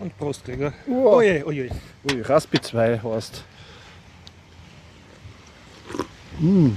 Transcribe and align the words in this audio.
Und 0.00 0.16
Prost, 0.18 0.44
Gregor. 0.44 0.72
Wow. 0.86 1.14
Oje, 1.16 1.44
oje. 1.46 1.70
Ui, 2.10 2.22
Raspi 2.22 2.60
2 2.60 2.98
heißt. 3.02 3.44
Mm. 6.40 6.70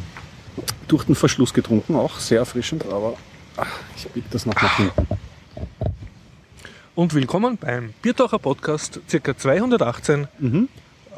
Durch 0.88 1.04
den 1.06 1.16
Verschluss 1.16 1.54
getrunken, 1.54 1.96
auch 1.96 2.20
sehr 2.20 2.40
erfrischend, 2.40 2.86
aber 2.86 3.18
ach, 3.58 3.80
ich 3.98 4.08
biege 4.10 4.28
das 4.30 4.46
noch 4.46 4.54
nach 4.62 4.78
hinten. 4.78 5.08
Und 6.94 7.14
willkommen 7.14 7.58
beim 7.58 7.94
Biertaucher 8.02 8.38
Podcast, 8.40 9.00
circa 9.10 9.36
218. 9.36 10.28
Mhm. 10.40 10.70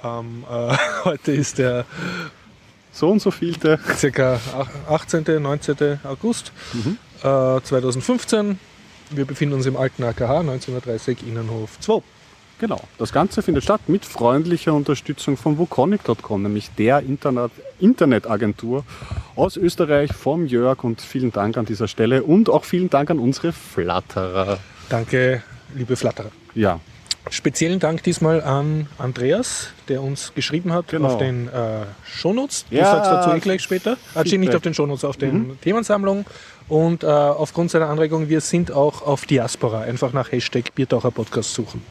Ähm, 0.03 0.45
äh, 0.49 0.77
heute 1.03 1.33
ist 1.33 1.57
der 1.57 1.85
So 2.93 3.09
und 3.11 3.21
so 3.21 3.29
vielte. 3.31 3.79
circa 3.95 4.39
ach- 4.57 4.69
18., 4.91 5.41
19. 5.41 5.99
August 6.05 6.51
Mhm. 6.73 6.97
Äh, 7.23 7.61
2015. 7.61 8.59
Wir 9.11 9.25
befinden 9.25 9.55
uns 9.55 9.65
im 9.65 9.77
alten 9.77 10.03
AKH 10.03 10.39
1930 10.41 11.25
Innenhof 11.27 11.79
2. 11.79 12.01
Genau. 12.59 12.81
Das 12.97 13.13
Ganze 13.13 13.43
findet 13.43 13.63
statt 13.63 13.81
mit 13.87 14.03
freundlicher 14.03 14.73
Unterstützung 14.73 15.37
von 15.37 15.57
Wukonic.com, 15.59 16.41
nämlich 16.41 16.71
der 16.77 16.99
Internet 17.01 17.51
Internetagentur 17.79 18.83
aus 19.35 19.57
Österreich 19.57 20.11
vom 20.13 20.47
Jörg 20.47 20.83
und 20.83 20.99
vielen 21.01 21.31
Dank 21.31 21.57
an 21.57 21.65
dieser 21.65 21.87
Stelle 21.87 22.23
und 22.23 22.49
auch 22.49 22.63
vielen 22.65 22.89
Dank 22.89 23.11
an 23.11 23.19
unsere 23.19 23.53
Flatterer. 23.53 24.57
Danke, 24.89 25.43
liebe 25.75 25.95
Flatterer. 25.95 26.31
Ja, 26.55 26.79
Speziellen 27.29 27.79
Dank 27.79 28.03
diesmal 28.03 28.41
an 28.41 28.87
Andreas, 28.97 29.69
der 29.89 30.01
uns 30.01 30.33
geschrieben 30.33 30.71
hat 30.71 30.87
Genau. 30.87 31.09
auf 31.09 31.17
den 31.17 31.47
äh, 31.49 31.85
Shownotes. 32.05 32.65
Du 32.69 32.75
Ja, 32.77 32.85
sagst 32.85 33.11
dazu 33.11 33.31
eh 33.35 33.39
gleich 33.39 33.61
später. 33.61 33.97
Ah, 34.15 34.23
nicht 34.23 34.55
auf 34.55 34.61
den 34.61 34.73
Shownotes, 34.73 35.03
auf 35.03 35.17
den 35.17 35.59
Themensammlungen. 35.61 36.25
Und 36.69 37.03
äh, 37.03 37.07
aufgrund 37.07 37.71
seiner 37.71 37.87
Anregung, 37.89 38.27
wir 38.29 38.41
sind 38.41 38.71
auch 38.71 39.01
auf 39.01 39.25
Diaspora. 39.25 39.81
Einfach 39.81 40.13
nach 40.13 40.31
Hashtag 40.31 40.75
Biertaucher 40.75 41.11
Podcast 41.11 41.53
suchen. 41.53 41.81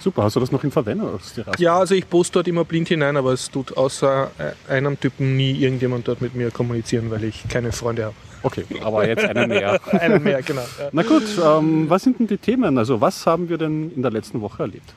super. 0.00 0.22
Hast 0.24 0.36
du 0.36 0.40
das 0.40 0.50
noch 0.50 0.64
in 0.64 0.70
Verwendung? 0.70 1.18
Ja, 1.58 1.78
also 1.78 1.94
ich 1.94 2.08
poste 2.08 2.34
dort 2.34 2.48
immer 2.48 2.64
blind 2.64 2.88
hinein, 2.88 3.16
aber 3.16 3.32
es 3.32 3.50
tut 3.50 3.76
außer 3.76 4.30
äh, 4.38 4.72
einem 4.72 4.98
Typen 4.98 5.36
nie 5.36 5.52
irgendjemand 5.52 6.08
dort 6.08 6.20
mit 6.20 6.34
mir 6.34 6.50
kommunizieren, 6.50 7.10
weil 7.10 7.24
ich 7.24 7.46
keine 7.48 7.72
Freunde 7.72 8.06
habe. 8.06 8.14
Okay, 8.42 8.64
aber 8.82 9.06
jetzt 9.06 9.24
einer 9.24 9.46
mehr. 9.46 9.80
Einen 9.92 10.22
mehr, 10.22 10.42
genau. 10.42 10.62
Ja. 10.62 10.88
Na 10.90 11.02
gut, 11.02 11.22
ähm, 11.44 11.88
was 11.88 12.02
sind 12.02 12.18
denn 12.18 12.26
die 12.26 12.38
Themen? 12.38 12.76
Also 12.76 13.00
was 13.00 13.24
haben 13.24 13.48
wir 13.48 13.58
denn 13.58 13.92
in 13.94 14.02
der 14.02 14.10
letzten 14.10 14.40
Woche 14.40 14.64
erlebt? 14.64 14.94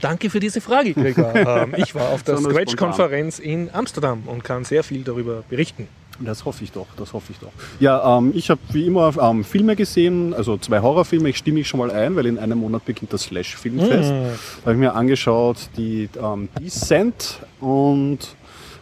Danke 0.00 0.30
für 0.30 0.40
diese 0.40 0.60
Frage, 0.60 0.92
Gregor. 0.92 1.34
ähm, 1.34 1.74
ich 1.76 1.94
war 1.94 2.08
auf 2.08 2.22
der 2.22 2.38
Scratch-Konferenz 2.38 3.38
in 3.38 3.70
Amsterdam 3.72 4.24
und 4.26 4.42
kann 4.42 4.64
sehr 4.64 4.82
viel 4.82 5.04
darüber 5.04 5.44
berichten. 5.48 5.88
Das 6.20 6.44
hoffe 6.44 6.64
ich 6.64 6.72
doch, 6.72 6.86
das 6.96 7.12
hoffe 7.12 7.32
ich 7.32 7.38
doch. 7.38 7.52
Ja, 7.80 8.18
ähm, 8.18 8.32
ich 8.34 8.50
habe 8.50 8.60
wie 8.70 8.86
immer 8.86 9.12
ähm, 9.20 9.44
Filme 9.44 9.76
gesehen, 9.76 10.34
also 10.34 10.56
zwei 10.56 10.80
Horrorfilme. 10.80 11.28
Ich 11.28 11.38
stimme 11.38 11.58
mich 11.58 11.68
schon 11.68 11.78
mal 11.78 11.90
ein, 11.90 12.16
weil 12.16 12.26
in 12.26 12.38
einem 12.38 12.58
Monat 12.58 12.84
beginnt 12.84 13.12
das 13.12 13.24
Slash-Filmfest. 13.24 14.12
Mhm. 14.12 14.24
Da 14.24 14.62
habe 14.62 14.72
ich 14.72 14.78
mir 14.78 14.94
angeschaut 14.94 15.68
die 15.76 16.08
ähm, 16.22 16.48
Descent 16.60 17.40
und 17.60 18.18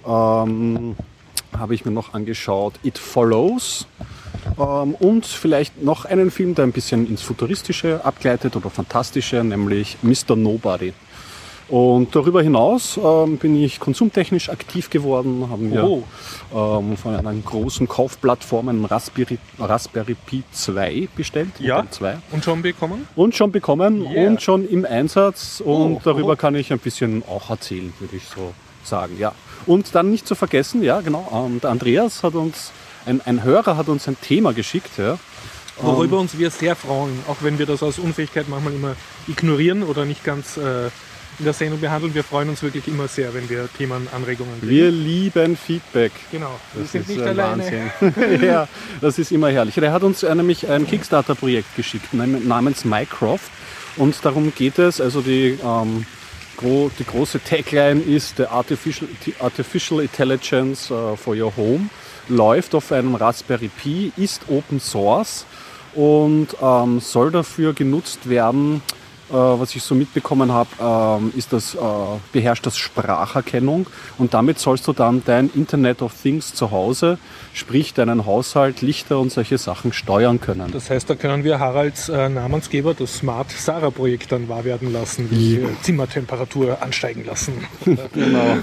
ähm, 0.07 0.97
habe 1.59 1.75
ich 1.75 1.85
mir 1.85 1.93
noch 1.93 2.15
angeschaut 2.15 2.75
It 2.83 2.99
Follows. 2.99 3.87
Ähm, 4.59 4.95
und 4.95 5.27
vielleicht 5.27 5.83
noch 5.83 6.05
einen 6.05 6.31
Film, 6.31 6.55
der 6.55 6.65
ein 6.65 6.73
bisschen 6.73 7.09
ins 7.09 7.23
Futuristische 7.23 8.05
abgleitet 8.05 8.57
oder 8.57 8.71
Fantastische, 8.71 9.43
nämlich 9.43 9.97
Mr. 10.03 10.37
Nobody. 10.37 10.93
Und 11.69 12.15
darüber 12.15 12.43
hinaus 12.43 13.01
ähm, 13.03 13.39
bin 13.39 13.57
ich 13.63 13.81
konsumtechnisch 13.81 14.51
aktiv 14.51 14.91
geworden, 14.91 15.49
haben 15.51 15.73
wir 15.73 15.85
Oh. 15.85 16.05
ähm, 16.55 16.97
von 16.99 17.17
einer 17.17 17.33
großen 17.33 17.89
Kaufplattform 17.89 18.69
einen 18.69 18.85
Raspberry, 18.85 19.39
Raspberry 19.59 20.15
Pi 20.15 20.43
2 20.53 21.09
bestellt. 21.17 21.49
Ja. 21.61 21.77
Modell 21.77 21.91
2. 21.91 22.19
Und 22.33 22.45
schon 22.45 22.61
bekommen? 22.63 23.09
Und 23.17 23.35
schon 23.35 23.51
bekommen 23.51 24.03
Yeah. 24.07 24.29
und 24.29 24.43
schon 24.43 24.69
im 24.69 24.85
Einsatz. 24.85 25.63
Und 25.65 25.97
Oh, 25.97 26.01
darüber 26.05 26.33
oh. 26.35 26.37
kann 26.37 26.55
ich 26.55 26.71
ein 26.73 26.79
bisschen 26.79 27.23
auch 27.27 27.49
erzählen, 27.49 27.93
würde 27.99 28.17
ich 28.17 28.25
so 28.25 28.53
sagen. 28.83 29.17
Ja. 29.19 29.33
Und 29.67 29.95
dann 29.95 30.11
nicht 30.11 30.29
zu 30.29 30.35
vergessen, 30.35 30.83
ja 30.83 31.01
genau, 31.01 31.27
ähm, 31.33 31.61
der 31.63 31.71
Andreas 31.71 32.23
hat 32.23 32.35
uns, 32.35 32.73
ein, 33.07 33.23
ein 33.25 33.43
Hörer 33.43 33.79
hat 33.79 33.89
uns 33.89 34.07
ein 34.07 34.19
Thema 34.21 34.53
geschickt. 34.53 34.99
Ja. 34.99 35.19
Worüber 35.81 36.19
uns 36.21 36.39
wir 36.39 36.51
sehr 36.51 36.77
freuen, 36.77 37.19
auch 37.27 37.39
wenn 37.41 37.59
wir 37.59 37.67
das 37.67 37.83
aus 37.83 37.99
Unfähigkeit 37.99 38.49
manchmal 38.49 38.75
immer 38.75 38.95
ignorieren 39.27 39.83
oder 39.83 40.05
nicht 40.05 40.23
ganz 40.23 40.57
äh, 40.59 40.91
in 41.39 41.45
der 41.45 41.55
Sendung 41.55 41.81
behandeln. 41.81 42.15
Wir 42.15 42.25
freuen 42.25 42.49
uns 42.49 42.63
wirklich 42.63 42.87
immer 42.89 43.09
sehr, 43.09 43.35
wenn 43.35 43.49
wir 43.49 43.69
Themenanregungen 43.77 44.61
kriegen. 44.61 44.71
Wir 44.71 44.91
lieben 44.91 45.57
Feedback. 45.57 46.13
Genau, 46.31 46.51
wir 46.73 46.83
Das 46.83 46.93
sind 46.93 47.01
ist 47.03 47.09
nicht 47.09 47.21
ein 47.23 47.29
alleine. 47.29 47.65
Wahnsinn. 48.01 48.43
ja, 48.43 48.69
das 49.01 49.19
ist 49.19 49.33
immer 49.33 49.49
herrlich. 49.51 49.75
Der 49.75 49.93
hat 49.93 50.03
uns 50.03 50.23
äh, 50.23 50.35
nämlich 50.35 50.69
ein 50.69 50.87
Kickstarter-Projekt 50.87 51.75
geschickt 51.77 52.13
nam- 52.15 52.47
namens 52.47 52.85
Mycroft. 52.85 53.51
Und 53.97 54.17
darum 54.25 54.53
geht 54.55 54.79
es, 54.79 55.01
also 55.01 55.21
die, 55.21 55.59
ähm, 55.65 56.05
gro 56.57 56.91
die 56.99 57.05
große 57.05 57.43
Tagline 57.43 58.01
ist 58.01 58.37
the 58.39 58.47
Artificial, 58.47 59.09
the 59.25 59.35
Artificial 59.41 60.01
Intelligence 60.01 60.91
äh, 60.91 61.17
for 61.17 61.35
your 61.37 61.55
home. 61.57 61.89
Läuft 62.29 62.75
auf 62.75 62.91
einem 62.91 63.15
Raspberry 63.17 63.69
Pi, 63.69 64.13
ist 64.17 64.43
Open 64.49 64.81
Source 64.81 65.45
und 65.95 66.49
ähm, 66.63 66.99
soll 67.01 67.31
dafür 67.31 67.73
genutzt 67.73 68.29
werden, 68.29 68.83
was 69.37 69.75
ich 69.75 69.83
so 69.83 69.95
mitbekommen 69.95 70.53
habe, 70.53 70.71
ähm, 70.81 71.33
ist 71.37 71.53
das, 71.53 71.75
äh, 71.75 71.79
beherrscht 72.33 72.67
das 72.67 72.77
Spracherkennung 72.77 73.87
und 74.19 74.35
damit 74.35 74.59
sollst 74.59 74.87
du 74.87 74.93
dann 74.93 75.23
dein 75.25 75.51
Internet 75.55 76.03
of 76.03 76.13
Things 76.21 76.55
zu 76.55 76.71
Hause, 76.71 77.19
sprich 77.53 77.95
deinen 77.95 78.27
Haushalt, 78.27 78.83
Lichter 78.83 79.19
und 79.19 79.31
solche 79.31 79.59
Sachen 79.59 79.93
steuern 79.93 80.41
können. 80.41 80.71
Das 80.73 80.91
heißt, 80.91 81.09
da 81.09 81.15
können 81.15 81.45
wir 81.45 81.59
Haralds 81.59 82.09
äh, 82.09 82.29
Namensgeber, 82.29 82.95
das 82.95 83.17
Smart 83.17 83.51
Sarah 83.51 83.91
Projekt, 83.91 84.33
dann 84.33 84.49
wahr 84.49 84.65
werden 84.65 84.93
lassen, 84.93 85.29
die 85.31 85.57
äh, 85.57 85.67
Zimmertemperatur 85.83 86.83
ansteigen 86.83 87.25
lassen. 87.25 87.65
genau. 87.85 88.59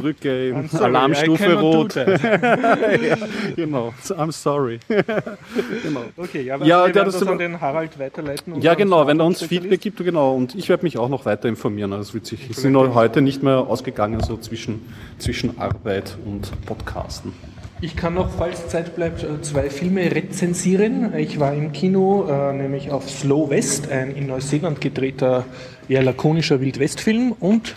Drücke 0.00 0.48
in 0.48 0.68
Sorry, 0.68 0.82
I 0.82 0.86
Alarmstufe 0.86 1.54
rot. 1.54 1.94
that. 1.94 2.20
genau. 3.56 3.94
I'm 4.10 4.32
sorry. 4.32 4.78
genau. 4.88 6.04
Okay, 6.16 6.42
ja, 6.42 6.56
Ja, 6.58 6.86
wir 6.86 6.94
werden 6.94 7.12
das 7.12 7.22
an 7.26 7.38
den 7.38 7.60
Harald 7.60 7.98
weiterleiten. 7.98 8.60
Ja, 8.60 8.74
genau, 8.74 9.06
wenn 9.06 9.20
er 9.20 9.26
uns 9.26 9.42
Spezialist. 9.42 9.71
Feedback 9.72 9.80
gibt, 9.96 10.04
genau. 10.04 10.34
Und 10.34 10.54
ich 10.54 10.68
werde 10.68 10.82
mich 10.84 10.98
auch 10.98 11.08
noch 11.08 11.24
weiter 11.24 11.48
informieren. 11.48 11.92
Also 11.92 12.08
es 12.08 12.14
wird 12.14 12.26
sich, 12.26 12.48
sind 12.56 12.72
noch 12.72 12.94
heute 12.94 13.22
nicht 13.22 13.42
mehr 13.42 13.58
ausgegangen, 13.58 14.20
so 14.20 14.36
zwischen, 14.36 14.80
zwischen 15.18 15.58
Arbeit 15.58 16.16
und 16.26 16.50
Podcasten. 16.66 17.32
Ich 17.80 17.96
kann 17.96 18.14
noch, 18.14 18.30
falls 18.30 18.68
Zeit 18.68 18.94
bleibt, 18.94 19.24
äh, 19.24 19.40
zwei 19.42 19.68
Filme 19.68 20.02
rezensieren. 20.14 21.14
Ich 21.16 21.40
war 21.40 21.52
im 21.54 21.72
Kino, 21.72 22.28
äh, 22.28 22.52
nämlich 22.52 22.92
auf 22.92 23.10
Slow 23.10 23.50
West, 23.50 23.90
ein 23.90 24.14
in 24.14 24.26
Neuseeland 24.28 24.80
gedrehter, 24.80 25.44
eher 25.88 26.02
lakonischer 26.02 26.60
Wildwest-Film. 26.60 27.32
Und 27.32 27.76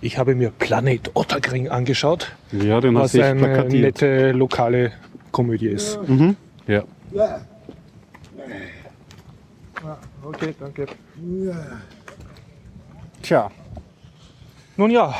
ich 0.00 0.18
habe 0.18 0.34
mir 0.34 0.50
Planet 0.50 1.10
Otterkring 1.14 1.68
angeschaut, 1.68 2.32
Ja, 2.52 2.80
den 2.80 2.94
was 2.96 3.04
hast 3.04 3.14
du 3.14 3.24
eine 3.24 3.38
plakatiert. 3.40 3.82
nette 4.00 4.32
lokale 4.32 4.92
Komödie 5.30 5.68
ist. 5.68 5.98
Ja. 6.66 6.84
Okay, 10.24 10.54
danke. 10.58 10.86
Tja, 13.22 13.50
Nun 14.76 14.90
ja, 14.90 15.14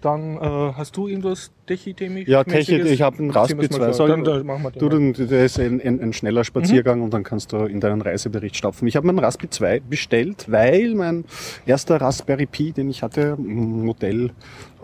dann 0.00 0.36
äh, 0.38 0.72
hast 0.74 0.96
du 0.96 1.06
irgendwas 1.06 1.50
Techie-Themig? 1.66 2.26
ja, 2.28 2.42
Technik, 2.44 2.84
ich 2.86 3.02
habe 3.02 3.18
einen 3.18 3.30
Raspi 3.30 3.68
2. 3.68 3.92
Soll, 3.92 4.08
Dann, 4.08 4.24
dann 4.24 4.44
machen 4.46 4.62
wir 4.64 4.70
du, 4.72 4.88
dann- 4.88 5.12
der 5.12 5.44
ist 5.44 5.58
ein, 5.60 5.80
ein, 5.80 6.00
ein 6.00 6.12
schneller 6.12 6.44
Spaziergang 6.44 7.02
und 7.02 7.12
dann 7.14 7.22
kannst 7.22 7.52
du 7.52 7.58
in 7.64 7.80
deinen 7.80 8.00
Reisebericht 8.00 8.56
stapfen. 8.56 8.88
Ich 8.88 8.96
habe 8.96 9.06
meinen 9.06 9.18
Raspi 9.20 9.48
2 9.48 9.80
bestellt, 9.80 10.46
weil 10.48 10.94
mein 10.94 11.24
erster 11.66 12.00
Raspberry 12.00 12.46
Pi, 12.46 12.72
den 12.72 12.90
ich 12.90 13.02
hatte, 13.02 13.36
ein 13.38 13.84
Modell, 13.84 14.30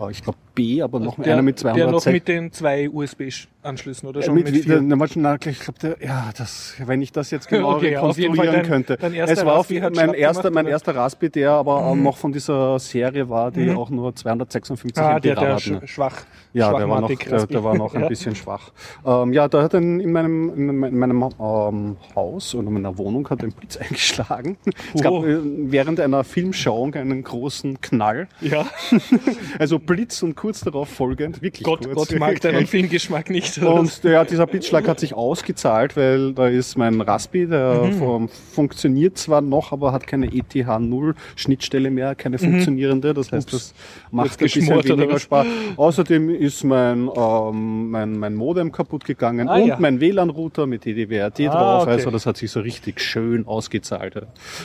äh, 0.00 0.10
ich 0.10 0.22
glaube 0.22 0.38
B, 0.54 0.82
aber 0.82 0.98
noch 0.98 1.16
der, 1.16 1.34
einer 1.34 1.42
mit 1.42 1.58
200 1.58 1.78
der 1.86 1.92
noch 1.92 2.04
mit 2.06 2.26
den 2.26 2.50
zwei 2.52 2.88
USB-Anschlüssen 2.90 4.08
oder 4.08 4.20
Ja, 4.20 4.26
schon 4.26 4.34
mit, 4.34 4.44
mit, 4.46 4.54
mit 4.54 4.64
vier? 4.64 4.80
na, 4.82 4.96
na, 5.14 5.34
ich 5.46 5.60
glaube, 5.60 5.96
ja, 6.04 6.30
das, 6.36 6.74
wenn 6.84 7.00
ich 7.00 7.12
das 7.12 7.30
jetzt 7.30 7.48
genau 7.48 7.72
Okay, 7.76 7.94
rekonstruieren 7.94 8.36
dein- 8.36 8.66
könnte. 8.66 8.96
dein 9.00 9.14
es 9.14 9.44
war 9.44 9.56
auf, 9.58 9.70
mein 9.70 10.14
erster, 10.14 10.42
gemacht, 10.42 10.54
mein 10.54 10.64
oder? 10.64 10.72
erster 10.72 10.96
Raspi, 10.96 11.30
der 11.30 11.52
aber 11.52 11.76
auch 11.86 11.94
noch 11.94 12.16
von 12.16 12.32
dieser 12.32 12.76
Serie 12.80 13.28
war, 13.28 13.52
die 13.52 13.70
auch 13.70 13.90
nur 13.90 14.14
256 14.14 14.96
Ah, 15.00 15.14
MB 15.16 15.22
der, 15.22 15.34
der 15.36 15.54
hatte. 15.54 15.86
schwach. 15.86 16.22
Ja, 16.52 16.67
der 16.74 16.88
war 16.88 17.00
noch, 17.00 17.08
der, 17.14 17.46
der 17.46 17.64
war 17.64 17.76
noch 17.76 17.94
ein 17.94 18.08
bisschen 18.08 18.34
schwach. 18.34 18.70
Ähm, 19.06 19.32
ja, 19.32 19.48
da 19.48 19.62
hat 19.62 19.74
ein, 19.74 20.00
in 20.00 20.12
meinem, 20.12 20.84
in 20.84 20.98
meinem 20.98 21.22
ähm, 21.40 21.96
Haus 22.14 22.54
oder 22.54 22.70
meiner 22.70 22.96
Wohnung 22.98 23.28
hat 23.30 23.42
ein 23.42 23.52
Blitz 23.52 23.76
eingeschlagen. 23.78 24.56
Es 24.94 25.02
gab 25.02 25.12
äh, 25.24 25.38
während 25.42 26.00
einer 26.00 26.24
Filmschauung 26.24 26.94
einen 26.94 27.22
großen 27.22 27.80
Knall. 27.80 28.28
Ja, 28.40 28.66
Also 29.58 29.78
Blitz 29.78 30.22
und 30.22 30.34
kurz 30.36 30.60
darauf 30.60 30.88
folgend, 30.88 31.42
wirklich 31.42 31.64
Gott, 31.64 31.84
kurz. 31.84 32.08
Gott 32.10 32.18
mag 32.18 32.40
deinen 32.40 32.66
Filmgeschmack 32.66 33.30
nicht. 33.30 33.58
Und 33.58 34.02
ja, 34.04 34.24
dieser 34.24 34.46
Blitzschlag 34.46 34.86
hat 34.88 35.00
sich 35.00 35.14
ausgezahlt, 35.14 35.96
weil 35.96 36.32
da 36.32 36.48
ist 36.48 36.76
mein 36.76 37.00
Raspi, 37.00 37.46
der 37.46 37.68
Mhm. 37.78 37.92
vom, 37.98 38.28
funktioniert 38.28 39.18
zwar 39.18 39.40
noch, 39.40 39.72
aber 39.72 39.92
hat 39.92 40.06
keine 40.06 40.26
ETH0 40.26 41.14
Schnittstelle 41.36 41.90
mehr, 41.90 42.14
keine 42.14 42.38
funktionierende. 42.38 43.14
Das 43.14 43.30
heißt, 43.32 43.52
das 43.52 43.74
macht 44.10 44.32
ein 44.32 44.36
bisschen 44.38 44.64
Mhm. 44.64 44.84
weniger? 44.84 45.18
Spaß. 45.18 45.46
Außerdem 45.76 46.30
ist 46.30 46.57
ist 46.58 46.64
mein, 46.64 47.08
ähm, 47.16 47.90
mein, 47.90 48.18
mein 48.18 48.34
Modem 48.34 48.72
kaputt 48.72 49.04
gegangen 49.04 49.48
Ah, 49.48 49.56
und 49.56 49.66
ja. 49.66 49.76
mein 49.78 50.00
WLAN-Router 50.00 50.66
mit 50.66 50.84
DDWRT 50.84 51.40
Ah, 51.48 51.52
drauf. 51.54 51.82
okay. 51.82 51.92
Also 51.92 52.10
das 52.10 52.26
hat 52.26 52.36
sich 52.36 52.50
so 52.50 52.60
richtig 52.60 53.00
schön 53.00 53.46
ausgezahlt. 53.46 54.14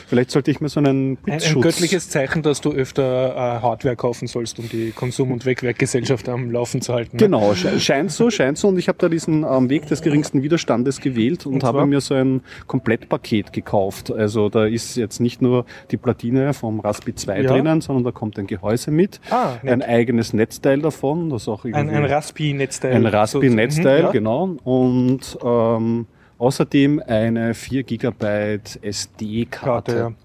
Vielleicht 0.07 0.31
sollte 0.31 0.51
ich 0.51 0.59
mir 0.61 0.69
so 0.69 0.79
einen 0.79 0.87
Ein, 0.87 1.11
ein 1.11 1.17
Blitzschutz... 1.17 1.63
göttliches 1.63 2.09
Zeichen, 2.09 2.41
dass 2.41 2.61
du 2.61 2.71
öfter 2.71 3.35
äh, 3.35 3.61
Hardware 3.61 3.95
kaufen 3.95 4.27
sollst, 4.27 4.59
um 4.59 4.67
die 4.69 4.91
Konsum- 4.91 5.31
und 5.31 5.45
Wegwerkgesellschaft 5.45 6.27
am 6.29 6.51
Laufen 6.51 6.81
zu 6.81 6.93
halten. 6.93 7.17
ne? 7.17 7.23
Genau, 7.23 7.51
sche- 7.51 7.79
scheint 7.79 8.11
so, 8.11 8.29
scheint 8.29 8.57
so. 8.57 8.67
Und 8.69 8.77
ich 8.79 8.87
habe 8.87 8.97
da 8.99 9.09
diesen 9.09 9.43
ähm, 9.43 9.69
Weg 9.69 9.87
des 9.87 10.01
geringsten 10.01 10.41
Widerstandes 10.43 10.99
gewählt 11.01 11.45
und, 11.45 11.55
Und 11.55 11.63
habe 11.63 11.85
mir 11.85 12.01
so 12.01 12.15
ein 12.15 12.41
Komplettpaket 12.67 13.53
gekauft. 13.53 14.11
Also 14.11 14.49
da 14.49 14.65
ist 14.65 14.95
jetzt 14.97 15.19
nicht 15.19 15.41
nur 15.41 15.65
die 15.91 15.97
Platine 15.97 16.53
vom 16.53 16.79
Raspi 16.79 17.13
2 17.15 17.41
Ja. 17.41 17.51
drinnen, 17.51 17.81
sondern 17.81 18.03
da 18.03 18.11
kommt 18.11 18.37
ein 18.39 18.47
Gehäuse 18.47 18.91
mit, 18.91 19.19
Ah, 19.29 19.53
ein 19.63 19.81
eigenes 19.81 20.33
Netzteil 20.33 20.79
davon, 20.81 21.29
das 21.29 21.47
auch 21.47 21.65
Ein, 21.65 21.73
irgendwie 21.73 21.82
ein 21.89 22.05
Raspi-Netzteil. 22.05 22.93
ein 22.93 23.03
So- 23.03 23.07
Raspi-Netzteil, 23.09 23.99
Mhm, 23.99 24.05
ja. 24.05 24.11
genau. 24.11 24.43
Und 24.63 25.37
ähm, 25.43 26.05
außerdem 26.37 27.01
eine 27.07 27.53
4 27.53 27.83
GB 27.83 28.59
SD-Karte. 28.81 29.93
Karte, 29.93 30.15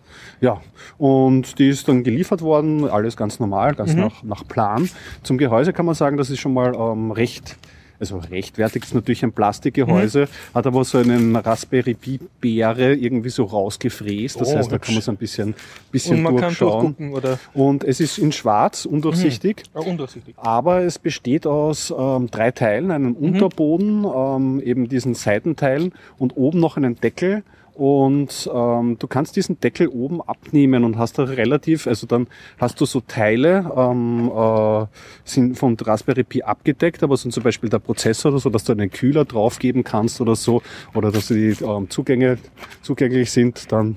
Ja, 0.41 0.61
und 0.97 1.59
die 1.59 1.69
ist 1.69 1.87
dann 1.89 2.03
geliefert 2.03 2.43
worden, 2.43 2.89
alles 2.89 3.17
ganz 3.17 3.39
normal, 3.41 3.75
ganz 3.75 3.95
Mhm. 3.95 4.01
nach, 4.01 4.23
nach 4.23 4.47
Plan. 4.49 4.89
Zum 5.23 5.39
Gehäuse 5.39 5.73
kann 5.73 5.87
man 5.87 5.95
sagen, 5.95 6.17
das 6.17 6.31
ist 6.31 6.41
schon 6.41 6.55
mal 6.55 6.75
ähm, 6.75 7.11
recht, 7.13 7.57
also 8.01 8.19
rechtwertig 8.19 8.85
ist 8.85 8.95
natürlich 8.95 9.23
ein 9.25 9.33
Plastikgehäuse, 9.33 10.23
Mhm. 10.23 10.55
hat 10.55 10.67
aber 10.67 10.85
so 10.85 10.99
einen 10.99 11.35
Raspberry 11.37 11.95
Pi 11.95 12.21
Beere 12.41 12.95
irgendwie 12.95 13.31
so 13.31 13.45
rausgefräst. 13.45 14.41
Das 14.41 14.53
Oh, 14.53 14.57
heißt, 14.57 14.71
da 14.71 14.77
hübsch. 14.77 14.87
kann 14.87 14.95
man 14.95 15.03
so 15.03 15.11
ein 15.13 15.17
bisschen, 15.17 15.55
bisschen 15.91 16.17
Und 16.19 16.23
man 16.23 16.37
kann 16.37 16.49
durchschauen. 16.49 16.81
durchgucken 16.97 17.13
oder 17.15 17.39
Und 17.55 17.85
es 17.85 18.01
ist 18.01 18.19
in 18.19 18.33
schwarz, 18.33 18.85
undurchsichtig. 18.85 19.65
ah, 19.75 19.81
undurchsichtig. 19.81 20.35
Aber 20.39 20.83
es 20.83 20.99
besteht 20.99 21.47
aus 21.47 21.93
ähm, 21.97 22.31
drei 22.31 22.51
Teilen, 22.53 22.91
einem 22.91 23.15
Unterboden, 23.15 24.05
ähm, 24.05 24.61
eben 24.65 24.89
diesen 24.89 25.15
Seitenteilen 25.15 25.93
und 26.19 26.37
oben 26.37 26.61
noch 26.61 26.77
einen 26.77 27.01
Deckel. 27.01 27.43
Und 27.79 28.51
ähm, 28.53 28.97
du 28.99 29.07
kannst 29.07 29.37
diesen 29.37 29.61
Deckel 29.61 29.87
oben 29.87 30.21
abnehmen 30.21 30.83
und 30.83 30.99
hast 30.99 31.17
da 31.17 31.23
relativ, 31.23 31.87
also 31.87 32.09
dann 32.09 32.27
hast 32.59 32.81
du 32.81 32.87
so 32.87 33.01
Teile, 33.01 33.71
ähm, 33.77 34.33
äh, 34.35 34.87
sind 35.23 35.57
von 35.57 35.77
Raspberry 35.81 36.25
Pi 36.25 36.43
abgedeckt, 36.43 37.05
aber 37.05 37.17
sind 37.17 37.31
zum 37.31 37.45
Beispiel 37.45 37.71
der 37.71 37.79
Prozessor 37.79 38.33
oder 38.33 38.41
so, 38.41 38.51
dass 38.51 38.65
du 38.65 38.73
einen 38.73 38.91
Kühler 38.91 39.25
draufgeben 39.25 39.85
kannst 39.85 40.21
oder 40.21 40.35
so, 40.35 40.61
oder 40.93 41.13
dass 41.13 41.29
die 41.29 41.57
ähm, 41.63 41.89
Zugänge 41.89 42.39
zugänglich 42.83 43.31
sind, 43.31 43.71
dann, 43.71 43.97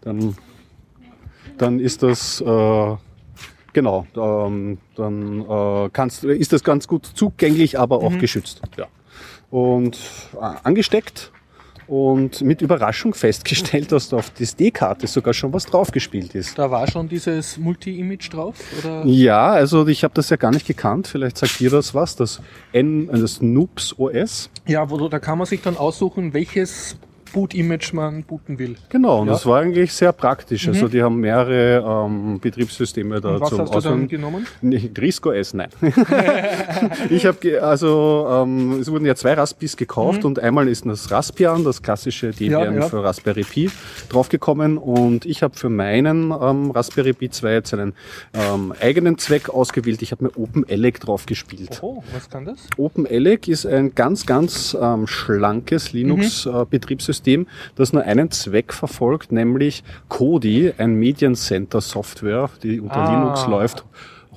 dann, 0.00 0.36
dann 1.58 1.78
ist 1.78 2.02
das 2.02 2.40
äh, 2.40 2.96
Genau, 3.72 4.04
ähm, 4.16 4.78
dann 4.96 5.42
äh, 5.42 5.90
kannst, 5.92 6.24
ist 6.24 6.52
das 6.52 6.64
ganz 6.64 6.88
gut 6.88 7.06
zugänglich, 7.06 7.78
aber 7.78 7.98
auch 7.98 8.18
geschützt. 8.18 8.62
Ja. 8.76 8.86
Und 9.50 10.00
äh, 10.34 10.56
angesteckt 10.64 11.30
und 11.88 12.42
mit 12.42 12.60
Überraschung 12.60 13.14
festgestellt, 13.14 13.90
dass 13.92 14.10
da 14.10 14.18
auf 14.18 14.30
die 14.30 14.42
SD-Karte 14.42 15.06
sogar 15.06 15.32
schon 15.32 15.52
was 15.52 15.64
draufgespielt 15.66 16.34
ist. 16.34 16.58
Da 16.58 16.70
war 16.70 16.86
schon 16.86 17.08
dieses 17.08 17.56
Multi-Image 17.56 18.32
drauf? 18.32 18.56
Oder? 18.78 19.04
Ja, 19.06 19.48
also 19.48 19.86
ich 19.86 20.04
habe 20.04 20.14
das 20.14 20.28
ja 20.30 20.36
gar 20.36 20.50
nicht 20.50 20.66
gekannt. 20.66 21.08
Vielleicht 21.08 21.38
sagt 21.38 21.58
dir 21.58 21.70
das 21.70 21.94
was, 21.94 22.14
das 22.14 22.40
N, 22.72 23.08
äh, 23.08 23.18
das 23.18 23.40
Noops 23.40 23.98
OS. 23.98 24.50
Ja, 24.66 24.90
wo, 24.90 25.08
da 25.08 25.18
kann 25.18 25.38
man 25.38 25.46
sich 25.46 25.62
dann 25.62 25.76
aussuchen, 25.76 26.34
welches 26.34 26.96
Boot-Image 27.32 27.92
man 27.92 28.22
booten 28.24 28.58
will. 28.58 28.76
Genau, 28.88 29.20
und 29.20 29.26
Ja. 29.26 29.32
das 29.34 29.46
war 29.46 29.60
eigentlich 29.60 29.92
sehr 29.92 30.12
praktisch. 30.12 30.68
Also 30.68 30.88
die 30.88 31.02
haben 31.02 31.18
mehrere 31.20 31.84
ähm, 32.06 32.38
Betriebssysteme 32.40 33.20
da 33.20 33.30
Und 33.34 33.40
was 33.40 33.48
zum 33.50 33.60
hast 33.60 33.74
du 33.74 33.80
dann 33.80 34.08
genommen? 34.08 34.46
Nicht 34.62 34.98
Risco 35.00 35.30
S, 35.32 35.54
nein. 35.54 35.68
ich 37.10 37.26
habe 37.26 37.62
also 37.62 38.26
ähm, 38.30 38.80
es 38.80 38.90
wurden 38.90 39.04
ja 39.06 39.14
zwei 39.14 39.34
Raspis 39.34 39.76
gekauft 39.76 40.24
und 40.24 40.38
einmal 40.38 40.68
ist 40.68 40.86
das 40.86 41.10
Raspbian, 41.10 41.64
das 41.64 41.82
klassische 41.82 42.30
Debian 42.30 42.68
Mhm. 42.68 42.74
Ja, 42.74 42.80
ja. 42.82 42.88
für 42.88 43.02
Raspberry 43.04 43.44
Pi, 43.44 43.70
draufgekommen 44.08 44.78
und 44.78 45.24
ich 45.26 45.42
habe 45.42 45.56
für 45.56 45.68
meinen 45.68 46.30
ähm, 46.30 46.70
Raspberry 46.70 47.12
Pi 47.12 47.30
2 47.30 47.52
jetzt 47.52 47.74
einen 47.74 47.94
ähm, 48.34 48.72
eigenen 48.80 49.18
Zweck 49.18 49.48
ausgewählt. 49.48 50.02
Ich 50.02 50.12
habe 50.12 50.24
mir 50.24 50.30
OpenELEC 50.36 51.00
drauf 51.00 51.26
gespielt. 51.26 51.78
Oh, 51.82 52.02
was 52.12 52.28
kann 52.30 52.44
das? 52.44 52.58
OpenELEC 52.76 53.48
ist 53.48 53.66
ein 53.66 53.94
ganz, 53.94 54.26
ganz 54.26 54.76
ähm, 54.80 55.06
schlankes 55.06 55.92
Linux-Betriebssystem, 55.92 57.17
das 57.76 57.92
nur 57.92 58.02
einen 58.02 58.30
Zweck 58.30 58.72
verfolgt, 58.72 59.32
nämlich 59.32 59.82
Kodi, 60.08 60.72
ein 60.78 60.94
Mediencenter-Software, 60.94 62.50
die 62.62 62.80
unter 62.80 62.96
Ah. 62.96 63.12
Linux 63.22 63.46
läuft, 63.46 63.84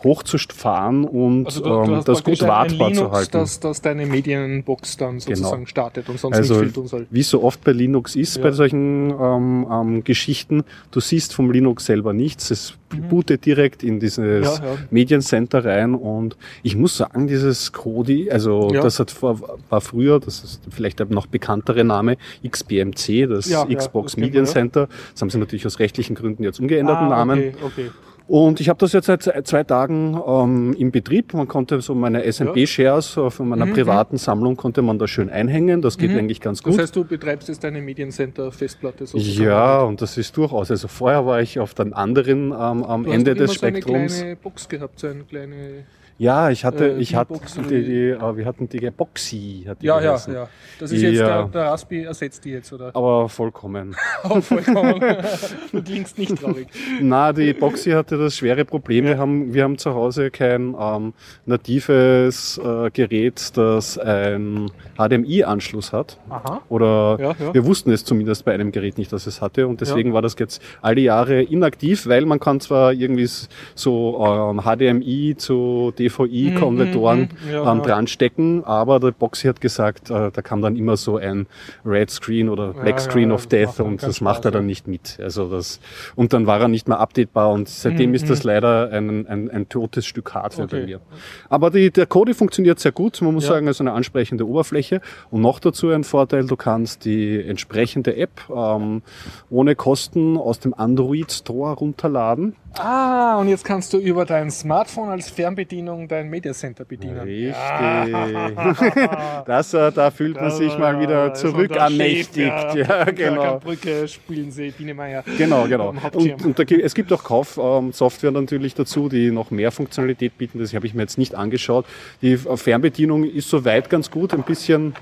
hochzufahren 0.03 1.03
und 1.05 1.45
Also 1.45 1.61
du, 1.63 1.69
ähm, 1.69 1.85
du 1.87 1.95
hast 1.95 2.07
das 2.07 2.23
gut 2.23 2.41
wartbar 2.41 2.89
Linux, 2.89 2.97
zu 2.97 3.11
halten. 3.11 3.31
Das, 3.33 3.59
das 3.59 3.81
deine 3.81 4.05
Medienbox 4.05 4.97
dann 4.97 5.19
sozusagen 5.19 5.67
startet 5.67 6.09
und 6.09 6.19
sonst 6.19 6.35
Also 6.35 6.53
nicht 6.55 6.63
viel 6.63 6.71
tun 6.73 6.87
soll. 6.87 7.07
wie 7.09 7.23
so 7.23 7.43
oft 7.43 7.63
bei 7.63 7.71
Linux 7.71 8.15
ist, 8.15 8.37
Ja. 8.37 8.43
bei 8.43 8.51
solchen 8.51 9.11
ähm, 9.11 9.67
ähm, 9.71 10.03
Geschichten, 10.03 10.63
du 10.91 10.99
siehst 10.99 11.33
vom 11.33 11.51
Linux 11.51 11.85
selber 11.85 12.13
nichts. 12.13 12.51
Es 12.51 12.73
bootet 13.09 13.45
direkt 13.45 13.83
in 13.83 13.99
dieses 13.99 14.21
Mhm. 14.21 14.43
Ja, 14.43 14.53
ja. 14.55 14.77
Mediencenter 14.89 15.63
rein 15.63 15.95
und 15.95 16.35
ich 16.61 16.75
muss 16.75 16.97
sagen, 16.97 17.27
dieses 17.27 17.71
Kodi, 17.71 18.29
also 18.29 18.69
das 18.69 18.99
hat 18.99 19.11
vor, 19.11 19.39
war 19.69 19.81
früher, 19.81 20.19
das 20.19 20.43
ist 20.43 20.61
vielleicht 20.69 20.99
der 20.99 21.05
noch 21.07 21.25
bekanntere 21.27 21.83
Name, 21.83 22.17
XBMC, 22.47 23.27
das 23.27 23.49
Xbox 23.73 24.13
das 24.13 24.17
Mediencenter. 24.17 24.87
Das 25.13 25.21
haben 25.21 25.29
sie 25.29 25.37
natürlich 25.37 25.65
aus 25.65 25.79
rechtlichen 25.79 26.15
Gründen 26.15 26.43
jetzt 26.43 26.59
umgeänderten 26.59 27.07
Ah, 27.07 27.09
Namen. 27.09 27.39
Okay, 27.39 27.53
okay. 27.65 27.89
Und 28.31 28.61
ich 28.61 28.69
habe 28.69 28.79
das 28.79 28.93
jetzt 28.93 29.07
seit 29.07 29.45
zwei 29.45 29.65
Tagen 29.65 30.17
ähm, 30.25 30.73
im 30.79 30.89
Betrieb. 30.89 31.33
Man 31.33 31.49
konnte 31.49 31.81
so 31.81 31.93
meine 31.93 32.23
SMP-Shares 32.31 33.17
äh, 33.17 33.29
von 33.29 33.45
Mhm, 33.45 33.49
meiner 33.49 33.67
privaten 33.67 34.15
Sammlung 34.17 34.55
konnte 34.55 34.81
man 34.81 34.97
da 34.97 35.05
schön 35.05 35.29
einhängen. 35.29 35.81
Das 35.81 35.97
geht 35.97 36.11
eigentlich 36.11 36.39
ganz 36.39 36.63
gut. 36.63 36.71
Das 36.75 36.81
heißt, 36.83 36.95
du 36.95 37.03
betreibst 37.03 37.49
jetzt 37.49 37.61
deine 37.65 37.81
Mediencenter-Festplatte 37.81 39.05
sozusagen. 39.05 39.45
Ja, 39.45 39.81
und 39.81 40.01
das 40.01 40.17
ist 40.17 40.37
durchaus. 40.37 40.71
Also 40.71 40.87
vorher 40.87 41.25
war 41.25 41.41
ich 41.41 41.59
auf 41.59 41.73
dem 41.73 41.93
anderen 41.93 42.51
ähm, 42.51 42.53
am 42.53 43.03
Du 43.03 43.09
hast 43.09 43.15
Ende 43.17 43.35
doch 43.35 43.37
immer 43.41 43.47
des 43.47 43.59
so 43.59 43.65
eine 43.65 43.75
Spektrums. 43.81 44.17
kleine 44.19 44.35
Box 44.37 44.69
gehabt, 44.69 44.99
so 44.99 45.07
eine 45.07 45.23
kleine... 45.25 45.83
ja, 46.21 46.51
ich 46.51 46.63
hatte, 46.63 46.91
äh, 46.91 46.97
ich 46.99 47.15
hatte 47.15 47.33
die, 47.67 47.83
die, 47.83 48.09
äh, 48.09 48.37
wir 48.37 48.45
hatten 48.45 48.69
die 48.69 48.91
Boxy. 48.91 49.65
Hat 49.67 49.81
die 49.81 49.87
Ja, 49.87 49.95
ja, 49.95 50.01
geheißen. 50.11 50.33
ja. 50.35 50.47
Das 50.79 50.91
ist 50.91 51.01
jetzt 51.01 51.17
Ja. 51.17 51.27
der, 51.27 51.45
der 51.47 51.61
Raspi 51.71 52.03
ersetzt 52.03 52.45
die 52.45 52.51
jetzt, 52.51 52.71
oder? 52.71 52.95
Aber 52.95 53.27
vollkommen. 53.27 53.95
Vollkommen. 54.41 54.99
du 55.71 55.81
klingst 55.81 56.19
nicht 56.19 56.39
traurig. 56.39 56.67
Na, 57.01 57.33
die 57.33 57.53
Boxy 57.53 57.89
hatte 57.91 58.17
das 58.19 58.35
schwere 58.37 58.65
Problem. 58.65 59.05
Wir 59.05 59.17
haben, 59.17 59.51
wir 59.55 59.63
haben 59.63 59.79
zu 59.79 59.95
Hause 59.95 60.29
kein 60.29 60.75
ähm, 60.79 61.13
natives 61.47 62.59
äh, 62.63 62.91
Gerät, 62.91 63.57
das 63.57 63.97
ein 63.97 64.69
HDMI-Anschluss 64.99 65.91
hat. 65.91 66.19
Aha. 66.29 66.61
Oder 66.69 67.17
Ja, 67.19 67.35
ja. 67.39 67.53
wir 67.53 67.65
wussten 67.65 67.91
es 67.91 68.05
zumindest 68.05 68.45
bei 68.45 68.53
einem 68.53 68.71
Gerät 68.71 68.97
nicht, 68.99 69.11
dass 69.11 69.25
es 69.25 69.41
hatte. 69.41 69.67
Und 69.67 69.81
deswegen 69.81 70.13
war 70.13 70.21
das 70.21 70.35
jetzt 70.37 70.61
all 70.83 70.93
die 70.95 71.03
Jahre 71.03 71.41
inaktiv, 71.41 72.05
weil 72.07 72.25
man 72.27 72.39
kann 72.39 72.59
zwar 72.59 72.93
irgendwie 72.93 73.27
so 73.75 74.23
ähm, 74.23 74.61
HDMI 74.63 75.35
zu 75.35 75.91
DVI-Konvertoren 76.11 77.19
mhm, 77.19 77.51
ja, 77.51 77.71
ähm, 77.71 77.81
dran 77.81 78.07
stecken, 78.07 78.63
aber 78.63 78.99
der 78.99 79.11
Boxy 79.11 79.47
hat 79.47 79.61
gesagt, 79.61 80.09
äh, 80.09 80.31
da 80.31 80.41
kam 80.41 80.61
dann 80.61 80.75
immer 80.75 80.97
so 80.97 81.17
ein 81.17 81.47
Red 81.85 82.09
Screen 82.09 82.49
oder 82.49 82.73
Black 82.73 82.97
ja, 82.97 82.99
Screen 82.99 83.29
ja, 83.29 83.35
of 83.35 83.47
Death 83.47 83.79
und 83.79 84.03
das 84.03 84.21
macht 84.21 84.45
er 84.45 84.51
dann 84.51 84.65
nicht 84.65 84.87
mit. 84.87 85.19
Also 85.21 85.49
das, 85.49 85.79
und 86.15 86.33
dann 86.33 86.45
war 86.47 86.59
er 86.59 86.67
nicht 86.67 86.87
mehr 86.87 86.99
updatebar 86.99 87.51
und 87.51 87.67
seitdem 87.67 88.11
Mhm, 88.11 88.15
ist 88.15 88.29
das 88.29 88.43
leider 88.43 88.91
ein, 88.91 89.25
ein, 89.27 89.49
ein 89.49 89.69
totes 89.69 90.05
Stück 90.05 90.33
Hardware 90.33 90.67
bei 90.67 90.77
Okay. 90.77 90.85
mir. 90.85 91.01
Aber 91.49 91.69
die, 91.69 91.91
der 91.91 92.05
Kodi 92.05 92.33
funktioniert 92.33 92.79
sehr 92.79 92.91
gut. 92.91 93.21
Man 93.21 93.33
muss 93.33 93.45
sagen, 93.45 93.67
es 93.67 93.77
ist 93.77 93.81
eine 93.81 93.93
ansprechende 93.93 94.47
Oberfläche. 94.47 95.01
Und 95.29 95.41
noch 95.41 95.59
dazu 95.59 95.89
ein 95.89 96.03
Vorteil, 96.03 96.45
du 96.45 96.55
kannst 96.55 97.05
die 97.05 97.41
entsprechende 97.41 98.15
App 98.15 98.41
ähm, 98.53 99.01
ohne 99.49 99.75
Kosten 99.75 100.37
aus 100.37 100.59
dem 100.59 100.73
Android 100.73 101.31
Store 101.31 101.73
runterladen. 101.73 102.55
Ah, 102.77 103.37
und 103.39 103.49
jetzt 103.49 103.65
kannst 103.65 103.91
du 103.93 103.97
über 103.97 104.23
dein 104.25 104.49
Smartphone 104.49 105.09
als 105.09 105.29
Fernbedienung 105.29 106.07
dein 106.07 106.29
Mediacenter 106.29 106.85
bedienen. 106.85 107.19
Richtig. 107.19 107.55
Das, 109.45 109.73
äh, 109.73 109.91
da 109.91 110.11
fühlt 110.11 110.39
man 110.39 110.51
sich 110.51 110.77
mal 110.77 110.99
wieder 110.99 111.33
zurück 111.33 111.71
ermächtigt. 111.75 112.75
Ja, 112.75 113.03
genau. 113.15 113.59
Brücke 113.59 114.07
spielen 114.07 114.51
sie, 114.51 114.71
Biene 114.71 114.93
Meier. 114.93 115.23
Genau, 115.37 115.67
genau. 115.67 115.89
Und, 116.13 116.45
und 116.45 116.67
gibt- 116.67 116.83
es 116.83 116.93
gibt 116.93 117.11
auch 117.11 117.23
Kaufsoftware 117.23 118.31
natürlich 118.31 118.73
dazu, 118.75 119.09
die 119.09 119.31
noch 119.31 119.51
mehr 119.51 119.71
Funktionalität 119.71 120.37
bieten. 120.37 120.59
Das 120.59 120.73
habe 120.73 120.85
ich 120.85 120.93
mir 120.93 121.01
jetzt 121.01 121.17
nicht 121.17 121.35
angeschaut. 121.35 121.85
Die 122.21 122.37
Fernbedienung 122.37 123.23
ist 123.25 123.49
soweit 123.49 123.89
ganz 123.89 124.09
gut, 124.11 124.33
ein 124.33 124.43
bisschen 124.43 124.93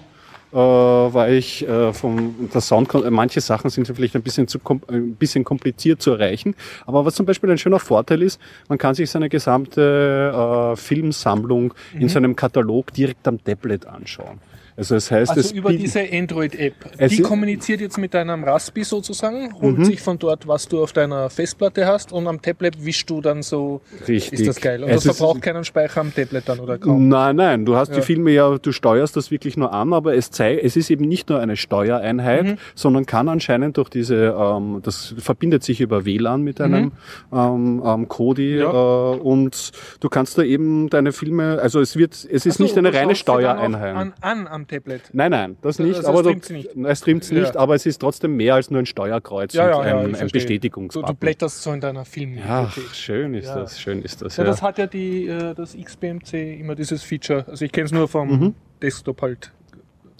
äh, 0.51 0.55
weil 0.55 1.35
ich 1.35 1.67
äh, 1.67 1.93
vom 1.93 2.49
der 2.53 2.61
Sound 2.61 2.93
manche 3.11 3.41
Sachen 3.41 3.69
sind 3.69 3.87
vielleicht 3.87 4.15
ein 4.15 4.23
bisschen 4.23 4.47
zu 4.47 4.59
kom 4.59 4.81
ein 4.87 5.15
bisschen 5.15 5.43
kompliziert 5.43 6.01
zu 6.01 6.11
erreichen. 6.11 6.55
Aber 6.85 7.05
was 7.05 7.15
zum 7.15 7.25
Beispiel 7.25 7.51
ein 7.51 7.57
schöner 7.57 7.79
Vorteil 7.79 8.21
ist, 8.21 8.39
man 8.67 8.77
kann 8.77 8.95
sich 8.95 9.09
seine 9.09 9.29
gesamte 9.29 10.73
äh, 10.73 10.75
Filmsammlung 10.75 11.73
in 11.93 12.09
seinem 12.09 12.35
Katalog 12.35 12.93
direkt 12.93 13.27
am 13.27 13.43
Tablet 13.43 13.85
anschauen. 13.85 14.39
Also 14.79 14.95
das 14.95 15.11
heißt, 15.11 15.31
Also 15.31 15.41
es 15.41 15.51
über 15.51 15.73
diese 15.73 15.99
Android-App. 16.09 16.73
Die 17.09 17.21
kommuniziert 17.21 17.81
jetzt 17.81 17.97
mit 17.97 18.13
deinem 18.13 18.45
Raspi 18.45 18.85
sozusagen, 18.85 19.53
holt 19.61 19.77
Mhm. 19.79 19.83
sich 19.85 19.99
von 19.99 20.17
dort, 20.17 20.47
was 20.47 20.69
du 20.69 20.81
auf 20.81 20.93
deiner 20.93 21.29
Festplatte 21.29 21.85
hast 21.85 22.13
und 22.13 22.27
am 22.27 22.41
Tablet 22.41 22.85
wischst 22.85 23.09
du 23.09 23.19
dann 23.19 23.41
so. 23.43 23.81
Richtig. 24.07 24.39
Ist 24.39 24.47
das 24.47 24.61
geil. 24.61 24.81
Und 24.81 24.89
Es 24.89 25.03
das 25.03 25.17
verbraucht 25.17 25.41
keinen 25.41 25.65
Speicher 25.65 25.99
am 25.99 26.13
Tablet 26.15 26.47
dann 26.47 26.61
oder 26.61 26.77
kaum. 26.77 27.09
Nein, 27.09 27.35
nein, 27.35 27.65
du 27.65 27.75
hast 27.75 27.89
Ja. 27.89 27.95
die 27.95 28.01
Filme 28.03 28.31
ja, 28.31 28.57
du 28.57 28.71
steuerst 28.71 29.17
das 29.17 29.31
wirklich 29.31 29.57
nur 29.57 29.73
an, 29.73 29.91
aber 29.91 30.15
es 30.15 30.31
zeigt, 30.31 30.63
es 30.63 30.77
ist 30.77 30.89
eben 30.89 31.03
nicht 31.09 31.27
nur 31.27 31.41
eine 31.41 31.57
Steuereinheit, 31.57 32.45
Mhm. 32.45 32.57
sondern 32.73 33.05
kann 33.05 33.27
anscheinend 33.27 33.75
durch 33.75 33.89
diese, 33.89 34.33
ähm, 34.39 34.79
das 34.81 35.13
verbindet 35.17 35.63
sich 35.63 35.81
über 35.81 36.05
WLAN 36.05 36.41
mit 36.41 36.61
einem 36.61 36.93
ähm, 37.33 37.83
ähm, 37.85 38.07
Kodi 38.07 38.53
Mhm. 38.53 38.59
Ja. 38.61 39.13
äh, 39.13 39.17
und 39.17 39.71
du 39.99 40.07
kannst 40.07 40.37
da 40.37 40.43
eben 40.43 40.89
deine 40.89 41.11
Filme, 41.11 41.59
also 41.61 41.81
es 41.81 41.97
wird, 41.97 42.13
es 42.13 42.45
ist 42.45 42.57
so, 42.59 42.63
nicht 42.63 42.77
eine 42.77 42.93
reine 42.93 43.15
Steuereinheit. 43.15 44.13
An, 44.21 44.47
an 44.47 44.47
Tablet. 44.69 45.01
Nein, 45.11 45.31
nein, 45.31 45.57
das 45.61 45.79
nicht. 45.79 45.95
Also 45.97 46.07
aber 46.09 46.19
es 46.31 46.47
du, 46.47 46.53
nicht. 46.53 46.69
Es 46.75 46.99
streamt's 46.99 47.31
nicht, 47.31 47.55
Ja. 47.55 47.59
aber 47.59 47.75
es 47.75 47.85
ist 47.85 47.99
trotzdem 47.99 48.35
mehr 48.37 48.53
als 48.55 48.69
nur 48.71 48.81
ein 48.81 48.85
Steuerkreuz 48.85 49.53
Ja, 49.53 49.75
und 49.75 49.85
ein, 49.85 49.97
ein 49.97 50.05
verstehe. 50.15 50.27
Du, 50.27 50.33
Bestätigungsbutton. 50.33 51.07
du 51.07 51.13
blätterst 51.19 51.61
so 51.61 51.71
in 51.73 51.81
deiner 51.81 52.05
Filmbibliothek. 52.05 52.83
ja, 52.83 52.93
schön 52.93 53.33
ist 53.33 53.49
das, 53.49 53.79
schön 53.79 54.01
ist 54.01 54.21
das. 54.21 54.37
Ja, 54.37 54.43
Ja, 54.43 54.49
das 54.49 54.61
hat 54.61 54.77
ja 54.77 54.87
die, 54.87 55.27
äh, 55.27 55.53
das 55.53 55.75
XBMC 55.75 56.59
immer 56.59 56.75
dieses 56.75 57.03
Feature. 57.03 57.45
Also 57.47 57.65
ich 57.65 57.71
kenne 57.71 57.85
es 57.85 57.91
nur 57.91 58.07
vom 58.07 58.29
Mhm. 58.29 58.55
Desktop 58.81 59.21
halt. 59.21 59.51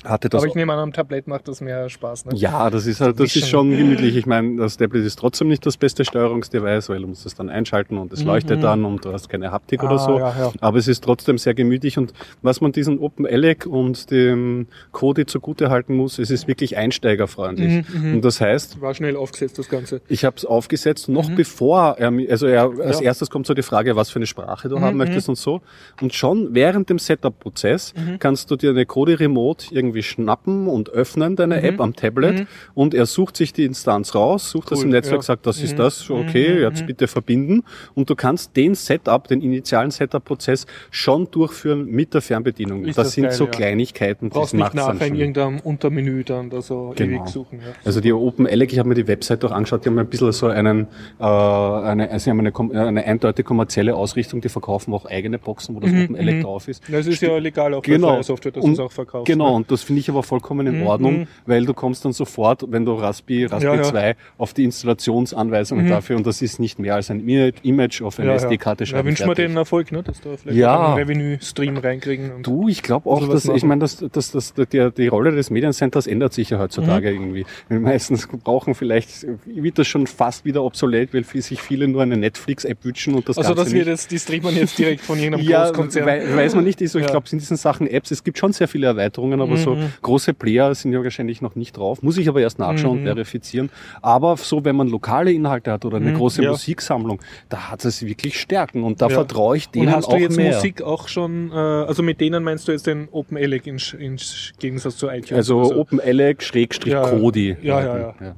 Hatte 0.06 0.30
das 0.30 0.42
Aber 0.42 0.48
ich 0.48 0.56
nehme 0.56 0.72
an, 0.74 0.80
am 0.80 0.94
Tablet 0.94 1.28
macht 1.28 1.48
das 1.48 1.60
mehr 1.62 1.90
Spaß. 1.90 2.26
Ne? 2.26 2.32
Ja, 2.36 2.70
das 2.70 2.86
ist 2.86 3.02
halt, 3.02 3.20
das 3.20 3.36
ist 3.36 3.48
schon 3.50 3.72
gemütlich. 3.76 4.16
Ich 4.16 4.26
meine, 4.26 4.56
das 4.58 4.78
Tablet 4.78 5.06
ist 5.06 5.20
trotzdem 5.20 5.50
nicht 5.50 5.66
das 5.66 5.76
beste 5.78 6.06
Steuerungsdevice, 6.06 6.90
weil 6.90 7.02
du 7.02 7.08
musst 7.08 7.26
es 7.26 7.36
dann 7.36 7.50
einschalten 7.50 7.98
und 7.98 8.14
es 8.14 8.24
leuchtet 8.24 8.64
dann 8.64 8.86
und 8.86 9.04
du 9.04 9.12
hast 9.12 9.28
keine 9.30 9.52
Haptik 9.52 9.84
oder 9.84 9.94
Ah, 9.96 9.98
so. 9.98 10.18
ja, 10.20 10.30
ja. 10.40 10.52
Aber 10.62 10.78
es 10.78 10.88
ist 10.88 11.04
trotzdem 11.04 11.38
sehr 11.38 11.54
gemütlich 11.54 11.98
und 11.98 12.14
was 12.42 12.62
man 12.62 12.72
diesen 12.72 13.00
OpenELEC 13.00 13.66
und 13.66 14.10
dem 14.12 14.68
Kodi 14.92 15.26
zugute 15.26 15.70
halten 15.70 15.96
muss, 15.96 16.18
es 16.20 16.30
ist 16.30 16.48
wirklich 16.48 16.78
einsteigerfreundlich. 16.78 17.84
Mhm, 17.94 18.14
Und 18.16 18.26
das 18.26 18.40
heißt, 18.40 18.80
War 18.82 18.94
schnell 18.94 19.16
aufgesetzt, 19.16 19.58
das 19.60 19.68
Ganze. 19.70 20.02
ich 20.08 20.24
habe 20.24 20.36
es 20.38 20.46
aufgesetzt, 20.46 21.10
noch 21.10 21.30
bevor 21.32 21.96
er, 21.98 22.12
also 22.30 22.48
er, 22.48 22.64
als 22.64 22.74
Mhm. 22.78 22.82
Ja. 22.82 23.00
Mhm, 23.00 23.06
erstes 23.06 23.30
kommt 23.30 23.48
so 23.48 23.54
die 23.54 23.64
Frage, 23.64 23.96
was 23.96 24.10
für 24.10 24.18
eine 24.20 24.28
Sprache 24.28 24.70
du 24.70 24.80
haben 24.80 24.98
möchtest 24.98 25.28
und 25.30 25.36
so. 25.38 25.62
Und 26.02 26.14
schon 26.14 26.54
während 26.54 26.90
dem 26.90 27.00
Setup-Prozess 27.00 27.94
Mhm. 27.96 28.20
kannst 28.20 28.50
du 28.52 28.56
dir 28.56 28.70
eine 28.70 28.86
Kodi 28.86 29.14
Remote 29.14 29.66
irgendwie 29.72 29.89
schnappen 30.04 30.68
und 30.68 30.90
öffnen, 30.90 31.36
deine 31.36 31.58
Mhm. 31.58 31.64
App 31.66 31.82
am 31.82 31.96
Tablet. 31.96 32.48
Und 32.74 32.94
er 32.94 33.06
sucht 33.06 33.38
sich 33.38 33.54
die 33.54 33.66
Instanz 33.66 34.16
raus, 34.16 34.50
sucht 34.50 34.72
das 34.72 34.80
Cool, 34.80 34.86
im 34.86 34.92
Netzwerk, 34.92 35.14
ja. 35.14 35.18
Mhm. 35.20 35.24
sagt, 35.24 35.46
das 35.46 35.62
ist 35.62 35.78
das, 35.80 36.10
okay, 36.10 36.62
jetzt 36.62 36.86
bitte 36.86 37.08
verbinden. 37.08 37.64
Und 37.96 38.10
du 38.10 38.16
kannst 38.16 38.56
den 38.56 38.76
Setup, 38.76 39.28
den 39.28 39.42
initialen 39.42 39.92
Setup-Prozess 39.92 40.66
schon 40.92 41.30
durchführen 41.32 41.86
mit 41.86 42.14
der 42.14 42.22
Fernbedienung. 42.22 42.86
Ist 42.86 42.98
das, 42.98 43.08
das 43.08 43.14
sind 43.14 43.24
geil, 43.26 43.34
so 43.34 43.46
ja. 43.46 43.52
Kleinigkeiten, 43.52 44.30
das 44.30 44.54
macht's 44.54 44.76
dann 44.76 44.96
nachher 44.96 45.08
in 45.08 45.16
irgendeinem 45.16 45.60
Untermenü 45.60 46.24
dann 46.24 46.50
da 46.50 46.62
so 46.62 46.94
Genau. 46.96 47.22
ewig 47.22 47.30
suchen. 47.30 47.60
Ja. 47.60 47.74
Also 47.86 48.02
die 48.02 48.12
OpenELEC, 48.14 48.74
ich 48.74 48.80
habe 48.80 48.90
mir 48.90 48.96
die 48.96 49.08
Website 49.08 49.44
auch 49.46 49.52
angeschaut, 49.52 49.86
die 49.86 49.90
haben 49.90 50.00
ein 50.00 50.08
bisschen 50.08 50.32
so 50.32 50.48
einen, 50.48 50.88
äh, 51.20 51.24
eine, 51.24 52.10
also 52.10 52.32
haben 52.32 52.40
eine, 52.40 52.54
eine 52.88 53.04
eindeutig 53.06 53.46
kommerzielle 53.46 53.96
Ausrichtung, 53.96 54.42
die 54.42 54.50
verkaufen 54.50 54.94
auch 54.94 55.06
eigene 55.06 55.38
Boxen, 55.40 55.76
wo 55.76 55.80
das 55.80 55.90
OpenELEC 55.92 56.44
drauf 56.44 56.68
ist. 56.68 56.84
Das 56.92 57.08
ist 57.08 57.22
ja 57.22 57.38
legal 57.38 57.74
auch 57.74 57.82
bei 57.82 57.94
Genau. 57.94 58.10
Freie 58.14 58.24
Software, 58.24 58.52
dass 58.52 58.64
du 58.64 58.72
es 58.72 58.80
auch 58.80 58.92
verkaufst. 58.92 59.26
Genau, 59.28 59.50
ne? 59.52 59.56
und 59.58 59.72
das 59.80 59.86
finde 59.86 60.02
ich 60.02 60.10
aber 60.10 60.24
vollkommen 60.24 60.68
in 60.68 60.84
Ordnung, 60.84 61.28
weil 61.46 61.66
du 61.66 61.74
kommst 61.74 62.04
dann 62.06 62.12
sofort, 62.14 62.64
wenn 62.70 62.86
du 62.86 62.94
Raspi, 62.94 63.46
Raspi 63.46 63.66
Ja, 63.66 63.76
ja. 63.76 63.84
2 63.84 64.16
auf 64.38 64.54
die 64.54 64.64
Installationsanweisungen 64.66 65.88
dafür 65.88 66.18
und 66.18 66.28
das 66.28 66.42
ist 66.42 66.60
nicht 66.60 66.80
mehr 66.80 66.96
als 66.96 67.10
ein 67.10 67.22
Image 67.64 68.02
auf 68.02 68.20
eine 68.20 68.30
Ja, 68.30 68.36
SD-Karte 68.36 68.84
ja. 68.84 68.88
schreiben. 68.88 69.00
Ja, 69.08 69.10
wünschen 69.10 69.28
wir 69.28 69.36
denen 69.36 69.58
Erfolg, 69.58 69.92
ne? 69.92 70.04
dass 70.04 70.22
da 70.22 70.30
vielleicht 70.38 70.58
Ja. 70.58 70.94
einen 70.96 70.96
Revenue-Stream 70.96 71.78
reinkriegen. 71.78 72.32
Und 72.32 72.46
Du, 72.48 72.68
ich 72.68 72.84
glaube 72.84 73.10
auch, 73.10 73.28
dass, 73.28 73.46
ich 73.46 73.64
meine, 73.64 73.80
dass, 73.82 73.98
dass, 73.98 74.32
dass 74.32 74.54
die, 74.54 74.90
die 74.96 75.08
Rolle 75.08 75.32
des 75.32 75.50
Mediencenters 75.50 76.08
ändert 76.08 76.34
sich 76.34 76.50
ja 76.50 76.60
heutzutage 76.60 77.10
Mhm. 77.12 77.16
irgendwie. 77.16 77.46
Meistens 77.70 78.28
brauchen 78.28 78.76
vielleicht, 78.76 79.26
wird 79.46 79.80
das 79.80 79.88
schon 79.88 80.08
fast 80.08 80.46
wieder 80.46 80.64
obsolet, 80.64 81.14
weil 81.14 81.24
sich 81.24 81.62
viele 81.62 81.88
nur 81.88 82.02
eine 82.02 82.18
Netflix-App 82.18 82.84
wünschen 82.84 83.14
und 83.16 83.30
das 83.30 83.38
also, 83.38 83.50
Ganze 83.56 83.64
dass 83.66 83.74
wir 83.74 83.86
das, 83.86 84.08
die 84.08 84.20
streamen 84.20 84.56
jetzt 84.56 84.78
direkt 84.78 85.02
von 85.02 85.18
irgendeinem 85.20 85.48
Ja, 85.48 85.66
Großkonzern. 85.66 86.06
wei- 86.06 86.36
weiß 86.36 86.56
man 86.56 86.64
nicht. 86.64 86.82
Also 86.82 87.00
ich 87.00 87.06
Ja. 87.06 87.12
glaube, 87.12 87.26
es 87.26 87.30
sind 87.32 87.42
diesen 87.42 87.58
Sachen 87.58 87.88
Apps. 87.88 88.12
Es 88.12 88.24
gibt 88.24 88.38
schon 88.38 88.52
sehr 88.54 88.68
viele 88.68 88.88
Erweiterungen, 88.88 89.40
aber 89.42 89.58
so 89.58 89.69
Mhm. 89.76 89.94
große 90.02 90.34
Player 90.34 90.74
sind 90.76 90.92
ja 90.94 91.04
wahrscheinlich 91.04 91.42
noch 91.42 91.56
nicht 91.56 91.78
drauf. 91.78 92.02
Muss 92.04 92.18
ich 92.18 92.28
aber 92.30 92.42
erst 92.42 92.60
nachschauen 92.60 92.94
Mhm. 92.94 93.00
und 93.00 93.06
verifizieren. 93.06 93.70
Aber 94.02 94.38
so, 94.38 94.64
wenn 94.66 94.76
man 94.76 94.88
lokale 94.88 95.32
Inhalte 95.32 95.72
hat 95.72 95.86
oder 95.86 95.98
eine 95.98 96.14
große 96.14 96.44
ja. 96.44 96.52
Musiksammlung, 96.52 97.20
da 97.50 97.70
hat 97.72 97.84
es 97.86 98.06
wirklich 98.06 98.40
Stärken 98.40 98.84
und 98.84 99.02
da 99.02 99.08
Ja. 99.08 99.16
vertraue 99.16 99.58
ich 99.58 99.70
denen 99.70 99.88
Und 99.88 99.96
hast 99.96 100.06
auch 100.06 100.14
du 100.14 100.18
jetzt 100.20 100.38
mehr. 100.38 100.56
Musik 100.56 100.82
auch 100.82 101.08
schon, 101.08 101.52
äh, 101.52 101.56
also 101.56 102.04
mit 102.04 102.20
denen 102.22 102.44
meinst 102.44 102.68
du 102.68 102.72
jetzt 102.72 102.88
den 102.88 103.08
OpenELEC 103.12 103.68
in, 103.68 103.78
in 104.00 104.18
Gegensatz 104.60 104.98
zu 104.98 105.08
iTunes? 105.10 105.34
Also 105.34 105.58
oder 105.60 105.66
so? 105.68 105.76
OpenELEC 105.82 106.44
Schrägstrich 106.44 106.94
Ja, 106.94 107.10
Kodi. 107.10 107.58
ja, 107.62 107.82
ja, 107.82 107.98
ja. 108.22 108.36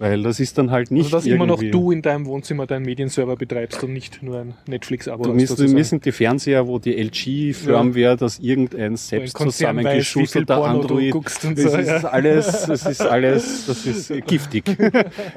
Weil 0.00 0.22
das 0.22 0.40
ist 0.40 0.56
dann 0.56 0.70
halt 0.70 0.90
nicht 0.90 1.12
Also 1.12 1.18
dass 1.18 1.26
immer 1.26 1.44
noch 1.44 1.62
du 1.62 1.92
in 1.92 2.00
deinem 2.00 2.24
Wohnzimmer 2.24 2.66
deinen 2.66 2.86
Medienserver 2.86 3.36
betreibst 3.36 3.84
und 3.84 3.92
nicht 3.92 4.22
nur 4.22 4.40
ein 4.40 4.54
Netflix-Abo 4.66 5.24
Du, 5.24 5.34
hast, 5.38 5.58
mir, 5.58 5.84
sind 5.84 6.06
die 6.06 6.12
Fernseher, 6.12 6.66
wo 6.66 6.78
die 6.78 6.96
LG-Firmware, 6.96 8.16
das 8.16 8.38
irgendein 8.38 8.96
selbst 8.96 9.36
zusammengeschusterter 9.36 10.64
Android. 10.64 11.12
guckst 11.12 11.44
und 11.44 11.58
das 11.58 11.72
so, 11.72 11.76
ist 11.76 11.86
ja. 11.86 12.08
alles, 12.08 12.64
das 12.66 12.86
ist 12.86 13.02
alles, 13.02 13.66
das 13.66 13.84
ist 13.84 14.10
giftig. 14.26 14.64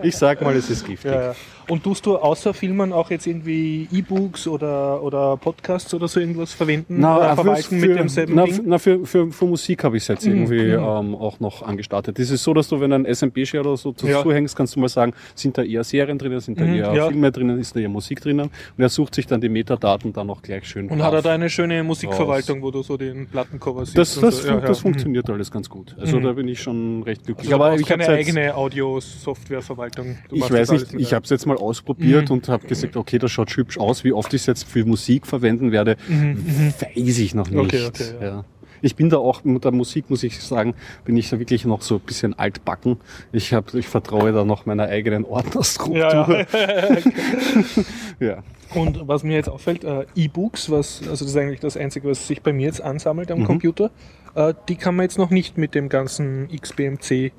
Ich 0.01 0.15
sag 0.15 0.41
mal, 0.41 0.55
es 0.55 0.69
ist 0.69 0.87
giftig. 0.87 1.11
Ja, 1.11 1.21
ja. 1.21 1.35
Und 1.67 1.83
tust 1.83 2.05
du 2.05 2.17
außer 2.17 2.53
Filmen 2.53 2.91
auch 2.93 3.09
jetzt 3.09 3.25
irgendwie 3.27 3.87
E-Books 3.91 4.47
oder, 4.47 5.01
oder 5.01 5.37
Podcasts 5.37 5.93
oder 5.93 6.07
so 6.07 6.19
irgendwas 6.19 6.53
verwenden 6.53 6.99
oder 7.03 7.29
für- 7.29 7.35
verwalten 7.43 7.79
für, 7.79 7.87
mit 7.87 7.97
demselben 7.97 8.35
na, 8.35 8.45
Ding? 8.45 8.61
Na, 8.65 8.77
für, 8.77 9.05
für, 9.05 9.31
für 9.31 9.45
Musik 9.45 9.83
habe 9.83 9.97
ich 9.97 10.03
es 10.03 10.07
jetzt 10.09 10.25
Mhm, 10.25 10.31
irgendwie 10.33 10.65
genau. 10.65 10.99
ähm, 10.99 11.15
auch 11.15 11.39
noch 11.39 11.61
angestartet. 11.63 12.19
Das 12.19 12.29
ist 12.29 12.43
so, 12.43 12.53
dass 12.53 12.67
du, 12.67 12.79
wenn 12.79 12.89
du 12.89 12.95
einen 12.97 13.05
SMP-Share 13.13 13.63
oder 13.65 13.77
so 13.77 13.91
dazu 13.91 14.07
Ja. 14.07 14.23
hängst, 14.31 14.55
kannst 14.55 14.75
du 14.75 14.79
mal 14.79 14.89
sagen, 14.89 15.13
sind 15.35 15.57
da 15.57 15.63
eher 15.63 15.83
Serien 15.83 16.17
drinnen, 16.17 16.39
sind 16.39 16.59
da 16.59 16.65
Mhm, 16.65 16.73
eher 16.75 16.93
ja. 16.93 17.07
Filme 17.07 17.31
drinnen, 17.31 17.59
ist 17.59 17.75
da 17.75 17.79
eher 17.79 17.89
Musik 17.89 18.21
drinnen. 18.21 18.49
Und 18.77 18.83
er 18.83 18.89
sucht 18.89 19.15
sich 19.15 19.25
dann 19.27 19.39
die 19.41 19.49
Metadaten 19.49 20.11
dann 20.13 20.29
auch 20.29 20.41
gleich 20.41 20.65
schön 20.67 20.89
Und 20.89 21.01
hat 21.03 21.13
er 21.13 21.21
da 21.21 21.31
eine 21.33 21.49
schöne 21.49 21.83
Musikverwaltung, 21.83 22.61
wo 22.61 22.71
du 22.71 22.83
so 22.83 22.97
den 22.97 23.27
Plattencover 23.27 23.85
siehst? 23.85 23.97
Das, 23.97 24.19
das, 24.19 24.41
so? 24.41 24.47
Ja, 24.47 24.59
das 24.59 24.77
ja. 24.79 24.81
funktioniert 24.81 25.29
alles 25.29 25.49
ganz 25.51 25.69
gut. 25.69 25.95
Also 25.99 26.19
Mhm. 26.19 26.23
da 26.23 26.31
bin 26.33 26.47
ich 26.47 26.61
schon 26.61 27.03
recht 27.03 27.25
glücklich. 27.25 27.51
Also 27.53 27.63
Aber 27.63 27.75
ich 27.79 27.85
keine 27.87 28.03
habe 28.03 28.13
jetzt, 28.17 28.27
eigene 28.29 28.55
Audio-Software-Verwaltung. 28.55 30.17
Ich 30.31 30.51
weiß 30.51 30.71
nicht, 30.71 30.93
ich 30.93 31.13
habe 31.13 31.23
es 31.23 31.29
jetzt 31.29 31.45
mal 31.45 31.52
ausprobiert 31.57 32.29
Mhm. 32.29 32.35
und 32.37 32.49
habe 32.49 32.67
gesagt, 32.67 32.95
okay, 32.97 33.17
das 33.19 33.31
schaut 33.31 33.55
hübsch 33.55 33.77
aus. 33.77 34.03
Wie 34.03 34.13
oft 34.13 34.33
ich 34.33 34.41
es 34.41 34.47
jetzt 34.47 34.63
für 34.65 34.85
Musik 34.85 35.27
verwenden 35.27 35.71
werde, 35.71 35.97
weiß 36.07 37.19
ich 37.19 37.33
noch 37.35 37.45
nicht. 37.49 37.53
Mhm, 37.55 37.59
Okay, 37.65 37.85
okay, 37.87 38.03
ja. 38.21 38.25
ja. 38.27 38.45
Ich 38.85 38.97
bin 38.97 39.09
da 39.09 39.15
auch 39.15 39.45
mit 39.45 39.63
der 39.63 39.71
Musik, 39.71 40.09
muss 40.09 40.23
ich 40.23 40.41
sagen, 40.41 40.73
bin 41.05 41.15
ich 41.15 41.29
da 41.29 41.39
wirklich 41.39 41.63
noch 41.63 41.81
so 41.81 41.95
ein 41.95 42.01
bisschen 42.01 42.37
altbacken. 42.37 42.97
Ich, 43.31 43.53
hab, 43.53 43.73
ich 43.73 43.87
vertraue 43.87 44.33
da 44.33 44.43
noch 44.43 44.65
meiner 44.65 44.83
eigenen 44.87 45.23
Ordnerstruktur. 45.23 46.45
Ja. 48.19 48.43
Und 48.75 49.07
was 49.07 49.23
mir 49.23 49.35
jetzt 49.35 49.49
auffällt, 49.49 49.83
äh, 49.83 50.05
E-Books, 50.15 50.69
was, 50.71 51.01
also 51.07 51.23
das 51.25 51.33
ist 51.33 51.37
eigentlich 51.37 51.59
das 51.59 51.77
Einzige, 51.77 52.07
was 52.09 52.27
sich 52.27 52.41
bei 52.41 52.51
mir 52.53 52.65
jetzt 52.65 52.81
ansammelt 52.81 53.31
am 53.31 53.39
Mhm. 53.39 53.45
Computer, 53.45 53.91
äh, 54.35 54.53
die 54.67 54.75
kann 54.75 54.95
man 54.95 55.03
jetzt 55.03 55.17
noch 55.17 55.29
nicht 55.29 55.57
mit 55.57 55.75
dem 55.75 55.89
ganzen 55.89 56.47
XBMC 56.49 57.31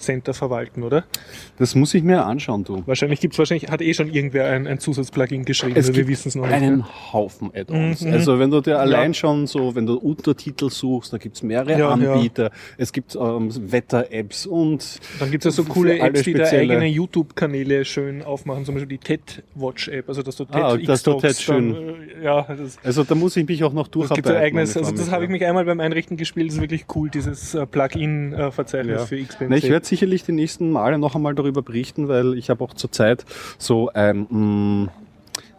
Center 0.00 0.34
verwalten, 0.34 0.82
oder? 0.82 1.04
Das 1.58 1.74
muss 1.74 1.94
ich 1.94 2.02
mir 2.02 2.24
anschauen, 2.26 2.64
du. 2.64 2.82
Wahrscheinlich 2.86 3.20
gibt's 3.20 3.38
wahrscheinlich, 3.38 3.70
hat 3.70 3.82
eh 3.82 3.94
schon 3.94 4.12
irgendwer 4.12 4.46
ein, 4.50 4.66
ein 4.66 4.78
Zusatzplugin 4.80 5.44
geschrieben, 5.44 5.76
Es 5.76 5.86
wir 5.88 5.94
gibt 5.94 6.08
wissen 6.08 6.28
es 6.28 6.34
noch 6.34 6.46
nicht. 6.46 6.54
einen 6.54 6.80
ja. 6.80 7.12
Haufen 7.12 7.50
Add-ons. 7.54 8.02
Mhm. 8.02 8.12
Also 8.12 8.38
wenn 8.38 8.50
du 8.50 8.60
dir 8.60 8.78
allein 8.80 9.10
Ja. 9.10 9.14
schon 9.14 9.46
so, 9.46 9.74
wenn 9.74 9.86
du 9.86 9.94
Untertitel 9.98 10.70
suchst, 10.70 11.12
da 11.12 11.18
gibt's 11.18 11.42
mehrere 11.42 11.72
Ja, 11.72 11.78
ja. 11.96 12.12
Anbieter. 12.14 12.50
Es 12.78 12.92
gibt 12.92 13.14
ähm, 13.14 13.50
Wetter-Apps 13.72 14.46
und 14.46 14.98
Dann 15.18 15.30
gibt 15.30 15.44
es 15.44 15.56
ja 15.56 15.62
so 15.64 15.68
coole 15.70 15.98
Apps, 15.98 16.22
die 16.22 16.32
da 16.34 16.44
eigene 16.44 16.86
YouTube-Kanäle 16.86 17.84
schön 17.84 18.22
aufmachen, 18.22 18.64
zum 18.64 18.74
Beispiel 18.74 18.96
die 18.98 19.04
TED 19.04 19.42
Watch 19.54 19.88
App, 19.88 20.08
also 20.08 20.22
dass 20.22 20.36
du 20.36 20.44
TED 20.44 20.54
Ah, 20.56 20.76
dass 20.76 21.02
du 21.02 21.14
TED 21.20 21.36
schön- 21.36 21.74
dann, 21.74 21.88
äh, 22.22 22.24
ja, 22.24 22.42
das, 22.42 22.78
also 22.82 23.04
da 23.04 23.14
muss 23.14 23.36
ich 23.36 23.46
mich 23.46 23.62
auch 23.64 23.72
noch 23.72 23.84
es 23.86 23.90
durcharbeiten. 23.90 24.22
gibt 24.22 24.36
ein 24.36 24.42
eigenes, 24.42 24.76
also 24.76 24.92
das 24.92 25.10
habe 25.10 25.24
ich 25.24 25.30
mich 25.30 25.44
einmal 25.44 25.64
beim 25.64 25.80
Einrichten 25.80 26.16
gespielt, 26.16 26.48
das 26.48 26.54
ist 26.56 26.60
wirklich 26.60 26.84
cool, 26.94 27.10
dieses 27.10 27.54
äh, 27.54 27.66
Plugin-Verzeichnis 27.66 29.00
Ja. 29.00 29.06
für 29.06 29.22
XBMC. 29.22 29.50
Sicherlich 29.90 30.22
die 30.22 30.30
nächsten 30.30 30.70
Male 30.70 30.98
noch 30.98 31.16
einmal 31.16 31.34
darüber 31.34 31.62
berichten, 31.62 32.06
weil 32.06 32.38
ich 32.38 32.48
habe 32.48 32.62
auch 32.62 32.74
zurzeit 32.74 33.24
so 33.58 33.90
ein, 33.92 34.28
mh, 34.30 34.92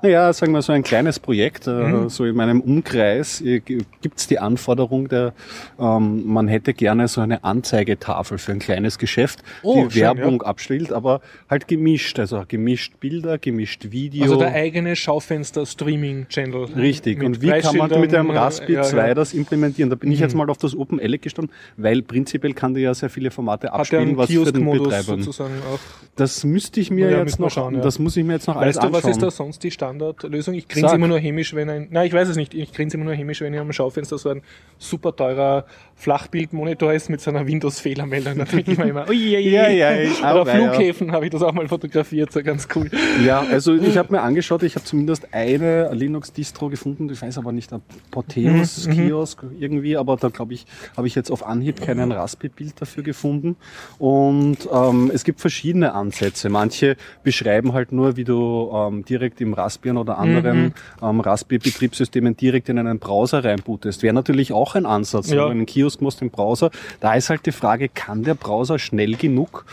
naja, 0.02 0.32
sagen 0.34 0.52
wir 0.54 0.62
so 0.62 0.72
ein 0.74 0.84
kleines 0.84 1.20
Projekt, 1.20 1.68
äh, 1.68 1.72
Mhm. 1.72 2.10
so 2.10 2.26
in 2.26 2.36
meinem 2.36 2.62
Umkreis 2.62 3.42
äh, 3.42 3.60
g- 3.60 3.80
gibt's 4.02 4.28
die 4.28 4.40
Anforderung, 4.40 5.08
der, 5.10 5.34
ähm, 5.80 6.24
man 6.26 6.48
hätte 6.48 6.74
gerne 6.74 7.08
so 7.08 7.22
eine 7.22 7.44
Anzeigetafel 7.44 8.38
für 8.38 8.52
ein 8.52 8.60
kleines 8.60 8.98
Geschäft, 8.98 9.44
Oh, 9.64 9.86
die 9.86 9.92
schön, 9.94 10.02
Werbung 10.02 10.42
abspielt, 10.42 10.92
aber 10.92 11.22
halt 11.50 11.68
gemischt, 11.68 12.20
also 12.20 12.44
gemischt 12.48 13.00
Bilder, 13.00 13.38
gemischt 13.38 13.92
Video. 13.92 14.24
Also 14.24 14.38
der 14.38 14.54
eigene 14.54 14.96
Schaufenster-Streaming-Channel. 14.96 16.66
Richtig. 16.76 17.22
Und 17.24 17.42
wie 17.42 17.50
kann 17.52 17.78
man 17.78 17.90
mit 18.00 18.14
einem 18.14 18.30
äh, 18.30 18.38
Raspi 18.38 18.74
ja, 18.74 18.84
2 18.84 19.08
ja. 19.10 19.14
das 19.14 19.34
implementieren? 19.34 19.90
Da 19.90 19.96
bin 19.96 20.12
ich 20.12 20.20
Mhm. 20.20 20.24
jetzt 20.24 20.36
mal 20.36 20.50
auf 20.50 20.58
das 20.58 20.76
OpenELEC 20.76 21.22
gestanden, 21.22 21.54
weil 21.78 22.02
prinzipiell 22.02 22.54
kann 22.54 22.74
der 22.74 22.84
ja 22.84 22.94
sehr 22.94 23.10
viele 23.10 23.32
Formate 23.32 23.72
abspielen, 23.74 24.18
was 24.18 24.30
für 24.32 24.52
den 24.52 24.66
Betreiber. 24.70 25.02
sozusagen 25.04 25.54
auch. 25.74 25.80
Das 26.16 26.44
müsste 26.44 26.80
ich 26.80 26.92
mir 26.92 27.10
Ja, 27.12 27.20
jetzt 27.20 27.40
noch, 27.40 27.50
schauen, 27.50 27.76
ja. 27.76 27.82
das 27.82 28.00
muss 28.00 28.18
ich 28.18 28.24
mir 28.24 28.34
jetzt 28.34 28.48
noch 28.48 28.56
alles 28.58 28.76
Weißt 28.78 28.84
du, 28.88 28.92
was 28.92 28.98
anschauen. 29.06 29.12
ist 29.12 29.22
da 29.22 29.32
sonst 29.32 29.64
die 29.64 29.72
Standardlösung. 29.92 30.54
Ich 30.54 30.68
grinse 30.68 30.90
Sag. 30.90 30.96
immer 30.96 31.08
nur 31.08 31.20
hämisch, 31.20 31.54
wenn 31.54 31.70
ein, 31.70 31.88
nein, 31.92 32.08
ich 32.08 32.14
weiß 32.14 32.30
es 32.30 32.36
nicht, 32.36 32.54
ich 32.54 32.72
grinse 32.74 32.98
immer 32.98 33.06
nur 33.06 33.14
hämisch, 33.14 33.42
wenn 33.42 33.54
ich 33.54 33.60
am 33.60 33.72
Schaufenster 33.74 34.18
so 34.18 34.30
ein 34.30 34.42
super 34.78 35.16
teurer 35.16 35.66
Flachbildmonitor 35.96 36.94
ist 36.94 37.10
mit 37.10 37.22
so 37.22 37.30
einer 37.30 37.46
Windows-Fehlermeldung. 37.46 38.38
Da 38.38 38.46
denke 38.46 38.72
ich 38.72 38.78
mir 38.78 38.90
immer, 38.90 39.10
ui, 39.10 39.16
ui, 39.16 39.36
ui. 39.36 39.50
Ja, 39.50 39.70
ja, 39.70 40.00
ich 40.00 40.20
Oder 40.20 40.42
auf 40.42 40.48
ja. 40.48 40.56
Flughäfen 40.56 41.12
habe 41.12 41.26
ich 41.26 41.32
das 41.32 41.44
auch 41.44 41.54
mal 41.54 41.68
fotografiert, 41.68 42.32
so 42.32 42.42
ganz 42.42 42.68
cool. 42.76 42.90
Ja, 43.26 43.42
also 43.42 43.76
ich 43.76 43.98
habe 43.98 44.14
mir 44.14 44.22
angeschaut, 44.22 44.64
ich 44.64 44.76
habe 44.76 44.86
zumindest 44.86 45.34
eine 45.34 45.94
Linux-Distro 45.94 46.70
gefunden, 46.70 47.10
ich 47.12 47.22
weiß 47.22 47.38
aber 47.38 47.52
nicht, 47.52 47.72
ob 47.74 47.82
Porteus, 48.10 48.88
Mhm, 48.88 48.92
Kiosk 48.92 49.44
irgendwie, 49.60 49.98
aber 49.98 50.16
da 50.18 50.30
glaube 50.30 50.54
ich, 50.54 50.66
habe 50.96 51.08
ich 51.08 51.16
jetzt 51.16 51.32
auf 51.32 51.46
Anhieb 51.46 51.82
keinen 51.82 52.12
Raspi-Bild 52.12 52.80
dafür 52.80 53.04
gefunden. 53.04 53.56
Und 54.00 54.58
ähm, 54.72 55.12
es 55.14 55.24
gibt 55.24 55.42
verschiedene 55.42 55.94
Ansätze. 55.94 56.50
Manche 56.50 56.96
beschreiben 57.24 57.74
halt 57.74 57.92
nur, 57.92 58.18
wie 58.18 58.24
du 58.24 58.72
ähm, 58.74 59.06
direkt 59.06 59.42
im 59.42 59.54
Raspbian 59.82 59.98
oder 59.98 60.18
anderen 60.18 60.64
Mhm. 60.66 60.74
ähm, 61.02 61.20
Raspberry-Betriebssystemen 61.20 62.38
direkt 62.38 62.70
in 62.70 62.78
einen 62.78 63.00
Browser 63.00 63.44
reinbootest. 63.44 64.04
Wäre 64.04 64.14
natürlich 64.14 64.54
auch 64.54 64.76
ein 64.76 64.86
Ansatz, 64.86 65.30
Ja. 65.30 65.38
wenn 65.38 65.46
du 65.46 65.50
einen 65.52 65.66
Kiosk 65.66 66.02
machst 66.02 66.22
im 66.22 66.30
Browser. 66.30 66.70
Da 67.00 67.14
ist 67.16 67.30
halt 67.30 67.46
die 67.46 67.52
Frage, 67.52 67.90
kann 67.90 68.24
der 68.24 68.36
Browser 68.36 68.78
schnell 68.80 69.16
genug 69.16 69.66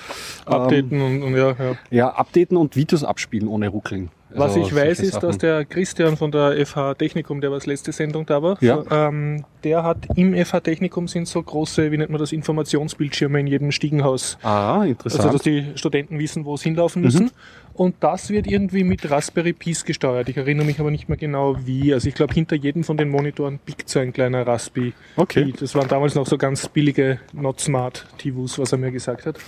ähm, 0.47 0.53
Updaten 0.55 1.01
und, 1.01 1.23
und 1.23 1.37
ja, 1.37 1.49
ja. 1.51 1.77
ja, 1.91 2.09
updaten 2.11 2.57
und 2.57 2.75
Videos 2.77 3.05
abspielen 3.05 3.49
ohne 3.49 3.69
Ruckeln. 3.69 4.11
Was 4.31 4.53
Also 4.55 4.61
ich 4.61 4.75
weiß, 4.75 5.01
ist, 5.01 5.23
dass 5.23 5.39
der 5.39 5.65
Christian 5.65 6.19
von 6.19 6.31
der 6.31 6.55
FH 6.67 6.95
Technikum, 6.97 7.41
der 7.41 7.51
was 7.51 7.65
letzte 7.65 7.93
Sendung 7.93 8.27
da 8.27 8.43
war, 8.43 8.59
Ja. 8.63 8.85
ähm, 8.91 9.45
der 9.65 9.85
hat 9.85 10.07
im 10.17 10.35
FH 10.35 10.61
Technikum 10.61 11.09
sind 11.09 11.27
so 11.27 11.43
große, 11.43 11.91
wie 11.91 11.97
nennt 11.97 12.11
man 12.11 12.21
das, 12.21 12.33
Informationsbildschirme 12.33 13.41
in 13.41 13.47
jedem 13.47 13.73
Stiegenhaus. 13.73 14.37
Ah, 14.43 14.85
interessant. 14.85 15.25
Also, 15.25 15.33
dass 15.39 15.43
die 15.43 15.65
Studenten 15.77 16.19
wissen, 16.19 16.45
wo 16.45 16.59
sie 16.59 16.65
hinlaufen 16.65 17.01
müssen. 17.01 17.31
Und 17.79 17.95
das 18.01 18.29
wird 18.31 18.49
irgendwie 18.49 18.83
mit 18.83 19.09
Raspberry 19.09 19.53
Pis 19.53 19.85
gesteuert. 19.85 20.29
Ich 20.29 20.37
erinnere 20.37 20.67
mich 20.67 20.81
aber 20.81 20.91
nicht 20.91 21.09
mehr 21.09 21.17
genau 21.17 21.57
wie. 21.65 21.95
Also 21.95 22.09
ich 22.09 22.15
glaube, 22.17 22.35
hinter 22.35 22.57
jedem 22.57 22.83
von 22.83 22.97
den 22.97 23.09
Monitoren 23.09 23.61
biegt 23.65 23.89
so 23.89 24.01
ein 24.01 24.13
kleiner 24.13 24.45
Raspi. 24.45 24.93
Okay. 25.15 25.55
Das 25.61 25.77
waren 25.77 25.87
damals 25.87 26.17
noch 26.17 26.27
so 26.27 26.37
ganz 26.37 26.69
billige 26.69 27.21
Not 27.33 27.61
Smart 27.61 28.05
TVs, 28.19 28.59
was 28.59 28.73
er 28.73 28.79
mir 28.79 28.91
gesagt 28.91 29.27
hat. 29.27 29.39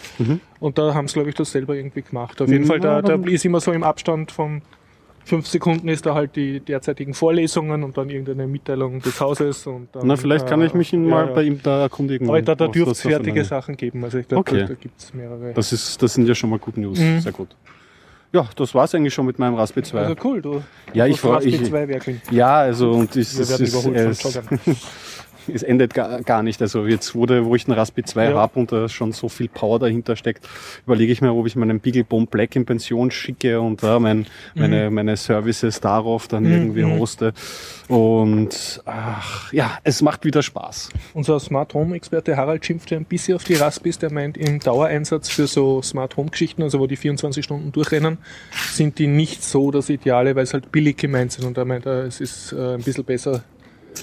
Und 0.61 0.79
da 0.79 0.95
haben 0.95 1.09
sie, 1.09 1.15
glaube 1.15 1.29
ich, 1.31 1.35
das 1.35 1.51
selber 1.51 1.75
irgendwie 1.75 2.03
gemacht. 2.03 2.41
Auf 2.41 2.49
jeden 2.49 2.63
Mhm. 2.65 2.69
Fall, 2.69 2.79
da, 2.81 3.03
da 3.03 3.17
dann- 3.17 3.25
ist 3.25 3.45
immer 3.45 3.59
so 3.61 3.73
im 3.73 3.83
Abstand 3.83 4.31
von 4.31 4.63
fünf 5.25 5.47
Sekunden 5.49 5.89
ist 5.89 6.07
da 6.07 6.15
halt 6.15 6.35
die 6.37 6.61
derzeitigen 6.61 7.15
Vorlesungen 7.15 7.83
und 7.85 7.97
dann 7.99 8.11
irgendeine 8.11 8.47
Mitteilung 8.47 9.01
des 9.01 9.21
Hauses. 9.21 9.67
Und 9.67 9.89
dann, 9.93 10.07
Na, 10.07 10.15
vielleicht 10.17 10.47
kann 10.47 10.61
äh, 10.63 10.67
ich 10.67 10.75
mich 10.75 10.93
ihn 10.93 11.05
mal 11.07 11.27
ja. 11.27 11.33
bei 11.33 11.43
ihm 11.43 11.61
da 11.63 11.83
erkundigen. 11.83 12.29
Aber 12.29 12.41
da, 12.43 12.55
da 12.55 12.69
dürfte 12.69 12.93
es 12.93 13.01
fertige 13.03 13.45
Sachen 13.45 13.77
geben. 13.77 14.03
Also 14.05 14.19
ich 14.19 14.29
glaube, 14.29 14.41
Okay. 14.49 14.61
da, 14.61 14.67
da 14.69 14.75
gibt 14.75 14.99
es 15.01 15.13
mehrere. 15.15 15.53
Das, 15.53 15.73
ist, 15.73 16.01
das 16.01 16.15
sind 16.15 16.29
ja 16.29 16.35
schon 16.37 16.51
mal 16.51 16.59
gute 16.61 16.81
News. 16.81 16.99
Mhm. 17.01 17.21
Sehr 17.21 17.33
gut. 17.33 17.49
Ja, 18.33 18.49
das 18.55 18.75
war's 18.75 18.95
eigentlich 18.95 19.13
schon 19.13 19.27
mit 19.27 19.39
meinem 19.41 19.55
Raspberry 19.57 19.85
2. 19.87 19.99
Also 20.01 20.15
cool, 20.25 20.41
du. 20.41 20.63
Ja, 20.95 21.05
ich 21.07 21.23
war- 21.25 21.43
ich- 21.43 21.65
2 21.65 21.89
Werkeln. 21.89 22.23
ja, 22.31 22.59
also 22.61 22.93
und 22.93 23.17
es, 23.17 23.35
Wir 23.37 23.43
es, 23.43 23.51
werden 23.51 23.65
es, 23.67 23.73
überholt 23.75 23.97
es, 23.97 24.21
von 24.23 24.31
Joggern. 24.33 24.77
Es 25.55 25.63
endet 25.63 25.95
gar, 25.95 26.23
gar 26.23 26.43
nicht. 26.43 26.61
Also 26.63 26.87
jetzt 26.87 27.15
wurde, 27.15 27.45
wo 27.45 27.55
ich 27.55 27.67
einen 27.67 27.79
Raspberry 27.79 28.05
2 28.05 28.31
Ja. 28.31 28.35
habe 28.37 28.59
und 28.59 28.73
da 28.73 28.89
schon 28.89 29.13
so 29.13 29.29
viel 29.29 29.49
Power 29.49 29.79
dahinter 29.79 30.17
steckt, 30.17 30.49
überlege 30.87 31.13
ich 31.13 31.21
mir, 31.21 31.33
ob 31.35 31.47
ich 31.47 31.57
meinen 31.57 31.81
Beaglebone 31.81 32.27
Black 32.27 32.57
in 32.57 32.65
Pension 32.65 33.11
schicke 33.11 33.61
und 33.61 33.83
da 33.83 33.99
mein, 33.99 34.27
meine, 34.55 34.91
meine 34.91 35.17
Services 35.17 35.81
darauf 35.81 36.29
dann 36.29 36.45
irgendwie 36.45 36.85
mhm. 36.85 36.99
hoste. 36.99 37.33
Und 37.89 38.83
ach, 38.85 39.53
ja, 39.53 39.79
es 39.83 40.01
macht 40.01 40.25
wieder 40.25 40.43
Spaß. 40.43 40.91
Unser 41.15 41.41
Smart 41.41 41.75
Home 41.75 41.97
Experte 41.97 42.37
Harald 42.37 42.65
schimpfte 42.65 42.97
ein 42.97 43.05
bisschen 43.05 43.35
auf 43.35 43.45
die 43.45 43.55
Raspis. 43.55 43.99
Der 43.99 44.13
meint, 44.13 44.37
im 44.37 44.61
Dauereinsatz 44.61 45.29
für 45.29 45.47
so 45.47 45.83
Smart 45.83 46.17
Home 46.17 46.31
Geschichten, 46.31 46.63
also 46.63 46.79
wo 46.79 46.87
die 46.87 46.97
24 46.97 47.45
Stunden 47.45 47.73
durchrennen, 47.73 48.19
sind 48.73 48.99
die 48.99 49.09
nicht 49.09 49.43
so 49.43 49.71
das 49.71 49.91
Ideale, 49.91 50.37
weil 50.37 50.45
es 50.45 50.55
halt 50.55 50.71
billig 50.71 50.99
gemeint 50.99 51.33
sind. 51.33 51.45
Und 51.47 51.59
er 51.59 51.65
meint, 51.65 51.85
es 51.87 52.21
ist 52.21 52.53
äh, 52.53 52.75
ein 52.75 52.83
bisschen 52.83 53.05
besser, 53.05 53.43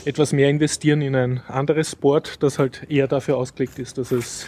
etwas 0.05 0.33
mehr 0.33 0.49
investieren 0.49 1.01
in 1.01 1.15
ein 1.15 1.41
anderes 1.47 1.95
Board, 1.95 2.41
das 2.43 2.59
halt 2.59 2.89
eher 2.89 3.07
dafür 3.07 3.37
ausgelegt 3.37 3.79
ist, 3.79 3.97
dass 3.97 4.11
es 4.11 4.47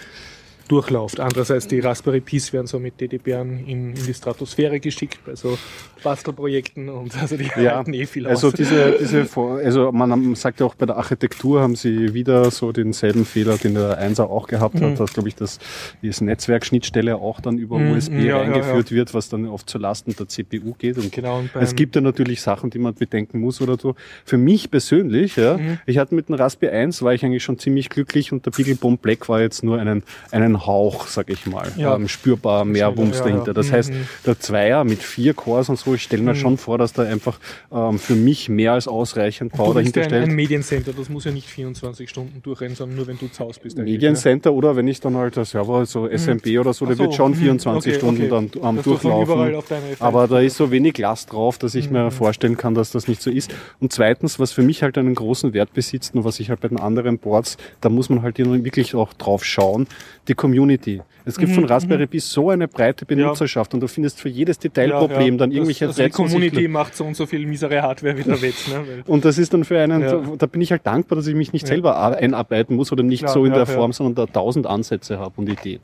durchläuft. 0.70 1.20
Andererseits 1.20 1.68
die 1.68 1.80
Raspberry 1.80 2.22
Pis 2.22 2.54
werden 2.54 2.68
so 2.68 2.80
mit 2.80 3.02
DD-Bären 3.02 3.66
in, 3.68 3.96
in 3.96 4.06
die 4.06 4.14
Stratosphäre 4.14 4.80
geschickt 4.80 5.20
bei 5.26 5.36
so 5.36 5.58
Bastelprojekten 6.04 6.90
und 6.90 7.16
also 7.20 7.38
die 7.38 7.50
halten 7.50 7.94
eh 7.94 8.06
viel 8.06 8.28
also 8.28 8.48
aus. 8.48 8.54
diese, 8.54 8.92
diese, 9.00 9.26
Vor- 9.26 9.58
also 9.58 9.92
man 9.92 10.36
sagt 10.36 10.60
ja 10.60 10.66
auch 10.66 10.76
bei 10.76 10.86
der 10.86 10.98
Architektur 10.98 11.62
haben 11.62 11.76
sie 11.76 12.14
wieder 12.14 12.52
so 12.52 12.72
denselben 12.72 13.26
Fehler, 13.26 13.58
den 13.58 13.74
der 13.76 14.00
1er 14.02 14.24
auch 14.24 14.48
gehabt 14.48 14.76
Mhm. 14.80 14.86
hat, 14.92 15.00
dass 15.00 15.14
glaube 15.14 15.30
ich 15.30 15.36
das, 15.36 15.60
das 16.04 16.22
Netzwerkschnittstelle 16.22 17.16
auch 17.16 17.40
dann 17.42 17.58
über 17.58 17.80
Mhm, 17.80 17.92
USB 17.92 18.14
ja, 18.20 18.24
ja, 18.24 18.42
eingeführt 18.42 18.92
wird, 18.92 19.14
was 19.14 19.30
dann 19.30 19.46
oft 19.48 19.70
zu 19.70 19.78
Lasten 19.78 20.16
der 20.16 20.28
CPU 20.28 20.74
geht. 20.78 20.98
Und 20.98 21.12
Genau, 21.12 21.40
und 21.40 21.52
es 21.56 21.76
gibt 21.76 21.96
ja 21.96 22.02
natürlich 22.02 22.42
Sachen, 22.42 22.70
die 22.70 22.80
man 22.80 22.94
bedenken 22.94 23.40
muss 23.40 23.62
oder 23.62 23.78
so. 23.78 23.96
Für 24.26 24.38
mich 24.38 24.72
persönlich, 24.72 25.36
ja, 25.36 25.58
Mhm. 25.58 25.80
ich 25.86 25.98
hatte 25.98 26.16
mit 26.16 26.30
dem 26.30 26.36
Raspberry 26.36 26.76
1 26.76 27.02
war 27.02 27.14
ich 27.14 27.24
eigentlich 27.26 27.44
schon 27.44 27.58
ziemlich 27.60 27.90
glücklich 27.90 28.32
und 28.32 28.46
der 28.46 28.52
Beaglebone 28.52 28.98
Black 28.98 29.30
war 29.30 29.42
jetzt 29.42 29.64
nur 29.64 29.80
einen, 29.80 30.04
einen 30.32 30.66
Hauch, 30.66 31.08
sag 31.08 31.30
ich 31.30 31.46
mal, 31.46 31.72
Ja. 31.78 31.96
ähm, 31.96 32.08
spürbar 32.08 32.66
mehr 32.66 32.96
Wumms 32.98 33.18
ja, 33.18 33.24
dahinter. 33.26 33.48
ja. 33.48 33.54
Das 33.54 33.70
Mhm. 33.70 33.74
heißt, 33.74 33.94
der 34.26 34.40
Zweier 34.40 34.84
mit 34.84 35.04
vier 35.04 35.34
Cores 35.34 35.70
und 35.70 35.78
so, 35.80 35.89
ich 35.94 36.04
stelle 36.04 36.24
mir 36.24 36.36
schon 36.36 36.58
vor, 36.58 36.78
dass 36.78 36.94
da 36.94 37.04
einfach 37.04 37.40
ähm, 37.72 38.00
für 38.00 38.16
mich 38.16 38.50
mehr 38.50 38.74
als 38.74 38.88
ausreichend 38.88 39.54
Power 39.54 39.74
dahinter 39.74 40.02
ja 40.02 40.08
ein, 40.08 40.30
ein. 40.30 40.36
Mediencenter, 40.36 40.94
das 40.94 41.10
muss 41.10 41.26
ja 41.26 41.32
nicht 41.32 41.48
24 41.48 42.10
Stunden 42.10 42.42
durchrennen, 42.42 42.76
sondern 42.76 42.98
nur 42.98 43.08
wenn 43.08 43.18
du 43.18 43.28
zu 43.28 43.44
Hause 43.44 43.60
bist. 43.62 43.78
Mediencenter 43.78 44.54
oder 44.54 44.76
wenn 44.76 44.88
ich 44.88 45.00
dann 45.00 45.16
halt 45.16 45.36
der 45.36 45.46
Server, 45.46 45.86
so 45.86 46.08
SMB 46.08 46.46
oder 46.60 46.74
so, 46.74 46.86
der 46.86 46.96
so, 46.96 47.04
wird 47.04 47.16
schon 47.16 47.32
mhm. 47.32 47.36
24 47.36 47.92
Okay, 47.92 48.00
Stunden 48.00 48.32
okay. 48.32 48.50
dann 48.52 48.64
am 48.64 48.78
überall 48.78 48.84
Durchlaufen. 48.84 49.66
Files 49.68 50.02
Aber 50.02 50.28
da 50.28 50.40
ist 50.40 50.58
so 50.58 50.72
wenig 50.72 50.98
Last 50.98 51.32
drauf, 51.32 51.58
dass 51.58 51.76
ich 51.76 51.88
Mhm. 51.88 51.94
mir 51.94 52.12
vorstellen 52.12 52.58
kann, 52.58 52.74
dass 52.74 52.92
das 52.92 53.08
nicht 53.08 53.22
so 53.22 53.30
ist. 53.30 53.54
Und 53.80 53.94
zweitens, 53.94 54.40
was 54.40 54.52
für 54.52 54.62
mich 54.62 54.84
halt 54.84 54.98
einen 54.98 55.16
großen 55.16 55.54
Wert 55.54 55.74
besitzt 55.74 56.16
und 56.16 56.24
was 56.24 56.40
ich 56.40 56.50
halt 56.50 56.62
bei 56.62 56.68
den 56.68 56.80
anderen 56.80 57.18
Boards, 57.18 57.58
da 57.82 57.90
muss 57.90 58.10
man 58.10 58.22
halt 58.22 58.38
wirklich 58.38 58.96
auch 58.96 59.14
drauf 59.14 59.44
schauen, 59.44 59.88
die 60.28 60.34
Community. 60.34 61.02
Es 61.30 61.38
gibt 61.38 61.52
Mhm, 61.52 61.56
von 61.56 61.66
Raspberry 61.66 62.08
Pi 62.08 62.20
so 62.20 62.50
eine 62.50 62.68
breite 62.68 63.06
Benutzerschaft 63.06 63.74
und 63.74 63.80
du 63.80 63.88
findest 63.88 64.20
für 64.20 64.30
jedes 64.30 64.60
Detailproblem 64.60 65.38
dann 65.38 65.52
irgendwelche 65.52 65.88
das, 65.88 66.00
also 66.00 66.04
Die 66.08 66.10
Community 66.12 66.68
macht 66.68 66.96
so 66.96 67.06
und 67.06 67.16
so 67.16 67.26
viel 67.26 67.46
misere 67.46 67.82
Hardware 67.82 68.18
wieder 68.18 68.42
wett. 68.42 68.56
Ne? 68.68 69.04
Und 69.06 69.24
das 69.26 69.38
ist 69.38 69.54
dann 69.54 69.64
für 69.64 69.80
einen, 69.80 70.02
Ja. 70.02 70.12
da, 70.18 70.24
da 70.38 70.46
bin 70.48 70.62
ich 70.62 70.72
halt 70.72 70.86
dankbar, 70.86 71.16
dass 71.16 71.28
ich 71.28 71.36
mich 71.36 71.54
nicht 71.54 71.64
Ja. 71.64 71.68
selber 71.70 72.00
einarbeiten 72.18 72.76
muss 72.76 72.92
oder 72.92 73.04
nicht 73.04 73.28
so 73.30 73.46
in 73.46 73.52
ja, 73.52 73.64
der 73.64 73.68
ja. 73.68 73.80
Form, 73.80 73.94
sondern 73.94 74.16
da 74.16 74.32
tausend 74.32 74.68
Ansätze 74.68 75.20
habe 75.20 75.34
und 75.38 75.48
Ideen. 75.50 75.80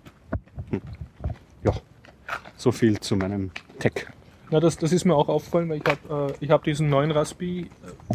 Hm. 0.71 0.81
Ja, 1.63 1.73
so 2.57 2.71
viel 2.71 2.99
zu 2.99 3.15
meinem 3.15 3.51
Tech. 3.79 4.07
Na, 4.51 4.59
das, 4.59 4.77
das 4.77 4.91
ist 4.91 5.05
mir 5.05 5.15
auch 5.15 5.27
aufgefallen, 5.27 5.69
weil 5.69 5.77
ich 5.77 5.83
habe 5.85 6.29
äh, 6.31 6.33
ich 6.39 6.51
hab 6.51 6.63
diesen 6.63 6.89
neuen 6.89 7.11
Raspi 7.11 7.69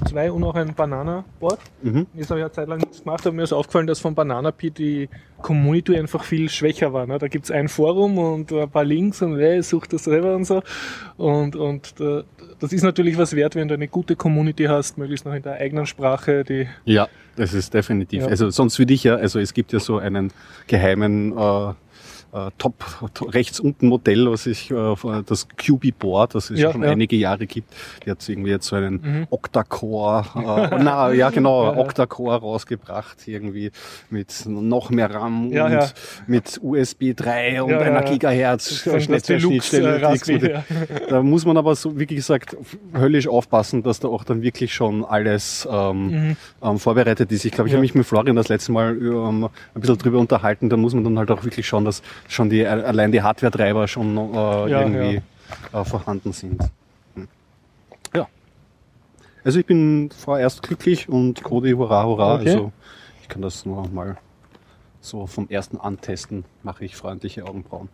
2 0.08 0.30
und 0.30 0.44
auch 0.44 0.54
ein 0.54 0.74
Banana-Board. 0.74 1.58
Mhm. 1.82 2.06
Jetzt 2.14 2.30
habe 2.30 2.40
ich 2.40 2.44
eine 2.44 2.52
Zeit 2.52 2.68
lang 2.68 2.78
nichts 2.78 3.02
gemacht, 3.02 3.26
aber 3.26 3.34
mir 3.34 3.42
ist 3.42 3.52
aufgefallen, 3.52 3.86
dass 3.86 3.98
von 3.98 4.14
Banana 4.14 4.50
Pi 4.52 4.70
die 4.70 5.08
Community 5.42 5.96
einfach 5.96 6.24
viel 6.24 6.48
schwächer 6.48 6.92
war. 6.92 7.06
Ne? 7.06 7.18
Da 7.18 7.28
gibt 7.28 7.46
es 7.46 7.50
ein 7.50 7.68
Forum 7.68 8.18
und 8.18 8.52
ein 8.52 8.70
paar 8.70 8.84
Links 8.84 9.22
und 9.22 9.38
ey, 9.40 9.62
such 9.62 9.86
das 9.86 10.04
selber 10.04 10.36
und 10.36 10.44
so. 10.44 10.62
Und, 11.16 11.56
und 11.56 11.98
da, 11.98 12.22
das 12.60 12.72
ist 12.72 12.82
natürlich 12.82 13.18
was 13.18 13.34
wert, 13.34 13.56
wenn 13.56 13.68
du 13.68 13.74
eine 13.74 13.88
gute 13.88 14.16
Community 14.16 14.64
hast, 14.64 14.98
möglichst 14.98 15.26
noch 15.26 15.34
in 15.34 15.42
der 15.42 15.54
eigenen 15.54 15.86
Sprache, 15.86 16.44
die 16.44 16.68
Ja, 16.84 17.08
das 17.36 17.54
ist 17.54 17.74
definitiv. 17.74 18.22
Ja. 18.22 18.28
Also 18.28 18.50
sonst 18.50 18.78
würde 18.78 18.94
ich 18.94 19.04
ja, 19.04 19.16
also 19.16 19.40
es 19.40 19.54
gibt 19.54 19.72
ja 19.72 19.80
so 19.80 19.98
einen 19.98 20.32
geheimen 20.66 21.36
äh, 21.36 21.72
äh, 22.32 22.50
Top 22.58 22.74
rechts 23.32 23.60
unten 23.60 23.88
Modell, 23.88 24.30
was 24.30 24.46
ich 24.46 24.70
äh, 24.70 24.94
das 25.26 25.48
QB 25.56 25.98
Board, 25.98 26.34
das 26.34 26.50
es 26.50 26.60
Ja, 26.60 26.72
schon 26.72 26.82
ja. 26.82 26.90
einige 26.90 27.16
Jahre 27.16 27.46
gibt. 27.46 27.72
Die 28.04 28.10
hat 28.10 28.26
irgendwie 28.28 28.50
jetzt 28.50 28.66
so 28.66 28.76
einen 28.76 29.00
Mhm. 29.02 29.26
Octa-Core, 29.30 30.24
äh, 30.72 30.78
na 30.82 31.12
ja 31.12 31.30
genau. 31.30 31.76
Octa-Core 31.76 32.40
rausgebracht 32.40 33.26
irgendwie 33.26 33.70
mit 34.10 34.44
noch 34.46 34.90
mehr 34.90 35.12
RAM 35.14 35.50
Ja, 35.50 35.66
und 35.66 35.94
mit 36.26 36.58
USB 36.62 37.14
3 37.14 37.62
und 37.62 37.72
einer. 37.74 38.02
Gigahertz 38.02 38.84
Deluxe, 39.28 39.80
äh, 39.80 41.00
Da 41.08 41.22
muss 41.22 41.44
man 41.46 41.56
aber 41.56 41.74
so, 41.74 41.98
wie 41.98 42.06
gesagt, 42.06 42.56
höllisch 42.94 43.28
aufpassen, 43.28 43.82
dass 43.82 44.00
da 44.00 44.08
auch 44.08 44.24
dann 44.24 44.42
wirklich 44.42 44.72
schon 44.74 45.04
alles 45.04 45.68
ähm, 45.70 46.36
ähm, 46.62 46.78
vorbereitet 46.78 47.30
ist. 47.32 47.44
Ich 47.44 47.52
glaube, 47.52 47.68
ich 47.68 47.72
Mhm. 47.72 47.76
Habe 47.76 47.82
mich 47.82 47.94
mit 47.94 48.06
Florian 48.06 48.36
das 48.36 48.48
letzte 48.48 48.72
Mal 48.72 48.96
ähm, 49.00 49.44
ein 49.74 49.80
bisschen 49.80 49.96
drüber 49.98 50.18
unterhalten. 50.18 50.68
Da 50.68 50.76
muss 50.76 50.92
man 50.94 51.04
dann 51.04 51.18
halt 51.18 51.30
auch 51.30 51.44
wirklich 51.44 51.66
schauen, 51.66 51.84
dass 51.84 52.02
schon 52.28 52.50
die 52.50 52.66
allein 52.66 53.12
die 53.12 53.22
Hardware-Treiber 53.22 53.88
schon 53.88 54.16
äh, 54.16 54.70
Ja, 54.70 54.80
irgendwie 54.82 55.22
Äh, 55.72 55.84
vorhanden 55.84 56.32
sind. 56.32 56.62
Hm. 57.14 57.26
Ja. 58.14 58.28
Also 59.44 59.58
ich 59.58 59.66
bin 59.66 60.10
vorerst 60.16 60.62
glücklich 60.62 61.08
und 61.08 61.42
Cody, 61.42 61.72
hurra, 61.72 62.04
hurra. 62.04 62.36
Okay. 62.36 62.50
Also 62.50 62.72
ich 63.22 63.28
kann 63.28 63.42
das 63.42 63.66
nur 63.66 63.88
mal 63.88 64.16
so 65.00 65.26
vom 65.26 65.48
ersten 65.48 65.76
Antesten 65.78 66.44
mache 66.62 66.84
ich 66.84 66.94
freundliche 66.94 67.46
Augenbrauen. 67.46 67.88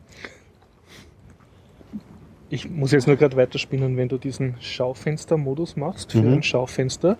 Ich 2.48 2.68
muss 2.70 2.92
jetzt 2.92 3.06
nur 3.06 3.16
gerade 3.16 3.36
weiterspinnen, 3.36 3.96
wenn 3.96 4.08
du 4.08 4.18
diesen 4.18 4.54
Schaufenster-Modus 4.60 5.76
machst 5.76 6.12
für 6.12 6.18
Mhm. 6.22 6.34
ein 6.34 6.42
Schaufenster. 6.42 7.16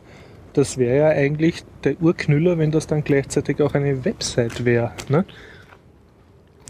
Das 0.52 0.78
wäre 0.78 0.96
ja 0.98 1.08
eigentlich 1.08 1.64
der 1.84 2.00
Urknüller, 2.00 2.58
wenn 2.58 2.70
das 2.70 2.86
dann 2.86 3.02
gleichzeitig 3.04 3.60
auch 3.60 3.74
eine 3.74 4.04
Website 4.04 4.64
wäre. 4.64 4.92
Ne? 5.08 5.24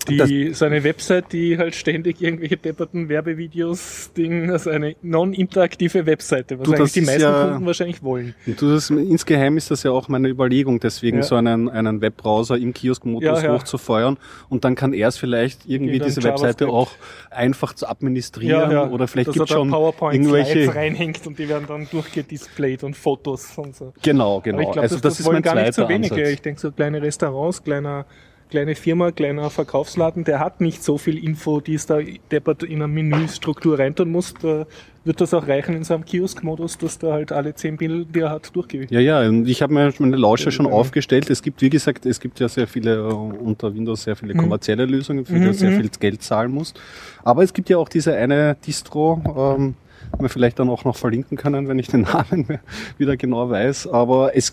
Die, 0.08 0.52
so 0.54 0.64
eine 0.64 0.84
Website, 0.84 1.32
die 1.32 1.58
halt 1.58 1.74
ständig 1.74 2.20
irgendwelche 2.22 2.56
depperten 2.56 3.08
Werbevideos, 3.08 4.12
Ding, 4.16 4.50
also 4.50 4.70
eine 4.70 4.96
non-interaktive 5.02 6.06
Webseite, 6.06 6.58
was 6.58 6.64
Du, 6.66 6.72
eigentlich 6.72 6.84
das 6.84 6.92
die 6.92 7.00
ist 7.00 7.06
meisten 7.06 7.22
ja- 7.22 7.48
Kunden 7.48 7.66
wahrscheinlich 7.66 8.02
wollen. 8.02 8.34
Du, 8.46 8.72
das, 8.72 8.90
insgeheim 8.90 9.56
ist 9.56 9.70
das 9.70 9.82
ja 9.82 9.90
auch 9.90 10.08
meine 10.08 10.28
Überlegung, 10.28 10.80
deswegen 10.80 11.18
Ja. 11.18 11.22
so 11.22 11.34
einen, 11.36 11.68
einen 11.68 12.00
Webbrowser 12.00 12.56
im 12.56 12.72
Kioskmodus 12.72 13.42
Ja, 13.42 13.52
hochzufeuern 13.52 14.16
und 14.48 14.64
dann 14.64 14.74
kann 14.74 14.92
er 14.92 15.08
es 15.08 15.16
vielleicht 15.16 15.66
irgendwie 15.66 15.98
diese 15.98 16.22
Webseite 16.22 16.68
auch 16.68 16.90
einfach 17.30 17.74
zu 17.74 17.88
administrieren 17.88 18.90
oder 18.90 19.08
vielleicht 19.08 19.32
gibt 19.32 19.44
es 19.44 19.50
schon 19.50 19.72
irgendwelche... 19.72 20.74
reinhängt 20.74 21.26
und 21.26 21.38
die 21.38 21.48
werden 21.48 21.66
dann 21.68 21.88
durchgedisplayt 21.90 22.82
und 22.84 22.96
Fotos 22.96 23.56
und 23.56 23.74
so. 23.74 23.92
Genau, 24.02 24.34
Aber 24.36 24.42
genau. 24.42 24.58
ich 24.60 24.64
glaube, 24.66 24.80
also 24.82 24.94
das, 24.96 25.02
das, 25.02 25.12
das, 25.12 25.20
ist 25.20 25.26
wollen 25.26 25.34
mein 25.36 25.42
gar 25.42 25.54
nicht 25.54 25.74
so 25.74 25.82
zweiter 25.82 25.88
wenige. 25.94 26.14
Ansatz. 26.14 26.28
Ich 26.32 26.42
denke, 26.42 26.60
so 26.60 26.70
kleine 26.72 27.02
Restaurants, 27.02 27.62
kleiner, 27.62 28.06
kleine 28.50 28.74
Firma, 28.74 29.10
kleiner 29.10 29.50
Verkaufsladen, 29.50 30.24
der 30.24 30.38
hat 30.40 30.60
nicht 30.60 30.82
so 30.84 30.98
viel 30.98 31.22
Info, 31.22 31.60
die 31.60 31.74
es 31.74 31.86
da 31.86 31.98
deppert 32.30 32.62
in 32.62 32.82
eine 32.82 32.88
Menüstruktur 32.88 33.78
reintun 33.78 34.10
muss. 34.10 34.34
Da 34.40 34.66
wird 35.04 35.20
das 35.20 35.32
auch 35.34 35.46
reichen 35.46 35.74
in 35.76 35.84
so 35.84 35.94
einem 35.94 36.04
Kiosk-Modus, 36.04 36.78
dass 36.78 36.98
da 36.98 37.12
halt 37.12 37.30
alle 37.32 37.54
zehn 37.54 37.76
Bilder, 37.76 38.04
die 38.12 38.20
er 38.20 38.30
hat, 38.30 38.54
durchgeht. 38.54 38.90
Ja, 38.90 39.00
ja, 39.00 39.28
ich 39.30 39.62
habe 39.62 39.72
mir 39.72 39.92
meine 39.98 40.16
Lauscher 40.16 40.50
schon 40.50 40.66
Ja. 40.66 40.72
aufgestellt. 40.72 41.30
Es 41.30 41.42
gibt, 41.42 41.60
wie 41.62 41.70
gesagt, 41.70 42.06
es 42.06 42.18
gibt 42.20 42.40
ja 42.40 42.48
sehr 42.48 42.66
viele 42.66 42.96
äh, 42.96 43.12
unter 43.12 43.74
Windows 43.74 44.02
sehr 44.02 44.16
viele 44.16 44.34
kommerzielle 44.34 44.84
Lösungen, 44.84 45.24
für 45.24 45.34
die 45.34 45.40
Mhm, 45.40 45.44
du 45.44 45.54
sehr 45.54 45.70
mhm. 45.70 45.76
viel 45.80 45.90
Geld 46.00 46.22
zahlen 46.22 46.50
musst. 46.52 46.80
Aber 47.24 47.42
es 47.42 47.52
gibt 47.52 47.68
ja 47.68 47.78
auch 47.78 47.88
diese 47.88 48.14
eine 48.16 48.56
Distro, 48.66 49.56
ähm, 49.58 49.74
die 50.18 50.22
wir 50.22 50.28
vielleicht 50.28 50.58
dann 50.58 50.68
auch 50.70 50.84
noch 50.84 50.96
verlinken 50.96 51.36
können, 51.36 51.68
wenn 51.68 51.78
ich 51.78 51.88
den 51.88 52.00
Namen 52.12 52.58
wieder 52.98 53.16
genau 53.16 53.48
weiß. 53.50 53.86
Aber 53.88 54.36
es 54.36 54.52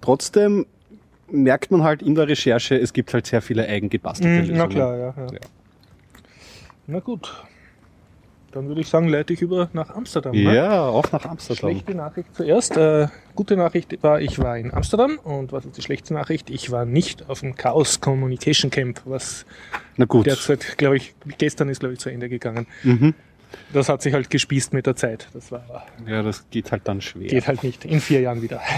trotzdem 0.00 0.66
merkt 1.30 1.70
man 1.70 1.82
halt 1.82 2.02
in 2.02 2.14
der 2.14 2.28
Recherche, 2.28 2.76
es 2.76 2.92
gibt 2.92 3.12
halt 3.14 3.26
sehr 3.26 3.42
viele 3.42 3.66
eigengebastelte 3.68 4.30
Mhm, 4.30 4.38
Lösungen. 4.40 4.58
na 4.58 4.66
klar, 4.66 4.96
ja, 4.96 5.14
ja. 5.16 5.26
Ja. 5.32 5.38
Na 6.86 7.00
gut. 7.00 7.44
Dann 8.50 8.66
würde 8.66 8.80
ich 8.80 8.88
sagen, 8.88 9.08
leite 9.08 9.34
ich 9.34 9.42
über 9.42 9.68
nach 9.74 9.90
Amsterdam. 9.90 10.32
ne? 10.34 10.54
Ja, 10.54 10.86
auch 10.86 11.12
nach 11.12 11.26
Amsterdam. 11.26 11.70
Schlechte 11.70 11.94
Nachricht 11.94 12.34
zuerst. 12.34 12.78
Äh, 12.78 13.08
gute 13.34 13.58
Nachricht 13.58 14.02
war, 14.02 14.22
ich 14.22 14.38
war 14.38 14.56
in 14.56 14.72
Amsterdam 14.72 15.18
und 15.22 15.52
was 15.52 15.66
ist 15.66 15.76
die 15.76 15.82
schlechte 15.82 16.14
Nachricht? 16.14 16.48
Ich 16.48 16.70
war 16.70 16.86
nicht 16.86 17.28
auf 17.28 17.40
dem 17.40 17.56
Chaos 17.56 18.00
Communication 18.00 18.70
Camp, 18.70 19.02
was 19.04 19.44
Na 19.98 20.06
gut. 20.06 20.24
derzeit, 20.24 20.78
glaube 20.78 20.96
ich, 20.96 21.14
gestern 21.36 21.68
ist, 21.68 21.80
glaube 21.80 21.92
ich, 21.92 22.00
zu 22.00 22.08
Ende 22.08 22.30
gegangen. 22.30 22.66
Mhm. 22.84 23.12
Das 23.74 23.90
hat 23.90 24.00
sich 24.00 24.14
halt 24.14 24.30
gespießt 24.30 24.72
mit 24.72 24.86
der 24.86 24.96
Zeit. 24.96 25.28
Das 25.34 25.52
war, 25.52 25.86
Ja, 26.06 26.22
das 26.22 26.48
geht 26.50 26.72
halt 26.72 26.82
dann 26.88 27.02
schwer. 27.02 27.28
geht 27.28 27.46
halt 27.48 27.62
nicht. 27.62 27.84
In 27.84 28.00
vier 28.00 28.20
Jahren 28.22 28.40
wieder. 28.40 28.62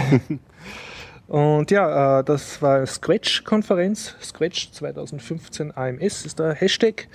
Und 1.31 1.71
ja, 1.71 2.19
äh, 2.19 2.23
das 2.25 2.61
war 2.61 2.85
Scratch-Konferenz. 2.85 4.15
Scratch 4.21 4.69
2015 4.73 5.71
AMS 5.77 6.25
ist 6.25 6.39
der 6.39 6.53
Hashtag. 6.53 7.07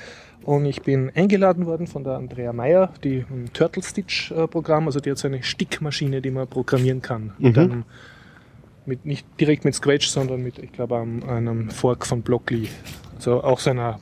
Und 0.43 0.65
ich 0.65 0.81
bin 0.81 1.13
eingeladen 1.15 1.67
worden 1.67 1.87
von 1.87 2.03
der 2.03 2.15
Andrea 2.15 2.55
Meyer, 2.55 2.95
die 3.05 3.27
im 3.29 3.53
Turtle 3.53 3.83
Stitch-Programm, 3.83 4.87
also 4.87 5.01
die 5.01 5.11
hat 5.11 5.19
so 5.19 5.29
eine 5.29 5.43
Stickmaschine, 5.43 6.23
die 6.23 6.31
man 6.31 6.47
programmieren 6.49 7.03
kann. 7.03 7.35
Mit 7.37 7.57
Mhm. 7.57 7.63
einem, 7.63 7.85
mit, 8.87 9.05
nicht 9.05 9.27
direkt 9.39 9.67
mit 9.67 9.75
Scratch, 9.75 10.07
sondern 10.09 10.43
mit, 10.43 10.59
ich 10.61 10.73
glaube, 10.73 10.97
einem, 10.97 11.23
einem 11.29 11.71
Fork 11.71 12.07
von 12.07 12.23
Blockly. 12.23 12.71
Also 13.17 13.45
auch 13.45 13.59
so 13.59 13.69
einer 13.69 14.01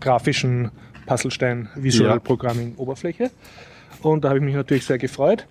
grafischen 0.00 0.70
Puzzlestein 1.04 1.68
Visual 1.74 2.12
Ja. 2.12 2.18
Programming 2.18 2.76
Oberfläche. 2.78 3.30
Und 4.00 4.24
da 4.24 4.30
habe 4.30 4.38
ich 4.38 4.44
mich 4.44 4.54
natürlich 4.54 4.86
sehr 4.86 4.96
gefreut. 4.96 5.46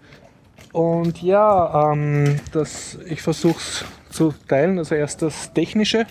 Und 0.71 1.21
ja, 1.21 1.91
ähm, 1.91 2.39
das, 2.53 2.97
ich 3.07 3.21
versuche 3.21 3.57
es 3.57 3.85
zu 4.09 4.33
teilen. 4.47 4.77
Also 4.77 4.95
erst 4.95 5.21
das 5.21 5.53
Technische, 5.53 6.05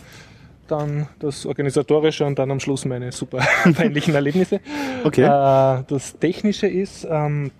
dann 0.67 1.09
das 1.19 1.47
Organisatorische 1.47 2.25
und 2.25 2.39
dann 2.39 2.51
am 2.51 2.61
Schluss 2.61 2.85
meine 2.85 3.13
super 3.13 3.39
peinlichen 3.75 4.15
Erlebnisse. 4.15 4.61
Okay. 5.05 5.23
Äh, 5.23 5.85
das 5.87 6.19
Technische 6.19 6.67
ist, 6.67 7.07
ähm, 7.11 7.51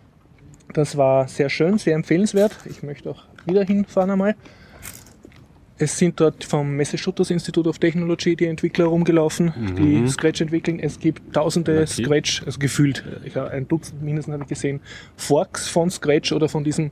das 0.73 0.97
war 0.97 1.29
sehr 1.29 1.49
schön, 1.49 1.79
sehr 1.79 1.95
empfehlenswert. 1.95 2.57
Ich 2.67 2.83
möchte 2.83 3.11
auch 3.11 3.23
wieder 3.47 3.65
hinfahren 3.65 4.11
einmal. 4.11 4.37
Es 5.81 5.97
sind 5.97 6.19
dort 6.19 6.43
vom 6.43 6.77
Massachusetts 6.77 7.31
Institute 7.31 7.69
of 7.69 7.79
Technology 7.79 8.35
die 8.35 8.47
Entwickler 8.47 8.87
rumgelaufen, 8.87 9.53
die 9.79 10.09
Scratch 10.09 10.41
entwickeln. 10.41 10.81
Es 10.81 10.99
gibt 10.99 11.33
tausende 11.33 11.83
Okay. 11.83 12.03
Scratch, 12.03 12.43
also 12.45 12.59
gefühlt, 12.59 13.05
ich 13.25 13.37
ein 13.37 13.69
Dutzend 13.69 14.03
mindestens 14.03 14.33
habe 14.33 14.43
ich 14.43 14.49
gesehen, 14.49 14.81
Forks 15.17 15.69
von 15.69 15.89
Scratch 15.89 16.33
oder 16.33 16.49
von 16.49 16.65
diesem 16.65 16.91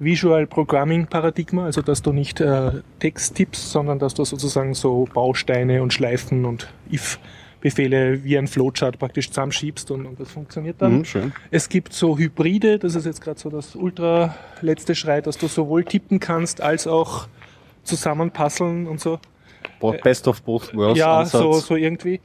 Visual 0.00 0.46
Programming 0.46 1.06
Paradigma, 1.06 1.64
also 1.64 1.82
dass 1.82 2.02
du 2.02 2.12
nicht 2.12 2.40
äh, 2.40 2.70
Text 3.00 3.34
tippst, 3.34 3.70
sondern 3.72 3.98
dass 3.98 4.14
du 4.14 4.24
sozusagen 4.24 4.74
so 4.74 5.08
Bausteine 5.12 5.82
und 5.82 5.92
Schleifen 5.92 6.44
und 6.44 6.68
if-Befehle 6.92 8.22
wie 8.22 8.38
ein 8.38 8.46
Flowchart 8.46 8.98
praktisch 8.98 9.28
zusammenschiebst 9.28 9.90
und, 9.90 10.06
und 10.06 10.20
das 10.20 10.30
funktioniert 10.30 10.76
dann. 10.80 10.98
Mhm. 10.98 11.32
Es 11.50 11.68
gibt 11.68 11.92
so 11.92 12.16
Hybride, 12.16 12.78
das 12.78 12.94
ist 12.94 13.06
jetzt 13.06 13.20
gerade 13.20 13.40
so 13.40 13.50
das 13.50 13.74
ultra 13.74 14.36
letzte 14.60 14.94
Schrei, 14.94 15.20
dass 15.20 15.36
du 15.38 15.48
sowohl 15.48 15.84
tippen 15.84 16.20
kannst 16.20 16.60
als 16.60 16.86
auch 16.86 17.26
zusammenpuzzeln 17.82 18.86
und 18.86 19.00
so. 19.00 19.18
Bo- 19.80 19.92
Best 20.02 20.28
of 20.28 20.42
both 20.42 20.74
worlds 20.74 20.98
ja, 20.98 21.18
Ansatz. 21.20 21.40
so, 21.42 21.52
so 21.54 21.76
irgendwie. 21.76 22.20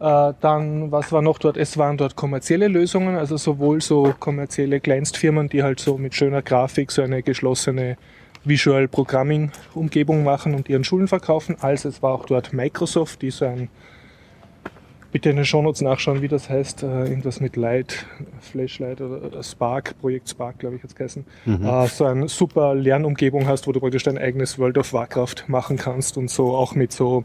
Äh, 0.00 0.32
dann, 0.40 0.92
was 0.92 1.10
war 1.10 1.22
noch 1.22 1.38
dort? 1.38 1.56
Es 1.56 1.76
waren 1.76 1.96
dort 1.96 2.14
kommerzielle 2.14 2.68
Lösungen, 2.68 3.16
also 3.16 3.36
sowohl 3.36 3.80
so 3.80 4.14
kommerzielle 4.18 4.80
Kleinstfirmen, 4.80 5.48
die 5.48 5.62
halt 5.62 5.80
so 5.80 5.98
mit 5.98 6.14
schöner 6.14 6.42
Grafik 6.42 6.92
so 6.92 7.02
eine 7.02 7.22
geschlossene 7.22 7.96
Visual 8.44 8.86
Programming 8.86 9.50
Umgebung 9.74 10.22
machen 10.22 10.54
und 10.54 10.68
ihren 10.68 10.84
Schulen 10.84 11.08
verkaufen, 11.08 11.56
als 11.60 11.84
es 11.84 12.02
war 12.02 12.12
auch 12.12 12.26
dort 12.26 12.52
Microsoft, 12.52 13.22
die 13.22 13.30
so 13.30 13.44
ein 13.44 13.68
Bitte 15.10 15.30
in 15.30 15.36
den 15.36 15.46
Shownotes 15.46 15.80
nachschauen, 15.80 16.20
wie 16.20 16.28
das 16.28 16.50
heißt. 16.50 16.82
Äh, 16.82 17.04
irgendwas 17.08 17.40
mit 17.40 17.56
Light, 17.56 18.04
Flashlight 18.40 19.00
oder, 19.00 19.42
Spark, 19.42 19.98
Projekt 20.00 20.28
Spark, 20.28 20.58
glaube 20.58 20.76
ich, 20.76 20.84
es 20.84 20.94
geheißen. 20.94 21.24
Äh, 21.64 21.86
so 21.86 22.04
eine 22.04 22.28
super 22.28 22.74
Lernumgebung 22.74 23.48
hast, 23.48 23.66
wo 23.66 23.72
du 23.72 23.80
praktisch 23.80 24.02
dein 24.02 24.18
eigenes 24.18 24.58
World 24.58 24.76
of 24.76 24.92
Warcraft 24.92 25.44
machen 25.46 25.78
kannst 25.78 26.18
und 26.18 26.30
so 26.30 26.54
auch 26.54 26.74
mit 26.74 26.92
so, 26.92 27.24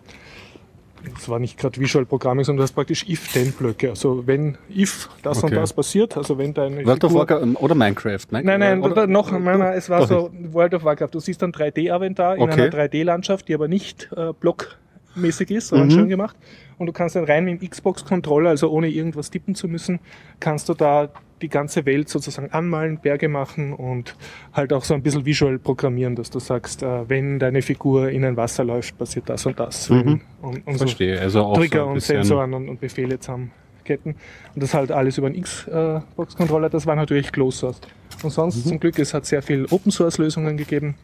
es 1.17 1.27
war 1.29 1.39
nicht 1.39 1.57
gerade 1.57 1.79
Visual 1.79 2.05
Programming, 2.05 2.43
sondern 2.45 2.57
du 2.57 2.63
hast 2.63 2.73
praktisch 2.73 3.07
if-then-Blöcke. 3.07 3.89
Also 3.91 4.25
wenn 4.25 4.57
if 4.69 5.09
das 5.21 5.37
Okay. 5.43 5.47
und 5.47 5.61
das 5.61 5.73
passiert, 5.73 6.15
also 6.17 6.37
wenn 6.37 6.53
deine 6.53 6.85
World 6.85 7.03
of 7.03 7.11
Figur- 7.11 7.19
Warcraft 7.19 7.43
ähm, 7.43 7.57
oder 7.57 7.75
Minecraft, 7.75 8.19
ne? 8.31 8.43
Nein, 8.43 8.59
nein, 8.59 8.81
oder, 8.81 9.07
noch, 9.07 9.31
nein, 9.31 9.43
nein, 9.59 9.73
es 9.73 9.89
war 9.89 10.07
so 10.07 10.31
World 10.51 10.73
of 10.73 10.83
Warcraft. 10.83 11.09
Du 11.11 11.19
siehst 11.19 11.41
dann 11.41 11.51
3D-Aventar 11.51 12.35
in 12.37 12.43
Okay. 12.43 12.53
einer 12.53 12.69
3D-Landschaft, 12.69 13.47
die 13.47 13.53
aber 13.53 13.67
nicht 13.67 14.09
äh, 14.15 14.33
blockmäßig 14.39 15.51
ist, 15.51 15.67
sondern 15.69 15.87
Mhm. 15.87 15.91
schön 15.91 16.09
gemacht. 16.09 16.35
Und 16.77 16.87
du 16.87 16.93
kannst 16.93 17.15
dann 17.15 17.25
rein 17.25 17.45
mit 17.45 17.61
dem 17.61 17.69
Xbox-Controller, 17.69 18.49
also 18.49 18.69
ohne 18.69 18.87
irgendwas 18.89 19.29
tippen 19.29 19.55
zu 19.55 19.67
müssen, 19.67 19.99
kannst 20.39 20.69
du 20.69 20.73
da 20.73 21.09
die 21.43 21.49
ganze 21.49 21.85
Welt 21.85 22.09
sozusagen 22.09 22.51
anmalen, 22.51 22.97
Berge 22.97 23.27
machen 23.27 23.73
und 23.73 24.15
halt 24.53 24.73
auch 24.73 24.83
so 24.83 24.93
ein 24.93 25.03
bisschen 25.03 25.25
visual 25.25 25.59
programmieren, 25.59 26.15
dass 26.15 26.31
du 26.31 26.39
sagst, 26.39 26.81
äh, 26.81 27.09
wenn 27.09 27.37
deine 27.37 27.61
Figur 27.61 28.09
in 28.09 28.23
ein 28.23 28.37
Wasser 28.37 28.63
läuft, 28.63 28.97
passiert 28.97 29.29
das 29.29 29.45
und 29.45 29.59
das. 29.59 29.89
Mhm. 29.89 30.21
Und, 30.41 30.65
und 30.65 30.73
so 30.73 30.85
Verstehe. 30.85 31.19
Also 31.19 31.43
auch 31.43 31.57
Trigger 31.57 31.83
so 31.83 31.89
und 31.89 31.99
Sensoren 31.99 32.53
und, 32.53 32.69
und 32.69 32.79
Befehle 32.79 33.19
zusammenketten. 33.19 34.15
Und 34.55 34.63
das 34.63 34.73
halt 34.73 34.91
alles 34.91 35.17
über 35.17 35.27
einen 35.27 35.43
Xbox-Controller, 35.43 36.69
das 36.69 36.85
war 36.87 36.95
natürlich 36.95 37.31
Closed 37.31 37.59
Source. 37.59 37.81
Und 38.23 38.29
sonst 38.29 38.65
zum 38.65 38.79
Glück, 38.79 38.97
es 38.97 39.13
hat 39.13 39.25
sehr 39.25 39.41
viel 39.41 39.67
Open-Source-Lösungen 39.69 40.55
gegeben 40.55 40.95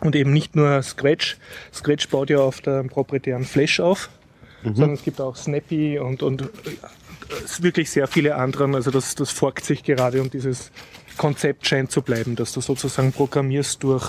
und 0.00 0.16
eben 0.16 0.32
nicht 0.32 0.56
nur 0.56 0.82
Scratch. 0.82 1.38
Scratch 1.72 2.08
baut 2.08 2.30
ja 2.30 2.38
auf 2.38 2.60
der 2.60 2.82
proprietären 2.82 3.44
Flash 3.44 3.78
auf, 3.78 4.10
sondern 4.64 4.92
es 4.92 5.04
gibt 5.04 5.20
auch 5.20 5.36
Snappy 5.36 6.00
und, 6.00 6.24
und 6.24 6.50
wirklich 7.60 7.90
sehr 7.90 8.06
viele 8.06 8.34
anderen. 8.36 8.74
Also 8.74 8.90
das, 8.90 9.14
das 9.14 9.30
forkt 9.30 9.64
sich 9.64 9.82
gerade 9.82 10.20
und 10.22 10.34
dieses 10.34 10.70
Konzept 11.16 11.66
scheint 11.66 11.90
zu 11.90 12.02
bleiben, 12.02 12.36
dass 12.36 12.52
du 12.52 12.60
sozusagen 12.60 13.12
programmierst 13.12 13.82
durch 13.82 14.04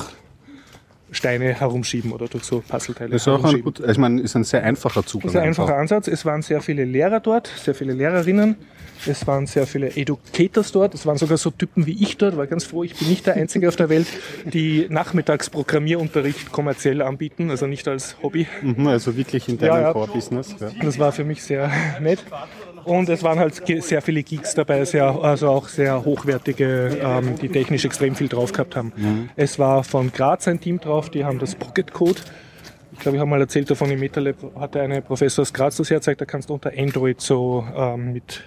Steine 1.12 1.54
herumschieben 1.54 2.12
oder 2.12 2.28
durch 2.28 2.44
so 2.44 2.62
Puzzleteile 2.68 3.10
Das 3.12 3.24
ist 3.24 3.28
auch 3.28 3.44
ein 3.44 3.64
ich 3.90 3.98
meine, 3.98 4.22
ist 4.22 4.36
ein 4.36 4.44
sehr 4.44 4.64
einfacher 4.64 5.04
Zugang. 5.06 5.28
Das 5.28 5.34
ist 5.34 5.42
ein 5.42 5.48
einfach. 5.48 5.64
einfacher 5.64 5.80
Ansatz. 5.80 6.08
Es 6.08 6.24
waren 6.26 6.42
sehr 6.44 6.62
viele 6.62 6.86
Lehrer 6.86 7.20
dort, 7.20 7.48
sehr 7.48 7.74
viele 7.74 7.94
Lehrerinnen. 7.94 8.58
Es 9.08 9.26
waren 9.26 9.48
sehr 9.48 9.66
viele 9.66 9.96
Educators 9.96 10.72
dort. 10.72 10.94
Es 10.94 11.06
waren 11.06 11.18
sogar 11.18 11.38
so 11.38 11.50
Typen 11.52 11.86
wie 11.88 12.04
ich 12.04 12.18
dort. 12.18 12.38
War 12.38 12.48
ganz 12.48 12.66
froh, 12.66 12.84
ich 12.84 12.96
bin 12.96 13.08
nicht 13.08 13.26
der 13.26 13.36
Einzige 13.36 13.70
auf 13.70 13.76
der 13.76 13.90
Welt, 13.90 14.08
die 14.46 14.88
Nachmittagsprogrammierunterricht 14.90 16.52
kommerziell 16.52 17.02
anbieten, 17.02 17.50
also 17.50 17.66
nicht 17.66 17.88
als 17.88 18.22
Hobby. 18.22 18.48
Mhm, 18.62 18.88
also 18.88 19.16
wirklich 19.16 19.48
in 19.48 19.58
Ja, 19.58 19.68
deinem 19.70 19.84
ja. 19.84 19.94
Core-Business. 19.94 20.56
Ja. 20.60 20.72
Das 20.82 21.00
war 21.00 21.12
für 21.12 21.24
mich 21.24 21.42
sehr 21.42 21.72
nett. 22.02 22.24
Und 22.90 23.08
es 23.08 23.22
waren 23.22 23.38
halt 23.38 23.62
sehr 23.84 24.02
viele 24.02 24.24
Geeks 24.24 24.56
dabei, 24.56 24.84
sehr, 24.84 25.06
also 25.06 25.50
auch 25.50 25.68
sehr 25.68 26.04
hochwertige, 26.04 26.98
ähm, 27.02 27.36
die 27.40 27.48
technisch 27.48 27.86
extrem 27.86 28.16
viel 28.16 28.28
drauf 28.28 28.52
gehabt 28.52 28.76
haben. 28.76 29.30
Es 29.36 29.60
war 29.60 29.84
von 29.84 30.12
Graz 30.12 30.48
ein 30.48 30.60
Team 30.60 30.80
drauf, 30.80 31.10
die 31.10 31.24
haben 31.24 31.38
das 31.38 31.54
Pocket 31.56 31.94
Code. 31.94 32.20
Ich 32.92 33.00
glaube, 33.00 33.18
ich 33.18 33.22
habe 33.22 33.30
mal 33.30 33.40
erzählt 33.40 33.70
davon, 33.70 33.92
im 33.92 34.00
MetaLab 34.00 34.36
hatte 34.60 34.82
eine 34.82 35.02
Professor 35.02 35.44
aus 35.44 35.54
Graz 35.54 35.78
das 35.78 35.90
herzeigt, 35.92 36.20
da 36.20 36.26
kannst 36.26 36.50
du 36.50 36.56
unter 36.56 36.72
Android 36.76 37.22
so 37.22 37.64
ähm, 37.78 38.12
mit 38.14 38.44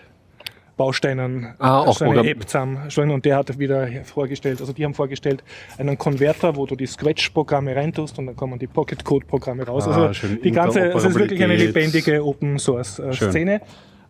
Bausteinen 0.77 1.55
Ah, 1.59 1.79
auch 1.79 1.97
so 1.97 2.05
eine 2.07 2.29
App 2.29 2.49
zusammenstellen 2.49 3.13
und 3.13 3.25
der 3.25 3.37
hat 3.37 3.57
wieder 3.59 3.89
vorgestellt, 4.05 4.61
also 4.61 4.73
die 4.73 4.85
haben 4.85 4.95
vorgestellt 4.95 5.45
einen 5.79 5.97
Konverter, 5.97 6.57
wo 6.57 6.67
du 6.67 6.75
die 6.75 6.87
Scratch-Programme 6.87 7.77
reintust 7.77 8.19
und 8.19 8.27
dann 8.27 8.37
kommen 8.37 8.59
die 8.59 8.67
Pocket-Code-Programme 8.67 9.65
raus. 9.65 9.87
Ah, 9.87 10.07
also 10.09 10.35
die 10.35 10.51
ganze, 10.51 10.81
es 10.89 11.05
ist 11.05 11.15
wirklich 11.17 11.43
eine 11.45 11.57
lebendige 11.57 12.25
Open-Source-Szene. 12.25 13.61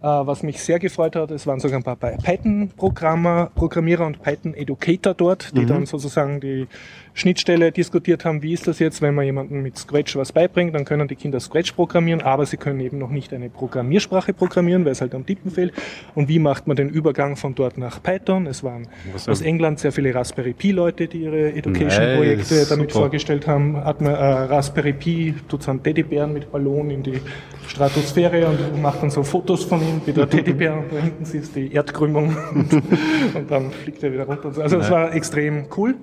Äh, 0.03 0.07
was 0.07 0.43
mich 0.43 0.61
sehr 0.61 0.81
gefreut 0.81 1.15
hat, 1.15 1.31
es 1.31 1.47
waren 1.47 1.61
sogar 1.61 1.79
ein 1.79 1.85
paar 1.85 1.95
Python-Programmer, 1.97 3.51
Programmierer 3.55 4.05
und 4.05 4.21
Python-Educator 4.21 5.15
dort, 5.15 5.53
Mhm. 5.53 5.59
die 5.61 5.67
dann 5.67 5.87
sozusagen 5.87 6.41
die 6.41 6.67
Schnittstelle 7.15 7.73
diskutiert 7.73 8.25
haben, 8.25 8.43
wie 8.43 8.53
ist 8.53 8.67
das 8.67 8.79
jetzt, 8.79 9.03
wenn 9.03 9.15
man 9.15 9.25
jemandem 9.25 9.63
mit 9.63 9.77
Scratch 9.77 10.17
was 10.17 10.33
beibringt, 10.33 10.75
dann 10.75 10.85
können 10.85 11.09
die 11.09 11.17
Kinder 11.17 11.41
Scratch 11.41 11.73
programmieren, 11.73 12.23
aber 12.23 12.47
sie 12.47 12.57
können 12.57 12.81
eben 12.81 12.99
noch 12.99 13.11
nicht 13.11 13.33
eine 13.35 13.51
Programmiersprache 13.51 14.33
programmieren, 14.33 14.85
weil 14.85 14.93
es 14.93 15.01
halt 15.01 15.15
am 15.15 15.27
Tippen 15.27 15.51
fehlt. 15.51 15.73
Und 16.15 16.29
wie 16.29 16.39
macht 16.39 16.67
man 16.67 16.77
den 16.77 16.89
Übergang 16.89 17.37
von 17.37 17.55
dort 17.55 17.77
nach 17.77 18.03
Python? 18.03 18.47
Es 18.47 18.65
waren 18.65 18.89
Was 19.13 19.29
aus 19.29 19.43
England 19.43 19.79
sehr 19.79 19.93
viele 19.93 20.15
Raspberry 20.15 20.55
Pi-Leute, 20.55 21.07
die 21.07 21.23
ihre 21.25 21.53
Education-Projekte 21.53 22.55
Nice, 22.55 22.69
damit 22.69 22.91
super. 22.91 23.05
vorgestellt 23.05 23.47
haben. 23.47 23.77
Hat 23.77 24.01
man 24.01 24.15
äh, 24.15 24.17
Raspberry 24.17 24.95
Pi, 24.95 25.35
tut 25.49 25.63
so 25.63 25.71
einen 25.71 25.83
Teddybären 25.83 26.33
mit 26.33 26.51
Ballon 26.51 26.91
in 26.91 27.03
die 27.03 27.21
Stratosphäre 27.69 28.47
und 28.47 28.81
macht 28.81 29.03
dann 29.03 29.11
so 29.11 29.23
Fotos 29.23 29.65
von 29.65 29.81
ihm, 29.81 30.01
wie 30.07 30.13
der 30.13 30.29
Teddybär, 30.31 30.79
und 30.79 30.93
da 30.93 30.99
hinten 30.99 31.25
siehst 31.25 31.55
die 31.57 31.73
Erdkrümmung 31.73 32.37
und, 32.55 32.73
und 33.35 33.51
dann 33.51 33.71
fliegt 33.71 34.03
er 34.03 34.13
wieder 34.13 34.25
runter. 34.25 34.53
Also 34.61 34.79
es 34.79 34.91
war 34.91 35.15
extrem 35.15 35.67
cool. 35.77 35.95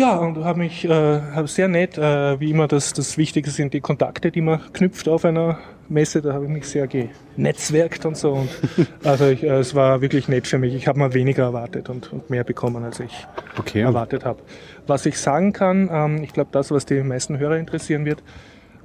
Ja, 0.00 0.16
und 0.16 0.42
habe 0.46 0.60
mich 0.60 0.86
äh, 0.86 1.20
hab 1.34 1.46
sehr 1.50 1.68
nett, 1.68 1.98
äh, 1.98 2.40
wie 2.40 2.52
immer, 2.52 2.66
das, 2.68 2.94
das 2.94 3.18
Wichtige 3.18 3.50
sind 3.50 3.74
die 3.74 3.82
Kontakte, 3.82 4.30
die 4.30 4.40
man 4.40 4.58
knüpft 4.72 5.06
auf 5.10 5.26
einer 5.26 5.58
Messe. 5.90 6.22
Da 6.22 6.32
habe 6.32 6.46
ich 6.46 6.50
mich 6.50 6.66
sehr 6.66 6.86
genetzwerkt 6.88 8.06
und 8.06 8.16
so. 8.16 8.32
Und 8.32 8.48
also 9.04 9.26
ich, 9.26 9.42
äh, 9.42 9.58
es 9.58 9.74
war 9.74 10.00
wirklich 10.00 10.26
nett 10.26 10.46
für 10.46 10.56
mich. 10.56 10.74
Ich 10.74 10.88
habe 10.88 10.98
mal 10.98 11.12
weniger 11.12 11.42
erwartet 11.42 11.90
und, 11.90 12.10
und 12.14 12.30
mehr 12.30 12.44
bekommen, 12.44 12.82
als 12.82 12.98
ich 13.00 13.26
Okay. 13.58 13.82
erwartet 13.82 14.24
habe. 14.24 14.40
Was 14.86 15.04
ich 15.04 15.18
sagen 15.18 15.52
kann, 15.52 15.90
ähm, 15.92 16.22
ich 16.22 16.32
glaube, 16.32 16.48
das, 16.50 16.70
was 16.70 16.86
die 16.86 17.02
meisten 17.02 17.38
Hörer 17.38 17.58
interessieren 17.58 18.06
wird, 18.06 18.22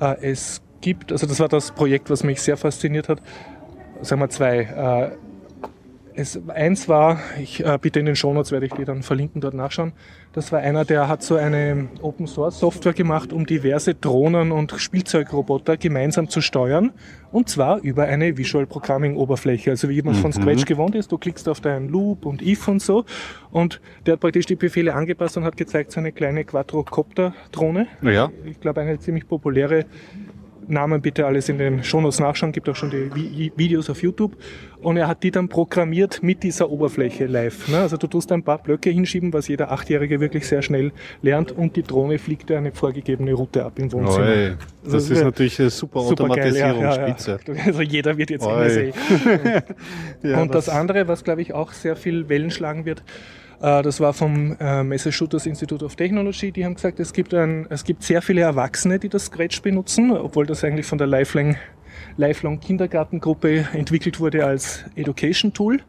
äh, 0.02 0.18
es 0.22 0.62
gibt, 0.82 1.14
also 1.14 1.28
das 1.28 1.40
war 1.40 1.48
das 1.48 1.72
Projekt, 1.72 2.10
was 2.10 2.26
mich 2.26 2.42
sehr 2.42 2.58
fasziniert 2.58 3.08
hat, 3.08 3.22
sagen 4.02 4.20
wir 4.20 4.30
zwei. 4.30 5.12
Äh, 5.14 5.25
es, 6.16 6.40
eins 6.50 6.88
war, 6.88 7.20
ich 7.40 7.64
äh, 7.66 7.78
bitte 7.80 8.00
in 8.00 8.06
den 8.06 8.16
Shownotes 8.16 8.52
werde 8.52 8.66
ich 8.66 8.74
die 8.74 8.86
dann 8.86 9.04
verlinken, 9.04 9.42
dort 9.42 9.54
nachschauen. 9.54 9.94
Das 10.34 10.52
war 10.52 10.60
einer, 10.60 10.84
der 10.84 11.08
hat 11.08 11.24
so 11.24 11.36
eine 11.36 11.88
Open 12.02 12.28
Source 12.28 12.60
Software 12.60 12.94
gemacht, 12.94 13.32
um 13.32 13.46
diverse 13.46 13.96
Drohnen 13.96 14.52
und 14.52 14.74
Spielzeugroboter 14.76 15.78
gemeinsam 15.78 16.28
zu 16.30 16.42
steuern. 16.42 16.92
Und 17.32 17.50
zwar 17.50 17.80
über 17.82 18.04
eine 18.04 18.38
Visual 18.38 18.66
Programming 18.66 19.16
Oberfläche. 19.16 19.72
Also 19.72 19.90
wie 19.90 20.02
man 20.02 20.16
von 20.16 20.34
Scratch 20.34 20.66
gewohnt 20.66 20.96
ist. 20.96 21.12
Du 21.12 21.18
klickst 21.18 21.48
auf 21.48 21.62
deinen 21.62 21.90
Loop 21.90 22.26
und 22.26 22.42
if 22.42 22.68
und 22.68 22.82
so. 22.82 23.06
Und 23.52 23.80
der 24.06 24.14
hat 24.14 24.20
praktisch 24.20 24.46
die 24.46 24.56
Befehle 24.56 24.94
angepasst 24.94 25.38
und 25.38 25.46
hat 25.46 25.56
gezeigt, 25.56 25.92
so 25.92 26.00
eine 26.00 26.12
kleine 26.12 26.44
Quadrocopter-Drohne. 26.44 27.88
Ja. 28.02 28.30
Ich 28.46 28.60
glaube, 28.60 28.82
eine 28.82 29.00
ziemlich 29.00 29.28
populäre 29.28 29.86
Namen 30.68 31.02
bitte 31.02 31.26
alles 31.26 31.50
in 31.50 31.58
den 31.58 31.84
Shownotes 31.84 32.20
nachschauen, 32.20 32.52
gibt 32.52 32.68
auch 32.70 32.76
schon 32.76 32.90
die 32.90 33.14
Vi 33.14 33.52
Videos 33.56 33.90
auf 33.90 34.02
YouTube. 34.02 34.36
Und 34.82 34.98
er 34.98 35.08
hat 35.08 35.24
die 35.24 35.32
dann 35.32 35.50
programmiert 35.50 36.22
mit 36.22 36.44
dieser 36.44 36.70
Oberfläche 36.70 37.26
live. 37.26 37.68
Ne? 37.70 37.80
Also 37.80 37.98
du 37.98 38.08
tust 38.08 38.32
ein 38.32 38.44
paar 38.44 38.62
Blöcke 38.62 38.90
hinschieben, 38.90 39.34
was 39.34 39.48
jeder 39.48 39.72
Achtjährige 39.72 40.20
wirklich 40.20 40.48
sehr 40.48 40.62
schnell 40.62 40.92
lernt 41.22 41.52
und 41.52 41.76
die 41.76 41.84
Drohne 41.84 42.20
fliegt 42.20 42.50
dir 42.50 42.58
eine 42.58 42.72
vorgegebene 42.72 43.34
Route 43.34 43.66
ab 43.66 43.80
im 43.80 43.92
Wohnzimmer. 43.92 44.28
Oi, 44.28 44.56
das 44.84 44.94
Also, 44.94 45.14
ist 45.14 45.24
natürlich 45.24 45.60
eine 45.60 45.70
super 45.72 46.02
ja, 46.02 46.06
Automatisierung, 46.08 46.82
ja, 46.82 46.96
ja. 46.96 47.08
spitze. 47.08 47.40
Also 47.66 47.82
jeder 47.82 48.18
wird 48.18 48.30
jetzt 48.30 48.46
sehen. 48.46 48.94
Ja, 50.24 50.42
und 50.42 50.54
das, 50.54 50.70
andere, 50.70 51.08
was 51.08 51.24
glaube 51.24 51.42
ich 51.42 51.54
auch 51.54 51.72
sehr 51.72 51.96
viel 51.96 52.30
Wellen 52.30 52.52
schlagen 52.52 52.86
wird, 52.86 53.04
das 53.60 54.00
war 54.00 54.14
vom 54.14 54.56
äh, 54.60 54.84
Massachusetts 54.84 55.46
Institute 55.46 55.84
of 55.84 55.96
Technology. 55.96 56.52
Die 56.52 56.66
haben 56.66 56.76
gesagt, 56.76 57.00
es 57.00 57.14
gibt, 57.14 57.34
ein, 57.34 57.66
es 57.70 57.84
gibt 57.84 58.04
sehr 58.04 58.22
viele 58.22 58.42
Erwachsene, 58.42 59.00
die 59.00 59.10
das 59.10 59.26
Scratch 59.26 59.62
benutzen, 59.62 60.12
obwohl 60.12 60.46
das 60.46 60.64
eigentlich 60.64 60.86
von 60.86 60.98
der 60.98 61.08
Lifelong, 61.08 61.56
Lifelong 62.18 62.60
Kindergartengruppe 62.60 63.68
entwickelt 63.74 64.20
wurde 64.20 64.46
als 64.46 64.86
Education 64.96 65.54
Tool. 65.54 65.82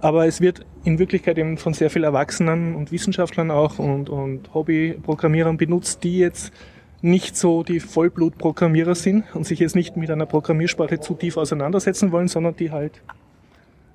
Aber 0.00 0.26
es 0.26 0.40
wird 0.40 0.66
in 0.84 0.98
Wirklichkeit 0.98 1.38
eben 1.38 1.56
von 1.56 1.72
sehr 1.72 1.88
vielen 1.88 2.04
Erwachsenen 2.04 2.74
und 2.74 2.92
Wissenschaftlern 2.92 3.50
auch 3.50 3.78
und, 3.78 4.10
und 4.10 4.52
Hobbyprogrammierern 4.52 5.56
benutzt, 5.56 6.04
die 6.04 6.18
jetzt 6.18 6.52
nicht 7.00 7.36
so 7.36 7.62
die 7.62 7.80
Vollblutprogrammierer 7.80 8.94
sind 8.94 9.24
und 9.34 9.46
sich 9.46 9.58
jetzt 9.58 9.76
nicht 9.76 9.96
mit 9.96 10.10
einer 10.10 10.26
Programmiersprache 10.26 11.00
zu 11.00 11.14
tief 11.14 11.36
auseinandersetzen 11.36 12.12
wollen, 12.12 12.28
sondern 12.28 12.56
die 12.56 12.70
halt 12.70 13.02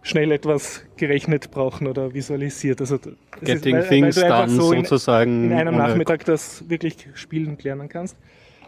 schnell 0.02 0.32
etwas 0.32 0.84
gerechnet 0.98 1.52
brauchen 1.52 1.88
oder 1.88 2.14
visualisiert. 2.14 2.80
Also 2.82 2.98
Getting 3.42 3.76
weil- 3.76 3.82
weil 3.82 3.88
things 3.90 4.16
du 4.16 4.24
einfach 4.26 4.46
done 4.46 4.52
so 4.62 4.72
in, 4.74 4.86
sozusagen. 4.86 5.52
in 5.52 5.54
einem 5.58 5.76
Nachmittag 5.76 6.26
das 6.26 6.64
wirklich 6.70 6.96
spielen 7.16 7.48
und 7.50 7.64
lernen 7.64 7.90
kannst. 7.90 8.18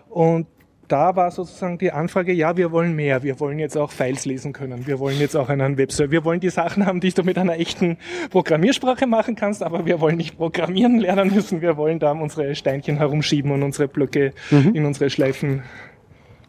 Und 0.09 0.47
da 0.89 1.15
war 1.15 1.31
sozusagen 1.31 1.77
die 1.77 1.89
Anfrage, 1.93 2.33
ja, 2.33 2.57
wir 2.57 2.73
wollen 2.73 2.93
mehr. 2.93 3.23
Wir 3.23 3.39
wollen 3.39 3.59
jetzt 3.59 3.77
auch 3.77 3.91
Files 3.91 4.25
lesen 4.25 4.51
können. 4.51 4.87
Wir 4.87 4.99
wollen 4.99 5.17
jetzt 5.21 5.37
auch 5.37 5.47
einen 5.47 5.77
Webserver. 5.77 6.11
Wir 6.11 6.25
wollen 6.25 6.41
die 6.41 6.49
Sachen 6.49 6.85
haben, 6.85 6.99
die 6.99 7.11
du 7.13 7.23
mit 7.23 7.37
einer 7.37 7.57
echten 7.57 7.97
Programmiersprache 8.29 9.07
machen 9.07 9.35
kannst, 9.35 9.63
aber 9.63 9.85
wir 9.85 10.01
wollen 10.01 10.17
nicht 10.17 10.35
programmieren 10.37 10.99
lernen 10.99 11.33
müssen. 11.33 11.61
Wir 11.61 11.77
wollen 11.77 11.99
da 11.99 12.11
unsere 12.11 12.55
Steinchen 12.55 12.97
herumschieben 12.97 13.51
und 13.51 13.63
unsere 13.63 13.87
Blöcke 13.87 14.33
in 14.73 14.83
unsere 14.85 15.09
Schleifen 15.09 15.63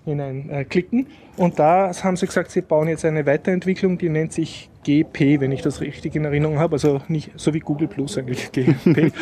hinein 0.04 0.50
äh, 0.50 0.64
klicken. 0.64 1.06
Und 1.36 1.58
da 1.58 1.92
haben 2.02 2.16
sie 2.16 2.26
gesagt, 2.26 2.50
sie 2.50 2.62
bauen 2.62 2.88
jetzt 2.88 3.04
eine 3.04 3.24
Weiterentwicklung, 3.26 3.98
die 3.98 4.08
nennt 4.08 4.32
sich 4.32 4.68
GP, 4.84 5.40
wenn 5.40 5.52
ich 5.52 5.62
das 5.62 5.80
richtig 5.80 6.16
in 6.16 6.24
Erinnerung 6.24 6.58
habe. 6.58 6.74
Also 6.74 7.00
nicht 7.08 7.30
so 7.36 7.54
wie 7.54 7.60
Google 7.60 7.88
Plus 7.88 8.18
eigentlich, 8.18 8.50
GP. 8.52 9.12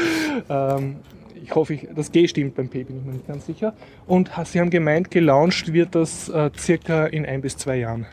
ähm, 0.48 0.96
ich 1.42 1.54
hoffe, 1.54 1.78
das 1.94 2.12
G 2.12 2.28
stimmt 2.28 2.54
beim 2.54 2.68
P, 2.68 2.84
bin 2.84 2.98
ich 2.98 3.04
mir 3.04 3.12
nicht 3.12 3.26
ganz 3.26 3.46
sicher. 3.46 3.74
Und 4.06 4.30
sie 4.44 4.60
haben 4.60 4.70
gemeint, 4.70 5.10
gelauncht 5.10 5.72
wird 5.72 5.94
das 5.94 6.28
äh, 6.28 6.50
circa 6.56 7.06
in 7.06 7.26
ein 7.26 7.40
bis 7.40 7.56
zwei 7.56 7.76
Jahren. 7.76 8.06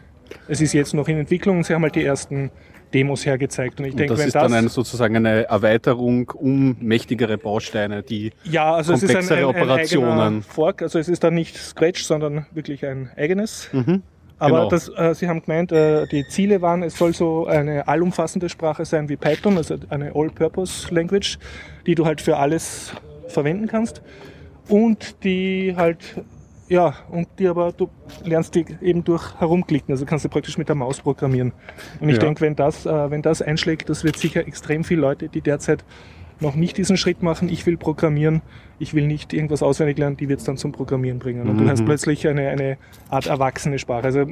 Es 0.47 0.62
ist 0.62 0.73
jetzt 0.73 0.93
noch 0.93 1.08
in 1.08 1.17
Entwicklung 1.17 1.58
und 1.58 1.63
sie 1.65 1.73
haben 1.73 1.84
halt 1.84 1.95
die 1.95 2.03
ersten 2.03 2.51
Demos 2.93 3.26
hergezeigt. 3.26 3.80
Und 3.80 3.86
ich 3.86 3.95
denke, 3.95 4.13
das 4.13 4.19
wenn 4.19 4.28
ist 4.28 4.36
das, 4.36 4.43
dann 4.43 4.54
eine, 4.54 4.69
sozusagen 4.69 5.15
eine 5.17 5.43
Erweiterung 5.50 6.30
um 6.30 6.78
mächtigere 6.80 7.38
Bausteine, 7.38 8.04
die 8.04 8.32
ja, 8.43 8.73
also 8.73 8.93
es 8.93 9.04
ist 9.04 9.10
ein, 9.10 9.15
komplexere 9.17 9.39
ein, 9.39 9.45
Operationen. 9.45 10.43
Fork. 10.43 10.82
Also 10.82 11.00
es 11.00 11.10
ist 11.10 11.23
dann 11.23 11.34
nicht 11.34 11.58
Scratch, 11.58 12.04
sondern 12.04 12.45
wirklich 12.54 12.86
ein 12.86 13.10
eigenes. 13.17 13.69
Mhm. 13.73 14.04
Aber 14.39 14.58
Genau. 14.58 14.69
das, 14.69 14.89
äh, 14.89 15.15
Sie 15.15 15.28
haben 15.28 15.41
gemeint, 15.41 15.71
äh, 15.71 16.06
die 16.08 16.28
Ziele 16.28 16.62
waren, 16.62 16.84
es 16.84 16.97
soll 16.97 17.13
so 17.13 17.47
eine 17.47 17.88
allumfassende 17.88 18.50
Sprache 18.50 18.86
sein 18.86 19.10
wie 19.10 19.15
Python, 19.15 19.58
also 19.58 19.78
eine 19.89 20.13
All-Purpose-Language, 20.15 21.39
die 21.88 21.95
du 21.95 22.06
halt 22.06 22.21
für 22.21 22.38
alles 22.38 22.93
verwenden 23.28 23.67
kannst. 23.67 24.02
Und 24.69 25.23
die 25.23 25.73
halt, 25.76 25.97
ja, 26.69 26.95
und 27.10 27.27
die 27.39 27.47
aber, 27.47 27.71
du 27.71 27.89
lernst 28.23 28.56
die 28.56 28.65
eben 28.82 29.03
durch 29.03 29.39
herumklicken, 29.39 29.93
also 29.93 30.06
kannst 30.06 30.25
du 30.25 30.30
praktisch 30.30 30.58
mit 30.58 30.67
der 30.69 30.75
Maus 30.75 30.99
programmieren. 31.01 31.53
Und 31.99 32.10
ich 32.10 32.15
Ja. 32.15 32.21
denke, 32.21 32.41
wenn 32.41 32.56
das, 32.56 32.86
äh, 32.86 33.10
wenn 33.12 33.21
das 33.21 33.41
einschlägt, 33.41 33.89
das 33.89 34.03
wird 34.03 34.17
sicher 34.17 34.45
extrem 34.47 34.84
viele 34.84 35.01
Leute, 35.01 35.30
die 35.30 35.41
derzeit 35.41 35.86
noch 36.39 36.56
nicht 36.56 36.77
diesen 36.77 36.97
Schritt 36.97 37.23
machen, 37.23 37.49
ich 37.49 37.65
will 37.65 37.77
programmieren, 37.77 38.41
ich 38.77 38.93
will 38.93 39.08
nicht 39.08 39.34
irgendwas 39.34 39.63
auswendig 39.63 39.97
lernen, 39.97 40.17
die 40.17 40.30
wird 40.30 40.39
es 40.39 40.45
dann 40.45 40.58
zum 40.58 40.71
Programmieren 40.71 41.17
bringen. 41.19 41.49
Und 41.49 41.60
du 41.60 41.67
hast 41.67 41.84
plötzlich 41.84 42.27
eine, 42.27 42.49
eine 42.49 42.77
Art 43.10 43.25
erwachsene 43.25 43.80
Sprache. 43.80 44.03
Also 44.03 44.25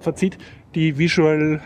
verzieht 0.00 0.36
die 0.74 0.98
Visual, 0.98 1.60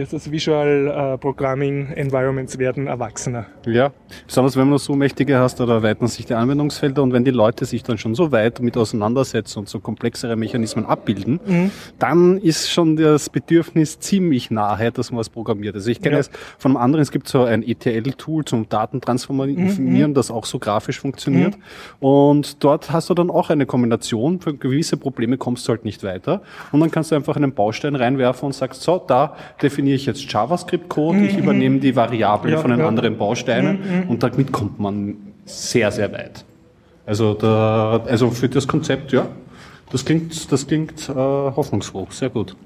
heißt 0.00 0.12
das, 0.12 0.30
Visual 0.30 1.14
äh, 1.14 1.18
Programming 1.18 1.88
Environments 1.92 2.58
werden 2.58 2.86
erwachsener. 2.86 3.46
Ja, 3.66 3.92
besonders 4.26 4.56
wenn 4.56 4.68
man 4.68 4.78
so 4.78 4.94
mächtige 4.94 5.38
hast, 5.38 5.58
da 5.60 5.66
erweitern 5.66 6.08
sich 6.08 6.26
die 6.26 6.34
Anwendungsfelder 6.34 7.02
und 7.02 7.12
wenn 7.12 7.24
die 7.24 7.30
Leute 7.30 7.64
sich 7.64 7.82
dann 7.82 7.98
schon 7.98 8.14
so 8.14 8.32
weit 8.32 8.60
mit 8.60 8.76
auseinandersetzen 8.76 9.60
und 9.60 9.68
so 9.68 9.80
komplexere 9.80 10.36
Mechanismen 10.36 10.86
abbilden, 10.86 11.40
Mhm. 11.46 11.70
dann 11.98 12.38
ist 12.38 12.70
schon 12.70 12.96
das 12.96 13.30
Bedürfnis 13.30 13.98
ziemlich 14.00 14.50
nahe, 14.50 14.90
dass 14.92 15.10
man 15.10 15.18
was 15.20 15.28
programmiert. 15.28 15.74
Also 15.74 15.90
ich 15.90 16.00
kenne 16.00 16.16
Ja. 16.16 16.20
es 16.20 16.30
von 16.58 16.72
einem 16.72 16.76
anderen, 16.78 17.02
es 17.02 17.10
gibt 17.10 17.28
so 17.28 17.44
ein 17.44 17.62
ETL-Tool 17.62 18.44
zum 18.44 18.68
Datentransformieren, 18.68 20.06
Mhm, 20.08 20.14
das 20.14 20.30
auch 20.30 20.44
so 20.44 20.58
grafisch 20.58 21.00
funktioniert. 21.00 21.54
Und 22.00 22.62
dort 22.64 22.90
hast 22.92 23.10
du 23.10 23.14
dann 23.14 23.30
auch 23.30 23.50
eine 23.50 23.66
Kombination, 23.66 24.40
für 24.40 24.54
gewisse 24.54 24.96
Probleme 24.96 25.36
kommst 25.38 25.66
du 25.66 25.70
halt 25.72 25.84
nicht 25.84 26.02
weiter. 26.04 26.42
Und 26.72 26.80
dann 26.80 26.90
kannst 26.90 27.10
du 27.10 27.14
einfach 27.16 27.36
einen 27.36 27.52
Baustein 27.52 27.94
reinwerfen 27.96 28.46
und 28.46 28.52
sagst, 28.52 28.82
so, 28.82 29.02
da 29.06 29.34
definiere 29.86 29.96
ich 29.96 30.06
jetzt 30.06 30.32
JavaScript-Code, 30.32 31.18
ich 31.20 31.38
übernehme 31.38 31.78
die 31.78 31.94
Variablen 31.94 32.54
Ja, 32.54 32.60
von 32.60 32.70
den 32.70 32.80
ja. 32.80 32.88
anderen 32.88 33.16
Bausteinen 33.16 34.06
und 34.08 34.22
damit 34.22 34.52
kommt 34.52 34.80
man 34.80 35.16
sehr, 35.44 35.92
sehr 35.92 36.12
weit. 36.12 36.44
Also, 37.06 37.34
da, 37.34 38.02
also 38.06 38.30
für 38.30 38.48
das 38.48 38.66
Konzept, 38.66 39.12
ja, 39.12 39.28
das 39.92 40.04
klingt, 40.04 40.50
das 40.50 40.66
klingt 40.66 41.08
äh, 41.08 41.14
hoffnungsfroh, 41.14 42.08
sehr 42.10 42.30
gut. 42.30 42.56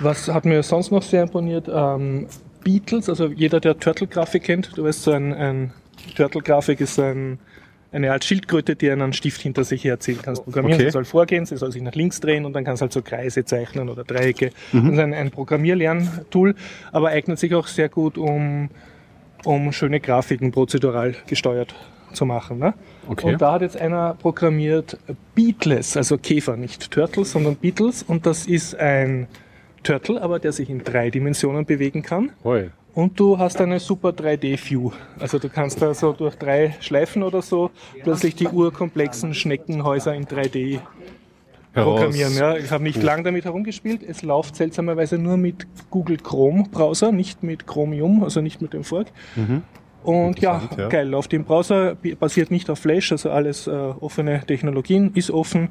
Was 0.00 0.28
hat 0.28 0.44
mir 0.44 0.62
sonst 0.62 0.90
noch 0.90 1.02
sehr 1.02 1.22
imponiert? 1.22 1.68
Ähm, 1.72 2.26
Beatles, 2.64 3.08
also 3.08 3.26
jeder, 3.28 3.60
der 3.60 3.78
Turtle-Grafik 3.78 4.42
kennt, 4.42 4.76
du 4.76 4.82
weißt, 4.82 5.04
so 5.04 5.12
ein, 5.12 5.32
ein 5.32 5.72
Turtle-Grafik 6.16 6.80
ist 6.80 6.98
ein 6.98 7.38
eine 7.90 8.12
Art 8.12 8.24
Schildkröte, 8.24 8.76
die 8.76 8.90
einen 8.90 9.12
Stift 9.12 9.40
hinter 9.40 9.64
sich 9.64 9.84
herziehen 9.84 10.18
kannst 10.22 10.44
programmieren. 10.44 10.80
Okay. 10.80 10.88
Sie 10.88 10.92
soll 10.92 11.04
vorgehen, 11.04 11.46
sie 11.46 11.56
soll 11.56 11.72
sich 11.72 11.82
nach 11.82 11.94
links 11.94 12.20
drehen 12.20 12.44
und 12.44 12.52
dann 12.52 12.64
kannst 12.64 12.82
du 12.82 12.84
halt 12.84 12.92
so 12.92 13.02
Kreise 13.02 13.44
zeichnen 13.44 13.88
oder 13.88 14.04
Dreiecke. 14.04 14.50
Das 14.72 14.84
ist 14.84 14.98
ein, 14.98 15.14
ein 15.14 15.30
Programmierlerntool, 15.30 16.54
aber 16.92 17.08
eignet 17.08 17.38
sich 17.38 17.54
auch 17.54 17.66
sehr 17.66 17.88
gut, 17.88 18.18
um, 18.18 18.68
um 19.44 19.72
schöne 19.72 20.00
Grafiken 20.00 20.52
prozedural 20.52 21.14
gesteuert 21.26 21.74
zu 22.12 22.26
machen. 22.26 22.58
Ne? 22.58 22.74
Okay. 23.08 23.32
Und 23.32 23.42
da 23.42 23.52
hat 23.52 23.62
jetzt 23.62 23.80
einer 23.80 24.14
programmiert 24.14 24.98
Beatless, 25.34 25.96
also 25.96 26.18
Käfer, 26.18 26.56
nicht 26.56 26.90
Turtles, 26.90 27.32
sondern 27.32 27.56
Beatles. 27.56 28.02
Und 28.02 28.26
das 28.26 28.46
ist 28.46 28.74
ein 28.74 29.28
Turtle, 29.82 30.20
aber 30.20 30.38
der 30.38 30.52
sich 30.52 30.68
in 30.68 30.84
drei 30.84 31.10
Dimensionen 31.10 31.64
bewegen 31.64 32.02
kann. 32.02 32.32
Hoi. 32.44 32.70
Und 32.98 33.20
du 33.20 33.38
hast 33.38 33.60
eine 33.60 33.78
super 33.78 34.08
3D-View. 34.08 34.90
Also 35.20 35.38
du 35.38 35.48
kannst 35.48 35.80
da 35.80 35.94
so 35.94 36.12
durch 36.12 36.34
drei 36.34 36.74
Schleifen 36.80 37.22
oder 37.22 37.42
so 37.42 37.70
plötzlich 38.02 38.34
die 38.34 38.48
urkomplexen 38.48 39.34
Schneckenhäuser 39.34 40.12
in 40.16 40.24
3D 40.24 40.80
programmieren. 41.72 42.34
Ja, 42.34 42.56
ich 42.56 42.72
habe 42.72 42.82
nicht 42.82 43.00
lang 43.00 43.22
damit 43.22 43.44
herumgespielt. 43.44 44.02
Es 44.02 44.22
läuft 44.22 44.56
seltsamerweise 44.56 45.16
nur 45.16 45.36
mit 45.36 45.68
Google 45.90 46.16
Chrome 46.16 46.64
Browser, 46.72 47.12
nicht 47.12 47.44
mit 47.44 47.68
Chromium, 47.68 48.24
also 48.24 48.40
nicht 48.40 48.60
mit 48.60 48.72
dem 48.72 48.82
Fork. 48.82 49.12
Und 50.02 50.40
ja, 50.40 50.68
ja. 50.76 50.88
geil, 50.88 51.08
läuft 51.08 51.32
im 51.32 51.44
Browser, 51.44 51.96
basiert 52.18 52.50
nicht 52.50 52.68
auf 52.68 52.80
Flash, 52.80 53.12
also 53.12 53.30
alles 53.30 53.68
äh, 53.68 53.70
offene 53.70 54.42
Technologien, 54.44 55.12
ist 55.14 55.30
offen. 55.30 55.68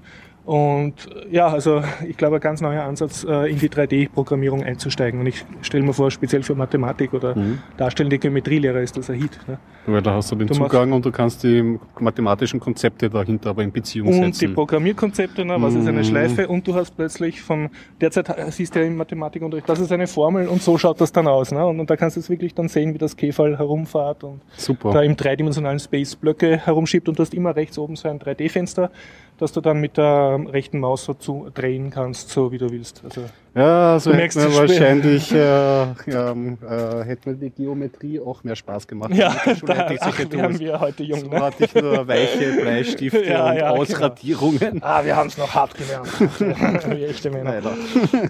Und 0.47 0.93
äh, 1.29 1.35
ja, 1.35 1.47
also 1.49 1.83
ich 2.07 2.15
glaube, 2.15 2.35
ein 2.37 2.41
ganz 2.41 2.61
neuer 2.61 2.83
Ansatz, 2.83 3.25
äh, 3.27 3.51
in 3.51 3.59
die 3.59 3.67
3D-Programmierung 3.67 4.63
einzusteigen. 4.63 5.19
Und 5.19 5.27
ich 5.27 5.43
stelle 5.61 5.83
mir 5.83 5.91
vor, 5.91 6.09
speziell 6.09 6.41
für 6.41 6.55
Mathematik 6.55 7.13
oder 7.13 7.35
Mhm. 7.35 7.59
darstellende 7.75 8.17
Geometrielehre 8.17 8.81
ist 8.81 8.95
das 8.95 9.09
ein 9.09 9.17
Hit. 9.19 9.37
Ne? 9.45 9.57
Weil 9.87 10.01
da 10.01 10.13
hast 10.13 10.31
du 10.31 10.35
den 10.37 10.47
Du 10.47 10.53
Zugang 10.53 10.93
und 10.93 11.05
du 11.05 11.11
kannst 11.11 11.43
die 11.43 11.77
mathematischen 11.99 12.61
Konzepte 12.61 13.09
dahinter 13.09 13.49
aber 13.49 13.61
in 13.63 13.73
Beziehung 13.73 14.07
Und 14.07 14.15
die 14.15 14.23
setzen. 14.31 14.53
Programmierkonzepte, 14.53 15.43
ne, 15.43 15.61
was 15.61 15.73
ist 15.75 15.85
eine 15.85 15.99
Mhm. 15.99 16.03
Schleife 16.05 16.47
und 16.47 16.65
du 16.65 16.75
hast 16.75 16.95
plötzlich 16.95 17.41
von, 17.41 17.69
derzeit 17.99 18.33
siehst 18.53 18.73
du 18.73 18.79
ja 18.79 18.85
im 18.85 18.95
Mathematikunterricht, 18.95 19.67
das 19.67 19.79
ist 19.81 19.91
eine 19.91 20.07
Formel 20.07 20.47
und 20.47 20.61
so 20.61 20.77
schaut 20.77 21.01
das 21.01 21.11
dann 21.11 21.27
aus. 21.27 21.51
Ne? 21.51 21.65
Und, 21.65 21.81
und 21.81 21.89
da 21.89 21.97
kannst 21.97 22.15
du 22.15 22.21
es 22.21 22.29
wirklich 22.29 22.53
dann 22.55 22.69
sehen, 22.69 22.93
wie 22.93 22.97
das 22.97 23.17
Käferl 23.17 23.57
herumfahrt 23.57 24.23
und 24.23 24.39
Super. 24.55 24.93
da 24.93 25.01
im 25.01 25.17
dreidimensionalen 25.17 25.79
Space 25.79 26.15
Blöcke 26.15 26.57
herumschiebt 26.57 27.09
und 27.09 27.19
du 27.19 27.23
hast 27.23 27.33
immer 27.33 27.53
rechts 27.53 27.77
oben 27.77 27.97
so 27.97 28.07
ein 28.07 28.19
3D-Fenster, 28.19 28.91
das 29.37 29.51
du 29.51 29.61
dann 29.61 29.79
mit 29.79 29.97
der 29.97 30.39
rechten 30.51 30.79
Maus 30.79 31.05
so 31.05 31.13
zu 31.13 31.47
drehen 31.53 31.89
kannst, 31.91 32.29
so 32.29 32.51
wie 32.51 32.57
du 32.57 32.69
willst. 32.71 33.01
Also, 33.03 33.21
Ja, 33.55 33.99
so 33.99 34.11
Du 34.11 34.17
hätte 34.17 34.37
merkst, 34.37 34.37
mir 34.37 34.55
wahrscheinlich 34.57 35.31
äh, 35.33 35.83
ähm, 36.07 36.57
äh, 36.67 37.03
hätte 37.05 37.29
mir 37.29 37.35
die 37.35 37.49
Geometrie 37.51 38.19
auch 38.19 38.43
mehr 38.43 38.55
Spaß 38.55 38.87
gemacht. 38.87 39.13
ja, 39.13 39.35
da 39.65 39.73
hätte 39.75 39.93
ich 39.93 40.01
ach, 40.01 40.19
wären 40.31 40.59
wir 40.59 40.79
heute 40.79 41.03
jung. 41.03 41.19
So 41.21 41.27
Ne? 41.29 41.39
hatte 41.41 41.65
ich 41.65 41.75
nur 41.75 42.07
weiche 42.07 42.53
Bleistifte 42.61 43.23
Ja, 43.25 43.49
und 43.51 43.55
ja, 43.57 43.69
genau. 43.69 43.81
Ausradierungen. 43.81 44.81
Ah, 44.83 45.03
wir 45.05 45.15
haben 45.15 45.27
es 45.27 45.37
noch 45.37 45.53
hart 45.53 45.73
gelernt. 45.75 46.07
wie 46.91 47.03
echte 47.05 47.29
Männer. 47.29 47.51
Leider. 47.61 47.73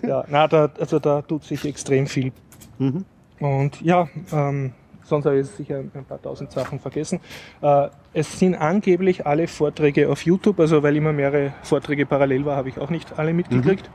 Ja, 0.08 0.24
na, 0.30 0.48
da, 0.48 0.70
also 0.80 1.00
da 1.00 1.22
tut 1.22 1.43
sich 1.43 1.65
extrem 1.65 2.08
viel. 2.08 2.32
Mhm. 2.80 3.06
Und 3.39 3.82
ja, 3.82 4.08
ähm, 4.32 4.74
sonst 5.08 5.26
habe 5.26 5.39
ich 5.39 5.48
sicher 5.48 5.80
ein 5.80 6.06
paar 6.06 6.22
tausend 6.22 6.52
Sachen 6.52 6.80
vergessen. 6.80 7.20
Äh, 7.62 7.88
es 8.13 8.39
sind 8.39 8.56
angeblich 8.56 9.26
alle 9.26 9.48
Vorträge 9.48 10.10
auf 10.10 10.24
YouTube, 10.24 10.60
also 10.60 10.84
weil 10.84 10.96
immer 10.96 11.13
mehrere 11.13 11.54
Vorträge 11.63 12.06
parallel 12.06 12.46
war, 12.46 12.58
habe 12.58 12.70
ich 12.70 12.78
auch 12.78 12.89
nicht 12.89 13.17
alle 13.17 13.34
mitgekriegt. 13.34 13.89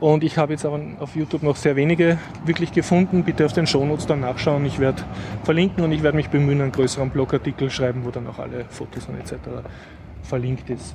Und 0.00 0.22
ich 0.22 0.38
habe 0.38 0.52
jetzt 0.52 0.64
aber 0.64 0.80
auf 1.00 1.16
YouTube 1.16 1.42
noch 1.42 1.56
sehr 1.56 1.74
wenige 1.74 2.18
wirklich 2.44 2.70
gefunden. 2.72 3.24
Bitte 3.24 3.44
auf 3.44 3.52
den 3.52 3.66
Shownotes 3.66 4.06
dann 4.06 4.20
nachschauen. 4.20 4.64
Ich 4.64 4.78
werde 4.78 5.02
verlinken 5.42 5.82
und 5.82 5.90
ich 5.90 6.04
werde 6.04 6.16
mich 6.16 6.28
bemühen, 6.28 6.60
einen 6.60 6.70
größeren 6.70 7.10
Blogartikel 7.10 7.68
schreiben, 7.68 8.04
wo 8.04 8.10
dann 8.10 8.28
auch 8.28 8.38
alle 8.38 8.64
Fotos 8.68 9.06
und 9.08 9.18
etc. 9.18 9.34
verlinkt 10.22 10.70
ist. 10.70 10.94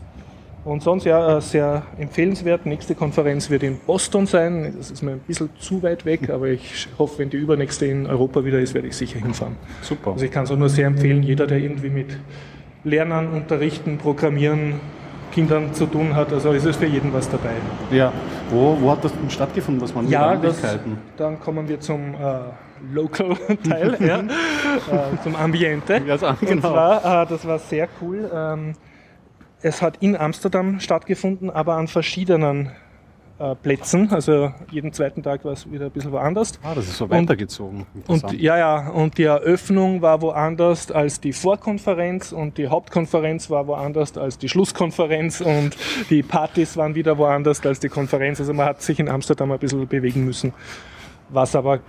Und 0.65 0.82
sonst 0.82 1.04
ja, 1.04 1.38
äh, 1.38 1.41
sehr 1.41 1.84
empfehlenswert. 1.99 2.65
Nächste 2.65 2.95
Konferenz 2.95 3.49
wird 3.49 3.63
in 3.63 3.78
Boston 3.80 4.26
sein. 4.26 4.73
Das 4.78 4.91
ist 4.91 5.02
mir 5.02 5.12
ein 5.12 5.19
bisschen 5.19 5.49
zu 5.60 5.84
weit 5.84 6.06
weg, 6.06 6.30
aber 6.30 6.47
ich 6.47 6.88
hoffe, 6.97 7.19
wenn 7.19 7.30
die 7.30 7.38
übernächste 7.38 7.86
in 7.86 8.08
Europa 8.08 8.45
wieder 8.45 8.60
ist, 8.60 8.73
werde 8.73 8.88
ich 8.88 8.95
sicher 8.95 9.19
hinfahren. 9.19 9.58
Super. 9.82 10.12
Also 10.13 10.23
ich 10.26 10.32
kann 10.32 10.45
es 10.45 10.52
auch 10.52 10.58
nur 10.58 10.69
sehr 10.69 10.88
empfehlen, 10.88 11.21
jeder, 11.21 11.47
der 11.47 11.58
irgendwie 11.58 11.89
mit 11.89 12.17
Lernen, 12.86 13.34
Unterrichten, 13.34 13.97
Programmieren, 13.97 14.80
Kindern 15.34 15.73
zu 15.73 15.86
tun 15.88 16.15
hat, 16.15 16.32
also 16.32 16.52
ist 16.52 16.65
es 16.65 16.76
für 16.76 16.86
jeden 16.86 17.12
was 17.12 17.28
dabei. 17.30 17.56
Ja. 17.91 18.13
Wo, 18.49 18.78
wo 18.80 18.91
hat 18.91 19.04
das 19.04 19.12
denn 19.13 19.30
stattgefunden? 19.30 19.82
Was 19.82 19.93
waren 19.95 20.06
die 20.06 20.12
Ja, 20.12 20.36
Möglichkeiten? 20.36 20.97
dann 21.17 21.39
kommen 21.39 21.67
wir 21.67 21.80
zum 21.80 22.13
äh, 22.13 22.39
Local-Teil, 22.93 23.97
ja, 23.99 24.19
äh, 24.19 25.23
zum 25.23 25.36
Ambiente. 25.36 26.02
Ja, 26.06 26.17
so, 26.17 26.28
Und 26.28 26.39
genau. 26.41 26.69
zwar, 26.69 27.23
äh, 27.23 27.28
das 27.28 27.47
war 27.47 27.58
sehr 27.58 27.88
cool. 28.02 28.30
Ähm, 28.34 28.76
es 29.63 29.82
hat 29.82 29.97
in 30.02 30.15
Amsterdam 30.15 30.80
stattgefunden, 30.80 31.49
aber 31.49 31.76
an 31.76 31.88
verschiedenen 31.88 32.71
äh, 33.39 33.56
Plätzen. 33.56 34.10
Also 34.12 34.54
jeden 34.69 34.93
zweiten 34.93 35.23
Tag 35.23 35.43
war 35.45 35.54
es 35.54 35.69
wieder 35.71 35.86
ein 35.86 35.91
bisschen 35.91 36.12
woanders. 36.12 36.60
Ah, 36.62 36.76
das 36.76 36.86
ist 36.88 36.97
so 36.97 37.10
weitergezogen. 37.10 37.86
Und 37.93 38.15
Interessant. 38.15 38.41
ja, 38.41 38.58
ja, 38.58 38.89
und 38.89 39.17
die 39.17 39.23
Eröffnung 39.23 40.02
war 40.02 40.21
woanders 40.21 40.91
als 40.91 41.19
die 41.19 41.34
Vorkonferenz 41.34 42.32
und 42.32 42.58
die 42.58 42.67
Hauptkonferenz 42.67 43.49
war 43.49 43.65
woanders 43.67 44.17
als 44.17 44.38
die 44.38 44.49
Schlusskonferenz 44.49 45.41
und 45.41 45.76
die 46.10 46.23
Partys 46.23 46.78
waren 46.78 46.93
wieder 46.93 47.17
woanders 47.17 47.65
als 47.65 47.80
die 47.80 47.89
Konferenz. 47.89 48.39
Also 48.39 48.54
man 48.54 48.65
hat 48.65 48.82
sich 48.82 48.99
in 48.99 49.10
Amsterdam 49.10 49.52
ein 49.52 49.60
bisschen 49.60 49.88
bewegen 49.88 50.26
müssen, 50.26 50.54
was 51.30 51.56
aber 51.56 51.80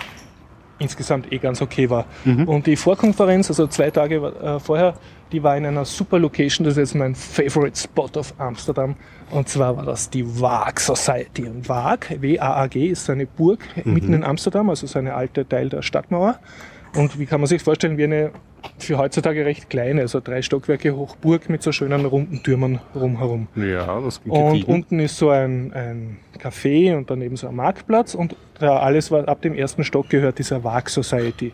insgesamt 0.78 1.32
eh 1.32 1.38
ganz 1.38 1.62
okay 1.62 1.88
war. 1.90 2.06
Und 2.46 2.66
die 2.66 2.76
Vorkonferenz, 2.76 3.48
also 3.48 3.66
zwei 3.66 3.90
Tage 3.90 4.16
äh, 4.16 4.58
vorher, 4.58 4.94
die 5.32 5.42
war 5.42 5.56
in 5.56 5.66
einer 5.66 5.84
super 5.84 6.18
Location, 6.18 6.64
das 6.64 6.72
ist 6.74 6.78
jetzt 6.78 6.94
mein 6.94 7.14
favorite 7.14 7.78
Spot 7.78 8.10
of 8.16 8.34
Amsterdam. 8.38 8.96
Und 9.30 9.48
zwar 9.48 9.76
war 9.76 9.84
das 9.84 10.10
die 10.10 10.24
Waag 10.40 10.78
Society. 10.78 11.46
Und 11.46 11.68
Waag, 11.68 12.20
W-A-A-G, 12.20 12.86
ist 12.86 13.08
eine 13.10 13.26
Burg 13.26 13.60
mitten 13.84 14.12
in 14.12 14.24
Amsterdam, 14.24 14.70
also 14.70 14.86
so 14.86 14.98
eine 14.98 15.14
alte 15.14 15.48
Teil 15.48 15.68
der 15.68 15.82
Stadtmauer. 15.82 16.38
Und 16.94 17.18
wie 17.18 17.26
kann 17.26 17.40
man 17.40 17.48
sich 17.48 17.62
vorstellen, 17.62 17.98
wie 17.98 18.04
eine 18.04 18.30
für 18.78 18.98
heutzutage 18.98 19.44
recht 19.44 19.68
kleine, 19.70 20.02
also 20.02 20.20
drei 20.20 20.42
Stockwerke 20.42 20.96
hoch 20.96 21.16
Burg 21.16 21.48
mit 21.48 21.62
so 21.62 21.72
schönen 21.72 22.04
runden 22.06 22.42
Türmen 22.42 22.80
rumherum. 22.94 23.48
ja, 23.56 24.00
das 24.00 24.22
klingt 24.22 24.36
Und 24.36 24.52
gediegen. 24.52 24.72
unten 24.72 25.00
ist 25.00 25.16
so 25.16 25.30
ein, 25.30 25.72
ein 25.72 26.18
Café 26.38 26.96
und 26.96 27.10
daneben 27.10 27.36
so 27.36 27.48
ein 27.48 27.54
Marktplatz 27.54 28.14
und 28.14 28.36
da 28.58 28.78
alles 28.78 29.10
war 29.10 29.28
ab 29.28 29.42
dem 29.42 29.54
ersten 29.54 29.84
Stock 29.84 30.08
gehört 30.08 30.38
dieser 30.38 30.64
Wag 30.64 30.88
Society. 30.88 31.52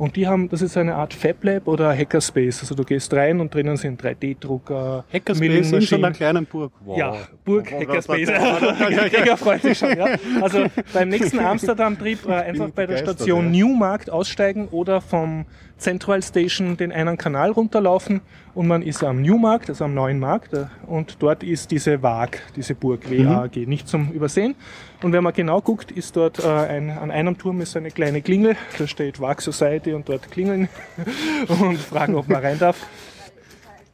Und 0.00 0.16
die 0.16 0.26
haben, 0.26 0.48
das 0.48 0.62
ist 0.62 0.78
eine 0.78 0.94
Art 0.94 1.12
Fab 1.12 1.44
Lab 1.44 1.68
oder 1.68 1.94
Hackerspace. 1.94 2.60
Also 2.60 2.74
du 2.74 2.84
gehst 2.84 3.12
rein 3.12 3.38
und 3.38 3.52
drinnen 3.52 3.76
sind 3.76 4.02
3D-Drucker, 4.02 5.04
Hackerspace 5.12 5.72
in 5.72 5.80
so 5.82 5.96
einer 5.96 6.12
kleinen 6.12 6.46
Burg. 6.46 6.72
Wow. 6.86 6.96
Ja, 6.96 7.16
Burg 7.44 7.70
Wow, 7.70 7.80
Hackerspace. 7.82 8.28
Jäger 9.12 9.36
freut 9.36 9.60
sich 9.60 9.76
schon, 9.76 9.94
ja. 9.94 10.06
Also 10.40 10.64
beim 10.94 11.10
nächsten 11.10 11.38
Amsterdam-Trip 11.38 12.26
äh, 12.26 12.32
einfach 12.32 12.70
bei 12.70 12.86
der 12.86 12.96
Station 12.96 13.52
ja. 13.52 13.66
Newmarkt 13.66 14.08
aussteigen 14.08 14.68
oder 14.68 15.02
vom 15.02 15.44
Central 15.76 16.22
Station 16.22 16.78
den 16.78 16.92
einen 16.92 17.18
Kanal 17.18 17.50
runterlaufen 17.50 18.22
und 18.54 18.68
man 18.68 18.80
ist 18.80 19.04
am 19.04 19.20
Newmarkt, 19.20 19.68
also 19.68 19.84
am 19.84 19.92
neuen 19.92 20.18
Markt 20.18 20.54
äh, 20.54 20.64
und 20.86 21.16
dort 21.20 21.42
ist 21.42 21.70
diese 21.70 22.02
WAG, 22.02 22.38
diese 22.56 22.74
Burg, 22.74 23.08
Mhm. 23.10 23.28
W-A-G, 23.28 23.66
nicht 23.66 23.86
zum 23.86 24.12
Übersehen. 24.12 24.54
Und 25.02 25.12
wenn 25.12 25.24
man 25.24 25.32
genau 25.32 25.62
guckt, 25.62 25.90
ist 25.90 26.14
dort 26.16 26.44
äh, 26.44 26.48
ein, 26.48 26.90
an 26.90 27.10
einem 27.10 27.38
Turm 27.38 27.62
ist 27.62 27.74
eine 27.76 27.90
kleine 27.90 28.20
Klingel, 28.20 28.56
da 28.78 28.86
steht 28.86 29.18
WAG 29.18 29.40
Society 29.40 29.94
und 29.94 30.08
dort 30.08 30.30
klingeln 30.30 30.68
und 31.48 31.78
fragen, 31.78 32.14
ob 32.14 32.28
man 32.28 32.42
rein 32.42 32.58
darf. 32.58 32.86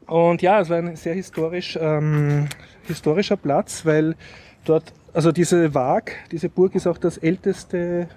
Und 0.07 0.42
ja, 0.42 0.61
es 0.61 0.69
war 0.69 0.79
ein 0.79 0.97
sehr 0.97 1.14
historisch, 1.14 1.79
ähm, 1.81 2.49
historischer 2.87 3.37
Platz, 3.37 3.87
weil 3.87 4.16
dort, 4.64 4.92
also 5.12 5.31
diese 5.31 5.75
Waag, 5.75 6.12
diese 6.33 6.49
Burg 6.49 6.75
ist 6.75 6.88
auch 6.88 6.99
das 6.99 7.19
älteste 7.19 8.09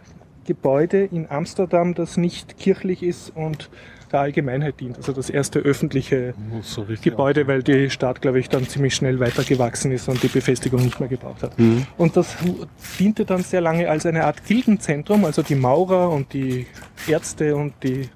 Gebäude 0.46 1.06
in 1.06 1.30
Amsterdam, 1.30 1.94
das 1.94 2.18
nicht 2.18 2.58
kirchlich 2.58 3.04
ist 3.04 3.36
und 3.36 3.70
der 4.12 4.22
Allgemeinheit 4.22 4.80
dient. 4.80 4.98
Also 4.98 5.14
das 5.14 5.30
erste 5.30 5.60
öffentliche 5.60 6.34
so 6.62 6.86
Gebäude, 7.02 7.48
weil 7.48 7.64
die 7.64 7.90
Stadt, 7.90 8.22
glaube 8.22 8.40
ich, 8.40 8.50
dann 8.50 8.68
ziemlich 8.68 8.96
schnell 8.96 9.20
weitergewachsen 9.20 9.92
ist 9.92 10.10
und 10.10 10.22
die 10.24 10.28
Befestigung 10.28 10.84
nicht 10.84 11.00
mehr 11.00 11.10
gebraucht 11.10 11.44
hat. 11.44 11.58
Mhm. 11.60 11.86
Und 11.98 12.18
das 12.18 12.36
diente 13.00 13.26
dann 13.26 13.44
sehr 13.44 13.62
lange 13.62 13.90
als 13.90 14.06
eine 14.06 14.26
Art 14.26 14.46
Gildenzentrum, 14.46 15.26
also 15.26 15.42
die 15.42 15.56
Maurer 15.56 16.10
und 16.10 16.34
die 16.34 16.66
Ärzte 17.08 17.56
und 17.56 17.74
die, 17.84 18.10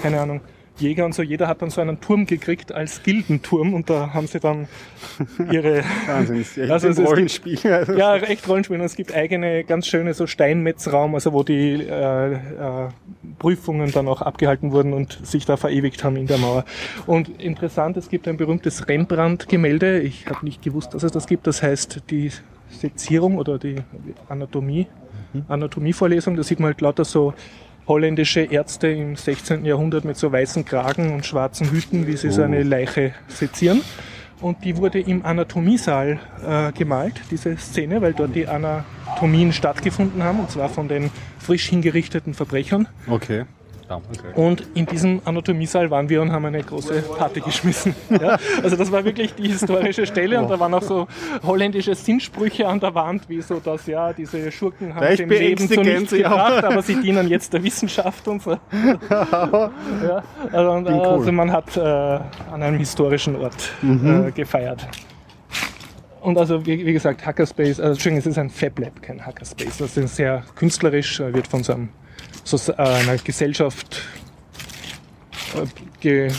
keine 0.00 0.20
Ahnung, 0.20 0.40
Jäger 0.78 1.04
und 1.04 1.14
so, 1.14 1.22
jeder 1.22 1.48
hat 1.48 1.62
dann 1.62 1.70
so 1.70 1.80
einen 1.80 2.00
Turm 2.00 2.26
gekriegt 2.26 2.72
als 2.72 3.02
Gildenturm 3.02 3.74
und 3.74 3.88
da 3.88 4.12
haben 4.12 4.26
sie 4.26 4.40
dann 4.40 4.68
ihre, 5.50 5.82
Wahnsinn, 6.06 6.40
ist 6.40 6.58
echt 6.58 6.70
Also 6.70 6.88
es 6.88 6.98
Rollenspiel. 6.98 7.58
Also 7.64 7.94
ja, 7.94 8.16
echt 8.16 8.48
Rollenspiel. 8.48 8.78
Und 8.78 8.84
es 8.84 8.96
gibt 8.96 9.14
eigene, 9.14 9.64
ganz 9.64 9.86
schöne 9.86 10.14
so 10.14 10.26
Steinmetzraum, 10.26 11.14
also 11.14 11.32
wo 11.32 11.42
die 11.42 11.82
äh, 11.82 12.32
äh, 12.32 12.38
Prüfungen 13.38 13.92
dann 13.92 14.08
auch 14.08 14.22
abgehalten 14.22 14.72
wurden 14.72 14.92
und 14.92 15.18
sich 15.26 15.46
da 15.46 15.56
verewigt 15.56 16.04
haben 16.04 16.16
in 16.16 16.26
der 16.26 16.38
Mauer. 16.38 16.64
Und 17.06 17.40
interessant, 17.40 17.96
es 17.96 18.08
gibt 18.08 18.28
ein 18.28 18.36
berühmtes 18.36 18.88
Rembrandt-Gemälde. 18.88 20.00
Ich 20.00 20.26
habe 20.26 20.44
nicht 20.44 20.62
gewusst, 20.62 20.94
dass 20.94 21.02
es 21.02 21.12
das 21.12 21.26
gibt. 21.26 21.46
Das 21.46 21.62
heißt 21.62 22.02
die 22.10 22.30
Sezierung 22.70 23.38
oder 23.38 23.58
die 23.58 23.76
Anatomie, 24.28 24.86
Anatomievorlesung. 25.48 26.36
Da 26.36 26.42
sieht 26.42 26.60
man 26.60 26.68
halt 26.68 26.80
lauter 26.80 27.04
so 27.04 27.34
holländische 27.86 28.40
Ärzte 28.40 28.88
im 28.88 29.16
16. 29.16 29.64
Jahrhundert 29.64 30.04
mit 30.04 30.16
so 30.16 30.32
weißen 30.32 30.64
Kragen 30.64 31.12
und 31.14 31.24
schwarzen 31.24 31.70
Hüten, 31.70 32.06
wie 32.06 32.16
sie 32.16 32.30
so 32.30 32.42
eine 32.42 32.62
Leiche 32.62 33.14
sezieren. 33.28 33.82
Und 34.40 34.64
die 34.64 34.76
wurde 34.76 35.00
im 35.00 35.24
Anatomiesaal 35.24 36.18
äh, 36.46 36.72
gemalt, 36.72 37.14
diese 37.30 37.56
Szene, 37.56 38.02
weil 38.02 38.12
dort 38.12 38.34
die 38.34 38.46
Anatomien 38.46 39.52
stattgefunden 39.52 40.22
haben, 40.22 40.40
und 40.40 40.50
zwar 40.50 40.68
von 40.68 40.88
den 40.88 41.10
frisch 41.38 41.68
hingerichteten 41.68 42.34
Verbrechern. 42.34 42.86
Okay. 43.08 43.44
Ja, 43.88 43.96
okay. 43.96 44.32
Und 44.34 44.66
in 44.74 44.86
diesem 44.86 45.20
Anatomiesaal 45.24 45.90
waren 45.90 46.08
wir 46.08 46.20
und 46.20 46.32
haben 46.32 46.44
eine 46.44 46.62
große 46.62 47.02
Party 47.16 47.40
geschmissen. 47.40 47.94
Ja, 48.20 48.38
also 48.62 48.76
das 48.76 48.90
war 48.90 49.04
wirklich 49.04 49.34
die 49.34 49.48
historische 49.48 50.06
Stelle 50.06 50.40
und 50.40 50.48
da 50.50 50.58
waren 50.58 50.72
auch 50.72 50.82
so 50.82 51.06
holländische 51.42 51.94
Sinnsprüche 51.94 52.66
an 52.66 52.80
der 52.80 52.94
Wand, 52.94 53.28
wie 53.28 53.42
so 53.42 53.60
das, 53.60 53.86
ja, 53.86 54.12
diese 54.12 54.50
Schurken 54.50 54.94
haben 54.94 55.04
Leicht 55.04 55.20
dem 55.20 55.28
Leben 55.28 55.68
zu 55.68 55.80
nichts 55.80 56.12
gebracht, 56.12 56.64
aber 56.64 56.82
sie 56.82 57.00
dienen 57.00 57.28
jetzt 57.28 57.52
der 57.52 57.62
Wissenschaft 57.62 58.26
und 58.28 58.42
so. 58.42 58.56
Ja, 59.10 60.22
also, 60.52 60.70
und, 60.70 60.86
äh, 60.86 60.90
cool. 60.90 61.06
also 61.06 61.32
man 61.32 61.52
hat 61.52 61.76
äh, 61.76 61.80
an 61.80 62.62
einem 62.62 62.78
historischen 62.78 63.36
Ort 63.36 63.72
äh, 63.82 64.30
gefeiert. 64.32 64.86
Und 66.26 66.38
also, 66.38 66.64
wie, 66.66 66.84
wie 66.84 66.92
gesagt, 66.92 67.24
Hackerspace, 67.24 67.78
also 67.78 67.92
Entschuldigung, 67.92 68.18
es 68.18 68.26
ist 68.26 68.38
ein 68.38 68.50
Fab 68.50 68.78
Lab, 68.80 69.00
kein 69.00 69.24
Hackerspace. 69.24 69.78
Das 69.78 69.96
ist 69.96 70.16
sehr 70.16 70.42
künstlerisch, 70.56 71.20
äh, 71.20 71.32
wird 71.32 71.46
von 71.46 71.62
so, 71.62 71.74
einem, 71.74 71.90
so 72.46 72.72
äh, 72.72 72.76
einer 72.76 73.16
Gesellschaft 73.16 74.02
äh, 75.54 75.66
ge, 76.00 76.30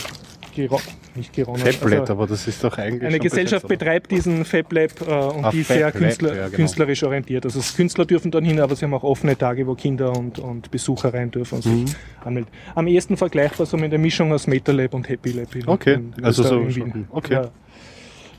gero, 0.56 0.80
nicht 1.16 1.34
geronnen. 1.34 1.64
Tablet, 1.64 2.00
also 2.02 2.14
aber 2.14 2.28
das 2.28 2.48
ist 2.48 2.64
doch 2.64 2.78
eigentlich. 2.78 3.04
eine 3.04 3.20
Gesellschaft 3.20 3.68
besetzt, 3.68 3.80
betreibt 3.80 4.12
diesen 4.12 4.46
Fab 4.46 4.72
Lab 4.72 4.92
äh, 5.02 5.04
und 5.06 5.46
Ah, 5.46 5.50
die 5.52 5.62
ist 5.62 5.68
Fab 5.68 5.76
sehr 5.78 5.86
Lab, 5.88 5.94
künstler, 5.96 6.36
ja, 6.36 6.46
genau. 6.46 6.56
künstlerisch 6.56 7.04
orientiert. 7.04 7.46
Also 7.46 7.60
Künstler 7.76 8.06
dürfen 8.06 8.32
dann 8.32 8.46
hin, 8.46 8.60
aber 8.60 8.76
sie 8.76 8.86
haben 8.86 8.94
auch 8.94 9.04
offene 9.04 9.38
Tage, 9.38 9.68
wo 9.68 9.76
Kinder 9.76 10.16
und, 10.18 10.40
und 10.40 10.72
Besucher 10.72 11.14
rein 11.14 11.32
dürfen 11.32 11.56
und 11.56 11.62
sich 11.64 11.74
Mhm. 11.74 11.86
anmelden. 12.24 12.52
Am 12.76 12.88
ehesten 12.88 13.18
vergleichbar 13.18 13.66
so 13.66 13.78
mit 13.78 13.92
der 13.92 14.00
Mischung 14.00 14.32
aus 14.32 14.48
MetaLab 14.48 14.94
und 14.94 15.10
Happy 15.10 15.32
Lab. 15.32 15.54
In, 15.56 15.68
Okay, 15.68 15.94
in 16.18 16.24
also 16.24 16.44
so 16.44 16.66
okay. 17.12 17.34
Ja. 17.34 17.52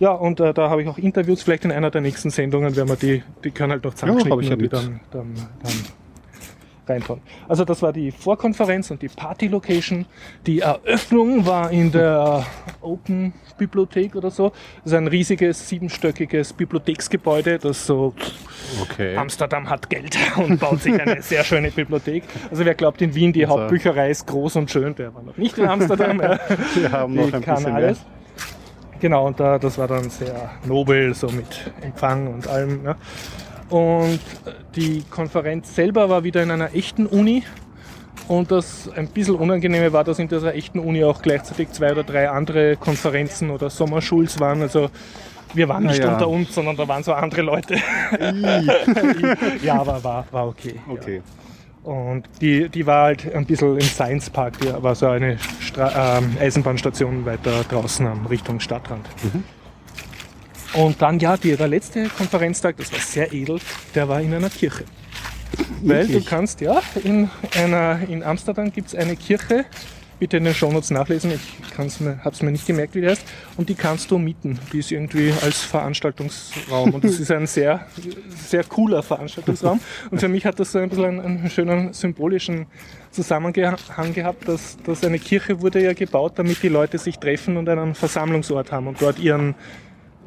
Ja, 0.01 0.13
und 0.13 0.39
äh, 0.39 0.55
da 0.55 0.71
habe 0.71 0.81
ich 0.83 0.89
auch 0.89 0.97
Interviews, 0.97 1.43
vielleicht 1.43 1.65
in 1.65 1.73
einer 1.73 1.91
der 1.91 2.01
nächsten 2.01 2.31
Sendungen 2.31 2.77
werden 2.77 2.89
wir 2.89 2.95
die, 2.95 3.25
die 3.43 3.51
können 3.51 3.73
halt 3.73 3.83
noch 3.83 3.95
zusammenschneiden 3.95 4.33
hab 4.33 4.41
ich 4.43 4.49
ja 4.49 4.55
und 4.55 4.63
die 4.63 4.69
dann, 4.69 5.01
dann, 5.11 5.35
dann 5.35 5.73
reintun. 6.89 7.21
Also 7.49 7.65
das 7.65 7.83
war 7.83 7.93
die 7.93 8.11
Vorkonferenz 8.11 8.91
und 8.91 9.03
die 9.03 9.09
Party-Location. 9.09 10.07
Die 10.47 10.61
Eröffnung 10.61 11.47
war 11.47 11.71
in 11.71 11.91
der 11.93 12.45
Open 12.81 13.33
Bibliothek 13.59 14.15
oder 14.15 14.31
so. 14.31 14.51
Das 14.85 14.93
ist 14.93 14.95
ein 14.95 15.09
riesiges, 15.09 15.69
siebenstöckiges 15.69 16.53
Bibliotheksgebäude, 16.53 17.59
das 17.59 17.87
so 17.87 18.15
Okay. 18.83 19.17
Amsterdam 19.17 19.69
hat 19.71 19.89
Geld 19.89 20.17
und 20.37 20.61
baut 20.61 20.83
sich 20.83 21.01
eine 21.01 21.23
sehr 21.23 21.43
schöne 21.45 21.71
Bibliothek. 21.71 22.25
Also 22.51 22.65
wer 22.65 22.75
glaubt 22.75 23.01
in 23.03 23.15
Wien, 23.15 23.33
die 23.33 23.47
Also- 23.47 23.61
Hauptbücherei 23.61 24.11
ist 24.11 24.27
groß 24.27 24.57
und 24.57 24.71
schön, 24.71 24.95
der 24.95 25.15
war 25.15 25.23
noch 25.23 25.37
nicht 25.37 25.57
in 25.59 25.67
Amsterdam. 25.69 26.19
Wir 26.75 26.93
haben 26.93 27.15
noch 27.15 27.33
ein 27.33 27.41
kann 27.43 27.55
bisschen 27.57 27.65
mehr. 27.75 27.75
alles. 27.87 27.99
Genau, 29.01 29.27
und 29.29 29.39
da, 29.39 29.59
das 29.59 29.79
war 29.79 29.87
dann 29.87 30.11
sehr 30.11 30.51
nobel, 30.65 31.15
so 31.15 31.29
mit 31.29 31.71
Empfang 31.83 32.27
und 32.35 32.49
allem. 32.49 32.85
Ja. 32.85 32.97
Und 33.71 34.21
äh, 34.45 34.53
die 34.75 35.03
Konferenz 35.11 35.75
selber 35.75 36.09
war 36.09 36.25
wieder 36.25 36.43
in 36.43 36.51
einer 36.51 36.75
echten 36.75 37.07
Uni. 37.07 37.45
Und 38.27 38.51
das 38.51 38.91
ein 38.95 39.09
bisschen 39.09 39.37
Unangenehme 39.37 39.93
war, 39.93 40.05
dass 40.05 40.19
in 40.19 40.29
dieser 40.29 40.55
echten 40.55 40.79
Uni 40.79 41.03
auch 41.03 41.23
gleichzeitig 41.23 41.71
zwei 41.71 41.93
oder 41.93 42.05
drei 42.05 42.29
andere 42.29 42.77
Konferenzen 42.77 43.51
oder 43.51 43.71
Sommerschuls 43.71 44.39
waren. 44.39 44.61
Also 44.61 44.91
wir 45.55 45.69
waren 45.69 45.85
nicht 45.85 46.03
ja. 46.03 46.13
unter 46.13 46.29
uns, 46.29 46.55
sondern 46.55 46.77
da 46.77 46.87
waren 46.87 47.03
so 47.03 47.15
andere 47.15 47.43
Leute. 47.43 47.77
ja, 49.63 49.81
aber 49.81 50.05
war, 50.05 50.27
war 50.31 50.49
okay. 50.49 50.75
ja. 50.87 50.93
Okay. 50.93 51.23
Und 51.85 52.29
die, 52.43 52.69
die 52.69 52.87
war 52.87 53.05
halt 53.05 53.35
ein 53.35 53.47
bisschen 53.47 53.79
im 53.79 53.81
Science 53.81 54.29
Park, 54.29 54.59
die 54.61 54.71
war 54.83 54.95
so 54.95 55.07
eine 55.07 55.39
Stra 55.61 56.19
ähm, 56.19 56.37
Eisenbahnstation 56.39 57.25
weiter 57.25 57.65
draußen 57.67 58.07
am 58.07 58.27
Richtung 58.27 58.61
Stadtrand. 58.61 59.09
Und 60.75 61.01
dann, 61.01 61.19
ja, 61.19 61.37
die, 61.37 61.57
der 61.57 61.69
letzte 61.69 62.09
Konferenztag, 62.09 62.77
das 62.77 62.93
war 62.93 63.01
sehr 63.01 63.33
edel, 63.33 63.59
der 63.95 64.09
war 64.09 64.21
in 64.21 64.35
einer 64.35 64.51
Kirche. 64.51 64.85
Weil 65.83 66.07
du 66.07 66.23
kannst, 66.23 66.61
ja, 66.61 66.83
in, 67.03 67.31
einer, 67.55 68.01
in 68.09 68.23
Amsterdam 68.23 68.73
gibt 68.73 68.89
es 68.89 68.95
eine 68.95 69.17
Kirche, 69.17 69.65
bitte 70.19 70.37
in 70.37 70.45
den 70.45 70.55
Shownotes 70.55 70.91
nachlesen, 70.91 71.33
ich 71.33 72.01
mir, 72.01 72.21
hab's 72.25 72.43
mir 72.43 72.51
nicht 72.51 72.67
gemerkt, 72.67 72.95
wie 72.95 73.01
die 73.01 73.09
heißt, 73.09 73.25
und 73.57 73.69
die 73.69 73.75
kannst 73.75 74.11
du 74.11 74.19
mieten. 74.19 74.59
Die 74.73 74.81
ist 74.81 74.91
irgendwie 74.91 75.33
als 75.43 75.61
Veranstaltungsraum 75.61 76.95
und 76.95 77.05
das 77.05 77.21
ist 77.21 77.31
ein 77.31 77.47
sehr, 77.47 77.87
sehr 78.37 78.65
cooler 78.65 79.03
Veranstaltungsraum. 79.03 79.81
Und 80.11 80.19
für 80.19 80.29
mich 80.29 80.45
hat 80.45 80.59
das 80.59 80.73
so 80.73 80.79
ein 80.79 80.89
bisschen 80.89 81.05
einen, 81.05 81.21
einen 81.21 81.51
schönen 81.51 81.93
symbolischen 81.93 82.67
Zusammenhang 83.11 84.13
gehabt, 84.13 84.49
dass, 84.49 84.77
dass 84.85 85.05
eine 85.05 85.19
Kirche 85.19 85.61
wurde 85.61 85.83
ja 85.83 85.93
gebaut, 85.93 86.33
damit 86.37 86.63
die 86.63 86.69
Leute 86.69 86.99
sich 86.99 87.19
treffen 87.19 87.57
und 87.57 87.69
einen 87.69 87.95
Versammlungsort 87.95 88.73
haben 88.73 88.89
und 88.89 89.01
dort 89.01 89.19
ihren 89.19 89.55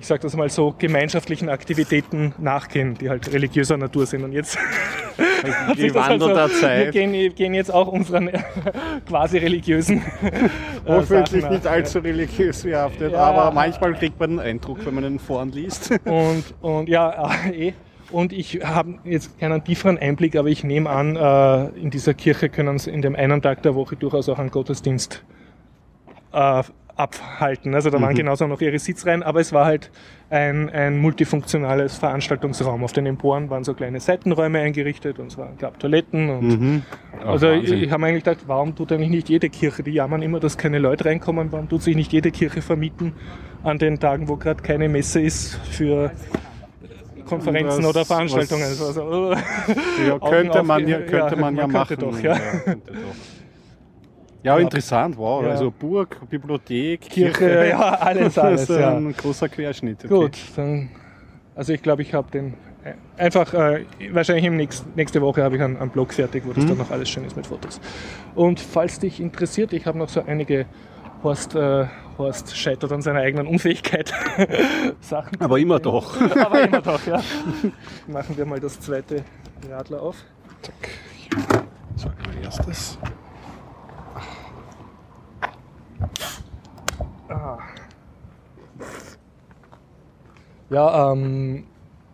ich 0.02 0.08
sage 0.08 0.24
das 0.24 0.36
mal 0.36 0.50
so, 0.50 0.74
gemeinschaftlichen 0.76 1.48
Aktivitäten 1.48 2.34
nachgehen, 2.40 2.96
die 2.96 3.08
halt 3.08 3.32
religiöser 3.32 3.78
Natur 3.78 4.08
sind. 4.08 4.24
Und 4.24 4.32
jetzt 4.32 4.58
hat 4.58 5.78
sich 5.78 5.94
das 5.94 6.08
halt 6.08 6.20
Wandel 6.22 6.34
der 6.36 6.50
Wir 6.50 6.56
Zeit. 6.56 6.92
gehen, 6.92 7.36
gehen 7.36 7.54
jetzt 7.54 7.72
auch 7.72 7.88
unseren 7.88 8.32
quasi 9.08 9.38
religiösen 9.38 10.02
äh, 10.24 10.50
Hoffentlich 10.88 11.48
nicht 11.48 11.68
allzu 11.68 12.00
religiös 12.00 12.64
behaftet, 12.64 13.12
Ja. 13.14 13.20
aber 13.20 13.52
manchmal 13.52 13.94
kriegt 13.94 14.20
man 14.20 14.32
den 14.32 14.40
Eindruck, 14.40 14.84
wenn 14.88 14.96
man 14.96 15.04
den 15.04 15.20
vorn 15.20 15.52
liest. 15.52 15.92
Und, 16.06 16.46
und 16.62 16.90
ja, 16.90 17.32
äh, 17.46 17.68
eh. 17.68 17.74
Und 18.10 18.34
ich 18.34 18.60
habe 18.64 18.96
jetzt 19.04 19.40
keinen 19.40 19.64
tieferen 19.64 20.00
Einblick, 20.00 20.36
aber 20.36 20.48
ich 20.50 20.64
nehme 20.64 20.90
an, 20.90 21.16
äh, 21.16 21.80
in 21.80 21.92
dieser 21.92 22.16
Kirche 22.16 22.50
können 22.50 22.80
sie 22.80 22.90
in 22.90 23.04
dem 23.04 23.16
einen 23.16 23.42
Tag 23.44 23.62
der 23.62 23.76
Woche 23.76 23.96
durchaus 23.96 24.28
auch 24.30 24.40
einen 24.40 24.50
Gottesdienst 24.50 25.24
äh, 26.34 26.64
abhalten. 27.02 27.74
Also 27.76 27.90
da 27.90 28.02
waren 28.02 28.16
genauso 28.16 28.46
noch 28.48 28.62
ihre 28.62 28.78
Sitzreihen, 28.80 29.24
aber 29.24 29.40
es 29.40 29.52
war 29.54 29.66
halt 29.66 29.90
ein, 30.30 30.70
ein 30.70 30.98
multifunktionales 31.00 31.98
Veranstaltungsraum. 31.98 32.84
Auf 32.84 32.94
den 32.94 33.06
Emporen 33.06 33.50
waren 33.50 33.64
so 33.64 33.74
kleine 33.74 34.00
Seitenräume 34.00 34.60
eingerichtet 34.60 35.18
und 35.20 35.28
es 35.28 35.38
war, 35.38 35.50
gab 35.60 35.80
Toiletten 35.80 36.30
und 36.30 36.84
also 37.26 37.50
ich, 37.52 37.62
Wahnsinn. 37.64 37.84
ich 37.84 37.92
habe 37.92 38.02
mir 38.02 38.08
eigentlich 38.08 38.24
gedacht, 38.24 38.44
warum 38.48 38.76
tut 38.76 38.92
eigentlich 38.92 39.10
nicht 39.10 39.30
jede 39.30 39.50
Kirche, 39.50 39.84
die 39.84 39.92
jammern 39.92 40.22
immer, 40.22 40.40
dass 40.40 40.58
keine 40.58 40.80
Leute 40.80 41.06
reinkommen, 41.06 41.52
warum 41.52 41.68
tut 41.68 41.82
sich 41.84 41.96
nicht 41.96 42.14
jede 42.14 42.32
Kirche 42.32 42.62
vermieten 42.62 43.14
an 43.64 43.78
den 43.78 44.00
Tagen, 44.00 44.28
wo 44.30 44.38
gerade 44.38 44.62
keine 44.62 44.88
Messe 44.90 45.22
ist 45.22 45.56
für 45.70 46.12
Konferenzen 47.26 47.84
Was- 47.84 47.90
oder 47.90 48.06
Veranstaltungen. 48.06 48.64
was- 48.64 48.82
Also, 48.82 49.04
oh. 49.04 49.34
Ja, 50.08 50.20
könnte 50.30 50.62
auf- 50.62 50.68
man 50.68 50.88
ja, 50.88 51.00
könnte 51.00 51.36
man 51.36 51.56
ja 51.56 51.64
man 51.64 51.72
machen. 51.72 51.88
könnte 51.98 52.06
doch, 52.06 52.20
ja. 52.22 52.36
doch. 52.36 52.76
Ja, 54.44 54.58
interessant, 54.58 55.18
wow. 55.18 55.44
Ja. 55.44 55.52
Also 55.52 55.72
Burg, 55.72 56.18
Bibliothek, 56.30 57.02
Kirche, 57.02 57.68
ja, 57.70 57.80
alles, 57.80 58.38
alles, 58.38 58.62
das 58.68 58.70
ist 58.70 58.82
ja. 58.82 58.96
ein 58.96 59.14
großer 59.14 59.50
Querschnitt. 59.50 60.06
Okay. 60.06 60.14
Gut, 60.14 60.38
dann, 60.56 60.90
also 61.56 61.74
ich 61.74 61.82
glaube, 61.82 62.02
ich 62.02 62.14
habe 62.14 62.32
den 62.32 62.56
äh, 62.84 62.94
einfach, 63.18 63.54
äh, 63.54 63.86
wahrscheinlich 64.12 64.46
im 64.46 64.58
nächsten, 64.58 64.92
nächste 64.96 65.22
Woche 65.22 65.44
habe 65.44 65.56
ich 65.56 65.62
einen, 65.62 65.78
einen 65.78 65.92
Blog 65.92 66.14
fertig, 66.14 66.44
wo 66.46 66.54
das 66.54 66.66
dann 66.66 66.78
noch 66.78 66.90
alles 66.90 67.10
schön 67.10 67.24
ist 67.26 67.36
mit 67.36 67.46
Fotos. 67.46 67.80
Und 68.34 68.60
falls 68.60 69.00
dich 69.00 69.20
interessiert, 69.20 69.74
ich 69.74 69.86
habe 69.86 69.98
noch 69.98 70.10
so 70.10 70.24
einige 70.26 70.66
Horst, 71.24 71.54
äh, 71.54 71.86
Horst 72.18 72.58
scheitert 72.58 72.92
an 72.92 73.02
seiner 73.02 73.20
eigenen 73.20 73.46
Unfähigkeit 73.46 74.12
Sachen. 75.02 75.40
Aber 75.40 75.60
immer 75.60 75.80
doch. 75.80 76.20
Aber 76.20 76.64
immer 76.64 76.82
doch, 76.82 77.06
ja. 77.06 77.22
Machen 78.08 78.38
wir 78.38 78.46
mal 78.46 78.60
das 78.60 78.80
zweite 78.80 79.24
Radler 79.70 80.02
auf. 80.02 80.16
So, 81.96 82.10
mein 82.26 82.44
erstes. 82.44 82.98
Ja, 90.72 91.12
ähm, 91.12 91.66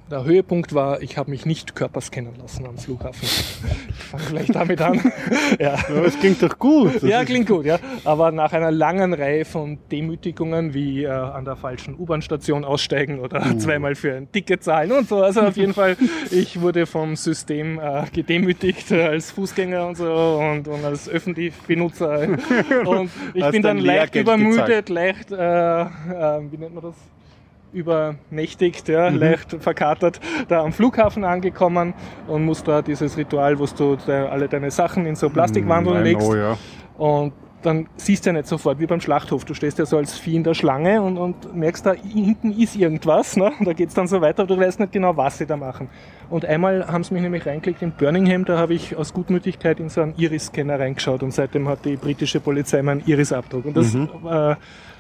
der 0.10 0.24
Höhepunkt 0.24 0.74
war, 0.74 1.02
ich 1.02 1.18
habe 1.18 1.30
mich 1.32 1.46
nicht 1.46 1.76
körperscannen 1.76 2.36
lassen 2.38 2.66
am 2.66 2.78
Flughafen. 2.78 3.24
Ich 3.24 3.96
fange 4.06 4.24
vielleicht 4.24 4.56
damit 4.56 4.82
an. 4.82 5.00
ja. 5.60 5.76
Ja, 5.76 6.04
es 6.06 6.18
klingt 6.20 6.42
doch 6.42 6.58
gut. 6.58 6.96
Das 6.96 7.04
Ja, 7.04 7.26
klingt 7.26 7.48
gut, 7.48 7.66
ja. 7.66 7.80
Aber 8.04 8.32
nach 8.32 8.54
einer 8.54 8.72
langen 8.72 9.14
Reihe 9.14 9.46
von 9.46 9.78
Demütigungen 9.92 10.74
wie 10.74 11.04
äh, 11.04 11.10
an 11.10 11.46
der 11.46 11.56
falschen 11.56 11.96
U-Bahn-Station 11.98 12.64
aussteigen 12.66 13.20
oder 13.20 13.38
Uh. 13.48 13.58
zweimal 13.58 13.96
für 13.96 14.16
ein 14.16 14.32
Ticket 14.32 14.64
zahlen 14.64 14.92
und 14.92 15.08
so. 15.08 15.22
Also 15.22 15.42
auf 15.42 15.58
jeden 15.58 15.74
Fall, 15.74 15.96
ich 16.32 16.62
wurde 16.62 16.86
vom 16.86 17.16
System 17.16 17.80
äh, 17.80 18.04
gedemütigt 18.14 18.92
äh, 18.92 19.04
als 19.04 19.32
Fußgänger 19.32 19.88
und 19.88 19.96
so 19.98 20.40
und, 20.42 20.68
und 20.68 20.84
als 20.86 21.08
Öffentlich-Benutzer. 21.10 22.28
Und 22.86 23.10
ich 23.34 23.44
Hast 23.44 23.52
bin 23.52 23.62
dann 23.62 23.78
leicht 23.78 24.14
Lehrgeld 24.16 24.26
übermüdet, 24.26 24.90
leicht, 24.90 25.32
äh, 25.32 25.82
äh, 25.82 25.86
wie 26.52 26.58
nennt 26.58 26.76
man 26.76 26.84
das? 26.84 26.96
Übernächtigt, 27.78 28.88
ja, 28.90 29.10
Mhm. 29.10 29.18
leicht 29.18 29.56
verkatert, 29.60 30.20
da 30.48 30.62
am 30.64 30.74
Flughafen 30.74 31.24
angekommen 31.24 31.94
und 32.28 32.44
muss 32.44 32.64
da 32.64 32.82
dieses 32.82 33.18
Ritual, 33.18 33.58
wo 33.60 33.66
du 33.66 33.98
alle 34.12 34.48
deine 34.48 34.72
Sachen 34.72 35.06
in 35.06 35.16
so 35.16 35.30
Plastikwandeln 35.30 36.02
I 36.02 36.10
legst. 36.10 36.26
know, 36.28 36.36
ja. 36.36 36.58
Und 36.98 37.34
dann 37.64 37.88
siehst 37.98 38.26
du 38.26 38.30
ja 38.30 38.34
nicht 38.34 38.48
sofort, 38.48 38.80
wie 38.80 38.86
beim 38.86 39.02
Schlachthof. 39.02 39.44
Du 39.44 39.54
stehst 39.54 39.80
ja 39.80 39.86
so 39.86 39.98
als 39.98 40.18
Vieh 40.18 40.36
in 40.36 40.44
der 40.44 40.54
Schlange 40.54 41.02
und, 41.02 41.18
und 41.18 41.56
merkst, 41.56 41.86
da 41.86 41.94
hinten 41.94 42.52
ist 42.52 42.76
irgendwas. 42.76 43.36
Ne? 43.36 43.52
Da 43.62 43.74
geht's 43.74 43.94
dann 43.96 44.08
so 44.08 44.22
weiter, 44.22 44.44
aber 44.44 44.56
du 44.56 44.62
weißt 44.62 44.80
nicht 44.80 44.92
genau, 44.92 45.18
was 45.18 45.38
sie 45.40 45.46
da 45.46 45.58
machen. 45.58 45.90
Und 46.30 46.46
einmal 46.46 46.88
haben 46.88 47.04
sie 47.04 47.14
mich 47.14 47.24
nämlich 47.24 47.46
reingelegt 47.46 47.82
in 47.82 47.92
Birmingham, 47.92 48.46
da 48.46 48.58
habe 48.58 48.74
ich 48.74 48.96
aus 48.96 49.14
Gutmütigkeit 49.14 49.80
in 49.80 49.90
so 49.90 50.02
einen 50.02 50.14
Iris-Scanner 50.18 50.80
reingeschaut 50.80 51.24
und 51.24 51.34
seitdem 51.34 51.68
hat 51.68 51.84
die 51.86 51.96
britische 51.96 52.40
Polizei 52.40 52.82
meinen 52.82 53.02
Iris-Abdruck. 53.06 53.66
Und 53.66 53.76
das 53.78 53.94
Mhm. 53.94 54.10
äh, 54.30 54.56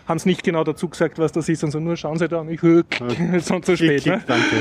haben 0.08 0.20
sie 0.20 0.30
nicht 0.30 0.43
genau 0.43 0.64
dazu 0.64 0.88
gesagt, 0.88 1.20
was 1.20 1.34
das 1.34 1.49
ist, 1.49 1.64
und 1.66 1.72
so 1.72 1.80
nur 1.80 1.97
schauen 1.97 2.18
sie 2.18 2.28
da 2.30 2.39
und 2.39 2.49
ich 2.49 2.62
höre, 2.62 2.84
schon 3.45 3.62
zu 3.62 3.76
spät. 3.76 4.01
Klick, 4.03 4.05
Ne? 4.05 4.14
klick, 4.20 4.28
danke. 4.28 4.55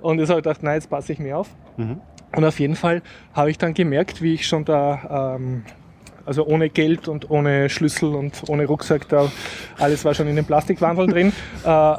Und 0.00 0.18
jetzt 0.18 0.30
habe 0.30 0.40
ich 0.40 0.44
gedacht, 0.44 0.62
nein, 0.62 0.74
jetzt 0.76 0.88
passe 0.90 1.12
ich 1.12 1.18
mir 1.18 1.36
auf. 1.38 1.48
Mhm. 1.76 2.00
Und 2.34 2.44
auf 2.44 2.58
jeden 2.58 2.76
Fall 2.76 3.02
habe 3.34 3.50
ich 3.50 3.58
dann 3.58 3.72
gemerkt, 3.74 4.20
wie 4.22 4.34
ich 4.34 4.46
schon 4.48 4.64
da, 4.64 5.36
ähm, 5.36 5.62
also 6.26 6.44
ohne 6.44 6.68
Geld 6.68 7.08
und 7.08 7.30
ohne 7.30 7.70
Schlüssel 7.70 8.14
und 8.14 8.42
ohne 8.48 8.66
Rucksack, 8.66 9.08
da 9.08 9.30
alles 9.78 10.04
war 10.04 10.12
schon 10.14 10.26
in 10.26 10.36
den 10.36 10.44
Plastikwandeln 10.44 11.08
drin, 11.08 11.32
äh, 11.64 11.96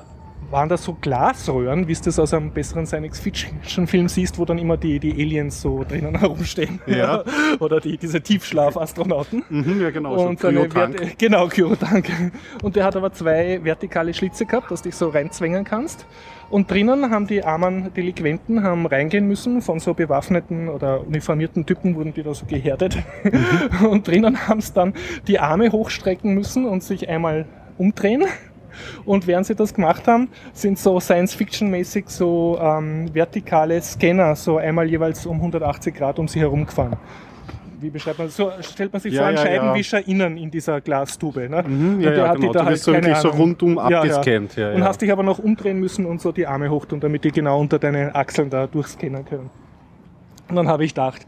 waren 0.50 0.70
da 0.70 0.78
so 0.78 0.96
Glasröhren, 1.00 1.88
wie 1.88 1.94
du 1.94 2.02
das 2.04 2.20
aus 2.20 2.34
einem 2.34 2.52
besseren 2.52 2.86
Science-Fiction-Film 2.86 4.08
siehst, 4.08 4.38
wo 4.38 4.46
dann 4.46 4.58
immer 4.58 4.78
die, 4.78 5.00
die 5.00 5.12
Aliens 5.12 5.62
so 5.62 5.84
drinnen 5.84 6.16
herumstehen. 6.20 6.80
Ja. 6.86 7.24
Oder 7.60 7.80
die, 7.80 7.98
diese 7.98 8.22
Tiefschlaf-Astronauten. 8.22 9.44
Mhm, 9.50 9.82
ja, 9.82 9.90
genau. 9.90 10.14
Und 10.28 10.40
so 10.40 10.48
Kryotank. 10.48 11.18
Genau, 11.18 11.48
Kyotank. 11.48 12.32
Und 12.64 12.76
der 12.76 12.86
hat 12.86 12.96
aber 12.96 13.12
zwei 13.12 13.60
vertikale 13.64 14.14
Schlitze 14.14 14.46
gehabt, 14.46 14.72
dass 14.72 14.82
du 14.82 14.90
dich 14.90 14.96
so 14.96 15.10
reinzwängen 15.10 15.66
kannst. 15.66 16.06
Und 16.50 16.72
drinnen 16.72 17.10
haben 17.12 17.28
die 17.28 17.44
armen 17.44 17.94
Delinquenten 17.94 18.64
haben 18.64 18.86
reingehen 18.86 19.28
müssen, 19.28 19.62
von 19.62 19.80
so 19.80 19.94
bewaffneten 19.94 20.70
oder 20.70 21.06
uniformierten 21.06 21.66
Typen 21.66 21.96
wurden 21.96 22.14
die 22.14 22.24
da 22.24 22.34
so 22.34 22.46
gehärtet. 22.46 22.98
Und 23.90 24.08
drinnen 24.08 24.48
haben 24.48 24.62
sie 24.62 24.74
dann 24.74 24.94
die 25.28 25.40
Arme 25.40 25.72
hochstrecken 25.72 26.34
müssen 26.34 26.66
und 26.66 26.84
sich 26.84 27.10
einmal 27.10 27.46
umdrehen. 27.78 28.24
Und 29.06 29.28
während 29.28 29.48
sie 29.48 29.56
das 29.56 29.74
gemacht 29.74 30.08
haben, 30.08 30.30
sind 30.54 30.78
so 30.78 31.00
Science-Fiction-mäßig 31.00 32.06
so 32.08 32.60
ähm, 32.62 33.14
vertikale 33.14 33.82
Scanner, 33.82 34.36
so 34.36 34.58
einmal 34.58 34.88
jeweils 34.88 35.26
um 35.26 35.38
180 35.38 35.96
Grad 35.96 36.20
um 36.20 36.28
sie 36.28 36.40
herum 36.40 36.66
gefahren. 36.66 36.98
Wie 37.80 37.90
beschreibt 37.90 38.18
man 38.18 38.28
das? 38.28 38.36
So 38.36 38.52
stellt 38.62 38.92
man 38.92 39.02
sich 39.02 39.14
Ja, 39.14 39.20
vor 39.20 39.28
einen 39.28 39.38
ja, 39.38 39.44
ja. 39.44 39.50
Scheibenwischer 39.50 40.08
innen 40.08 40.38
in 40.38 40.50
dieser 40.50 40.82
Glastube. 40.82 41.48
Ne? 41.50 41.64
Mhm, 41.64 42.02
ja, 42.02 42.12
ja, 42.12 42.34
genau. 42.34 42.52
Du 42.54 42.66
wirst 42.66 42.84
so 42.84 42.94
wirklich 42.94 43.18
so 43.18 43.30
rundum 43.30 43.78
abgescannt, 43.78 44.56
ja, 44.56 44.72
und 44.72 44.80
ja. 44.80 44.86
hast 44.86 45.02
dich 45.02 45.12
aber 45.12 45.24
noch 45.24 45.40
umdrehen 45.40 45.80
müssen 45.80 46.06
und 46.06 46.22
so 46.22 46.32
die 46.32 46.48
Arme 46.48 46.70
hochtun, 46.70 47.00
damit 47.00 47.24
die 47.24 47.32
genau 47.32 47.60
unter 47.60 47.80
deine 47.80 48.16
Achseln 48.16 48.50
da 48.50 48.68
durchscannen 48.68 49.26
können. 49.26 49.50
Und 50.50 50.56
dann 50.56 50.68
habe 50.68 50.86
ich 50.86 50.92
gedacht, 50.92 51.28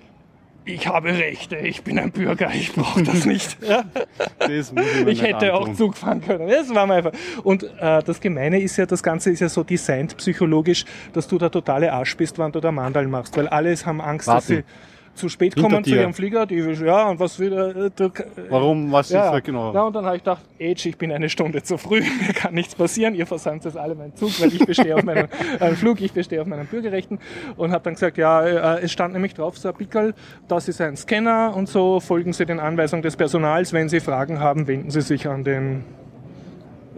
ich 0.66 0.88
habe 0.88 1.10
Rechte, 1.10 1.58
ich 1.58 1.84
bin 1.84 1.98
ein 1.98 2.12
Bürger, 2.12 2.52
ich 2.54 2.74
brauche 2.74 3.02
das 3.04 3.26
nicht. 3.26 3.58
Ja? 3.62 3.84
Das 4.40 4.74
ich 5.06 5.22
hätte 5.22 5.54
auch. 5.54 5.74
Zug 5.74 5.96
fahren 5.96 6.22
können. 6.22 6.48
Das 6.48 6.74
war 6.74 6.88
mir 6.88 6.96
einfach. 6.96 7.12
Und 7.44 7.64
äh, 7.64 8.02
das 8.04 8.20
Gemeine 8.20 8.60
ist 8.60 8.78
ja, 8.78 8.86
das 8.86 9.04
Ganze 9.04 9.32
ist 9.32 9.40
ja 9.40 9.50
so 9.50 9.64
designt 9.64 10.18
psychologisch, 10.18 10.86
dass 11.14 11.28
du 11.28 11.38
der 11.38 11.52
totale 11.52 11.92
Arsch 11.92 12.18
bist, 12.18 12.40
wenn 12.40 12.52
du 12.52 12.60
da 12.60 12.72
Mandal 12.72 13.08
machst. 13.08 13.38
Weil 13.38 13.48
alles 13.48 13.86
haben 13.86 14.02
Angst, 14.02 14.28
dass 14.28 14.50
Warten. 14.50 14.64
sie 14.68 14.89
zu 15.20 15.30
spät 15.30 15.54
Hinter 15.54 15.70
kommen 15.70 15.84
zu 15.84 15.92
ihrem 15.92 16.14
Flieger. 16.14 16.46
Die, 16.46 16.58
ja, 16.58 17.10
und 17.10 17.20
was 17.20 17.40
wieder. 17.40 17.76
Äh, 17.76 17.92
du, 17.96 18.10
Warum? 18.50 18.92
Was 18.92 19.10
ja, 19.10 19.36
ist 19.36 19.44
genau? 19.44 19.74
Ja, 19.74 19.84
und 19.84 19.96
dann 19.96 20.06
habe 20.06 20.16
ich 20.16 20.24
gedacht, 20.24 20.44
Age, 20.60 20.86
ich 20.88 20.98
bin 20.98 21.12
eine 21.12 21.30
Stunde 21.30 21.62
zu 21.62 21.78
früh, 21.78 22.02
mir 22.28 22.34
kann 22.34 22.54
nichts 22.54 22.76
passieren, 22.76 23.14
ihr 23.14 23.28
versäumt 23.28 23.66
jetzt 23.66 23.78
alle 23.78 23.96
meinen 23.96 24.16
Zug, 24.16 24.42
weil 24.42 24.54
ich 24.54 24.66
bestehe 24.66 24.96
auf 24.96 25.04
meinem 25.04 25.28
äh, 25.60 25.72
Flug, 25.72 26.02
ich 26.02 26.14
bestehe 26.14 26.42
auf 26.42 26.48
meinen 26.48 26.66
Bürgerrechten 26.66 27.20
und 27.58 27.72
habe 27.72 27.84
dann 27.84 27.94
gesagt, 27.94 28.18
ja, 28.18 28.42
äh, 28.78 28.82
es 28.82 28.92
stand 28.92 29.14
nämlich 29.14 29.34
drauf, 29.34 29.58
so 29.58 29.70
ein 29.70 29.76
Pickel, 29.76 30.14
das 30.48 30.68
ist 30.68 30.82
ein 30.82 30.98
Scanner 30.98 31.54
und 31.56 31.68
so, 31.70 32.00
folgen 32.00 32.34
Sie 32.34 32.46
den 32.46 32.60
Anweisungen 32.60 33.04
des 33.04 33.16
Personals, 33.16 33.74
wenn 33.74 33.90
Sie 33.90 34.00
Fragen 34.00 34.40
haben, 34.40 34.68
wenden 34.68 34.90
Sie 34.90 35.02
sich 35.02 35.28
an 35.28 35.44
den 35.44 35.84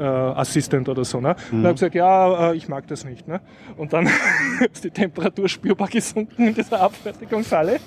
äh, 0.01 0.03
Assistent 0.03 0.89
oder 0.89 1.05
so. 1.05 1.21
Ne? 1.21 1.35
Und 1.51 1.63
habe 1.63 1.73
gesagt, 1.73 1.95
ja, 1.95 2.51
äh, 2.51 2.55
ich 2.55 2.67
mag 2.67 2.87
das 2.87 3.05
nicht. 3.05 3.27
Ne? 3.27 3.39
Und 3.77 3.93
dann 3.93 4.09
ist 4.73 4.83
die 4.83 4.89
Temperatur 4.89 5.47
spürbar 5.47 5.87
gesunken 5.87 6.47
in 6.47 6.53
dieser 6.55 6.81
Abfertigungshalle. 6.81 7.79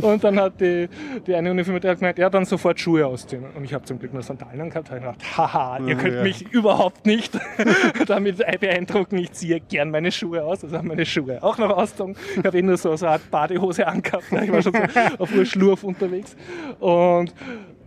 Und 0.00 0.24
dann 0.24 0.38
hat 0.40 0.60
die, 0.60 0.88
die 1.26 1.34
eine 1.34 1.50
Uniformierte 1.50 1.94
gemeint, 1.94 2.18
ja, 2.18 2.28
dann 2.28 2.44
sofort 2.44 2.80
Schuhe 2.80 3.06
ausziehen. 3.06 3.44
Und 3.54 3.64
ich 3.64 3.72
habe 3.72 3.84
zum 3.84 3.98
Glück 3.98 4.12
nur 4.12 4.22
Sandalen 4.22 4.60
angehabt. 4.60 4.90
Habe 4.90 5.00
gedacht, 5.00 5.38
haha, 5.38 5.78
ihr 5.86 5.94
könnt 5.94 6.16
ja. 6.16 6.22
mich 6.22 6.42
überhaupt 6.52 7.06
nicht 7.06 7.38
damit 8.06 8.38
beeindrucken. 8.60 9.18
Ich 9.18 9.32
ziehe 9.32 9.60
gern 9.60 9.90
meine 9.90 10.10
Schuhe 10.10 10.42
aus. 10.42 10.64
Also 10.64 10.76
habe 10.76 10.88
meine 10.88 11.06
Schuhe 11.06 11.42
auch 11.42 11.58
noch 11.58 11.70
ausgezogen. 11.70 12.16
Ich 12.36 12.44
habe 12.44 12.58
eh 12.58 12.62
nur 12.62 12.76
so, 12.76 12.94
so 12.96 13.06
eine 13.06 13.14
Art 13.14 13.30
Badehose 13.30 13.86
angehabt. 13.86 14.32
ne? 14.32 14.44
Ich 14.44 14.52
war 14.52 14.62
schon 14.62 14.72
so 14.72 15.22
auf 15.22 15.34
Urschlurf 15.34 15.84
unterwegs. 15.84 16.36
Und 16.80 17.32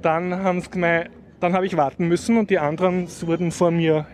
dann 0.01 0.43
haben 0.43 0.61
sie 0.61 0.69
gemeint, 0.69 1.09
dann 1.41 1.53
habe 1.53 1.65
ich 1.65 1.75
warten 1.75 2.07
müssen 2.07 2.37
und 2.37 2.49
die 2.49 2.59
anderen 2.59 3.07
wurden 3.21 3.51
vor 3.51 3.71
mir 3.71 4.05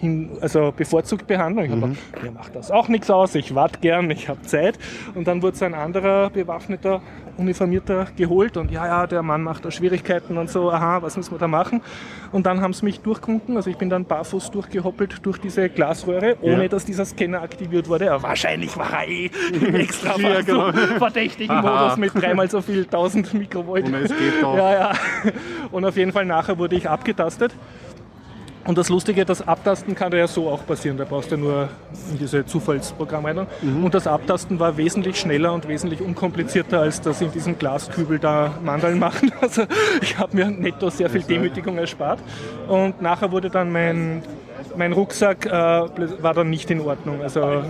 hin, 0.00 0.30
also 0.40 0.72
bevorzugt 0.76 1.26
behandelt. 1.26 1.66
Ich 1.66 1.72
habe 1.72 1.88
gedacht, 1.88 2.22
mir 2.22 2.30
macht 2.32 2.54
das 2.54 2.70
auch 2.70 2.88
nichts 2.88 3.10
aus, 3.10 3.34
ich 3.34 3.54
warte 3.54 3.80
gern, 3.80 4.10
ich 4.10 4.28
habe 4.28 4.42
Zeit. 4.42 4.78
Und 5.14 5.26
dann 5.26 5.42
wurde 5.42 5.56
so 5.56 5.64
ein 5.64 5.74
anderer 5.74 6.30
bewaffneter, 6.30 7.00
uniformierter 7.38 8.06
geholt 8.16 8.56
und 8.56 8.70
ja, 8.70 8.86
ja, 8.86 9.06
der 9.06 9.22
Mann 9.22 9.42
macht 9.42 9.64
da 9.64 9.70
Schwierigkeiten 9.70 10.36
und 10.38 10.48
so, 10.50 10.70
aha, 10.70 11.02
was 11.02 11.16
müssen 11.16 11.32
wir 11.32 11.38
da 11.38 11.48
machen? 11.48 11.80
Und 12.32 12.46
dann 12.46 12.60
haben 12.60 12.72
sie 12.72 12.84
mich 12.84 13.00
durchgewunken, 13.00 13.56
also 13.56 13.70
ich 13.70 13.76
bin 13.76 13.88
dann 13.90 14.04
barfuß 14.04 14.50
durchgehoppelt 14.50 15.24
durch 15.24 15.38
diese 15.38 15.68
Glasröhre, 15.68 16.36
ohne 16.40 16.62
Ja. 16.62 16.68
dass 16.68 16.84
dieser 16.84 17.04
Scanner 17.04 17.42
aktiviert 17.42 17.88
wurde. 17.88 18.10
Aber 18.12 18.22
wahrscheinlich 18.24 18.76
war 18.76 18.90
er 19.02 19.08
eh 19.08 19.30
im 19.52 19.74
extra 19.74 20.18
Ja, 20.18 20.40
genau. 20.42 20.72
so 20.72 20.78
verdächtigen 20.98 21.56
Aha. 21.56 21.82
Modus 21.84 21.96
mit 21.98 22.14
dreimal 22.14 22.50
so 22.50 22.60
viel 22.60 22.84
1000 22.84 23.34
Mikrovolt. 23.34 23.86
Und 23.86 23.94
es 23.94 24.10
geht 24.16 24.42
doch. 24.42 24.56
Ja, 24.56 24.72
ja. 24.72 24.92
Und 25.72 25.84
auf 25.84 25.96
jeden 25.96 26.12
Fall 26.12 26.24
nachher 26.24 26.58
wurde 26.58 26.76
ich 26.76 26.88
abgetastet. 26.88 27.52
Und 28.66 28.76
das 28.76 28.88
Lustige, 28.88 29.24
das 29.24 29.46
Abtasten 29.46 29.94
kann 29.94 30.12
ja 30.12 30.26
so 30.26 30.48
auch 30.48 30.66
passieren. 30.66 30.96
Da 30.96 31.04
brauchst 31.04 31.30
du 31.30 31.36
nur 31.36 31.68
in 32.10 32.18
diese 32.18 32.44
Zufallsprogramme 32.44 33.28
rein. 33.28 33.46
Mhm. 33.62 33.84
Und 33.84 33.94
das 33.94 34.06
Abtasten 34.06 34.58
war 34.58 34.76
wesentlich 34.76 35.18
schneller 35.18 35.52
und 35.52 35.68
wesentlich 35.68 36.00
unkomplizierter 36.00 36.80
als 36.80 37.00
das 37.00 37.20
in 37.20 37.30
diesem 37.30 37.58
Glaskübel 37.58 38.18
da 38.18 38.54
Mandeln 38.62 38.98
machen. 39.06 39.32
Also 39.40 39.62
ich 40.02 40.18
habe 40.18 40.36
mir 40.36 40.50
netto 40.50 40.90
sehr 40.90 41.08
viel 41.08 41.22
Demütigung 41.22 41.78
erspart. 41.78 42.18
Und 42.68 43.00
nachher 43.00 43.30
wurde 43.30 43.50
dann 43.50 43.70
mein, 43.70 44.22
mein 44.76 44.92
Rucksack 44.92 45.46
äh, 45.46 45.50
war 45.50 46.34
dann 46.34 46.50
nicht 46.50 46.70
in 46.70 46.80
Ordnung. 46.80 47.22
Also 47.22 47.62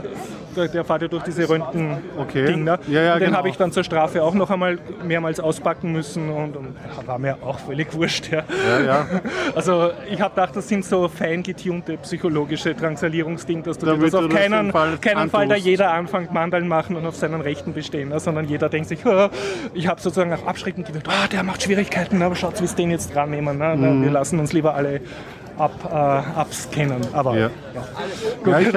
der, 0.57 0.69
der 0.69 0.85
fährt 0.85 1.03
ja 1.03 1.09
durch 1.09 1.23
diese 1.25 1.49
Röntgen-Ding. 1.49 1.99
Okay. 2.19 2.57
Ne? 2.57 2.79
Ja, 2.89 3.03
ja, 3.03 3.19
den 3.19 3.27
genau. 3.27 3.39
habe 3.39 3.49
ich 3.49 3.57
dann 3.57 3.73
zur 3.73 3.85
Strafe 3.85 4.23
auch 4.23 4.35
noch 4.35 4.51
einmal 4.51 4.79
mehrmals 5.05 5.41
auspacken 5.41 5.93
müssen 5.93 6.29
und, 6.31 6.57
und 6.57 6.77
war 7.07 7.19
mir 7.19 7.37
auch 7.43 7.59
völlig 7.59 7.93
wurscht. 7.95 8.31
Ja. 8.31 8.45
Ja. 8.85 9.07
Also 9.55 9.91
ich 10.11 10.21
habe 10.21 10.35
gedacht, 10.35 10.55
das 10.55 10.69
sind 10.69 10.85
so 10.85 11.09
fein 11.09 11.43
getunte 11.43 11.97
psychologische 11.99 12.75
Drangsalierungsding, 12.75 13.63
dass 13.63 13.79
du 13.79 13.87
Damit 13.87 14.09
das 14.09 14.15
auf 14.15 14.23
du 14.23 14.29
keinen 14.29 14.71
Fall 14.71 14.99
keinen 14.99 15.31
Fall 15.31 15.49
da 15.49 15.55
jeder 15.55 15.93
anfängt 15.93 16.33
Mandeln 16.33 16.69
machen 16.69 16.97
und 16.97 17.07
auf 17.07 17.17
seinen 17.17 17.41
Rechten 17.41 17.73
bestehen, 17.73 18.11
ne? 18.11 18.21
sondern 18.21 18.47
jeder 18.47 18.69
denkt 18.69 18.89
sich, 18.89 19.05
"Ah." 19.07 19.31
ich 19.75 19.87
habe 19.89 20.01
sozusagen 20.01 20.33
auch 20.33 20.47
abschreckend 20.47 20.87
gewirkt, 20.87 21.09
oh, 21.09 21.27
der 21.31 21.43
macht 21.43 21.63
Schwierigkeiten, 21.63 22.21
aber 22.23 22.35
schaut, 22.35 22.61
wie 22.61 22.67
sie 22.67 22.77
den 22.77 22.91
jetzt 22.91 23.15
dran 23.15 23.31
nehmen. 23.31 23.59
Ne? 23.59 23.77
Mhm. 23.77 24.03
Wir 24.03 24.11
lassen 24.11 24.39
uns 24.39 24.53
lieber 24.53 24.75
alle 24.75 25.01
ab, 25.59 25.73
äh, 25.91 26.39
abscannen. 26.39 27.01
Aber 27.13 27.37
Ja. 27.39 27.51
Gut, 28.43 28.53
Ja, 28.53 28.61
ich. 28.61 28.69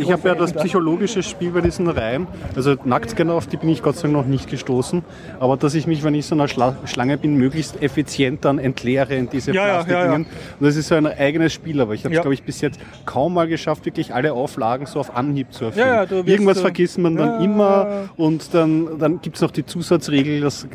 Ich 0.00 0.12
habe 0.12 0.28
ja 0.28 0.34
das 0.34 0.52
psychologische 0.52 1.22
Spiel 1.22 1.50
bei 1.50 1.60
diesen 1.60 1.88
Reihen. 1.88 2.26
Also 2.56 2.76
Nacktscanner, 2.84 3.34
auf 3.34 3.46
die 3.46 3.56
bin 3.56 3.68
ich 3.68 3.82
Gott 3.82 3.96
sei 3.96 4.02
Dank 4.02 4.14
noch 4.14 4.26
nicht 4.26 4.48
gestoßen. 4.48 5.02
Aber 5.40 5.56
dass 5.56 5.74
ich 5.74 5.86
mich, 5.86 6.02
wenn 6.04 6.14
ich 6.14 6.26
so 6.26 6.34
einer 6.34 6.48
Schla 6.48 6.76
Schlange 6.86 7.18
bin, 7.18 7.34
möglichst 7.36 7.82
effizient 7.82 8.44
dann 8.44 8.58
entleere 8.58 9.14
in 9.14 9.28
diese 9.28 9.52
Ja, 9.52 9.66
ja, 9.66 9.72
Plastikdingen. 9.82 10.22
ja, 10.24 10.28
Und 10.60 10.66
das 10.66 10.76
ist 10.76 10.88
so 10.88 10.94
ein 10.94 11.06
eigenes 11.06 11.52
Spiel. 11.52 11.80
Aber 11.80 11.94
ich 11.94 12.04
habe 12.04 12.14
es, 12.14 12.16
Ja. 12.16 12.22
glaube 12.22 12.34
ich, 12.34 12.42
bis 12.42 12.60
jetzt 12.60 12.80
kaum 13.04 13.34
mal 13.34 13.46
geschafft, 13.48 13.84
wirklich 13.86 14.14
alle 14.14 14.32
Auflagen 14.32 14.86
so 14.86 15.00
auf 15.00 15.14
Anhieb 15.16 15.52
zu 15.52 15.66
erfüllen. 15.66 15.86
Ja, 15.88 16.04
ja, 16.04 16.10
wirst 16.10 16.28
Irgendwas 16.28 16.56
so- 16.56 16.62
vergisst 16.62 16.98
man 16.98 17.16
dann 17.16 17.28
Ja. 17.28 17.40
immer. 17.44 18.08
Und 18.16 18.54
dann, 18.54 18.98
dann 18.98 19.20
gibt 19.20 19.36
es 19.36 19.42
noch 19.42 19.50
die 19.50 19.66
Zusatzregel, 19.66 20.40
dass, 20.40 20.66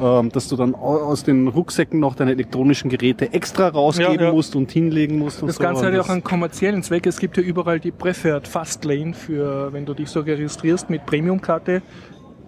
ähm, 0.00 0.30
dass 0.32 0.48
du 0.48 0.56
dann 0.56 0.74
au- 0.74 0.78
aus 1.02 1.24
den 1.24 1.48
Rucksäcken 1.48 2.00
noch 2.00 2.14
deine 2.14 2.32
elektronischen 2.32 2.90
Geräte 2.90 3.32
extra 3.32 3.68
rausgeben 3.68 4.14
Ja, 4.14 4.22
ja. 4.26 4.32
musst 4.32 4.56
und 4.56 4.70
hinlegen 4.84 5.18
musst. 5.18 5.42
Und 5.42 5.48
Das 5.48 5.56
so. 5.56 5.62
Ganze 5.62 5.86
hat 5.86 5.94
ja 5.94 6.00
auch 6.00 6.08
einen 6.08 6.22
kommerziellen 6.24 6.82
Zweck. 6.82 7.06
Es 7.06 7.18
gibt 7.18 7.36
ja 7.36 7.42
überall 7.42 7.80
die 7.80 7.90
Preferred 7.90 8.46
Fast 8.48 8.84
Lane 8.84 9.14
für, 9.14 9.72
wenn 9.72 9.84
du 9.86 9.94
dich 9.94 10.08
so 10.08 10.20
registrierst 10.20 10.90
mit 10.90 11.06
Premium-Karte, 11.06 11.82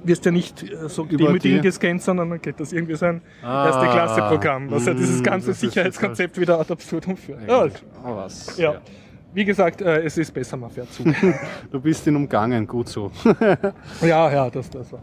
wirst 0.04 0.24
ja 0.26 0.30
nicht 0.30 0.62
äh, 0.62 0.88
so 0.88 1.04
demütigend 1.04 1.62
gescannt, 1.62 2.02
sondern 2.02 2.28
dann 2.30 2.42
geht 2.42 2.60
das 2.60 2.72
irgendwie 2.72 2.94
so 2.94 3.06
ein 3.06 3.22
Ah. 3.42 3.66
erste 3.66 3.86
Klasse-Programm, 3.86 4.70
was 4.70 4.84
ja 4.86 4.92
dieses 4.94 5.20
Mm, 5.20 5.24
ganze 5.24 5.54
Sicherheitskonzept 5.54 6.38
wieder 6.38 6.60
ad 6.60 6.70
absurdum 6.72 7.16
führt. 7.16 7.48
Ja, 7.48 7.62
Ah, 8.02 8.16
was? 8.16 8.56
ja. 8.58 8.74
Wie 9.32 9.44
gesagt, 9.44 9.80
äh, 9.82 10.02
es 10.02 10.16
ist 10.18 10.32
besser, 10.32 10.56
man 10.56 10.70
fährt 10.70 10.92
zu. 10.92 11.04
Du 11.72 11.80
bist 11.80 12.06
ihn 12.06 12.14
umgangen, 12.16 12.66
gut 12.66 12.88
so. 12.88 13.10
ja, 14.02 14.30
ja, 14.32 14.50
das, 14.50 14.68
das 14.70 14.92
war's. 14.92 15.02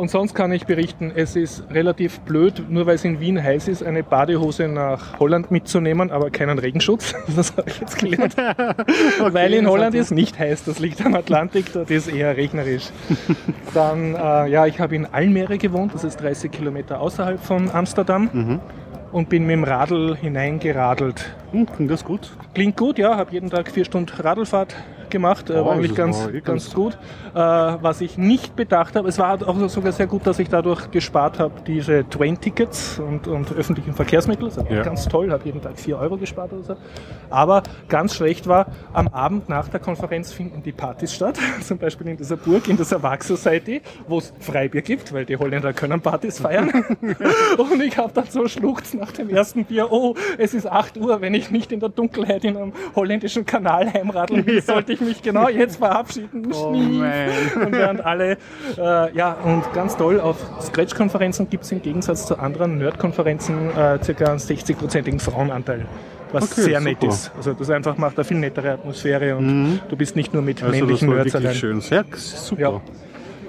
Und 0.00 0.10
sonst 0.10 0.32
kann 0.34 0.50
ich 0.50 0.64
berichten, 0.64 1.12
es 1.14 1.36
ist 1.36 1.64
relativ 1.70 2.20
blöd, 2.20 2.70
nur 2.70 2.86
weil 2.86 2.94
es 2.94 3.04
in 3.04 3.20
Wien 3.20 3.42
heiß 3.42 3.68
ist, 3.68 3.82
eine 3.82 4.02
Badehose 4.02 4.66
nach 4.66 5.18
Holland 5.18 5.50
mitzunehmen, 5.50 6.10
aber 6.10 6.30
keinen 6.30 6.58
Regenschutz. 6.58 7.14
Das 7.36 7.54
habe 7.54 7.68
ich 7.68 7.78
jetzt 7.80 7.98
gelernt. 7.98 8.34
weil 9.20 9.52
in 9.52 9.68
Holland 9.68 9.94
ist 9.94 10.10
nicht 10.10 10.38
heiß, 10.38 10.64
das 10.64 10.78
liegt 10.78 11.04
am 11.04 11.14
Atlantik, 11.14 11.66
dort 11.74 11.90
ist 11.90 12.08
eher 12.08 12.34
regnerisch. 12.34 12.88
Dann, 13.74 14.14
äh, 14.14 14.48
ja, 14.48 14.64
ich 14.64 14.80
habe 14.80 14.96
in 14.96 15.04
Almere 15.04 15.58
gewohnt, 15.58 15.92
das 15.92 16.02
ist 16.02 16.16
30 16.22 16.50
Kilometer 16.50 16.98
außerhalb 16.98 17.38
von 17.38 17.70
Amsterdam. 17.70 18.60
und 19.12 19.28
bin 19.28 19.42
mit 19.44 19.52
dem 19.52 19.64
Radl 19.64 20.16
hineingeradelt. 20.16 21.30
Hm, 21.52 21.66
klingt 21.66 21.90
das 21.90 22.06
gut? 22.06 22.30
Klingt 22.54 22.78
gut, 22.78 22.96
ja. 22.96 23.18
Habe 23.18 23.32
jeden 23.32 23.50
Tag 23.50 23.70
vier 23.70 23.84
Stunden 23.84 24.18
Radlfahrt 24.18 24.74
gemacht. 25.10 25.50
Äh, 25.50 25.54
Oh, 25.60 25.66
war 25.66 25.72
eigentlich 25.74 25.94
ganz, 25.94 26.28
ganz 26.44 26.72
gut. 26.72 26.94
Äh, 27.34 27.38
was 27.38 28.00
ich 28.00 28.16
nicht 28.16 28.56
bedacht 28.56 28.96
habe, 28.96 29.08
es 29.08 29.18
war 29.18 29.38
auch 29.46 29.68
sogar 29.68 29.92
sehr 29.92 30.06
gut, 30.06 30.26
dass 30.26 30.38
ich 30.38 30.48
dadurch 30.48 30.90
gespart 30.90 31.38
habe, 31.38 31.52
diese 31.66 32.08
Train-Tickets 32.08 32.98
und, 32.98 33.28
und 33.28 33.52
öffentlichen 33.52 33.92
Verkehrsmittel. 33.92 34.46
Das 34.48 34.56
war 34.56 34.70
Ja. 34.70 34.82
ganz 34.82 35.06
toll, 35.08 35.30
habe 35.30 35.44
jeden 35.44 35.60
Tag 35.60 35.78
vier 35.78 35.98
Euro 35.98 36.16
gespart 36.16 36.52
oder 36.52 36.62
so. 36.62 36.76
Aber 37.28 37.62
ganz 37.88 38.14
schlecht 38.14 38.46
war, 38.48 38.66
am 38.92 39.08
Abend 39.08 39.48
nach 39.48 39.68
der 39.68 39.80
Konferenz 39.80 40.32
finden 40.32 40.62
die 40.62 40.72
Partys 40.72 41.12
statt. 41.14 41.38
Zum 41.60 41.78
Beispiel 41.78 42.08
in 42.08 42.16
dieser 42.16 42.36
Burg, 42.36 42.68
in 42.68 42.76
dieser 42.76 43.02
Wag 43.02 43.22
Society, 43.22 43.82
wo 44.08 44.18
es 44.18 44.32
Freibier 44.40 44.82
gibt, 44.82 45.12
weil 45.12 45.24
die 45.26 45.36
Holländer 45.36 45.72
können 45.72 46.00
Partys 46.00 46.38
feiern. 46.40 46.70
und 47.58 47.82
ich 47.82 47.96
habe 47.98 48.12
dann 48.14 48.26
so 48.28 48.46
schluchzt 48.48 48.94
nach 48.94 49.12
dem 49.12 49.28
ersten 49.30 49.64
Bier, 49.64 49.90
oh, 49.90 50.14
es 50.38 50.54
ist 50.54 50.66
8 50.66 50.96
Uhr, 50.98 51.20
wenn 51.20 51.34
ich 51.34 51.50
nicht 51.50 51.72
in 51.72 51.80
der 51.80 51.88
Dunkelheit 51.88 52.44
in 52.44 52.56
einem 52.56 52.72
holländischen 52.94 53.44
Kanal 53.46 53.92
heimradeln 53.92 54.46
will, 54.46 54.62
sollte 54.62 54.92
ich 54.92 54.99
mich 55.00 55.22
genau 55.22 55.48
jetzt 55.48 55.76
verabschieden. 55.76 56.50
Oh. 56.52 56.68
Und 56.68 57.00
während 57.72 58.04
alle, 58.04 58.36
äh, 58.78 59.14
ja, 59.16 59.32
und 59.44 59.72
ganz 59.72 59.96
toll, 59.96 60.20
auf 60.20 60.36
Scratch-Konferenzen 60.60 61.48
gibt 61.50 61.64
es 61.64 61.72
im 61.72 61.82
Gegensatz 61.82 62.26
zu 62.26 62.38
anderen 62.38 62.78
Nerd-Konferenzen 62.78 63.70
äh, 63.76 63.98
circa 64.02 64.26
einen 64.26 64.38
60-prozentigen 64.38 65.20
Frauenanteil. 65.20 65.86
Was 66.32 66.52
Okay, 66.52 66.60
sehr 66.62 66.78
super. 66.78 66.90
nett 66.90 67.02
ist. 67.04 67.32
Also 67.36 67.54
das 67.54 67.70
einfach 67.70 67.96
macht 67.96 68.16
eine 68.16 68.24
viel 68.24 68.38
nettere 68.38 68.70
Atmosphäre 68.72 69.36
und 69.36 69.80
du 69.88 69.96
bist 69.96 70.14
nicht 70.14 70.32
nur 70.32 70.42
mit 70.42 70.62
Also 70.62 70.70
das 70.70 70.80
männlichen 70.80 71.08
war 71.08 71.16
Nerds 71.16 71.34
allein. 71.34 71.54
schön. 71.54 71.80
Sehr 71.80 72.04
super. 72.16 72.60
Ja. 72.60 72.80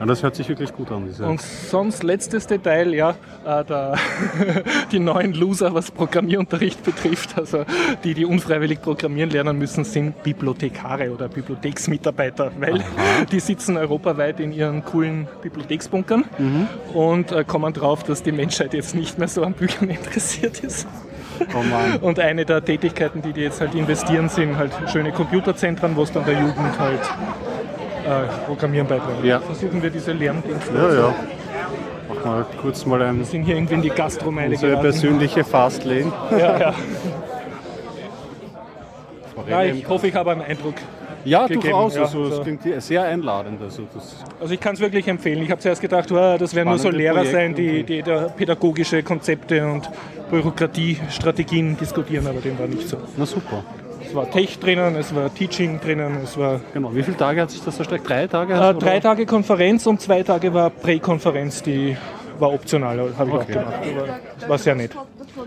Ja. 0.02 0.08
das 0.08 0.24
hört 0.24 0.36
sich 0.36 0.50
wirklich 0.50 0.74
gut 0.74 0.92
an. 0.92 1.06
Diese 1.06 1.26
Und 1.26 1.42
sonst 1.42 2.04
letztes 2.04 2.48
Detail, 2.48 2.94
ja, 2.94 3.12
äh, 3.46 3.64
der, 3.64 3.96
die 4.92 5.00
neuen 5.00 5.34
Loser, 5.34 5.74
was 5.74 5.92
Programmierunterricht 5.92 6.84
betrifft, 6.86 7.38
also 7.38 7.66
die, 8.04 8.14
die 8.14 8.26
unfreiwillig 8.26 8.82
programmieren 8.82 9.30
lernen 9.30 9.58
müssen, 9.58 9.84
sind 9.84 10.24
Bibliothekare 10.24 11.12
oder 11.12 11.30
Bibliotheksmitarbeiter, 11.30 12.52
weil 12.60 12.84
die 13.32 13.40
sitzen 13.40 13.78
europaweit 13.78 14.40
in 14.40 14.52
ihren 14.52 14.84
coolen 14.84 15.28
Bibliotheksbunkern 15.42 16.26
und 16.94 17.32
äh, 17.32 17.44
kommen 17.44 17.74
drauf, 17.74 18.04
dass 18.04 18.24
die 18.24 18.32
Menschheit 18.32 18.74
jetzt 18.74 18.96
nicht 18.96 19.20
mehr 19.20 19.28
so 19.28 19.44
an 19.44 19.54
Büchern 19.54 19.90
interessiert 19.90 20.60
ist. 20.62 20.88
oh. 21.54 22.06
Und 22.06 22.20
eine 22.20 22.46
der 22.46 22.64
Tätigkeiten, 22.64 23.22
die 23.22 23.34
die 23.34 23.42
jetzt 23.42 23.62
halt 23.62 23.76
investieren, 23.76 24.30
sind 24.30 24.58
halt 24.58 24.72
schöne 24.92 25.12
Computerzentren, 25.12 25.96
wo 25.96 26.04
es 26.04 26.12
dann 26.12 26.26
der 26.26 26.40
Jugend 26.40 26.80
halt 26.80 27.02
äh, 28.06 28.46
Programmieren 28.46 28.88
beibringen. 28.88 29.26
Ja. 29.26 29.40
Versuchen 29.40 29.82
wir 29.82 29.90
diese 29.90 30.12
Lerndings. 30.14 30.64
Ja, 30.74 30.94
ja. 30.94 31.16
Mach 32.10 32.26
mal 32.26 32.46
kurz 32.62 32.86
mal 32.86 33.02
ein, 33.02 33.20
Wir 33.20 33.26
sind 33.26 33.44
hier 33.44 33.56
irgendwie 33.56 33.76
in 33.76 33.82
die 33.82 33.90
Gastromeile 33.90 34.52
unsere 34.52 34.72
geraten. 34.72 34.90
persönliche 34.90 35.44
Fastlane. 35.44 36.12
Ja, 36.32 36.60
ja. 36.60 36.74
ja, 39.50 39.64
ich 39.64 39.88
hoffe, 39.88 40.08
ich 40.08 40.16
habe 40.16 40.32
einen 40.32 40.42
Eindruck. 40.42 40.76
Ja, 41.24 41.44
gegeben, 41.46 41.62
durchaus. 41.62 41.96
ja, 41.96 42.02
also, 42.02 42.26
so. 42.30 42.38
es 42.38 42.42
klingt 42.42 42.64
sehr 42.82 43.04
einladend. 43.04 43.62
Also, 43.62 43.84
Also 44.40 44.54
ich 44.54 44.60
kann 44.60 44.74
es 44.74 44.80
wirklich 44.80 45.08
empfehlen. 45.08 45.44
Ich 45.44 45.52
habe 45.52 45.62
zuerst 45.62 45.80
gedacht, 45.80 46.12
oh, 46.12 46.38
das 46.38 46.56
werden 46.56 46.70
nur 46.70 46.80
so 46.80 46.90
Lehrer 46.90 47.26
sein, 47.26 47.54
Projekte 47.54 47.62
die, 47.62 47.84
die 47.84 48.02
da 48.02 48.30
pädagogische 48.30 49.04
Konzepte 49.04 49.66
und 49.68 49.90
Bürokratiestrategien 50.32 51.78
diskutieren, 51.78 52.26
aber 52.26 52.40
dem 52.40 52.58
war 52.58 52.68
nicht 52.68 52.88
so. 52.88 52.98
na 53.18 53.26
super. 53.26 53.64
Es 54.12 54.16
war 54.18 54.30
Tech 54.30 54.60
drinnen, 54.60 54.98
es 54.98 55.16
war 55.16 55.34
Teaching 55.34 55.80
drinnen, 55.80 56.18
es 56.22 56.38
war 56.38 56.60
Genau. 56.74 56.94
Wie 56.94 57.02
viele 57.02 57.16
Tage 57.16 57.42
hat 57.44 57.50
sich 57.50 57.64
das 57.64 57.80
erstreckt? 57.80 58.10
Drei 58.10 58.28
Tage? 58.28 58.54
äh, 58.56 58.74
drei? 58.74 59.00
Tage 59.00 59.26
Konferenz 59.26 59.88
und 59.88 60.02
zwei 60.02 60.22
Tage 60.22 60.54
war 60.54 60.70
Präkonferenz, 60.70 61.64
die 61.64 61.96
war 62.38 62.52
optional, 62.52 63.00
habe 63.18 63.30
ich 63.30 63.36
auch 63.38 63.42
Okay. 63.44 63.54
gemacht. 63.54 63.74
Aber 64.42 64.50
war 64.50 64.58
sehr 64.58 64.76
nett. 64.76 64.92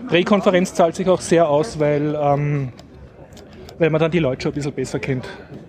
Präkonferenz 0.07 0.73
zahlt 0.73 0.95
sich 0.95 1.07
auch 1.07 1.21
sehr 1.21 1.47
aus, 1.47 1.79
weil, 1.79 2.17
ähm, 2.19 2.69
weil 3.77 3.91
man 3.91 4.01
dann 4.01 4.09
die 4.09 4.17
Leute 4.17 4.41
schon 4.41 4.51
ein 4.51 4.55
bisschen 4.55 4.73
besser 4.73 4.97
kennt. 4.97 5.27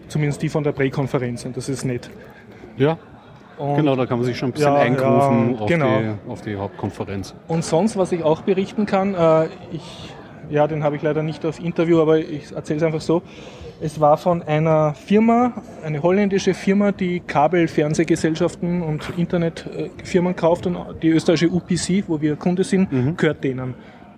Zumindest 0.09 0.41
die 0.41 0.49
von 0.49 0.65
der 0.65 0.73
Präkonferenz 0.73 1.45
und 1.45 1.55
das 1.55 1.69
ist 1.69 1.85
nett. 1.85 2.09
Ja, 2.79 2.97
Und, 3.59 3.77
genau. 3.77 3.95
Da 3.95 4.07
kann 4.07 4.17
man 4.17 4.25
sich 4.27 4.39
schon 4.39 4.49
ein 4.49 4.53
bisschen 4.53 4.73
Ja, 4.73 4.79
eingrufen 4.81 5.55
ja, 5.57 5.61
auf, 5.61 5.69
genau. 5.69 5.99
die, 6.01 6.31
auf 6.31 6.41
die 6.41 6.57
Hauptkonferenz. 6.57 7.35
und 7.47 7.63
sonst, 7.63 7.99
was 7.99 8.11
ich 8.13 8.23
auch 8.25 8.41
berichten 8.41 8.87
kann, 8.87 9.15
äh, 9.15 9.49
ich, 9.73 10.15
ja, 10.51 10.67
den 10.67 10.83
habe 10.85 10.97
ich 10.97 11.03
leider 11.03 11.23
nicht 11.23 11.45
auf 11.45 11.63
Interview, 11.63 12.01
aber 12.01 12.19
ich 12.19 12.53
erzähle 12.53 12.79
es 12.79 12.83
einfach 12.83 13.01
so. 13.01 13.23
Es 13.81 14.01
war 14.01 14.17
von 14.17 14.43
einer 14.43 14.95
Firma, 14.95 15.53
eine 15.85 16.03
holländische 16.03 16.55
Firma, 16.55 16.93
die 16.93 17.21
Kabelfernsehgesellschaften 17.21 18.83
und 18.83 19.13
Internetfirmen 19.17 20.35
kauft 20.35 20.67
und 20.67 20.77
die 21.03 21.09
österreichische 21.09 21.51
UPC, 21.53 22.05
wo 22.09 22.21
wir 22.21 22.37
Kunde 22.37 22.65
sind, 22.65 22.91
Mhm. 22.91 23.17
gehört 23.17 23.45
denen. 23.45 23.75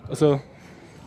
Also 0.08 0.40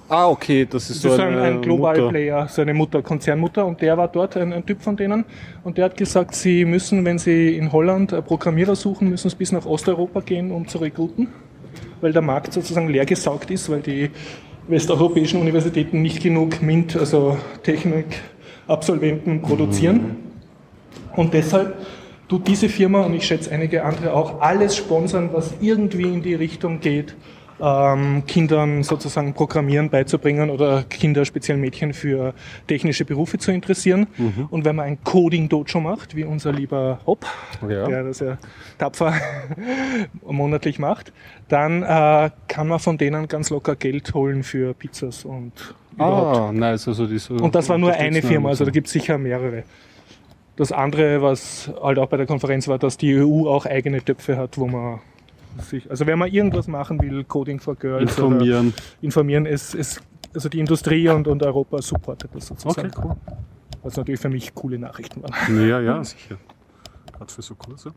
Ah, 0.09 0.28
okay. 0.28 0.67
Das 0.69 0.89
ist 0.89 1.05
das 1.05 1.15
so 1.15 1.22
ein, 1.22 1.30
eine 1.30 1.41
ein 1.43 1.61
Global 1.61 1.95
Mutter. 1.95 2.09
Player, 2.09 2.45
seine 2.49 2.74
Mutter, 2.74 3.01
Konzernmutter, 3.01 3.65
und 3.65 3.82
der 3.82 3.97
war 3.97 4.09
dort 4.09 4.36
ein, 4.36 4.51
ein 4.51 4.65
Typ 4.65 4.82
von 4.82 4.97
denen. 4.97 5.24
Und 5.63 5.78
der 5.78 5.86
hat 5.86 5.95
gesagt, 5.95 6.36
sie 6.36 6.65
müssen, 6.65 7.05
wenn 7.05 7.17
sie 7.17 7.55
in 7.55 7.72
Holland 7.72 8.11
äh, 8.11 8.22
Programmierer 8.22 8.76
suchen, 8.76 9.07
müssen 9.09 9.30
sie 9.30 9.38
bis 9.38 9.53
nach 9.53 9.65
Osteuropa 9.65 10.19
gehen, 10.19 10.51
um 10.51 10.67
zu 10.67 10.80
rekruten, 10.80 11.30
weil 12.01 12.11
der 12.11 12.22
Markt 12.22 12.51
sozusagen 12.51 12.89
leer 12.89 13.05
gesaugt 13.05 13.49
ist, 13.51 13.69
weil 13.69 13.80
die 13.80 14.09
westeuropäischen 14.68 15.39
Universitäten 15.41 16.01
nicht 16.01 16.22
genug 16.22 16.62
MINT, 16.62 16.95
also 16.95 17.38
Technikabsolventen, 17.64 19.41
produzieren. 19.41 20.18
Und 21.16 21.34
deshalb 21.34 21.86
tut 22.28 22.47
diese 22.47 22.70
Firma 22.70 23.01
und 23.01 23.14
ich 23.14 23.26
schätze 23.26 23.51
einige 23.51 23.84
andere 23.84 24.14
auch 24.14 24.39
alles 24.41 24.76
sponsern, 24.76 25.30
was 25.34 25.53
irgendwie 25.59 26.03
in 26.14 26.22
die 26.22 26.36
Richtung 26.36 26.80
geht, 26.80 27.16
ähm, 27.62 28.24
Kindern 28.28 28.84
sozusagen 28.84 29.34
Programmieren 29.34 29.89
beizubringen 29.89 30.49
oder 30.49 30.84
Kinder, 30.84 31.24
speziell 31.26 31.57
Mädchen, 31.57 31.93
für 31.93 32.34
technische 32.68 33.05
Berufe 33.05 33.38
zu 33.38 33.51
interessieren. 33.51 34.07
Und 34.49 34.66
wenn 34.66 34.76
man 34.76 34.86
ein 34.88 35.03
Coding-Dojo 35.03 35.80
macht, 35.80 36.16
wie 36.16 36.24
unser 36.24 36.51
lieber 36.51 36.99
Hopp, 37.05 37.26
Ja. 37.68 37.88
der 37.88 38.03
das 38.03 38.20
ja 38.20 38.38
tapfer 38.78 39.14
monatlich 40.26 40.80
macht, 40.80 41.14
dann 41.47 41.84
äh, 41.84 42.30
kann 42.47 42.68
man 42.68 42.80
von 42.80 42.97
denen 42.97 43.28
ganz 43.28 43.49
locker 43.49 43.76
Geld 43.76 44.14
holen 44.14 44.43
für 44.43 44.74
Pizzas 44.74 45.26
und 45.26 45.51
überhaupt. 45.93 46.38
Ah, 46.38 46.51
nice. 46.51 46.88
Also 46.88 47.05
diese 47.05 47.34
Und 47.34 47.53
das 47.55 47.70
war 47.70 47.78
nur 47.78 47.91
eine 47.93 48.22
Firma, 48.22 48.49
also 48.49 48.59
so. 48.64 48.66
da 48.66 48.72
gibt 48.72 48.88
es 48.88 48.93
sicher 48.93 49.18
mehrere. 49.18 49.64
Das 50.55 50.72
andere, 50.72 51.22
was 51.22 51.72
halt 51.82 51.97
auch 51.97 52.07
bei 52.07 52.18
der 52.18 52.26
Konferenz 52.26 52.68
war, 52.68 52.78
dass 52.78 52.97
die 52.97 53.16
EU 53.18 53.47
auch 53.47 53.66
eigene 53.66 54.03
Töpfe 54.03 54.38
hat, 54.38 54.57
wo 54.57 54.68
man 54.68 54.99
sich, 55.59 55.89
also 55.89 56.05
wenn 56.07 56.19
man 56.19 56.31
irgendwas 56.31 56.67
machen 56.67 57.01
will, 57.01 57.23
Coding 57.23 57.59
for 57.59 57.75
Girls 57.75 58.03
informieren. 58.17 58.73
informieren, 59.01 59.45
ist, 59.45 59.75
ist 59.75 60.01
also 60.33 60.49
die 60.49 60.59
Industrie 60.59 61.09
und, 61.09 61.27
und 61.27 61.43
Europa 61.43 61.81
supportet 61.81 62.31
das 62.33 62.47
sozusagen. 62.47 62.87
Okay, 62.87 63.01
cool. 63.03 63.15
Was 63.83 63.97
natürlich 63.97 64.21
für 64.21 64.29
mich 64.29 64.53
coole 64.53 64.77
Nachrichten 64.77 65.23
waren. 65.23 65.67
Ja, 65.67 65.79
ja, 65.79 66.03
sicher. 66.03 66.37
Gerade 67.11 67.31
für 67.31 67.41
so 67.41 67.55
Kurse. 67.55 67.93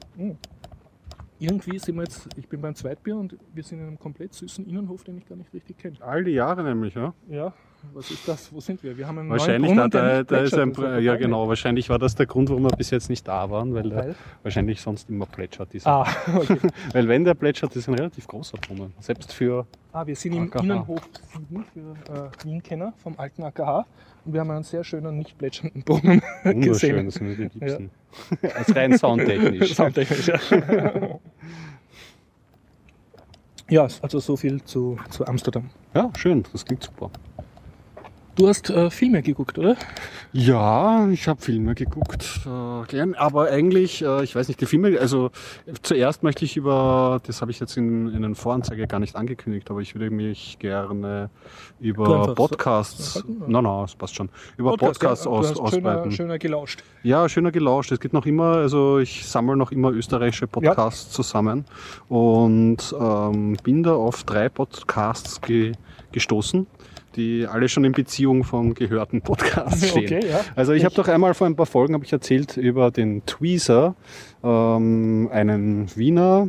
Irgendwie 1.38 1.78
sind 1.78 1.96
wir 1.96 2.04
jetzt, 2.04 2.28
ich 2.36 2.48
bin 2.48 2.60
beim 2.60 2.74
Zweitbier 2.74 3.16
und 3.16 3.36
wir 3.52 3.62
sind 3.62 3.80
in 3.80 3.86
einem 3.88 3.98
komplett 3.98 4.34
süßen 4.34 4.66
Innenhof, 4.66 5.04
den 5.04 5.18
ich 5.18 5.26
gar 5.26 5.36
nicht 5.36 5.52
richtig 5.52 5.78
kenne. 5.78 5.96
All 6.00 6.24
die 6.24 6.32
Jahre 6.32 6.62
nämlich, 6.62 6.94
ja. 6.94 7.12
Ja, 7.28 7.52
was 7.92 8.10
ist 8.10 8.26
das? 8.26 8.52
Wo 8.52 8.60
sind 8.60 8.82
wir? 8.82 8.96
Wir 8.96 9.06
haben 9.06 9.18
einen 9.18 9.30
Wahrscheinlich, 9.30 9.72
neuen 9.72 9.90
da, 9.90 9.98
Brunnen, 9.98 10.12
da, 10.12 10.18
nicht 10.18 10.30
da 10.30 10.36
ist 10.38 10.54
ein, 10.54 10.70
ist 10.98 11.04
ja 11.04 11.16
genau, 11.16 11.48
wahrscheinlich 11.48 11.88
war 11.90 11.98
das 11.98 12.14
der 12.14 12.26
Grund, 12.26 12.48
warum 12.48 12.62
wir 12.64 12.70
bis 12.70 12.90
jetzt 12.90 13.10
nicht 13.10 13.26
da 13.28 13.50
waren, 13.50 13.74
weil 13.74 13.90
der 13.90 13.98
Weil? 13.98 14.14
wahrscheinlich 14.42 14.80
sonst 14.80 15.08
immer 15.10 15.26
plätschert 15.26 15.74
ist. 15.74 15.86
Ah, 15.86 16.06
okay. 16.34 16.58
Weil 16.92 17.08
wenn 17.08 17.24
der 17.24 17.34
plätschert, 17.34 17.74
ist 17.76 17.88
ein 17.88 17.94
relativ 17.94 18.26
großer 18.26 18.58
Brunnen. 18.58 18.92
Selbst 19.00 19.32
für, 19.32 19.66
Ah, 19.92 20.04
wir 20.06 20.16
sind 20.16 20.32
im 20.34 20.44
AKH. 20.44 20.60
Innenhof 20.64 21.00
7 21.48 21.64
für 21.72 21.80
äh, 22.12 22.44
Wien-Kenner 22.44 22.94
vom 22.96 23.14
alten 23.16 23.44
AKH 23.44 23.86
und 24.24 24.32
wir 24.32 24.40
haben 24.40 24.50
einen 24.50 24.64
sehr 24.64 24.82
schönen, 24.82 25.18
nicht 25.18 25.38
plätschernden 25.38 25.82
Brunnen 25.84 26.20
wunderschön, 26.42 27.06
gesehen. 27.06 27.06
das 27.06 27.14
sind 27.14 27.28
die 27.36 27.58
liebsten. 27.58 27.90
Als 28.56 28.74
rein 28.74 28.98
soundtechnisch. 28.98 29.74
Soundtechnisch, 29.76 30.28
ja. 30.28 30.40
ja, 33.70 33.88
also 34.02 34.18
so 34.18 34.36
viel 34.36 34.62
zu, 34.64 34.98
zu 35.10 35.26
Amsterdam. 35.26 35.70
Ja, 35.94 36.10
schön, 36.16 36.44
das 36.52 36.64
klingt 36.64 36.82
super. 36.82 37.10
Du 38.36 38.48
hast 38.48 38.68
äh, 38.68 38.90
Filme 38.90 39.22
geguckt, 39.22 39.58
oder? 39.58 39.76
Ja, 40.32 41.08
ich 41.08 41.28
habe 41.28 41.40
Filme 41.40 41.76
geguckt, 41.76 42.40
äh, 42.44 42.86
gern, 42.88 43.14
aber 43.14 43.48
eigentlich, 43.48 44.02
äh, 44.02 44.24
ich 44.24 44.34
weiß 44.34 44.48
nicht, 44.48 44.60
die 44.60 44.66
Filme, 44.66 44.98
also 44.98 45.30
zuerst 45.82 46.24
möchte 46.24 46.44
ich 46.44 46.56
über, 46.56 47.20
das 47.24 47.40
habe 47.42 47.52
ich 47.52 47.60
jetzt 47.60 47.76
in, 47.76 48.12
in 48.12 48.22
den 48.22 48.34
Voranzeige 48.34 48.88
gar 48.88 48.98
nicht 48.98 49.14
angekündigt, 49.14 49.70
aber 49.70 49.82
ich 49.82 49.94
würde 49.94 50.10
mich 50.10 50.58
gerne 50.58 51.30
über 51.78 52.34
Podcasts, 52.34 53.14
so 53.14 53.22
nein, 53.28 53.62
nein, 53.62 53.82
das 53.82 53.94
passt 53.94 54.16
schon, 54.16 54.28
über 54.56 54.76
Podcasts 54.76 55.26
ja, 55.26 55.30
aus, 55.30 55.52
du 55.52 55.62
hast 55.62 55.72
schöner, 55.72 55.90
ausbreiten. 55.90 56.10
schöner 56.10 56.38
gelauscht. 56.40 56.82
Ja, 57.04 57.28
schöner 57.28 57.52
gelauscht. 57.52 57.92
Es 57.92 58.00
geht 58.00 58.12
noch 58.12 58.26
immer, 58.26 58.56
also 58.56 58.98
ich 58.98 59.24
sammle 59.26 59.56
noch 59.56 59.70
immer 59.70 59.92
österreichische 59.92 60.48
Podcasts 60.48 61.12
zusammen 61.12 61.66
und 62.08 62.78
ähm, 62.98 63.56
bin 63.62 63.84
da 63.84 63.92
auf 63.92 64.24
drei 64.24 64.48
Podcasts 64.48 65.40
ge 65.40 65.74
gestoßen, 66.10 66.66
die 67.16 67.46
alle 67.46 67.68
schon 67.68 67.84
in 67.84 67.92
Beziehung 67.92 68.44
von 68.44 68.74
gehörten 68.74 69.22
Podcasts 69.22 69.88
stehen. 69.90 70.04
Okay, 70.04 70.28
ja. 70.28 70.40
Also 70.56 70.72
ich 70.72 70.84
habe 70.84 70.94
doch 70.94 71.08
einmal 71.08 71.34
vor 71.34 71.46
ein 71.46 71.56
paar 71.56 71.66
Folgen 71.66 71.94
habe 71.94 72.04
ich 72.04 72.12
erzählt 72.12 72.56
über 72.56 72.90
den 72.90 73.24
Tweezer, 73.26 73.94
ähm, 74.42 75.28
einen 75.32 75.94
Wiener 75.96 76.48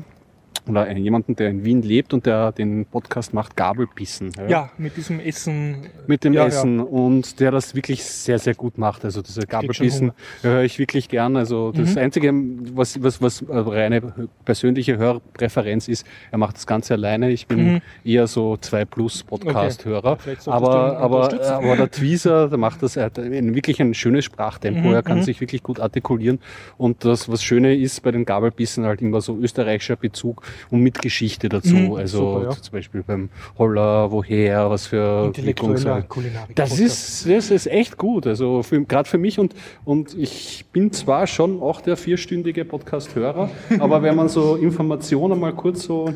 oder 0.67 0.91
jemanden, 0.91 1.35
der 1.35 1.49
in 1.49 1.63
Wien 1.65 1.81
lebt 1.81 2.13
und 2.13 2.25
der 2.25 2.51
den 2.51 2.85
Podcast 2.85 3.33
macht, 3.33 3.55
Gabelbissen. 3.55 4.31
Ja, 4.47 4.69
mit 4.77 4.97
diesem 4.97 5.19
Essen. 5.19 5.87
Mit 6.07 6.23
dem 6.23 6.33
Ja, 6.33 6.45
Essen 6.47 6.79
und 6.79 7.39
der 7.39 7.51
das 7.51 7.75
wirklich 7.75 8.03
sehr, 8.03 8.39
sehr 8.39 8.55
gut 8.55 8.77
macht. 8.77 9.05
Also 9.05 9.21
diese 9.21 9.41
Gabelbissen 9.47 10.11
höre 10.41 10.63
ich 10.63 10.79
wirklich 10.79 11.09
gern. 11.09 11.35
Also 11.37 11.71
das 11.71 11.91
Mhm. 11.95 11.97
Einzige, 12.01 12.33
was, 12.75 13.01
was, 13.01 13.21
was 13.21 13.41
äh, 13.41 13.45
reine 13.57 14.01
persönliche 14.43 14.97
Hörpräferenz 14.97 15.87
ist, 15.87 16.05
er 16.31 16.37
macht 16.37 16.55
das 16.55 16.67
Ganze 16.67 16.93
alleine. 16.93 17.31
Ich 17.31 17.47
bin 17.47 17.73
Mhm. 17.75 17.81
eher 18.03 18.27
so 18.27 18.57
2 18.57 18.85
Plus 18.85 19.23
Podcast-Hörer. 19.23 20.17
Du 20.45 20.51
Aber, 20.51 20.97
aber, 20.97 21.15
unterstützen. 21.23 21.51
aber 21.51 21.75
der 21.75 21.91
Tweezer, 21.91 22.47
der 22.49 22.57
macht 22.57 22.83
das, 22.83 22.95
er 22.95 23.05
hat 23.05 23.17
wirklich 23.17 23.81
ein 23.81 23.93
schönes 23.93 24.25
Sprachtempo. 24.25 24.87
Mhm, 24.89 24.93
er 24.93 25.03
kann 25.03 25.19
mhm. 25.19 25.23
sich 25.23 25.41
wirklich 25.41 25.63
gut 25.63 25.79
artikulieren. 25.79 26.39
Und 26.77 27.05
das, 27.05 27.29
was 27.29 27.43
Schöne 27.43 27.75
ist 27.75 28.01
bei 28.03 28.11
den 28.11 28.25
Gabelbissen 28.25 28.85
halt 28.85 29.01
immer 29.01 29.21
so 29.21 29.37
österreichischer 29.37 29.95
Bezug 29.95 30.41
und 30.71 30.81
mit 30.81 31.01
Geschichte 31.01 31.49
dazu. 31.49 31.75
Mhm, 31.75 31.93
also 31.95 32.17
super, 32.39 32.49
ja. 32.51 32.61
zum 32.61 32.71
Beispiel 32.71 33.03
beim 33.03 33.29
Holler, 33.57 34.11
woher, 34.11 34.69
was 34.69 34.87
für 34.87 35.27
Intellektueller 35.27 35.97
Entwicklungs- 35.97 36.07
Kulinarik. 36.07 36.55
das 36.55 36.79
ist, 36.79 37.29
das 37.29 37.51
ist 37.51 37.67
echt 37.67 37.97
gut. 37.97 38.27
Also 38.27 38.61
gerade 38.87 39.09
für 39.09 39.17
mich 39.17 39.39
und, 39.39 39.53
und 39.83 40.17
ich 40.17 40.65
bin 40.71 40.91
zwar 40.91 41.27
schon 41.27 41.61
auch 41.61 41.81
der 41.81 41.97
vierstündige 41.97 42.65
Podcast-Hörer, 42.65 43.49
aber 43.79 44.01
wenn 44.01 44.15
man 44.15 44.29
so 44.29 44.55
Informationen 44.55 45.39
mal 45.39 45.53
kurz 45.53 45.83
so, 45.83 46.13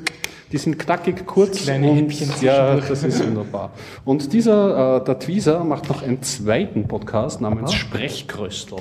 die 0.52 0.58
sind 0.58 0.80
knackig 0.80 1.26
kurz. 1.26 1.64
Kleine 1.64 1.92
und, 1.92 2.42
Ja, 2.42 2.76
das 2.78 3.04
ist 3.04 3.26
wunderbar. 3.26 3.72
Und 4.06 4.34
dieser, 4.34 4.98
äh, 4.98 5.04
der 5.06 5.20
Tweezer 5.20 5.64
macht 5.64 5.90
noch 5.90 6.02
einen 6.02 6.22
zweiten 6.24 6.88
Podcast 6.88 7.42
namens 7.42 7.70
Aha. 7.72 7.78
Sprechkröstel. 7.78 8.80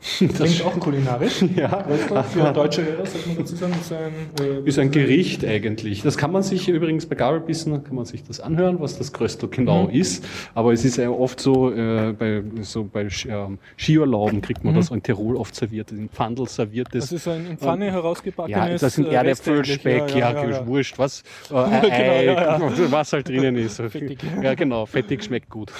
Klingt 0.18 0.64
auch 0.64 0.78
kulinarisch. 0.78 1.42
Ja. 1.56 1.84
Röster 1.88 2.22
für 2.24 2.52
deutsche 2.52 2.84
Hörer, 2.84 3.04
sollte 3.06 3.28
man 3.28 3.38
dazu 3.38 3.56
sagen, 3.56 3.72
ist 3.80 3.92
ein, 3.92 4.12
äh, 4.40 4.68
Ist 4.68 4.78
ein 4.78 4.90
Gericht 4.92 5.44
eigentlich. 5.44 6.02
Das 6.02 6.16
kann 6.16 6.30
man 6.30 6.42
sich 6.44 6.68
übrigens 6.68 7.06
bei 7.06 7.16
Gabelbissen 7.16 7.82
kann 7.82 7.96
man 7.96 8.04
sich 8.04 8.22
das 8.22 8.38
anhören, 8.38 8.78
was 8.80 8.96
das 8.96 9.12
Kröstel 9.12 9.48
genau 9.48 9.84
Mhm. 9.84 9.90
ist. 9.90 10.24
Aber 10.54 10.72
es 10.72 10.84
ist 10.84 10.98
ja 10.98 11.10
oft 11.10 11.40
so, 11.40 11.72
äh, 11.72 12.12
bei, 12.16 12.42
so 12.60 12.84
bei 12.84 13.08
ähm, 13.28 13.58
Skiurlauben 13.76 14.40
kriegt 14.40 14.62
man 14.62 14.74
Mhm. 14.74 14.78
das 14.78 14.90
in 14.90 15.02
Tirol 15.02 15.36
oft 15.36 15.54
serviert, 15.54 15.90
in 15.90 16.08
Pfandel 16.08 16.46
serviert. 16.48 16.88
Das 16.92 17.10
ist 17.10 17.26
ein 17.26 17.46
in 17.50 17.58
Pfanne 17.58 17.90
herausgebackenes. 17.90 18.56
ja, 18.56 18.78
das 18.78 18.94
sind 18.94 19.08
äh, 19.08 19.14
Erdäpfel, 19.14 19.58
Reste 19.58 19.74
Speck, 19.74 20.02
eigentlich. 20.02 20.16
ja, 20.16 20.32
ja, 20.32 20.48
ja. 20.50 20.66
wurscht, 20.66 20.98
was, 20.98 21.22
äh, 21.50 21.54
Genau, 21.54 21.90
Ei, 21.90 22.24
ja, 22.24 22.60
was 22.90 23.12
halt 23.12 23.28
drinnen 23.28 23.56
ist. 23.56 23.76
Fettig. 23.80 24.18
Ja, 24.42 24.54
genau, 24.54 24.86
fettig 24.86 25.24
schmeckt 25.24 25.50
gut. 25.50 25.72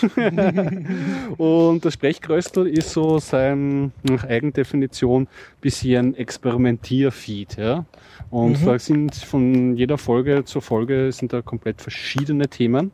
Und 1.37 1.85
das 1.85 1.95
Sprechkröstel 1.95 2.67
ist 2.67 2.91
so 2.91 3.19
sein, 3.19 3.93
nach 4.09 4.25
Eigendefinition, 4.25 5.29
bisschen 5.61 6.15
Experimentierfeed, 6.15 7.57
ja. 7.57 7.85
Und 8.31 8.61
Mhm. 8.61 8.67
da 8.67 8.79
sind 8.79 9.15
von 9.15 9.77
jeder 9.77 9.97
Folge 9.99 10.45
zur 10.45 10.61
Folge 10.63 11.11
sind 11.13 11.33
da 11.33 11.41
komplett 11.43 11.81
verschiedene 11.81 12.49
Themen. 12.49 12.91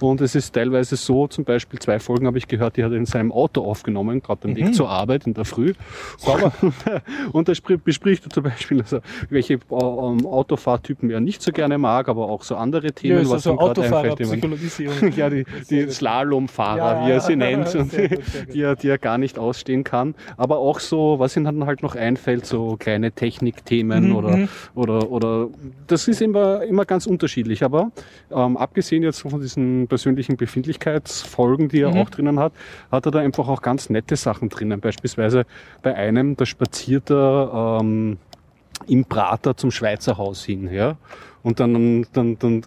Und 0.00 0.20
es 0.20 0.34
ist 0.34 0.54
teilweise 0.54 0.96
so, 0.96 1.26
zum 1.28 1.44
Beispiel 1.44 1.78
zwei 1.78 1.98
Folgen 1.98 2.26
habe 2.26 2.38
ich 2.38 2.48
gehört, 2.48 2.76
die 2.76 2.84
hat 2.84 2.92
er 2.92 2.96
in 2.98 3.06
seinem 3.06 3.30
Auto 3.32 3.62
aufgenommen, 3.64 4.22
gerade 4.22 4.40
beim 4.42 4.52
Mhm. 4.52 4.56
Weg 4.56 4.74
zur 4.74 4.88
Arbeit 4.88 5.26
in 5.26 5.34
der 5.34 5.44
Früh. 5.44 5.74
Sauber. 6.16 6.52
Und 7.32 7.48
da 7.48 7.52
spr- 7.52 7.78
bespricht 7.82 8.24
er 8.24 8.30
zum 8.30 8.44
Beispiel, 8.44 8.80
also, 8.80 9.00
welche 9.30 9.54
äh, 9.54 9.58
ähm, 9.70 10.26
Autofahrtypen 10.26 11.10
er 11.10 11.20
nicht 11.20 11.42
so 11.42 11.52
gerne 11.52 11.78
mag, 11.78 12.08
aber 12.08 12.28
auch 12.28 12.42
so 12.42 12.56
andere 12.56 12.92
Themen, 12.92 13.16
Ja, 13.16 13.20
ist 13.22 13.26
was 13.30 13.46
also 13.46 13.52
ihm 13.52 13.58
gerade 13.58 13.82
einfällt. 13.82 14.18
Psychologisierung. 14.20 15.12
ja, 15.16 15.30
die, 15.30 15.44
die. 15.70 15.90
Slalomfahrer, 15.90 16.78
Ja, 17.00 17.06
wie 17.06 17.10
er 17.10 17.16
ja. 17.16 17.20
sie 17.20 17.36
nennt, 17.36 17.74
und 17.74 17.90
gut. 17.90 18.20
die, 18.54 18.60
er, 18.62 18.76
die 18.76 18.88
er 18.88 18.98
gar 18.98 19.18
nicht 19.18 19.38
ausstehen 19.38 19.84
kann. 19.84 20.14
Aber 20.36 20.58
auch 20.58 20.80
so, 20.80 21.18
was 21.18 21.36
ihm 21.36 21.44
dann 21.44 21.66
halt 21.66 21.82
noch 21.82 21.94
einfällt, 21.94 22.46
so 22.46 22.76
kleine 22.78 23.12
Technikthemen 23.12 24.08
Mhm, 24.10 24.16
oder, 24.16 24.36
mhm. 24.36 24.48
Oder, 24.78 25.10
oder, 25.10 25.48
das 25.86 26.08
ist 26.08 26.22
immer, 26.22 26.62
immer 26.62 26.84
ganz 26.84 27.06
unterschiedlich. 27.06 27.62
Aber 27.64 27.90
ähm, 28.30 28.56
abgesehen 28.56 29.02
jetzt 29.02 29.20
von 29.20 29.40
diesen 29.40 29.88
persönlichen 29.88 30.36
Befindlichkeitsfolgen, 30.36 31.68
die 31.68 31.80
er 31.80 31.90
Mhm. 31.90 31.98
auch 31.98 32.10
drinnen 32.10 32.38
hat, 32.38 32.52
hat 32.90 33.06
er 33.06 33.12
da 33.12 33.18
einfach 33.18 33.48
auch 33.48 33.60
ganz 33.60 33.90
nette 33.90 34.16
Sachen 34.16 34.48
drinnen. 34.48 34.80
Beispielsweise 34.80 35.44
bei 35.82 35.94
einem, 35.94 36.36
da 36.36 36.46
spaziert 36.46 37.10
er 37.10 37.78
ähm, 37.80 38.18
im 38.86 39.04
Prater 39.04 39.56
zum 39.56 39.70
Schweizer 39.70 40.16
Haus 40.16 40.44
hin, 40.44 40.70
ja. 40.72 40.96
Und 41.42 41.60
dann, 41.60 42.06
dann, 42.12 42.38
dann 42.38 42.62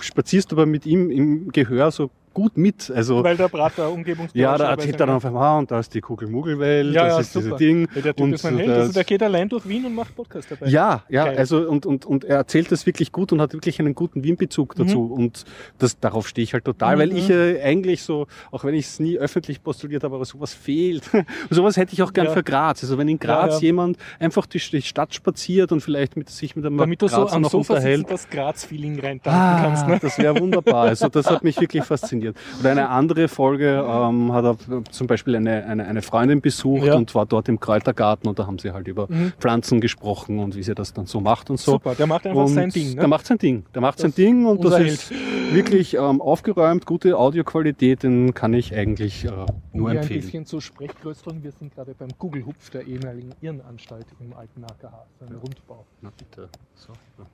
spazierst 0.00 0.50
du 0.50 0.56
aber 0.56 0.66
mit 0.66 0.84
ihm 0.86 1.10
im 1.10 1.52
Gehör 1.52 1.90
so 1.90 2.10
gut 2.36 2.58
mit. 2.58 2.90
Also 2.94 3.24
Weil 3.24 3.38
der 3.38 3.48
Prater 3.48 3.90
Umgebungsbau 3.90 4.38
ja, 4.38 4.58
da 4.58 4.68
erzählt 4.72 4.96
er 5.00 5.06
dann 5.06 5.16
auf 5.16 5.24
einmal, 5.24 5.42
ah, 5.42 5.58
und 5.58 5.70
da 5.70 5.80
ist 5.80 5.94
die 5.94 6.02
Kugelmugelwelt, 6.02 6.92
Ja, 6.94 7.04
das 7.06 7.12
ja, 7.14 7.20
ist 7.20 7.32
super. 7.32 7.44
dieses 7.44 7.58
Ding. 7.58 7.88
Ja, 7.94 8.02
der 8.02 8.14
Typ 8.14 8.24
und 8.24 8.32
ist 8.34 8.44
mein 8.44 8.58
Held. 8.58 8.68
Also 8.70 8.92
der 8.92 9.04
geht 9.04 9.22
allein 9.22 9.48
durch 9.48 9.66
Wien 9.66 9.86
und 9.86 9.94
macht 9.94 10.14
Podcast 10.14 10.50
dabei. 10.50 10.66
ja, 10.68 11.02
ja, 11.08 11.24
Geil. 11.24 11.38
also 11.38 11.66
und, 11.66 11.86
und, 11.86 12.04
und 12.04 12.24
er 12.24 12.36
erzählt 12.36 12.70
das 12.70 12.84
wirklich 12.84 13.10
gut 13.10 13.32
und 13.32 13.40
hat 13.40 13.54
wirklich 13.54 13.80
einen 13.80 13.94
guten 13.94 14.22
Wien-Bezug 14.22 14.74
dazu. 14.74 15.06
Und 15.06 15.44
das, 15.78 15.98
darauf 15.98 16.28
stehe 16.28 16.42
ich 16.44 16.52
halt 16.52 16.66
total, 16.66 16.96
Mhm. 16.96 17.00
weil 17.00 17.16
ich 17.16 17.30
äh, 17.30 17.62
eigentlich 17.62 18.02
so, 18.02 18.26
auch 18.50 18.64
wenn 18.64 18.74
ich 18.74 18.84
es 18.84 19.00
nie 19.00 19.16
öffentlich 19.16 19.62
postuliert 19.62 20.04
habe, 20.04 20.14
aber 20.16 20.26
sowas 20.26 20.52
fehlt. 20.52 21.04
sowas 21.50 21.78
hätte 21.78 21.94
ich 21.94 22.02
auch 22.02 22.12
gern 22.12 22.26
Ja. 22.26 22.32
für 22.32 22.42
Graz. 22.42 22.82
Also 22.82 22.98
wenn 22.98 23.08
in 23.08 23.18
Graz 23.18 23.62
jemand 23.62 23.96
einfach 24.18 24.44
die, 24.44 24.58
die 24.58 24.82
Stadt 24.82 25.14
spaziert 25.14 25.72
und 25.72 25.80
vielleicht 25.80 26.16
mit 26.18 26.28
sich 26.28 26.54
mit 26.54 26.66
einem 26.66 26.76
Damit 26.76 27.00
du 27.00 27.08
so 27.08 27.16
Grazer 27.22 27.36
am 27.36 27.42
noch 27.42 27.50
Sofa 27.50 27.74
unterhält. 27.76 28.10
das 28.10 28.28
Graz-Feeling 28.28 29.00
reintanken 29.00 29.32
Ah, 29.40 29.60
kannst. 29.62 29.86
Ne? 29.88 29.98
Das 30.02 30.18
wäre 30.18 30.38
wunderbar. 30.38 30.82
Also 30.88 31.08
das 31.08 31.30
hat 31.30 31.42
mich 31.44 31.58
wirklich 31.60 31.82
fasziniert. 31.84 32.25
Oder 32.60 32.70
eine 32.70 32.88
andere 32.88 33.28
Folge 33.28 33.84
ähm, 33.88 34.32
hat 34.32 34.44
er 34.44 34.56
zum 34.90 35.06
Beispiel 35.06 35.36
eine, 35.36 35.64
eine, 35.66 35.84
eine 35.86 36.02
Freundin 36.02 36.40
besucht 36.40 36.84
Ja. 36.86 36.94
und 36.94 37.14
war 37.14 37.26
dort 37.26 37.48
im 37.48 37.60
Kräutergarten 37.60 38.28
und 38.28 38.38
da 38.38 38.46
haben 38.46 38.58
sie 38.58 38.72
halt 38.72 38.88
über 38.88 39.06
Mhm. 39.08 39.32
Pflanzen 39.38 39.80
gesprochen 39.80 40.38
und 40.38 40.56
wie 40.56 40.62
sie 40.62 40.74
das 40.74 40.92
dann 40.92 41.06
so 41.06 41.20
macht 41.20 41.50
und 41.50 41.58
so. 41.60 41.72
Super, 41.72 41.94
der 41.94 42.06
macht 42.06 42.26
einfach 42.26 42.40
und 42.42 42.48
sein 42.48 42.70
Ding. 42.70 42.90
Ne? 42.90 42.96
Der 42.96 43.08
macht 43.08 43.26
sein 43.26 43.38
Ding. 43.38 43.64
Der 43.74 43.82
macht 43.82 43.98
sein 43.98 44.10
Das- 44.10 44.16
Ding 44.16 44.46
und 44.46 44.64
das 44.64 44.74
unser 44.74 44.86
ist 44.86 45.12
wirklich 45.52 45.94
ähm, 45.94 46.20
aufgeräumt, 46.20 46.86
gute 46.86 47.16
Audioqualität, 47.16 48.02
den 48.02 48.34
kann 48.34 48.52
ich 48.54 48.74
eigentlich 48.74 49.24
äh, 49.24 49.28
nur 49.28 49.46
Um 49.72 49.80
hier 49.82 49.88
ein 49.90 49.96
empfehlen. 49.98 50.20
bisschen 50.22 50.46
zu 50.46 50.60
Sprechgrößeln. 50.60 51.42
Wir 51.42 51.52
sind 51.52 51.74
gerade 51.74 51.94
beim 51.94 52.08
Google-Hupf 52.18 52.70
der 52.70 52.86
ehemaligen 52.86 53.30
Irrenanstalt 53.40 54.06
im 54.20 54.32
alten 54.34 54.64
AKH, 54.64 55.06
so 55.20 55.26
ein 55.26 55.34
Rundbau. 55.36 55.84
Na 56.02 56.10
bitte. 56.18 56.48
So. 56.74 56.92
ja. 57.18 57.26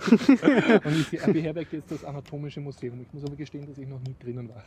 Und 0.10 1.00
ich 1.12 1.20
er 1.20 1.32
beherbergt 1.32 1.72
jetzt 1.72 1.90
das 1.90 2.04
Anatomische 2.04 2.60
Museum. 2.60 3.00
Ich 3.02 3.12
muss 3.12 3.24
aber 3.24 3.36
gestehen, 3.36 3.66
dass 3.66 3.76
ich 3.78 3.86
noch 3.86 4.00
nie 4.00 4.14
drinnen 4.22 4.48
war. 4.48 4.62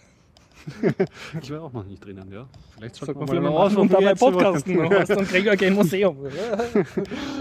Ich 1.41 1.51
war 1.51 1.63
auch 1.63 1.73
noch 1.73 1.83
nicht 1.83 2.05
drinnen, 2.05 2.31
ja. 2.31 2.45
Vielleicht 2.77 2.95
Sollte 2.95 3.13
sollten 3.13 3.19
man 3.19 3.27
wir 3.27 3.31
vielleicht 3.31 3.43
mal 3.43 3.51
mal 3.51 3.65
machen 3.65 3.77
und 3.77 3.91
dabei 3.93 4.13
podcasten. 4.13 4.77
Und 4.77 4.93
hast 4.93 5.09
dann 5.09 5.27
Gregor 5.27 5.55
gehen 5.55 5.73
Museum. 5.73 6.15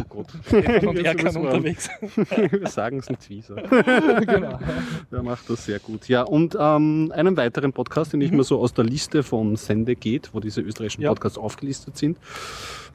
Gut. 0.08 0.26
Stefan 0.46 0.88
und 0.88 0.94
müssen 1.02 1.42
wir- 1.42 1.50
unterwegs. 1.50 1.88
Wir 2.50 2.66
sagen 2.66 2.98
es 2.98 3.08
ein 3.08 3.18
Tweezer. 3.18 3.54
genau. 4.26 4.58
Der 5.12 5.22
macht 5.22 5.48
das 5.48 5.64
sehr 5.66 5.78
gut. 5.78 6.08
Ja, 6.08 6.22
und 6.22 6.56
ähm, 6.58 7.12
einen 7.14 7.36
weiteren 7.36 7.72
Podcast, 7.72 8.12
den 8.12 8.22
ich 8.22 8.32
mir 8.32 8.42
so 8.44 8.58
aus 8.58 8.74
der 8.74 8.84
Liste 8.84 9.22
vom 9.22 9.56
Sende 9.56 9.94
geht, 9.94 10.30
wo 10.32 10.40
diese 10.40 10.60
österreichischen 10.60 11.02
Ja. 11.02 11.10
Podcasts 11.10 11.38
aufgelistet 11.38 11.96
sind, 11.96 12.18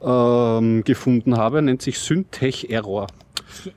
ähm, 0.01 0.84
gefunden 0.84 1.38
habe, 1.38 1.62
nennt 1.62 1.82
sich 1.82 1.99
Syntech 1.99 2.70
Error. 2.70 3.08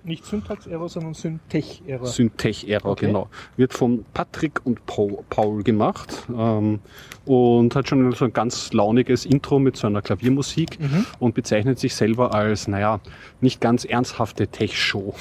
Nicht 0.05 0.25
Syntax-Error, 0.25 0.89
sondern 0.89 1.15
Syntech-Error. 1.15 2.07
Syntech 2.07 2.69
Error, 2.69 2.93
Okay. 2.93 3.07
genau. 3.07 3.29
Wird 3.57 3.73
von 3.75 4.05
Patrick 4.15 4.61
und 4.65 4.85
Paul, 4.87 5.19
Paul 5.31 5.63
gemacht 5.63 6.15
ähm, 6.37 6.81
und 7.25 7.75
hat 7.75 7.89
schon 7.89 8.13
so 8.13 8.25
ein 8.25 8.33
ganz 8.33 8.73
launiges 8.73 9.25
Intro 9.27 9.59
mit 9.59 9.77
so 9.77 9.87
einer 9.87 10.03
Klaviermusik 10.03 10.79
Mhm. 10.81 11.07
und 11.19 11.35
bezeichnet 11.35 11.79
sich 11.79 11.95
selber 11.95 12.35
als, 12.35 12.69
naja, 12.69 13.01
nicht 13.41 13.61
ganz 13.61 13.85
ernsthafte 13.85 14.49
Tech-Show. 14.49 15.15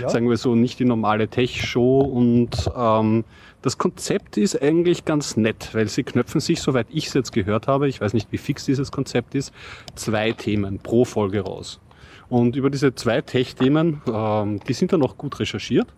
Ja. 0.00 0.08
Sagen 0.08 0.28
wir 0.28 0.36
so, 0.36 0.54
nicht 0.54 0.78
die 0.78 0.84
normale 0.84 1.28
Tech-Show 1.28 2.00
und 2.00 2.70
ähm, 2.76 3.24
das 3.62 3.76
Konzept 3.76 4.36
ist 4.36 4.62
eigentlich 4.62 5.04
ganz 5.04 5.36
nett, 5.36 5.70
weil 5.72 5.88
sie 5.88 6.04
knöpfen 6.04 6.40
sich, 6.40 6.60
soweit 6.60 6.86
ich 6.90 7.08
es 7.08 7.14
jetzt 7.14 7.32
gehört 7.32 7.66
habe, 7.66 7.88
ich 7.88 8.00
weiß 8.00 8.14
nicht, 8.14 8.30
wie 8.30 8.38
fix 8.38 8.64
dieses 8.64 8.92
Konzept 8.92 9.34
ist, 9.34 9.52
zwei 9.96 10.30
Themen 10.32 10.78
pro 10.78 11.04
Folge 11.04 11.40
raus. 11.40 11.80
Und 12.28 12.56
über 12.56 12.68
diese 12.70 12.94
zwei 12.94 13.20
Tech-Themen, 13.22 14.02
ähm, 14.12 14.60
die 14.68 14.72
sind 14.74 14.92
dann 14.92 15.02
auch 15.02 15.16
gut 15.16 15.38
recherchiert, 15.40 15.88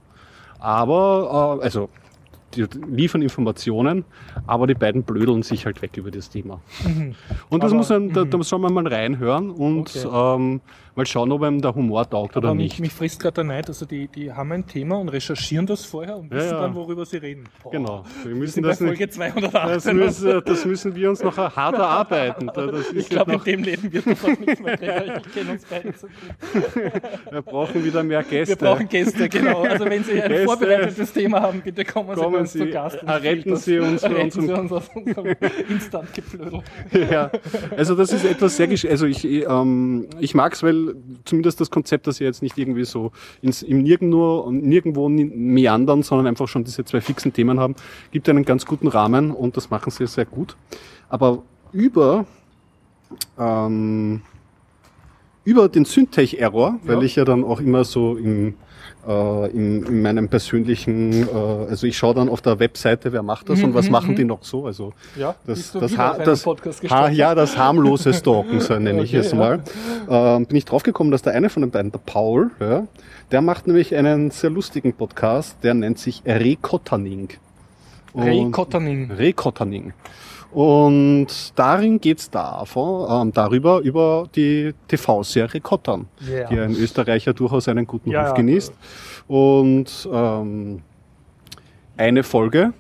aber, 0.59 1.59
äh, 1.61 1.65
also, 1.65 1.89
die 2.55 2.67
liefern 2.89 3.23
Informationen, 3.23 4.05
aber 4.47 4.67
die 4.67 4.75
beiden 4.75 5.05
blödeln 5.05 5.43
sich 5.43 5.67
halt 5.67 5.83
weg 5.83 5.97
über 5.97 6.11
das 6.11 6.31
Thema. 6.31 6.61
Mhm. 6.85 7.15
Und 7.49 7.63
das 7.63 7.71
Aber- 7.71 7.79
muss 7.79 7.89
man, 7.91 8.13
da, 8.13 8.25
mhm. 8.25 8.31
da 8.31 8.43
soll 8.43 8.59
man 8.59 8.73
mal 8.75 8.87
reinhören 8.89 9.51
und 9.51 9.95
Okay. 10.05 10.09
ähm, 10.13 10.61
mal 10.97 11.07
schauen, 11.07 11.33
ob 11.33 11.43
einem 11.43 11.61
der 11.61 11.75
Humor 11.75 12.09
taugt 12.09 12.37
oder 12.37 12.49
Aber 12.49 12.55
mich, 12.57 12.73
nicht. 12.73 12.81
mich 12.81 12.93
frisst 12.93 13.21
gerade 13.21 13.35
der 13.35 13.45
Neid. 13.45 13.69
Also 13.69 13.87
die, 13.87 14.09
die 14.09 14.33
haben 14.33 14.53
ein 14.53 14.67
Thema 14.67 14.99
und 14.99 15.09
recherchieren 15.09 15.67
das 15.67 15.85
vorher 15.85 16.17
und 16.17 16.31
Ja, 16.33 16.37
wissen 16.39 16.51
ja. 16.51 16.61
dann, 16.61 16.75
worüber 16.75 17.05
sie 17.07 17.19
reden. 17.19 17.45
Boah. 17.63 17.73
Genau. 17.73 18.05
Wir 18.25 18.35
müssen 18.35 18.63
bei 18.63 18.69
das 18.71 18.81
nicht. 18.81 18.89
Folge 18.89 19.09
218. 19.11 19.71
Das 19.71 19.93
müssen, 19.93 20.43
das 20.45 20.65
müssen 20.65 20.95
wir 20.95 21.11
uns 21.11 21.23
noch 21.23 21.37
hart 21.37 21.75
erarbeiten. 21.75 22.51
Ich 22.95 23.09
glaube, 23.09 23.33
in 23.35 23.45
dem 23.45 23.63
Leben 23.63 23.93
wird 23.93 24.07
das 24.07 24.25
auch 24.25 24.39
nichts 24.39 24.61
mehr. 24.61 24.75
Ich 24.75 25.33
kenne 25.35 25.53
uns 25.53 25.65
beide 25.69 25.93
so 25.97 26.07
gut. 26.07 26.93
wir 27.31 27.43
brauchen 27.43 27.85
wieder 27.85 28.03
mehr 28.03 28.23
Gäste. 28.23 28.59
Wir 28.61 28.69
brauchen 28.69 28.89
Gäste, 28.89 29.29
genau. 29.29 29.63
Also 29.63 29.85
wenn 29.85 30.05
Sie 30.05 30.21
ein 30.21 30.29
Gäste. 30.29 30.45
vorbereitetes 30.45 31.13
Thema 31.13 31.41
haben, 31.41 31.61
bitte 31.61 31.85
kommen 31.85 32.11
Sie 32.11 32.17
bei 32.17 32.23
Kommen 32.23 32.37
uns 32.41 32.53
Sie, 32.53 32.59
zu 32.61 32.67
Gast. 32.71 32.97
erzählen 33.03 33.57
Sie 33.57 33.79
uns 33.79 34.03
Retten 34.03 34.31
Sie 34.31 34.53
uns 34.53 34.73
aus 34.73 34.91
unserem 34.95 35.37
Instant-Geplödel. 35.69 36.63
ja, 37.11 37.31
also 37.77 37.95
das 37.95 38.13
ist 38.13 38.25
etwas 38.25 38.57
sehr 38.57 38.71
also 38.91 39.07
ich, 39.07 39.25
ähm, 39.25 40.07
ich 40.21 40.35
mag 40.35 40.53
es, 40.53 40.63
weil 40.63 40.80
zumindest 41.25 41.61
das 41.61 41.71
Konzept, 41.71 42.07
dass 42.07 42.17
sie 42.17 42.25
jetzt 42.25 42.43
nicht 42.43 42.59
irgendwie 42.59 42.85
so 42.85 43.13
ins, 43.43 43.63
im 43.63 43.83
Nirgendwo, 43.83 44.51
nirgendwo 44.51 45.09
meandern, 45.09 46.03
sondern 46.03 46.27
einfach 46.27 46.49
schon 46.49 46.65
diese 46.65 46.85
zwei 46.85 47.01
fixen 47.01 47.33
Themen 47.33 47.61
haben, 47.61 47.75
gibt 48.13 48.29
einen 48.29 48.45
ganz 48.45 48.67
guten 48.67 48.89
Rahmen 48.89 49.31
und 49.31 49.57
das 49.57 49.71
machen 49.71 49.91
sie 49.91 50.07
sehr 50.07 50.27
gut. 50.27 50.57
Aber 51.09 51.43
über 51.73 52.27
ähm, 53.39 54.23
über 55.51 55.69
den 55.69 55.85
Syntech-Error, 55.85 56.79
weil 56.85 56.97
Ja. 56.99 57.03
ich 57.03 57.17
ja 57.17 57.25
dann 57.25 57.43
auch 57.45 57.61
immer 57.61 57.83
so 57.85 58.17
im, 58.17 58.55
äh, 59.09 59.51
in, 59.51 59.83
in 59.85 60.03
meinem 60.03 60.29
persönlichen, 60.29 61.27
äh, 61.29 61.33
also 61.71 61.87
ich 61.87 61.97
schaue 61.99 62.15
dann 62.15 62.29
auf 62.29 62.41
der 62.41 62.59
Webseite, 62.61 63.13
wer 63.13 63.23
macht 63.23 63.49
das 63.49 63.63
und 63.63 63.75
was 63.75 63.87
mhm, 63.87 63.93
machen 63.93 64.11
mhm. 64.13 64.17
die 64.17 64.25
noch 64.25 64.45
so. 64.45 64.67
Also 64.67 64.93
Ja, 65.17 65.35
das, 65.47 65.73
das, 65.73 65.97
ha 65.99 66.19
das, 66.19 66.47
ha 66.89 67.09
ja, 67.09 67.35
das 67.35 67.57
harmlose 67.57 68.13
Stalken, 68.21 68.61
so 68.61 68.75
nenne 68.79 69.03
ich 69.03 69.11
Okay, 69.11 69.19
es 69.27 69.33
ja. 69.33 69.39
mal. 69.39 69.63
Ähm, 70.09 70.47
bin 70.47 70.57
ich 70.57 70.65
draufgekommen, 70.67 71.11
dass 71.11 71.23
der 71.23 71.33
eine 71.35 71.49
von 71.51 71.63
den 71.63 71.71
beiden, 71.71 71.91
der 71.91 71.99
Paul, 72.05 72.51
ja, 72.61 72.87
der 73.33 73.43
macht 73.43 73.67
nämlich 73.67 73.95
einen 73.97 74.31
sehr 74.31 74.51
lustigen 74.51 74.93
Podcast, 74.93 75.57
der 75.65 75.75
nennt 75.75 75.99
sich 75.99 76.23
Und- 78.13 78.53
Kotterning. 78.53 79.11
Rekotterning. 79.11 79.93
Und 80.53 81.27
darin 81.55 82.01
geht's 82.01 82.29
davon, 82.31 83.07
ähm, 83.29 83.33
darüber, 83.33 83.79
über 83.81 84.27
die 84.35 84.75
TV-Serie 84.89 85.61
Kottern, 85.61 86.07
Ja. 86.29 86.49
die 86.49 86.59
ein 86.59 86.73
Österreicher 86.75 87.33
durchaus 87.33 87.69
einen 87.69 87.87
guten 87.87 88.11
Ja, 88.11 88.27
Ruf 88.27 88.35
genießt. 88.35 88.73
Und 89.29 90.09
ähm, 90.13 90.83
eine 92.01 92.23
Folge 92.23 92.73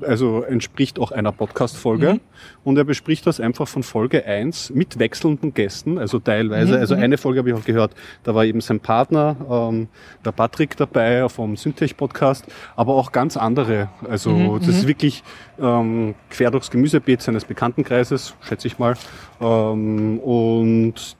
also 0.00 0.42
entspricht 0.42 1.00
auch 1.00 1.10
einer 1.10 1.32
Podcast-Folge. 1.32 2.14
Mhm. 2.14 2.20
Und 2.62 2.78
er 2.78 2.84
bespricht 2.84 3.26
das 3.26 3.40
einfach 3.40 3.66
von 3.66 3.82
Folge 3.82 4.24
1 4.24 4.70
mit 4.70 4.98
wechselnden 4.98 5.52
Gästen, 5.52 5.98
also 5.98 6.20
teilweise. 6.20 6.74
Mhm, 6.74 6.80
Also 6.80 6.96
mhm. 6.96 7.02
eine 7.02 7.18
Folge 7.18 7.40
habe 7.40 7.50
ich 7.50 7.56
auch 7.56 7.64
gehört, 7.64 7.94
da 8.22 8.34
war 8.34 8.44
eben 8.44 8.60
sein 8.60 8.78
Partner, 8.78 9.36
ähm, 9.50 9.88
der 10.24 10.32
Patrick 10.32 10.76
dabei 10.76 11.28
vom 11.28 11.56
Syntech-Podcast, 11.56 12.46
aber 12.76 12.94
auch 12.94 13.10
ganz 13.10 13.36
andere. 13.36 13.88
Also 14.08 14.30
Mhm, 14.30 14.58
das 14.60 14.68
ist 14.68 14.86
wirklich 14.86 15.24
ähm, 15.60 16.14
quer 16.30 16.52
durchs 16.52 16.70
Gemüsebeet 16.70 17.22
seines 17.22 17.44
Bekanntenkreises, 17.44 18.34
schätze 18.42 18.68
ich 18.68 18.78
mal. 18.78 18.94
Ähm, 19.40 20.20
und 20.20 21.16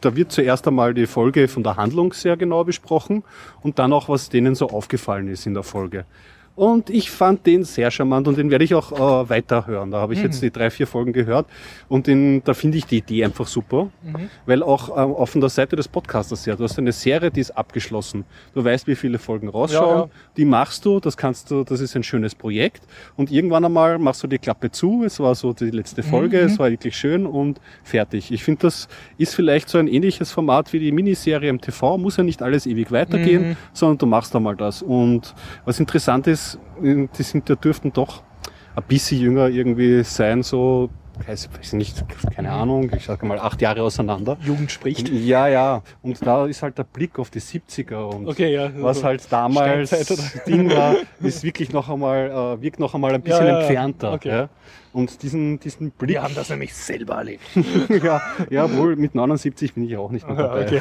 da 0.00 0.16
wird 0.16 0.32
zuerst 0.32 0.66
einmal 0.66 0.94
die 0.94 1.06
Folge 1.06 1.46
von 1.48 1.62
der 1.62 1.76
Handlung 1.76 2.12
sehr 2.14 2.36
genau 2.36 2.64
besprochen 2.64 3.22
und 3.62 3.78
dann 3.78 3.92
auch, 3.92 4.08
was 4.08 4.30
denen 4.30 4.54
so 4.54 4.68
aufgefallen 4.70 5.28
ist 5.28 5.46
in 5.46 5.54
der 5.54 5.62
Folge. 5.62 6.06
Und 6.56 6.88
ich 6.88 7.10
fand 7.10 7.46
den 7.46 7.64
sehr 7.64 7.90
charmant 7.90 8.26
und 8.26 8.38
den 8.38 8.50
werde 8.50 8.64
ich 8.64 8.74
auch 8.74 8.90
äh, 8.92 9.28
weiterhören. 9.28 9.90
Da 9.90 9.98
habe 10.00 10.14
ich 10.14 10.22
jetzt 10.22 10.42
die 10.42 10.50
drei, 10.50 10.70
vier 10.70 10.86
Folgen 10.86 11.12
gehört 11.12 11.46
und 11.88 12.06
den, 12.06 12.42
da 12.44 12.54
finde 12.54 12.78
ich 12.78 12.86
die 12.86 12.96
Idee 12.98 13.24
einfach 13.26 13.46
super, 13.46 13.88
Mhm. 14.02 14.30
weil 14.46 14.62
auch 14.62 14.88
ähm, 14.88 15.12
auf 15.14 15.32
der 15.34 15.50
Seite 15.50 15.76
des 15.76 15.86
Podcasters 15.86 16.46
her, 16.46 16.56
du 16.56 16.64
hast 16.64 16.78
eine 16.78 16.92
Serie, 16.92 17.30
die 17.30 17.40
ist 17.40 17.50
abgeschlossen. 17.50 18.24
Du 18.54 18.64
weißt, 18.64 18.86
wie 18.86 18.94
viele 18.96 19.18
Folgen 19.18 19.48
rausschauen, 19.50 19.96
Ja, 19.98 20.02
ja. 20.04 20.08
die 20.38 20.46
machst 20.46 20.84
du, 20.86 20.98
das 20.98 21.18
kannst 21.18 21.50
du, 21.50 21.62
das 21.62 21.80
ist 21.80 21.94
ein 21.94 22.02
schönes 22.02 22.34
Projekt 22.34 22.84
und 23.16 23.30
irgendwann 23.30 23.64
einmal 23.66 23.98
machst 23.98 24.22
du 24.22 24.26
die 24.26 24.38
Klappe 24.38 24.70
zu, 24.70 25.02
es 25.04 25.20
war 25.20 25.34
so 25.34 25.52
die 25.52 25.70
letzte 25.70 26.02
Folge, 26.02 26.38
Mhm. 26.38 26.46
es 26.46 26.58
war 26.58 26.70
wirklich 26.70 26.96
schön 26.96 27.26
und 27.26 27.60
fertig. 27.84 28.32
Ich 28.32 28.42
finde, 28.42 28.62
das 28.62 28.88
ist 29.18 29.34
vielleicht 29.34 29.68
so 29.68 29.76
ein 29.76 29.88
ähnliches 29.88 30.32
Format 30.32 30.72
wie 30.72 30.78
die 30.78 30.90
Miniserie 30.90 31.50
im 31.50 31.60
TV, 31.60 31.98
muss 31.98 32.16
ja 32.16 32.22
nicht 32.24 32.40
alles 32.42 32.64
ewig 32.66 32.90
weitergehen, 32.90 33.50
Mhm. 33.50 33.56
sondern 33.74 33.98
du 33.98 34.06
machst 34.06 34.34
einmal 34.34 34.56
das. 34.56 34.80
Und 34.80 35.34
was 35.66 35.78
interessant 35.80 36.26
ist, 36.26 36.45
die 36.80 37.22
sind, 37.22 37.48
die 37.48 37.56
dürften 37.56 37.92
doch 37.92 38.22
ein 38.74 38.82
bisschen 38.86 39.20
jünger 39.20 39.48
irgendwie 39.48 40.02
sein, 40.04 40.42
so, 40.42 40.90
weiß, 41.26 41.48
weiß 41.56 41.72
nicht, 41.74 42.04
keine 42.34 42.52
Ahnung, 42.52 42.90
ich 42.94 43.06
sage 43.06 43.24
mal 43.24 43.38
acht 43.38 43.62
Jahre 43.62 43.82
auseinander. 43.82 44.36
Jugend 44.42 44.70
spricht. 44.70 45.08
Ja, 45.08 45.48
ja. 45.48 45.82
Und 46.02 46.24
da 46.24 46.46
ist 46.46 46.62
halt 46.62 46.76
der 46.76 46.84
Blick 46.84 47.18
auf 47.18 47.30
die 47.30 47.40
70er 47.40 48.04
und 48.14 48.28
Okay, 48.28 48.52
ja. 48.52 48.70
was 48.76 48.98
also 48.98 49.04
halt 49.06 49.32
damals 49.32 49.90
Ding 50.46 50.70
war, 50.70 50.96
ist 51.20 51.42
wirklich 51.42 51.72
noch 51.72 51.88
einmal, 51.88 52.30
äh, 52.58 52.62
wirkt 52.62 52.78
noch 52.78 52.94
einmal 52.94 53.14
ein 53.14 53.22
bisschen 53.22 53.46
Ja, 53.46 53.52
ja, 53.52 53.54
ja. 53.54 53.60
entfernter. 53.60 54.12
Okay. 54.12 54.28
Ja. 54.28 54.48
Und 54.92 55.22
diesen, 55.22 55.60
diesen 55.60 55.90
Blick, 55.90 56.14
Wir 56.14 56.22
haben 56.22 56.34
das 56.34 56.48
nämlich 56.48 56.74
selber 56.74 57.16
erlebt. 57.16 57.42
ja, 58.02 58.22
jawohl, 58.48 58.96
mit 58.96 59.14
79 59.14 59.74
bin 59.74 59.84
ich 59.84 59.94
auch 59.98 60.10
nicht 60.10 60.26
mehr 60.26 60.36
dabei. 60.36 60.64
Okay. 60.64 60.80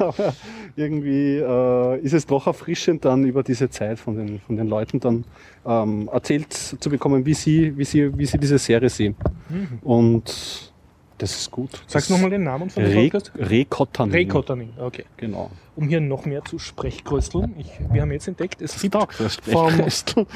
Aber 0.00 0.14
irgendwie 0.78 1.36
äh, 1.36 2.00
ist 2.00 2.12
es 2.14 2.26
doch 2.26 2.46
erfrischend, 2.46 3.04
dann 3.04 3.24
über 3.24 3.42
diese 3.42 3.68
Zeit 3.68 3.98
von 3.98 4.16
den, 4.16 4.40
von 4.40 4.56
den 4.56 4.68
Leuten 4.68 5.00
dann 5.00 5.24
ähm, 5.66 6.08
erzählt 6.12 6.52
zu 6.52 6.88
bekommen, 6.88 7.26
wie 7.26 7.34
sie, 7.34 7.76
wie 7.76 7.84
sie, 7.84 8.16
wie 8.16 8.26
sie 8.26 8.38
diese 8.38 8.58
Serie 8.58 8.88
sehen. 8.88 9.16
Und 9.82 10.72
das 11.18 11.32
ist 11.36 11.50
gut. 11.50 11.70
Sagst 11.86 12.08
du 12.08 12.14
nochmal 12.14 12.30
den 12.30 12.44
Namen 12.44 12.70
von 12.70 12.82
dem 12.82 12.92
Re 12.92 13.02
Podcast? 13.10 13.32
Rekotterning. 13.36 14.14
Ray 14.14 14.26
Kotterning, 14.26 14.70
okay. 14.78 15.04
Genau. 15.16 15.50
Um 15.76 15.86
hier 15.88 16.00
noch 16.00 16.24
mehr 16.24 16.44
zu 16.44 16.58
Sprechkrösteln. 16.58 17.54
Ich, 17.56 17.70
wir 17.92 18.02
haben 18.02 18.10
jetzt 18.10 18.26
entdeckt, 18.26 18.60
es 18.60 18.80
gibt 18.80 18.96
vom, 19.44 19.70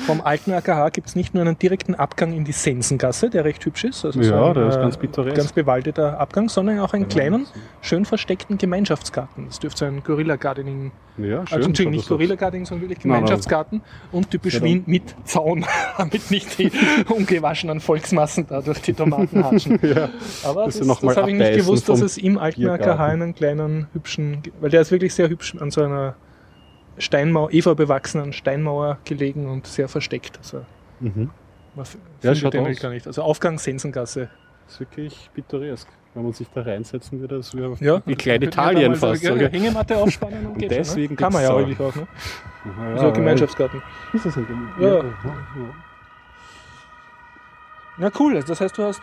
vom 0.07 0.21
alten 0.21 0.53
AKH 0.53 0.91
gibt 0.91 1.09
es 1.09 1.17
nicht 1.17 1.35
nur 1.35 1.43
einen 1.43 1.59
direkten 1.59 1.97
Abgang 1.97 2.33
in 2.33 2.45
die 2.45 2.53
Sensengasse, 2.53 3.29
der 3.29 3.45
recht 3.45 3.65
hübsch 3.65 3.83
ist, 3.83 4.05
also 4.05 4.21
Ja, 4.21 4.47
ein, 4.49 4.55
der 4.55 4.69
ist 4.69 4.77
äh, 4.77 4.81
ganz 4.81 4.97
pittoresk. 4.99 5.37
ganz 5.37 5.53
bewaldeter 5.53 6.21
Abgang, 6.21 6.49
sondern 6.49 6.79
auch 6.79 6.93
einen 6.95 7.09
kleinen, 7.09 7.47
schön 7.81 8.05
versteckten 8.05 8.57
Gemeinschaftsgarten. 8.57 9.47
Das 9.49 9.59
dürfte 9.59 9.87
ein 9.87 10.05
Gorilla 10.05 10.37
Gardening, 10.37 10.93
Ja, 11.19 11.41
also 11.41 11.57
Entschuldigung, 11.57 11.93
nicht 11.95 12.07
so. 12.07 12.15
Gorilla 12.15 12.37
Gardening, 12.37 12.65
sondern 12.67 12.89
wirklich. 12.89 13.03
Gemeinschaftsgarten 13.03 13.83
und 14.13 14.31
typisch 14.31 14.55
Ja, 14.55 14.63
Wien 14.63 14.85
mit 14.87 15.15
Zaun, 15.25 15.65
damit 15.99 16.31
nicht 16.31 16.57
die 16.57 16.71
ungewaschenen 17.09 17.81
Volksmassen 17.81 18.47
da 18.47 18.61
durch 18.61 18.81
die 18.83 18.93
Tomaten 18.95 19.45
hatschen. 19.45 19.81
Ja. 19.83 20.09
Aber 20.45 20.67
Das, 20.79 20.83
sie 20.83 20.89
noch 20.89 21.03
mal 21.03 21.15
das 21.15 21.23
habe 21.23 21.31
ich 21.31 21.37
nicht 21.39 21.57
gewusst, 21.57 21.89
dass 21.89 22.01
es 22.01 22.19
im 22.19 22.39
Biergarten. 22.57 22.89
AKH 22.91 23.05
einen 23.07 23.35
kleinen 23.35 23.89
hübschen, 23.93 24.43
weil 24.61 24.71
der 24.71 24.81
ist 24.83 24.91
wirklich 24.91 25.15
sehr 25.15 25.29
hübsch 25.29 25.55
an 25.59 25.71
so 25.71 25.83
einer 25.83 26.15
Steinmauer, 26.99 27.53
Eva 27.53 27.75
bewachsenen 27.75 28.33
Steinmauer 28.33 28.99
gelegen 29.05 29.49
und 29.49 29.67
sehr 29.67 29.89
versteckt. 29.89 30.39
Also 30.39 30.65
Mhm. 31.01 31.31
man 31.75 31.87
Ja, 32.23 32.35
findet 32.35 32.55
den 32.55 32.67
aus. 32.67 32.81
gar 32.81 32.91
nicht. 32.91 33.07
Also 33.07 33.23
Aufgang 33.23 33.59
Sensengasse. 33.59 34.29
Das 34.67 34.75
ist 34.75 34.81
wirklich 34.81 35.31
pittoresk. 35.35 35.89
Wenn 36.15 36.25
man 36.25 36.33
sich 36.35 36.47
da 36.55 36.61
reinsetzen 36.61 37.21
würde, 37.21 37.39
das 37.39 37.55
wäre 37.57 37.75
Ja, 37.81 38.03
wie 38.05 38.15
klein 38.15 38.43
Italien 38.43 38.95
fast. 38.95 39.23
So. 39.25 39.35
Hängematte 39.35 39.97
aufspannen 39.97 40.41
und, 40.47 40.53
Und 40.53 40.59
geht 40.59 40.71
deswegen 40.71 41.07
schon, 41.09 41.13
ne? 41.15 41.17
Kann 41.17 41.33
man 41.33 41.43
ja 41.43 41.57
eigentlich 41.57 41.81
auch. 41.81 41.95
Ne? 41.97 42.07
Ja, 42.79 42.99
So 42.99 43.07
ein 43.09 43.15
Gemeinschaftsgarten. 43.15 43.83
Ist 44.13 44.27
das 44.27 44.37
ein 44.37 44.47
Gemeinschaftsgarten? 44.47 45.47
Ja. 45.57 45.63
Ja. 45.63 45.75
Ja. 47.99 48.09
Na 48.09 48.11
cool, 48.19 48.35
also 48.37 48.49
das 48.49 48.61
heißt, 48.61 48.79
du 48.79 48.85
hast 48.85 49.03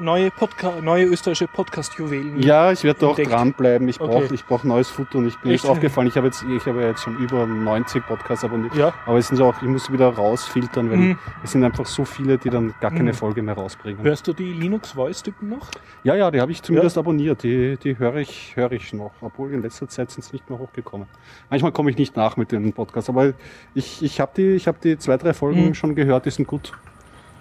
neue, 0.00 0.30
Podca 0.30 0.72
neue 0.80 1.04
österreichische 1.04 1.46
Podcast-Juwelen. 1.46 2.40
Ja, 2.42 2.72
ich 2.72 2.82
werde 2.82 3.06
auch 3.06 3.16
dranbleiben. 3.18 3.86
Ich 3.88 3.98
brauche 3.98 4.24
Okay. 4.24 4.34
ich 4.34 4.44
brauch 4.46 4.64
neues 4.64 4.88
Futter 4.88 5.18
und 5.18 5.28
ich 5.28 5.38
bin 5.38 5.52
Echt? 5.52 5.62
jetzt 5.64 5.70
aufgefallen, 5.70 6.08
ich 6.08 6.16
habe 6.16 6.26
jetzt, 6.28 6.42
ich 6.42 6.64
habe 6.66 6.82
jetzt 6.82 7.02
schon 7.02 7.16
über 7.18 7.46
90 7.46 8.06
Podcasts 8.06 8.44
abonniert. 8.44 8.74
Ja. 8.74 8.94
Aber 9.06 9.18
es 9.18 9.28
sind 9.28 9.40
auch, 9.42 9.54
ich 9.60 9.68
muss 9.68 9.92
wieder 9.92 10.08
rausfiltern, 10.08 10.90
weil 10.90 10.96
Mhm. 10.96 11.18
es 11.42 11.52
sind 11.52 11.62
einfach 11.64 11.86
so 11.86 12.04
viele, 12.04 12.38
die 12.38 12.48
dann 12.50 12.74
gar 12.80 12.90
keine 12.90 13.10
Mhm. 13.10 13.14
Folge 13.14 13.42
mehr 13.42 13.54
rausbringen. 13.54 14.02
Hörst 14.02 14.26
du 14.26 14.32
die 14.32 14.52
Linux-Voice-Typen 14.52 15.48
noch? 15.48 15.68
Ja, 16.02 16.14
ja, 16.14 16.30
die 16.30 16.40
habe 16.40 16.50
ich 16.52 16.62
zumindest 16.62 16.96
abonniert. 16.96 17.42
Die, 17.42 17.76
die 17.76 17.98
höre 17.98 18.16
ich, 18.16 18.56
höre 18.56 18.72
ich 18.72 18.92
noch. 18.94 19.12
Obwohl 19.20 19.52
in 19.52 19.62
letzter 19.62 19.86
Zeit 19.88 20.10
sind 20.10 20.24
es 20.24 20.32
nicht 20.32 20.48
mehr 20.48 20.58
hochgekommen. 20.58 21.06
Manchmal 21.50 21.72
komme 21.72 21.90
ich 21.90 21.98
nicht 21.98 22.16
nach 22.16 22.36
mit 22.36 22.52
den 22.52 22.72
Podcasts, 22.72 23.10
aber 23.10 23.34
ich, 23.74 24.02
ich 24.02 24.20
habe 24.20 24.32
die, 24.36 24.54
ich 24.54 24.66
hab 24.66 24.80
die 24.80 24.96
zwei, 24.98 25.16
drei 25.18 25.34
Folgen 25.34 25.66
Mhm. 25.66 25.74
schon 25.74 25.94
gehört, 25.94 26.24
die 26.26 26.30
sind 26.30 26.48
gut. 26.48 26.72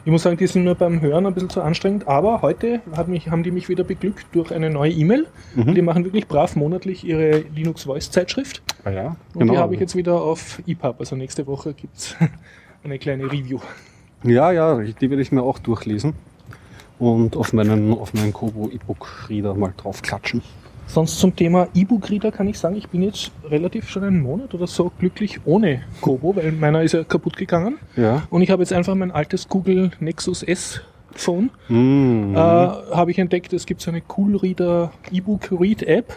Ich 0.06 0.12
muss 0.12 0.24
sagen, 0.24 0.36
die 0.36 0.48
sind 0.48 0.66
nur 0.66 0.76
beim 0.76 1.00
Hören 1.00 1.26
ein 1.26 1.34
bisschen 1.34 1.50
zu 1.50 1.62
anstrengend, 1.62 2.10
aber 2.10 2.42
heute 2.42 2.82
mich, 3.08 3.30
haben 3.30 3.44
die 3.44 3.52
mich 3.52 3.70
wieder 3.70 3.86
beglückt 3.86 4.26
durch 4.34 4.52
eine 4.52 4.70
neue 4.70 4.92
E-Mail. 4.92 5.28
Mhm. 5.56 5.76
Die 5.76 5.82
machen 5.82 6.04
wirklich 6.04 6.28
brav 6.28 6.58
monatlich 6.58 7.06
ihre 7.06 7.40
Linux 7.56 7.84
Voice 7.84 8.12
Zeitschrift. 8.12 8.62
Ah, 8.84 8.90
ja, 8.90 9.16
Und 9.34 9.50
die 9.50 9.58
habe 9.58 9.74
ich 9.76 9.80
jetzt 9.80 9.96
wieder 9.96 10.22
auf 10.22 10.62
EPUB. 10.68 11.00
Also 11.00 11.16
nächste 11.16 11.48
Woche 11.48 11.74
gibt 11.74 11.96
es 11.96 12.16
eine 12.84 13.00
kleine 13.00 13.32
Review. 13.32 13.60
Ja, 14.24 14.52
ja, 14.52 14.78
die 14.80 15.10
werde 15.10 15.22
ich 15.22 15.32
mir 15.32 15.42
auch 15.42 15.60
durchlesen 15.60 16.14
und 17.00 17.38
auf 17.38 17.54
meinen, 17.54 17.94
auf 17.94 18.14
meinen 18.14 18.34
Kobo 18.34 18.70
E-Book 18.70 19.30
Reader 19.30 19.54
mal 19.54 19.74
drauf 19.76 20.02
klatschen. 20.02 20.42
Sonst 20.86 21.20
zum 21.20 21.36
Thema 21.36 21.68
E-Book-Reader 21.74 22.32
kann 22.32 22.48
ich 22.48 22.60
sagen, 22.60 22.76
ich 22.76 22.88
bin 22.90 23.02
jetzt 23.02 23.32
relativ 23.50 23.90
schon 23.90 24.04
einen 24.04 24.22
Monat 24.22 24.54
oder 24.54 24.68
so 24.68 24.92
glücklich 25.00 25.40
ohne 25.46 25.82
Kobo, 26.02 26.36
weil 26.36 26.52
meiner 26.52 26.84
ist 26.84 26.94
ja 26.94 27.04
kaputt 27.04 27.38
gegangen. 27.38 27.78
Ja. 27.96 28.24
Und 28.30 28.42
ich 28.42 28.52
habe 28.52 28.62
jetzt 28.62 28.74
einfach 28.74 28.94
mein 28.96 29.12
altes 29.12 29.48
Google 29.48 29.92
Nexus 30.00 30.44
S 30.44 30.82
Phone. 31.16 31.52
Mhm. 31.70 32.36
Äh, 32.36 32.38
habe 32.38 33.12
ich 33.12 33.20
entdeckt, 33.20 33.54
es 33.54 33.66
gibt 33.66 33.82
so 33.82 33.92
eine 33.92 34.02
Coolreader 34.02 34.92
E-Book 35.12 35.50
Read 35.52 35.84
App. 35.84 36.16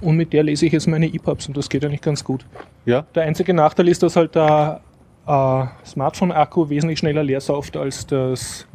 Und 0.00 0.16
mit 0.16 0.32
der 0.32 0.42
lese 0.42 0.66
ich 0.66 0.72
jetzt 0.72 0.88
meine 0.88 1.06
EPUBs 1.06 1.46
und 1.46 1.56
das 1.56 1.68
geht 1.68 1.84
eigentlich 1.84 2.00
ganz 2.00 2.24
gut. 2.24 2.44
ja. 2.84 3.06
Der 3.14 3.22
einzige 3.22 3.54
Nachteil 3.54 3.88
ist, 3.88 4.02
dass 4.02 4.16
halt 4.16 4.34
der 4.34 4.80
äh, 5.26 5.64
Smartphone-Akku 5.86 6.68
wesentlich 6.68 6.98
schneller 6.98 7.22
leer 7.22 7.40
sauft 7.40 7.76
als 7.76 8.06
das 8.06 8.66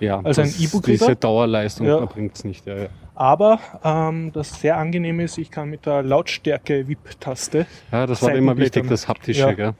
ja. 0.00 0.20
Also 0.22 0.42
ein 0.42 0.48
E-Book-Reader? 0.58 1.06
Diese 1.06 1.16
Dauerleistung 1.16 1.86
ja. 1.86 2.04
bringt 2.04 2.36
es 2.36 2.44
nicht. 2.44 2.66
Ja, 2.66 2.76
ja. 2.76 2.88
Aber 3.20 3.60
ähm, 3.84 4.32
das 4.32 4.62
sehr 4.62 4.78
angenehm 4.78 5.20
ist, 5.20 5.36
ich 5.36 5.50
kann 5.50 5.68
mit 5.68 5.84
der 5.84 6.02
Lautstärke-VIP-Taste. 6.02 7.66
Ja, 7.92 8.06
das 8.06 8.22
war 8.22 8.34
immer 8.34 8.56
wichtig, 8.56 8.88
das 8.88 9.08
haptische, 9.08 9.40
Ja. 9.40 9.52
gell? 9.52 9.74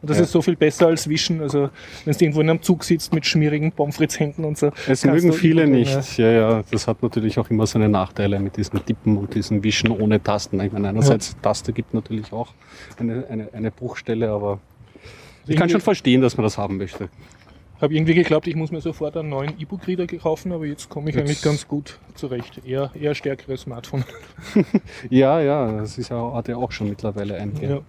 Und 0.00 0.10
das 0.10 0.16
Ja. 0.16 0.24
ist 0.24 0.32
so 0.32 0.42
viel 0.42 0.56
besser 0.56 0.88
als 0.88 1.08
Wischen. 1.08 1.40
Also 1.40 1.70
wenn 2.04 2.12
du 2.12 2.24
irgendwo 2.24 2.40
in 2.40 2.50
einem 2.50 2.60
Zug 2.60 2.82
sitzt 2.82 3.14
mit 3.14 3.24
schmierigen 3.24 3.70
Pommes 3.70 3.98
frites 3.98 4.18
Händen 4.18 4.44
und 4.44 4.58
so. 4.58 4.72
Es 4.88 5.04
mögen 5.04 5.32
viele 5.32 5.68
nicht. 5.68 6.18
Ja, 6.18 6.32
ja, 6.32 6.62
das 6.72 6.88
hat 6.88 7.04
natürlich 7.04 7.38
auch 7.38 7.48
immer 7.50 7.68
seine 7.68 7.88
Nachteile 7.88 8.40
mit 8.40 8.56
diesem 8.56 8.84
Tippen 8.84 9.16
und 9.16 9.32
diesem 9.32 9.62
Wischen 9.62 9.92
ohne 9.92 10.20
Tasten. 10.20 10.58
Ich 10.58 10.72
meine, 10.72 10.88
einerseits 10.88 11.36
Taste 11.40 11.72
gibt 11.72 11.94
natürlich 11.94 12.32
auch 12.32 12.48
eine, 12.98 13.24
eine, 13.30 13.48
eine 13.52 13.70
Bruchstelle, 13.70 14.28
aber 14.28 14.58
ich 15.46 15.54
kann 15.54 15.68
schon 15.68 15.80
verstehen, 15.80 16.20
dass 16.20 16.36
man 16.36 16.42
das 16.42 16.58
haben 16.58 16.78
möchte. 16.78 17.08
Habe 17.82 17.94
irgendwie 17.94 18.14
geglaubt, 18.14 18.46
ich 18.46 18.54
muss 18.56 18.70
mir 18.70 18.80
sofort 18.80 19.16
einen 19.16 19.28
neuen 19.28 19.58
E-Book-Reader 19.60 20.06
kaufen, 20.06 20.52
aber 20.52 20.64
jetzt 20.66 20.88
komme 20.88 21.10
ich 21.10 21.16
Jetzt- 21.16 21.24
eigentlich 21.24 21.42
ganz 21.42 21.66
gut 21.68 21.98
zurecht. 22.14 22.60
Eher, 22.64 22.90
eher 22.98 23.14
stärkeres 23.14 23.62
Smartphone. 23.62 24.04
Ja, 25.10 25.40
ja, 25.40 25.72
das 25.72 25.98
ist 25.98 26.08
ja, 26.10 26.32
hat 26.32 26.48
ja 26.48 26.56
auch 26.56 26.72
schon 26.72 26.88
mittlerweile 26.88 27.36
einige 27.36 27.66
Ja. 27.66 27.80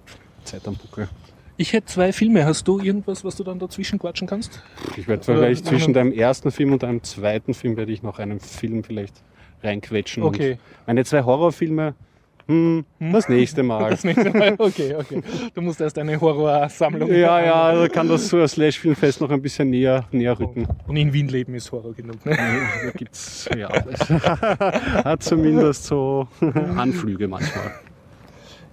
Zeit 0.43 0.67
am 0.67 0.75
Buckel. 0.75 1.07
Ich 1.55 1.71
hätte 1.73 1.85
zwei 1.85 2.11
Filme. 2.11 2.45
Hast 2.45 2.67
du 2.67 2.79
irgendwas, 2.79 3.23
was 3.23 3.35
du 3.35 3.43
dann 3.43 3.59
dazwischen 3.59 3.99
quatschen 3.99 4.27
kannst? 4.27 4.61
Ich 4.97 5.07
werde 5.07 5.23
Oder- 5.31 5.39
vielleicht 5.39 5.65
zwischen 5.67 5.93
deinem 5.93 6.11
ersten 6.11 6.51
Film 6.51 6.73
und 6.73 6.81
deinem 6.83 7.03
zweiten 7.03 7.53
Film 7.53 7.77
werde 7.77 7.91
ich 7.91 8.01
noch 8.01 8.17
einen 8.19 8.39
Film 8.39 8.83
vielleicht 8.83 9.13
reinquetschen. 9.61 10.23
Okay. 10.23 10.53
Und 10.53 10.59
meine 10.87 11.05
zwei 11.05 11.23
Horrorfilme, 11.23 11.93
hm, 12.47 12.85
das 12.99 13.29
nächste 13.29 13.63
Mal. 13.63 13.89
Das 13.93 14.03
nächste 14.03 14.31
Mal. 14.31 14.55
Okay, 14.57 14.95
okay. 14.95 15.21
Du 15.53 15.61
musst 15.61 15.79
erst 15.79 15.97
eine 15.97 16.19
Horrorsammlung. 16.19 17.09
Ja, 17.11 17.41
ja, 17.41 17.73
da 17.73 17.87
kann 17.87 18.07
das 18.07 18.27
so 18.27 18.45
Slash-Filmfest 18.45 19.21
noch 19.21 19.29
ein 19.29 19.41
bisschen 19.41 19.69
näher, 19.69 20.05
näher 20.11 20.37
rücken. 20.39 20.67
Und 20.87 20.95
in 20.95 21.13
Wien 21.13 21.27
leben 21.27 21.53
ist 21.55 21.71
Horror 21.71 21.93
genug. 21.93 22.25
Ne? 22.25 22.35
Da 22.35 22.91
gibt's, 22.91 23.49
ja, 23.57 23.69
es 23.89 24.09
hat 24.09 25.23
zumindest 25.23 25.85
so 25.85 26.27
Anflüge 26.75 27.27
manchmal. 27.27 27.71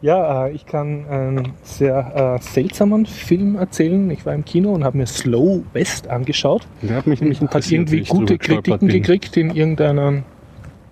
Ja, 0.03 0.47
äh, 0.47 0.53
ich 0.53 0.65
kann 0.65 1.07
einen 1.09 1.53
sehr 1.63 2.39
äh, 2.39 2.43
seltsamen 2.43 3.05
Film 3.05 3.57
erzählen. 3.57 4.11
Ich 4.11 4.25
war 4.25 4.35
im 4.35 4.45
Kino 4.45 4.73
und 4.73 4.83
habe 4.83 4.97
mir 4.97 5.07
Slow 5.07 5.63
West 5.75 6.09
angeschaut. 6.09 6.67
Der 6.81 6.97
hat 6.97 7.07
mich 7.07 7.21
nämlich 7.21 7.39
Hat 7.39 7.49
interessiert, 7.49 7.93
irgendwie 7.93 8.09
gute 8.09 8.39
Kritiken 8.39 8.89
gekriegt 8.89 9.37
in 9.37 9.51
irgendeiner 9.55 10.23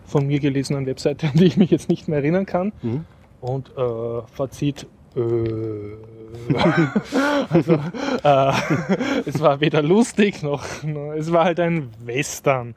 von 0.08 0.26
mir 0.26 0.40
gelesenen 0.40 0.86
Webseite, 0.86 1.28
an 1.28 1.34
die 1.34 1.44
ich 1.44 1.56
mich 1.56 1.70
jetzt 1.70 1.88
nicht 1.88 2.08
mehr 2.08 2.18
erinnern 2.18 2.46
kann. 2.46 2.72
Mhm. 2.82 3.04
Und 3.40 3.70
äh, 3.76 4.22
Fazit, 4.32 4.86
also, 7.50 7.74
äh, 7.74 8.52
es 9.26 9.40
war 9.40 9.60
weder 9.60 9.82
lustig 9.82 10.42
noch, 10.42 10.64
es 11.16 11.30
war 11.32 11.44
halt 11.44 11.60
ein 11.60 11.90
Western. 12.04 12.74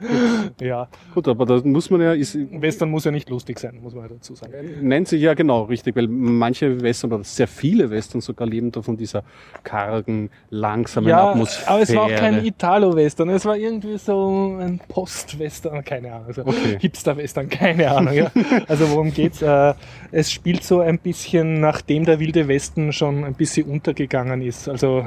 Ja, 0.60 0.88
Gut, 1.14 1.28
aber 1.28 1.46
da 1.46 1.62
muss 1.64 1.90
man 1.90 2.02
ja, 2.02 2.14
ist, 2.14 2.38
Western 2.52 2.90
muss 2.90 3.06
ja 3.06 3.12
nicht 3.12 3.30
lustig 3.30 3.60
sein, 3.60 3.80
muss 3.82 3.94
man 3.94 4.04
halt 4.04 4.14
dazu 4.14 4.36
sagen. 4.36 4.52
nennt 4.82 5.08
sich 5.08 5.22
ja 5.22 5.34
genau 5.34 5.64
richtig, 5.64 5.96
weil 5.96 6.08
manche 6.08 6.82
Western 6.82 7.14
oder 7.14 7.24
sehr 7.24 7.48
viele 7.48 7.90
Western 7.90 8.20
sogar 8.22 8.48
leben 8.48 8.72
da 8.72 8.82
von 8.82 8.98
dieser 8.98 9.24
kargen, 9.64 10.30
langsamen 10.50 11.10
Ja, 11.10 11.30
Atmosphäre. 11.32 11.70
aber 11.72 11.82
es 11.82 11.96
war 11.96 12.04
auch 12.04 12.16
kein 12.16 12.44
Italo-Western, 12.46 13.30
es 13.30 13.46
war 13.46 13.56
irgendwie 13.58 13.98
so 13.98 14.58
ein 14.60 14.80
Post-Western, 14.88 15.84
keine 15.86 16.12
Ahnung, 16.14 16.28
also 16.28 16.42
Okay. 16.42 16.78
Hipster-Western, 16.80 17.50
keine 17.50 17.90
Ahnung. 17.92 18.14
Ja. 18.14 18.32
Also 18.68 18.90
worum 18.90 19.14
geht's? 19.14 19.42
Äh, 19.42 19.74
es 20.12 20.32
spielt 20.32 20.64
so 20.64 20.82
ein 20.82 21.00
bisschen, 21.00 21.62
nachdem 21.62 22.04
der 22.06 22.20
Wilde 22.34 22.48
Westen 22.48 22.94
schon 22.94 23.24
ein 23.24 23.34
bisschen 23.34 23.68
untergegangen 23.68 24.42
ist, 24.42 24.70
also 24.70 25.06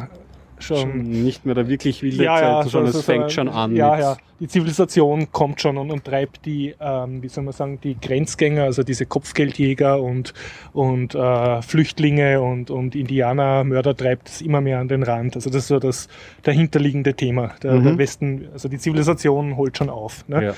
schon... 0.59 0.77
schon 0.79 1.03
nicht 1.03 1.47
mehr 1.47 1.55
der 1.55 1.69
wirklich 1.69 2.03
wilde 2.03 2.25
Zeit, 2.25 2.69
sondern 2.69 2.91
es 2.95 3.05
fängt 3.05 3.33
schon 3.33 3.49
an. 3.49 3.75
Ja, 3.75 3.99
ja. 3.99 4.17
Die 4.41 4.49
Zivilisation 4.49 5.33
kommt 5.33 5.61
schon 5.61 5.79
und, 5.79 5.91
und 5.91 6.05
treibt 6.05 6.45
die, 6.45 6.75
ähm, 6.79 7.23
wie 7.23 7.29
soll 7.29 7.45
man 7.45 7.55
sagen, 7.55 7.79
die 7.83 7.97
Grenzgänger, 7.99 8.65
also 8.65 8.83
diese 8.83 9.07
Kopfgeldjäger 9.07 10.01
und, 10.03 10.35
und 10.73 11.15
äh, 11.15 11.63
Flüchtlinge 11.63 12.43
und, 12.43 12.71
und 12.71 12.95
Indianermörder 12.95 13.97
treibt 13.97 14.29
es 14.29 14.43
immer 14.43 14.61
mehr 14.61 14.81
an 14.81 14.89
den 14.89 15.03
Rand. 15.03 15.37
Also 15.37 15.49
das 15.51 15.63
ist 15.63 15.69
so 15.69 15.79
das 15.79 16.09
dahinterliegende 16.43 17.15
Thema. 17.15 17.55
Der, 17.63 17.75
Mhm. 17.75 17.85
der 17.85 17.99
Westen, 17.99 18.49
also 18.53 18.69
die 18.69 18.79
Zivilisation 18.79 19.57
holt 19.57 19.79
schon 19.79 19.89
auf. 19.89 20.29
Ne? 20.29 20.45
Ja. 20.47 20.55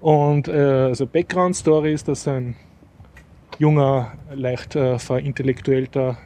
Und 0.00 0.48
äh, 0.48 0.52
also 0.52 1.06
Background 1.06 1.56
Story 1.56 1.92
ist, 1.92 2.06
dass 2.08 2.28
ein 2.28 2.54
junger, 3.58 4.12
leicht 4.34 4.76
äh, 4.76 4.98
verintellektuellter 4.98 6.16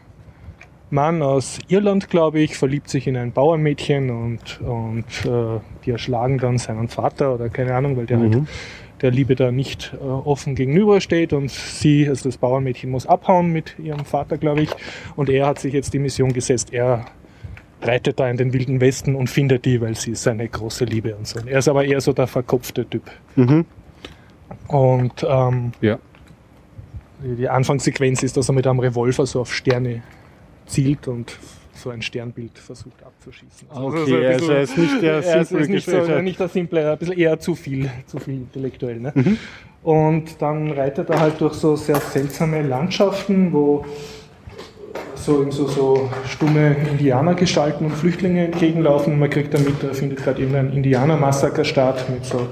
Mann 0.91 1.21
aus 1.23 1.59
Irland, 1.69 2.09
glaube 2.09 2.41
ich, 2.41 2.57
verliebt 2.57 2.89
sich 2.89 3.07
in 3.07 3.17
ein 3.17 3.33
Bauernmädchen 3.33 4.09
und, 4.11 4.61
und 4.63 5.05
äh, 5.27 5.61
die 5.85 5.91
erschlagen 5.91 6.39
dann 6.39 6.57
seinen 6.59 6.89
Vater 6.89 7.35
oder 7.35 7.51
keine 7.51 7.75
Ahnung, 7.75 7.97
weil 7.97 8.07
der 8.07 8.19
halt 8.21 8.35
Mhm. 8.35 8.47
der 9.03 9.11
Liebe 9.11 9.35
da 9.35 9.53
nicht 9.53 9.93
äh, 10.01 10.05
offen 10.05 10.55
gegenübersteht 10.55 11.35
und 11.35 11.51
sie, 11.51 12.09
also 12.09 12.29
das 12.29 12.39
Bauernmädchen 12.39 12.91
muss 12.91 13.07
abhauen 13.07 13.53
mit 13.53 13.79
ihrem 13.79 14.05
Vater, 14.07 14.39
glaube 14.39 14.63
ich, 14.63 14.71
und 15.15 15.29
er 15.29 15.47
hat 15.47 15.59
sich 15.59 15.75
jetzt 15.75 15.93
die 15.93 15.99
Mission 15.99 16.33
gesetzt, 16.33 16.73
er 16.73 17.05
reitet 17.83 18.19
da 18.19 18.29
in 18.31 18.39
den 18.39 18.53
wilden 18.55 18.81
Westen 18.81 19.15
und 19.15 19.29
findet 19.29 19.67
die, 19.67 19.81
weil 19.83 19.95
sie 19.95 20.13
ist 20.13 20.23
seine 20.23 20.49
große 20.49 20.85
Liebe 20.87 21.15
und 21.15 21.27
so. 21.29 21.39
Und 21.39 21.49
er 21.49 21.59
ist 21.59 21.69
aber 21.69 21.85
eher 21.85 22.01
so 22.01 22.13
der 22.15 22.27
verkopfte 22.27 22.89
Typ. 22.89 23.03
Mhm. 23.37 23.67
Und 24.69 25.25
ähm, 25.29 25.73
Ja. 25.81 25.99
Die 27.23 27.49
Anfangssequenz 27.49 28.23
ist, 28.23 28.37
dass 28.37 28.49
er 28.49 28.55
mit 28.55 28.67
einem 28.67 28.81
Revolver 28.81 29.27
so 29.27 29.41
auf 29.41 29.53
Sterne 29.53 30.03
zielt 30.67 31.09
und 31.09 31.37
so 31.79 31.91
ein 31.91 32.03
Sternbild 32.03 32.59
versucht 32.59 33.03
abzuschießen. 33.05 33.69
so 33.73 33.81
Okay, 33.81 34.27
ein 34.27 34.33
also 34.35 34.53
er 34.53 34.63
ist 34.63 34.77
nicht 34.77 35.03
der 35.03 35.13
er 35.25 35.41
ist, 35.41 35.49
simple 35.49 35.69
nicht, 35.69 35.87
so, 35.87 36.21
nicht 36.21 36.41
der 36.41 36.49
simple, 36.49 36.93
ein 36.93 36.99
bisschen 36.99 37.19
eher 37.19 37.39
zu 37.39 37.55
viel, 37.55 37.89
zu 38.07 38.19
viel 38.19 38.35
intellektuell. 38.35 39.01
Ne? 39.01 39.13
Mhm. 39.15 39.39
Und 39.83 40.43
dann 40.43 40.73
reitet 40.73 41.09
er 41.11 41.21
halt 41.21 41.41
durch 41.41 41.55
so 41.55 41.77
sehr 41.77 42.01
seltsame 42.01 42.63
Landschaften, 42.63 43.53
wo 43.53 43.85
so, 45.15 45.51
so, 45.51 45.69
so 45.69 46.11
stumme 46.27 46.77
Indianergestalten 46.91 47.87
und 47.87 47.93
Flüchtlinge 47.93 48.47
entgegenlaufen. 48.47 49.13
Und 49.13 49.21
man 49.21 49.31
kriegt 49.31 49.55
dann 49.55 49.65
mit, 49.65 49.83
da 49.83 49.93
findet 49.93 50.19
gerade 50.19 50.41
irgendein 50.41 50.73
Indianermassaker 50.73 51.65
statt 51.65 52.09
mit 52.11 52.25
so 52.25 52.49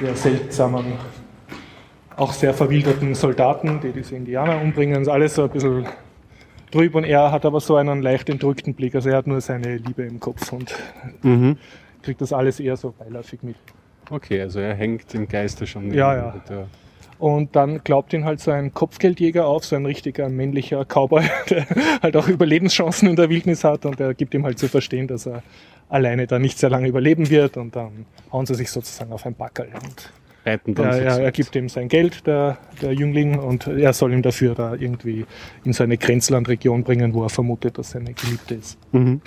ja, 0.00 0.14
seltsamen, 0.14 0.84
auch 2.16 2.32
sehr 2.32 2.54
verwilderten 2.54 3.14
Soldaten, 3.14 3.80
die 3.82 3.92
diese 3.92 4.14
Indianer 4.16 4.60
umbringen. 4.60 4.94
Das 4.94 5.02
ist 5.02 5.08
alles 5.08 5.34
so 5.34 5.44
ein 5.44 5.50
bisschen 5.50 5.86
trüb 6.70 6.94
und 6.94 7.04
er 7.04 7.30
hat 7.32 7.44
aber 7.44 7.60
so 7.60 7.76
einen 7.76 8.02
leicht 8.02 8.28
entrückten 8.28 8.74
Blick. 8.74 8.94
Also 8.94 9.10
er 9.10 9.16
hat 9.18 9.26
nur 9.26 9.40
seine 9.40 9.76
Liebe 9.76 10.02
im 10.04 10.20
Kopf 10.20 10.52
und 10.52 10.74
Mhm. 11.22 11.56
kriegt 12.02 12.20
das 12.20 12.32
alles 12.32 12.60
eher 12.60 12.76
so 12.76 12.92
beiläufig 12.96 13.42
mit. 13.42 13.56
Okay, 14.10 14.40
also 14.40 14.60
er 14.60 14.74
hängt 14.74 15.14
im 15.14 15.26
Geiste 15.28 15.66
schon. 15.66 15.92
Ja, 15.94 16.14
ja. 16.14 16.34
der- 16.48 16.66
Und 17.18 17.54
dann 17.56 17.82
glaubt 17.84 18.12
ihn 18.12 18.24
halt 18.24 18.40
so 18.40 18.50
ein 18.50 18.74
Kopfgeldjäger 18.74 19.46
auf, 19.46 19.64
so 19.64 19.76
ein 19.76 19.86
richtiger 19.86 20.28
männlicher 20.28 20.84
Cowboy, 20.84 21.22
der 21.50 21.64
halt 22.02 22.16
auch 22.16 22.28
Überlebenschancen 22.28 23.08
in 23.08 23.16
der 23.16 23.30
Wildnis 23.30 23.64
hat 23.64 23.86
und 23.86 23.98
der 23.98 24.14
gibt 24.14 24.34
ihm 24.34 24.44
halt 24.44 24.58
zu 24.58 24.68
verstehen, 24.68 25.06
dass 25.06 25.26
er 25.26 25.42
alleine 25.88 26.26
da 26.26 26.38
nicht 26.38 26.58
sehr 26.58 26.70
lange 26.70 26.88
überleben 26.88 27.30
wird 27.30 27.56
und 27.56 27.76
dann 27.76 28.04
hauen 28.32 28.46
sie 28.46 28.54
sich 28.56 28.70
sozusagen 28.70 29.12
auf 29.12 29.24
ein 29.26 29.34
Backerl. 29.34 29.68
Und 29.68 30.10
Reiten 30.44 30.74
dann 30.74 30.86
er, 30.86 31.14
so 31.14 31.20
er, 31.20 31.32
gibt 31.32 31.56
ihm 31.56 31.68
sein 31.68 31.88
Geld, 31.88 32.26
der, 32.26 32.58
der 32.82 32.92
Jüngling, 32.92 33.38
und 33.38 33.66
er 33.66 33.92
soll 33.92 34.12
ihm 34.12 34.22
dafür 34.22 34.54
da 34.54 34.74
irgendwie 34.74 35.24
in 35.64 35.72
so 35.72 35.84
eine 35.84 35.96
Grenzlandregion 35.96 36.84
bringen, 36.84 37.14
wo 37.14 37.22
er 37.22 37.30
vermutet, 37.30 37.78
dass 37.78 37.90
seine 37.90 38.12
Geliebte 38.12 38.54
ist. 38.54 38.78
Mhm. 38.92 39.20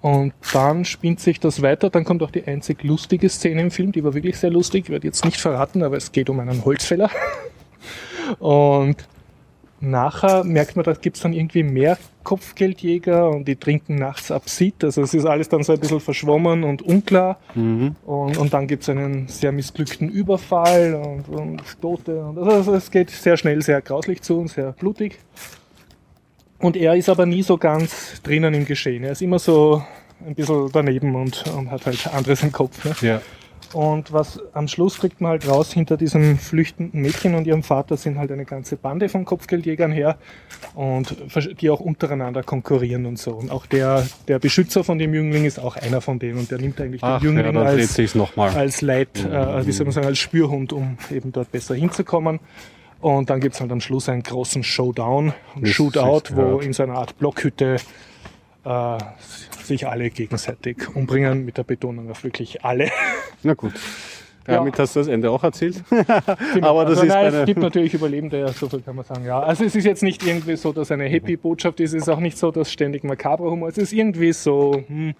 Und 0.00 0.34
dann 0.52 0.84
spinnt 0.84 1.20
sich 1.20 1.38
das 1.38 1.62
weiter. 1.62 1.88
Dann 1.88 2.04
kommt 2.04 2.22
auch 2.24 2.32
die 2.32 2.44
einzig 2.44 2.82
lustige 2.82 3.28
Szene 3.28 3.60
im 3.60 3.70
Film, 3.70 3.92
die 3.92 4.02
war 4.02 4.14
wirklich 4.14 4.36
sehr 4.36 4.50
lustig. 4.50 4.84
Ich 4.86 4.90
werde 4.90 5.06
jetzt 5.06 5.24
nicht 5.24 5.40
verraten, 5.40 5.82
aber 5.82 5.96
es 5.96 6.10
geht 6.10 6.28
um 6.28 6.40
einen 6.40 6.64
Holzfäller. 6.64 7.08
Und 8.40 8.96
nachher 9.82 10.44
merkt 10.44 10.76
man, 10.76 10.84
da 10.84 10.92
gibt 10.92 11.16
es 11.16 11.22
dann 11.22 11.32
irgendwie 11.32 11.62
mehr 11.62 11.98
Kopfgeldjäger 12.22 13.28
und 13.28 13.46
die 13.46 13.56
trinken 13.56 13.96
nachts 13.96 14.30
Absit. 14.30 14.84
Also 14.84 15.02
es 15.02 15.12
ist 15.12 15.26
alles 15.26 15.48
dann 15.48 15.62
so 15.64 15.72
ein 15.72 15.80
bisschen 15.80 16.00
verschwommen 16.00 16.64
und 16.64 16.82
unklar. 16.82 17.38
Mhm. 17.54 17.96
Und, 18.06 18.38
und 18.38 18.54
dann 18.54 18.66
gibt 18.68 18.84
es 18.84 18.88
einen 18.88 19.28
sehr 19.28 19.52
missglückten 19.52 20.08
Überfall 20.08 20.94
und, 20.94 21.28
und 21.28 21.80
Tote. 21.80 22.24
Und 22.24 22.38
also 22.38 22.74
es 22.74 22.90
geht 22.90 23.10
sehr 23.10 23.36
schnell, 23.36 23.60
sehr 23.62 23.80
grauslich 23.82 24.22
zu 24.22 24.38
und 24.38 24.48
sehr 24.48 24.72
blutig. 24.72 25.18
Und 26.58 26.76
er 26.76 26.94
ist 26.94 27.08
aber 27.08 27.26
nie 27.26 27.42
so 27.42 27.58
ganz 27.58 28.22
drinnen 28.22 28.54
im 28.54 28.64
Geschehen. 28.64 29.02
Er 29.02 29.12
ist 29.12 29.22
immer 29.22 29.40
so 29.40 29.82
ein 30.24 30.36
bisschen 30.36 30.70
daneben 30.72 31.14
und, 31.16 31.44
und 31.56 31.70
hat 31.72 31.86
halt 31.86 32.06
anderes 32.14 32.42
im 32.44 32.52
Kopf. 32.52 32.84
Ne? 32.84 32.94
Ja. 33.00 33.20
Und 33.72 34.12
was 34.12 34.40
am 34.52 34.68
Schluss 34.68 34.98
kriegt 34.98 35.20
man 35.20 35.30
halt 35.30 35.48
raus, 35.48 35.72
hinter 35.72 35.96
diesem 35.96 36.38
flüchtenden 36.38 37.00
Mädchen 37.00 37.34
und 37.34 37.46
ihrem 37.46 37.62
Vater 37.62 37.96
sind 37.96 38.18
halt 38.18 38.30
eine 38.30 38.44
ganze 38.44 38.76
Bande 38.76 39.08
von 39.08 39.24
Kopfgeldjägern 39.24 39.92
her 39.92 40.18
und 40.74 41.16
die 41.60 41.70
auch 41.70 41.80
untereinander 41.80 42.42
konkurrieren 42.42 43.06
und 43.06 43.18
so. 43.18 43.32
Und 43.32 43.50
auch 43.50 43.66
der, 43.66 44.06
der 44.28 44.38
Beschützer 44.38 44.84
von 44.84 44.98
dem 44.98 45.14
Jüngling 45.14 45.44
ist 45.44 45.58
auch 45.58 45.76
einer 45.76 46.00
von 46.00 46.18
denen 46.18 46.38
und 46.38 46.50
der 46.50 46.58
nimmt 46.58 46.80
eigentlich 46.80 47.02
Ach, 47.02 47.20
den 47.20 47.36
ja, 47.36 47.42
Jüngling 47.42 47.54
dreht 47.54 47.98
als, 48.36 48.56
als 48.56 48.80
Leit, 48.82 49.24
äh, 49.24 49.66
wie 49.66 49.72
soll 49.72 49.86
man 49.86 49.92
sagen, 49.92 50.06
als 50.06 50.18
Spürhund, 50.18 50.72
um 50.72 50.98
eben 51.10 51.32
dort 51.32 51.50
besser 51.50 51.74
hinzukommen. 51.74 52.40
Und 53.00 53.30
dann 53.30 53.40
gibt's 53.40 53.60
halt 53.60 53.72
am 53.72 53.80
Schluss 53.80 54.08
einen 54.08 54.22
großen 54.22 54.62
Showdown, 54.62 55.32
einen 55.56 55.66
Shootout, 55.66 56.34
wo 56.34 56.60
ja. 56.60 56.66
in 56.66 56.72
so 56.72 56.84
einer 56.84 56.94
Art 56.94 57.18
Blockhütte 57.18 57.78
äh, 58.64 58.98
sich 59.66 59.86
alle 59.86 60.10
gegenseitig 60.10 60.94
umbringen, 60.94 61.44
mit 61.44 61.58
der 61.58 61.64
Betonung 61.64 62.10
auf 62.10 62.24
wirklich 62.24 62.64
alle. 62.64 62.90
Na 63.42 63.54
gut. 63.54 63.72
Damit 64.44 64.76
hast 64.78 64.96
du 64.96 65.00
das 65.00 65.08
Ende 65.08 65.30
auch 65.30 65.44
erzählt. 65.44 65.82
Aber 66.60 66.84
das 66.84 66.98
also, 66.98 67.02
ist 67.02 67.08
nein, 67.08 67.34
es 67.34 67.46
gibt 67.46 67.60
natürlich 67.60 67.94
Überlebende, 67.94 68.48
so 68.48 68.68
viel 68.68 68.80
kann 68.80 68.96
man 68.96 69.04
sagen. 69.04 69.24
Ja, 69.24 69.40
also 69.40 69.64
es 69.64 69.74
ist 69.74 69.84
jetzt 69.84 70.02
nicht 70.02 70.26
irgendwie 70.26 70.56
so, 70.56 70.72
dass 70.72 70.90
eine 70.90 71.04
happy 71.04 71.36
Botschaft 71.36 71.80
ist. 71.80 71.94
Es 71.94 72.02
ist 72.02 72.08
auch 72.08 72.20
nicht 72.20 72.36
so, 72.36 72.50
dass 72.50 72.72
ständig 72.72 73.04
makaber 73.04 73.50
Humor. 73.50 73.68
Es 73.68 73.78
ist 73.78 73.92
irgendwie 73.92 74.32
so. 74.32 74.82
Hm, 74.86 75.14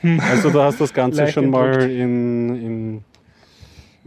hm. 0.00 0.20
Also 0.20 0.50
du 0.50 0.60
hast 0.60 0.80
das 0.80 0.94
Ganze 0.94 1.26
schon 1.28 1.50
mal 1.50 1.90
in, 1.90 2.62
in 2.62 3.04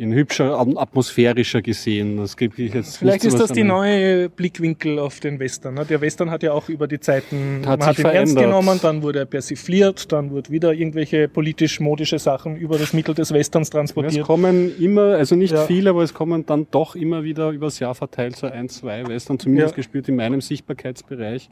in 0.02 0.12
hübscher, 0.14 0.60
atmosphärischer 0.60 1.62
gesehen. 1.62 2.18
Das 2.18 2.36
gibt 2.36 2.58
jetzt 2.58 2.98
Vielleicht 2.98 3.24
ist 3.24 3.40
das 3.40 3.52
die 3.52 3.64
neue 3.64 4.30
Blickwinkel 4.30 4.98
auf 4.98 5.20
den 5.20 5.40
Western. 5.40 5.76
Ne? 5.76 5.86
Der 5.86 6.02
Western 6.02 6.32
hat 6.32 6.42
ja 6.42 6.54
auch 6.54 6.70
über 6.70 6.88
die 6.88 7.00
Zeiten, 7.00 7.62
hat 7.68 7.80
man 7.80 7.90
hat 7.90 8.00
ihn 8.00 8.06
ernst 8.06 8.36
genommen, 8.36 8.80
dann 8.82 9.04
wurde 9.04 9.20
er 9.20 9.26
persifliert, 9.26 10.12
dann 10.12 10.32
wurde 10.32 10.50
wieder 10.50 10.74
irgendwelche 10.74 11.28
politisch-modische 11.28 12.18
Sachen 12.18 12.56
über 12.56 12.80
das 12.80 12.94
Mittel 12.94 13.14
des 13.14 13.32
Westerns 13.32 13.70
transportiert. 13.70 14.22
Es 14.22 14.28
kommen 14.28 14.76
immer, 14.80 15.16
also 15.16 15.36
nicht 15.36 15.54
ja. 15.54 15.66
viele, 15.68 15.92
aber 15.92 16.02
es 16.02 16.16
kommen 16.16 16.48
dann 16.48 16.66
doch 16.72 16.96
immer 16.96 17.24
wieder 17.24 17.52
übers 17.52 17.78
Jahr 17.78 17.94
verteilt 17.94 18.36
so 18.36 18.48
ein, 18.48 18.70
zwei 18.70 19.08
Western, 19.08 19.38
zumindest 19.38 19.74
ja. 19.74 19.76
gespielt 19.76 20.10
in 20.10 20.16
meinem 20.16 20.42
Sichtbarkeitsbereich. 20.42 21.50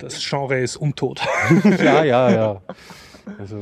Das 0.00 0.18
Genre 0.28 0.58
ist 0.58 0.76
untot. 0.76 1.20
ja, 1.78 2.04
ja, 2.04 2.30
ja. 2.30 2.62
Also 3.38 3.56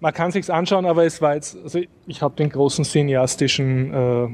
man 0.00 0.14
kann 0.14 0.30
sich's 0.30 0.50
anschauen, 0.50 0.86
aber 0.86 1.04
es 1.04 1.20
war 1.20 1.34
jetzt, 1.34 1.56
also 1.62 1.80
ich 2.06 2.22
habe 2.22 2.34
den 2.36 2.48
großen 2.48 2.84
cineastischen 2.84 3.92
äh, 3.92 4.28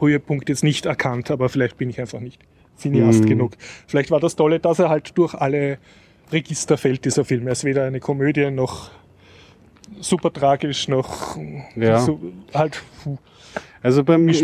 Höhepunkt 0.00 0.48
jetzt 0.48 0.64
nicht 0.64 0.86
erkannt, 0.86 1.30
aber 1.30 1.48
vielleicht 1.48 1.76
bin 1.76 1.90
ich 1.90 2.00
einfach 2.00 2.20
nicht 2.20 2.40
Cineast 2.76 3.24
mm. 3.24 3.26
genug. 3.26 3.52
Vielleicht 3.86 4.10
war 4.10 4.20
das 4.20 4.36
Tolle, 4.36 4.60
dass 4.60 4.78
er 4.78 4.88
halt 4.88 5.16
durch 5.16 5.34
alle 5.34 5.78
Register 6.32 6.76
fällt, 6.76 7.04
dieser 7.04 7.24
Film. 7.24 7.46
Er 7.46 7.52
ist 7.52 7.64
weder 7.64 7.84
eine 7.84 8.00
Komödie 8.00 8.50
noch 8.50 8.90
super 10.00 10.32
tragisch, 10.32 10.88
noch 10.88 11.36
ja. 11.76 12.00
so, 12.00 12.20
halt. 12.52 12.82
Also 13.84 14.02
beim, 14.02 14.26
ich, 14.30 14.42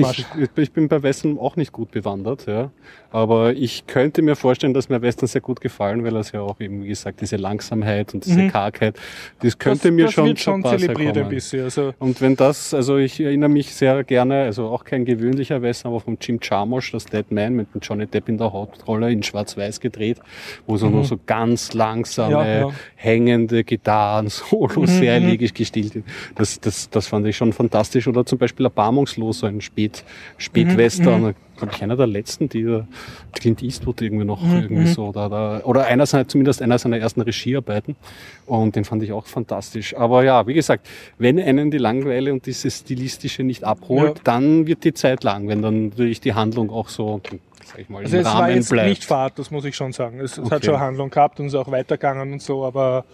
ich, 0.55 0.71
bin 0.73 0.89
bei 0.89 1.03
Western 1.03 1.39
auch 1.39 1.57
nicht 1.57 1.73
gut 1.73 1.91
bewandert, 1.93 2.45
ja. 2.47 2.71
Aber 3.11 3.55
ich 3.55 3.87
könnte 3.87 4.21
mir 4.21 4.37
vorstellen, 4.37 4.75
dass 4.75 4.91
mir 4.91 5.01
Western 5.01 5.29
sehr 5.29 5.41
gut 5.41 5.63
gefallen, 5.63 6.05
weil 6.05 6.15
es 6.17 6.31
ja 6.33 6.43
auch 6.43 6.61
eben, 6.61 6.85
wie 6.85 6.89
gesagt, 6.89 7.23
diese 7.23 7.37
Langsamkeit 7.37 8.13
und 8.13 8.27
diese 8.27 8.43
mhm. 8.43 8.53
Kargheit, 8.53 9.01
das 9.41 9.59
könnte 9.59 9.89
das, 9.89 9.93
mir 9.93 10.05
das 10.05 10.13
schon, 10.13 10.27
wird 10.27 10.41
schon 10.41 10.63
zelebriert 10.63 11.17
ein 11.17 11.31
bisschen. 11.31 11.65
Also 11.65 11.95
und 11.99 12.21
wenn 12.21 12.37
das, 12.37 12.75
also 12.75 12.99
ich 12.99 13.19
erinnere 13.19 13.49
mich 13.49 13.75
sehr 13.75 14.05
gerne, 14.05 14.43
also 14.43 14.67
auch 14.69 14.85
kein 14.85 15.07
gewöhnlicher 15.07 15.63
Western, 15.63 15.93
aber 15.93 16.01
vom 16.01 16.19
Jim 16.21 16.39
Jarmusch, 16.43 16.93
das 16.93 17.07
Dead 17.07 17.29
Man 17.31 17.55
mit 17.55 17.75
dem 17.75 17.81
Johnny 17.81 18.07
Depp 18.07 18.29
in 18.29 18.37
der 18.37 18.53
Hauptrolle 18.53 19.11
in 19.11 19.23
Schwarz-Weiß 19.23 19.81
gedreht, 19.81 20.21
wo 20.67 20.77
so 20.77 20.87
mhm. 20.87 20.93
nur 20.93 21.05
so 21.05 21.19
ganz 21.25 21.73
langsame, 21.73 22.35
ja, 22.35 22.61
ja. 22.69 22.71
hängende 22.95 23.65
Gitarren, 23.65 24.29
Solo, 24.29 24.83
mhm. 24.83 24.87
sehr 24.87 25.15
elegisch 25.15 25.55
gestillt. 25.55 25.95
Das, 26.35 26.61
das, 26.61 26.91
das 26.91 27.07
fand 27.07 27.27
ich 27.27 27.39
schon 27.39 27.55
fantastisch. 27.55 28.07
Oder 28.07 28.27
zum 28.27 28.37
Beispiel 28.39 28.67
Erbarmungslos 28.67 29.30
so 29.33 29.47
ein 29.47 29.61
Spät, 29.61 30.05
Spätwestern, 30.39 31.23
mhm, 31.23 31.35
glaube 31.57 31.75
ich, 31.75 31.83
einer 31.83 31.97
der 31.97 32.07
letzten, 32.07 32.49
die 32.49 32.83
Clint 33.33 33.63
Eastwood 33.63 34.01
irgendwie 34.03 34.25
noch 34.25 34.43
mhm. 34.43 34.57
irgendwie 34.57 34.89
mhm. 34.89 34.95
so, 34.95 35.13
da, 35.13 35.29
da, 35.29 35.61
oder 35.65 35.87
einer 35.87 36.07
seiner, 36.07 36.27
zumindest 36.27 36.63
einer 36.63 36.79
seiner 36.79 36.99
ersten 36.99 37.21
Regiearbeiten. 37.21 37.97
Und 38.47 38.77
den 38.77 38.85
fand 38.85 39.03
ich 39.03 39.13
auch 39.13 39.27
fantastisch. 39.27 39.97
Aber 39.97 40.25
ja, 40.25 40.47
wie 40.47 40.55
gesagt, 40.55 40.89
wenn 41.19 41.39
einen 41.39 41.71
die 41.71 41.79
Langeweile 41.79 42.33
und 42.33 42.47
dieses 42.47 42.79
Stilistische 42.79 43.43
nicht 43.43 43.65
abholt, 43.65 44.19
ja. 44.19 44.23
dann 44.25 44.67
wird 44.67 44.85
die 44.85 44.95
Zeit 44.95 45.25
lang, 45.25 45.49
wenn 45.49 45.63
dann 45.63 45.89
natürlich 45.89 46.21
die 46.21 46.35
Handlung 46.35 46.71
auch 46.71 46.89
so 46.89 47.21
sag 47.71 47.81
ich 47.81 47.89
mal, 47.89 48.03
also 48.03 48.17
im 48.17 48.23
es 48.23 48.27
Rahmen 48.27 48.41
war 48.41 48.51
jetzt 48.51 48.71
bleibt. 48.71 48.89
nicht 48.89 49.05
Fahrt, 49.05 49.39
das 49.39 49.51
muss 49.51 49.65
ich 49.65 49.77
schon 49.77 49.93
sagen. 49.93 50.21
Es, 50.21 50.33
es 50.33 50.39
okay. 50.41 50.55
hat 50.55 50.65
schon 50.65 50.81
Handlung 50.81 51.11
gehabt 51.11 51.39
und 51.41 51.47
ist 51.47 51.55
auch 51.55 51.71
weitergegangen 51.71 52.33
und 52.33 52.43
so, 52.43 52.65
aber 52.65 53.05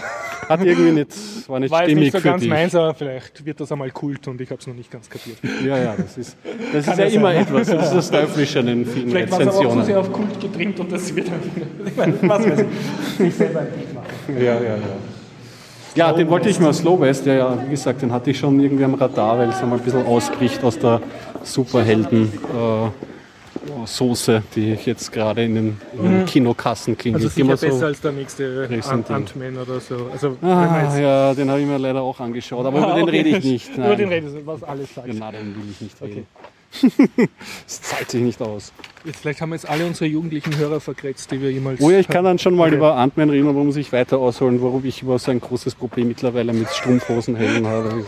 hat 0.48 0.64
irgendwie 0.64 0.92
nicht, 0.92 1.48
war 1.48 1.60
nicht 1.60 1.70
war 1.70 1.82
stimmig 1.82 2.04
nicht 2.04 2.16
so 2.16 2.20
ganz 2.20 2.42
dich. 2.42 2.50
meins, 2.50 2.74
aber 2.74 2.94
vielleicht 2.94 3.44
wird 3.44 3.60
das 3.60 3.72
einmal 3.72 3.90
Kult 3.90 4.28
und 4.28 4.40
ich 4.40 4.50
habe 4.50 4.60
es 4.60 4.66
noch 4.66 4.74
nicht 4.74 4.90
ganz 4.90 5.08
kapiert. 5.08 5.38
Ja, 5.64 5.78
ja, 5.78 5.94
das 5.96 6.18
ist, 6.18 6.36
das 6.72 6.86
ist 6.86 6.98
ja, 6.98 7.04
immer 7.06 7.32
sein. 7.32 7.42
etwas. 7.42 7.68
Das 7.68 7.86
ist 7.86 7.94
das 7.94 8.10
Teuflische 8.20 8.58
an 8.58 8.66
den 8.66 8.86
vielen 8.86 9.08
Vielleicht 9.08 9.30
war 9.30 9.40
es 9.40 9.48
auch 9.48 9.72
so 9.72 9.82
sehr 9.82 10.00
auf 10.00 10.12
Kult 10.12 10.40
getrimmt 10.40 10.78
und 10.78 10.92
das 10.92 11.14
wird 11.14 11.28
dann, 11.28 11.40
ich 11.86 11.96
meine, 11.96 12.14
was 12.22 12.46
weiß 12.46 12.60
ich, 12.60 13.16
sich 13.16 13.34
selber 13.34 13.62
nicht 13.62 13.94
machen. 13.94 14.36
Ja, 14.36 14.54
ja, 14.54 14.60
ja. 14.60 14.78
Ja, 15.94 16.12
den 16.12 16.28
wollte 16.28 16.48
ich 16.48 16.58
mal 16.58 16.74
Slow 16.74 17.00
West, 17.00 17.24
ja, 17.24 17.34
ja, 17.34 17.58
wie 17.64 17.70
gesagt, 17.70 18.02
den 18.02 18.12
hatte 18.12 18.30
ich 18.30 18.38
schon 18.38 18.58
irgendwie 18.58 18.84
am 18.84 18.94
Radar, 18.94 19.38
weil 19.38 19.48
es 19.50 19.62
einmal 19.62 19.78
ein 19.78 19.84
bisschen 19.84 20.04
ausbricht 20.04 20.62
aus 20.64 20.76
der 20.78 21.00
Superhelden. 21.44 22.32
Äh, 22.52 22.88
Soße, 23.84 24.42
die 24.54 24.74
jetzt 24.84 25.12
gerade 25.12 25.44
in 25.44 25.54
den, 25.54 25.80
in 25.92 26.02
den 26.02 26.20
mhm. 26.20 26.26
Kinokassen 26.26 26.96
klingt. 26.96 27.16
Also 27.16 27.28
sicher 27.28 27.56
so 27.56 27.66
besser 27.66 27.86
als 27.86 28.00
der 28.00 28.12
nächste 28.12 28.68
Ant-Man 29.08 29.56
oder 29.56 29.80
so. 29.80 30.10
Also, 30.12 30.36
ah, 30.42 30.98
ja, 30.98 31.34
den 31.34 31.50
habe 31.50 31.60
ich 31.60 31.66
mir 31.66 31.78
leider 31.78 32.02
auch 32.02 32.18
angeschaut, 32.20 32.64
aber 32.64 32.78
ah, 32.78 32.82
über 32.82 32.94
den 32.94 33.08
okay. 33.08 33.16
rede 33.16 33.38
ich 33.38 33.44
nicht. 33.44 33.76
Nein. 33.76 33.86
über 33.86 33.96
den 33.96 34.08
redest 34.08 34.36
du, 34.36 34.46
was 34.46 34.62
alles 34.62 34.94
sagst. 34.94 35.10
Genau, 35.10 35.30
den 35.30 35.54
will 35.54 35.70
ich 35.70 35.80
nicht 35.80 36.02
reden. 36.02 36.26
Okay. 36.34 37.28
das 37.64 37.82
zahlt 37.82 38.10
sich 38.10 38.22
nicht 38.22 38.40
aus. 38.40 38.72
Jetzt, 39.04 39.20
vielleicht 39.20 39.42
haben 39.42 39.50
wir 39.50 39.56
jetzt 39.56 39.68
alle 39.68 39.84
unsere 39.84 40.06
jugendlichen 40.06 40.56
Hörer 40.56 40.80
verkratzt, 40.80 41.30
die 41.30 41.38
wir 41.38 41.52
jemals. 41.52 41.78
Oh 41.82 41.90
ja, 41.90 41.98
ich 41.98 42.08
kann 42.08 42.24
dann 42.24 42.38
schon 42.38 42.54
mal 42.54 42.68
okay. 42.68 42.76
über 42.76 42.96
Ant-Man 42.96 43.28
reden, 43.28 43.46
warum 43.46 43.70
sich 43.70 43.92
weiter 43.92 44.16
ausholen, 44.16 44.62
warum 44.62 44.82
ich 44.82 45.02
über 45.02 45.18
so 45.18 45.30
ein 45.30 45.40
großes 45.40 45.74
Problem 45.74 46.08
mittlerweile 46.08 46.54
mit 46.54 46.70
Strumpfhosenhelden 46.70 47.66
habe. 47.66 48.06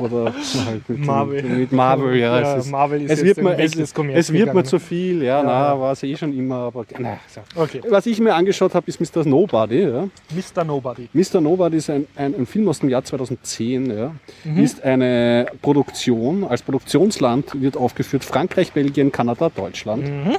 Oder 0.00 0.34
halt 0.66 0.88
mit 0.88 0.98
Marvel. 1.06 1.42
Dem, 1.42 1.58
mit 1.58 1.70
Marvel, 1.70 2.16
ja. 2.16 2.40
ja 2.40 2.56
es, 2.56 2.64
ist, 2.64 2.72
Marvel 2.72 3.02
ist 3.02 3.10
es 3.12 3.22
wird 3.22 3.40
mir, 3.40 3.56
es, 3.56 3.76
es 3.76 4.32
wird 4.32 4.52
mir 4.52 4.64
zu 4.64 4.80
viel, 4.80 5.22
ja, 5.22 5.38
ja. 5.38 5.42
na, 5.44 5.80
war 5.80 5.92
es 5.92 6.02
eh 6.02 6.16
schon 6.16 6.36
immer, 6.36 6.56
aber 6.56 6.84
na, 6.98 7.20
so. 7.28 7.40
okay. 7.54 7.80
Was 7.88 8.04
ich 8.06 8.18
mir 8.18 8.34
angeschaut 8.34 8.74
habe, 8.74 8.88
ist 8.88 9.00
Mr. 9.00 9.24
Nobody. 9.24 9.82
Ja. 9.82 10.08
Mr. 10.34 10.64
Nobody. 10.64 11.08
Mr. 11.12 11.40
Nobody 11.40 11.76
ist 11.76 11.88
ein, 11.88 12.08
ein, 12.16 12.34
ein 12.34 12.46
Film 12.46 12.68
aus 12.68 12.80
dem 12.80 12.88
Jahr 12.88 13.04
2010, 13.04 13.96
ja. 13.96 14.12
Mhm. 14.42 14.58
Ist 14.58 14.82
eine 14.82 15.46
Produktion, 15.62 16.42
als 16.42 16.62
Produktionsland 16.62 17.62
wird 17.62 17.76
aufgeführt 17.76 18.24
Frankreich, 18.24 18.72
Belgien, 18.72 19.12
Kanada, 19.12 19.50
Deutschland. 19.54 19.99
Mhm. 20.00 20.36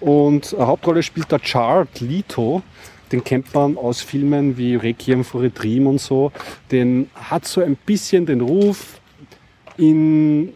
Und 0.00 0.56
Hauptrolle 0.58 1.02
spielt 1.02 1.30
der 1.30 1.38
Chart 1.38 2.00
Lito. 2.00 2.62
Den 3.12 3.22
kennt 3.22 3.52
man 3.54 3.76
aus 3.76 4.00
Filmen 4.00 4.56
wie 4.56 4.74
Requiem 4.74 5.22
for 5.22 5.42
a 5.42 5.48
Dream 5.48 5.86
und 5.86 6.00
so. 6.00 6.32
Den 6.70 7.10
hat 7.14 7.44
so 7.46 7.60
ein 7.60 7.76
bisschen 7.76 8.24
den 8.26 8.40
Ruf, 8.40 8.98
in 9.76 10.52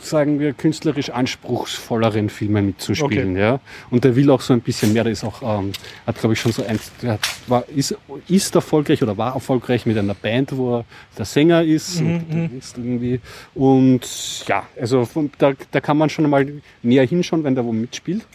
sagen 0.00 0.40
wir, 0.40 0.52
künstlerisch 0.52 1.10
anspruchsvolleren 1.10 2.28
Filmen 2.28 2.66
mitzuspielen. 2.66 3.32
Okay. 3.32 3.40
Ja? 3.40 3.60
Und 3.90 4.04
der 4.04 4.16
will 4.16 4.30
auch 4.30 4.40
so 4.40 4.52
ein 4.52 4.60
bisschen 4.60 4.92
mehr. 4.92 5.04
Der 5.04 5.12
ist 5.12 5.24
auch, 5.24 5.42
ähm, 5.42 5.72
hat 6.06 6.18
glaube 6.18 6.34
ich 6.34 6.40
schon 6.40 6.52
so 6.52 6.64
ein, 6.64 6.78
der 7.02 7.18
war, 7.46 7.64
ist, 7.68 7.96
ist 8.28 8.54
erfolgreich 8.54 9.02
oder 9.02 9.16
war 9.16 9.34
erfolgreich 9.34 9.86
mit 9.86 9.98
einer 9.98 10.14
Band, 10.14 10.56
wo 10.56 10.78
er 10.78 10.84
der 11.16 11.24
Sänger 11.24 11.62
ist. 11.62 12.00
Mhm. 12.00 12.14
Und, 12.14 12.34
mhm. 12.34 12.58
ist 12.58 12.78
irgendwie, 12.78 13.20
und 13.54 14.46
ja, 14.46 14.64
also 14.80 15.04
von, 15.04 15.30
da, 15.38 15.52
da 15.70 15.80
kann 15.80 15.96
man 15.96 16.10
schon 16.10 16.28
mal 16.28 16.46
näher 16.82 17.06
hinschauen, 17.06 17.44
wenn 17.44 17.54
der 17.54 17.64
wo 17.64 17.72
mitspielt. 17.72 18.26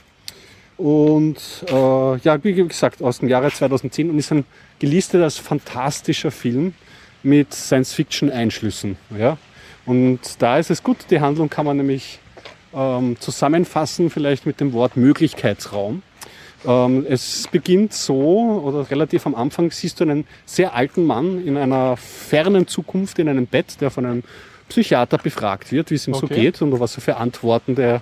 Und 0.78 1.38
äh, 1.68 2.18
ja, 2.18 2.43
wie 2.43 2.53
gesagt, 2.53 3.01
aus 3.01 3.20
dem 3.20 3.30
Jahre 3.30 3.51
2010 3.51 4.09
und 4.09 4.18
ist 4.18 4.32
ein 4.32 4.43
gelistet 4.80 5.22
als 5.22 5.38
fantastischer 5.38 6.32
Film 6.32 6.74
mit 7.22 7.53
Science-Fiction-Einschlüssen. 7.53 8.97
Ja? 9.18 9.38
Und 9.86 10.19
da 10.39 10.57
ist 10.57 10.69
es 10.69 10.84
gut, 10.84 10.97
die 11.09 11.19
Handlung 11.19 11.49
kann 11.49 11.65
man 11.65 11.77
nämlich 11.77 12.19
ähm, 12.73 13.17
zusammenfassen, 13.19 14.09
vielleicht 14.09 14.45
mit 14.45 14.59
dem 14.59 14.73
Wort 14.73 14.97
Möglichkeitsraum. 14.97 16.01
Ähm, 16.65 17.05
es 17.09 17.47
beginnt 17.51 17.93
so, 17.93 18.61
oder 18.63 18.89
relativ 18.89 19.25
am 19.25 19.36
Anfang 19.36 19.71
siehst 19.71 19.99
du 19.99 20.05
einen 20.05 20.25
sehr 20.45 20.73
alten 20.73 21.05
Mann 21.05 21.45
in 21.45 21.57
einer 21.57 21.97
fernen 21.97 22.67
Zukunft 22.67 23.19
in 23.19 23.27
einem 23.27 23.47
Bett, 23.47 23.81
der 23.81 23.91
von 23.91 24.05
einem 24.05 24.23
Psychiater 24.69 25.17
befragt 25.17 25.71
wird, 25.71 25.91
wie 25.91 25.95
es 25.95 26.07
ihm 26.07 26.13
okay. 26.13 26.27
so 26.27 26.34
geht 26.34 26.61
und 26.61 26.79
was 26.79 26.95
er 26.95 27.01
für 27.01 27.17
Antworten 27.17 27.75
der 27.75 28.01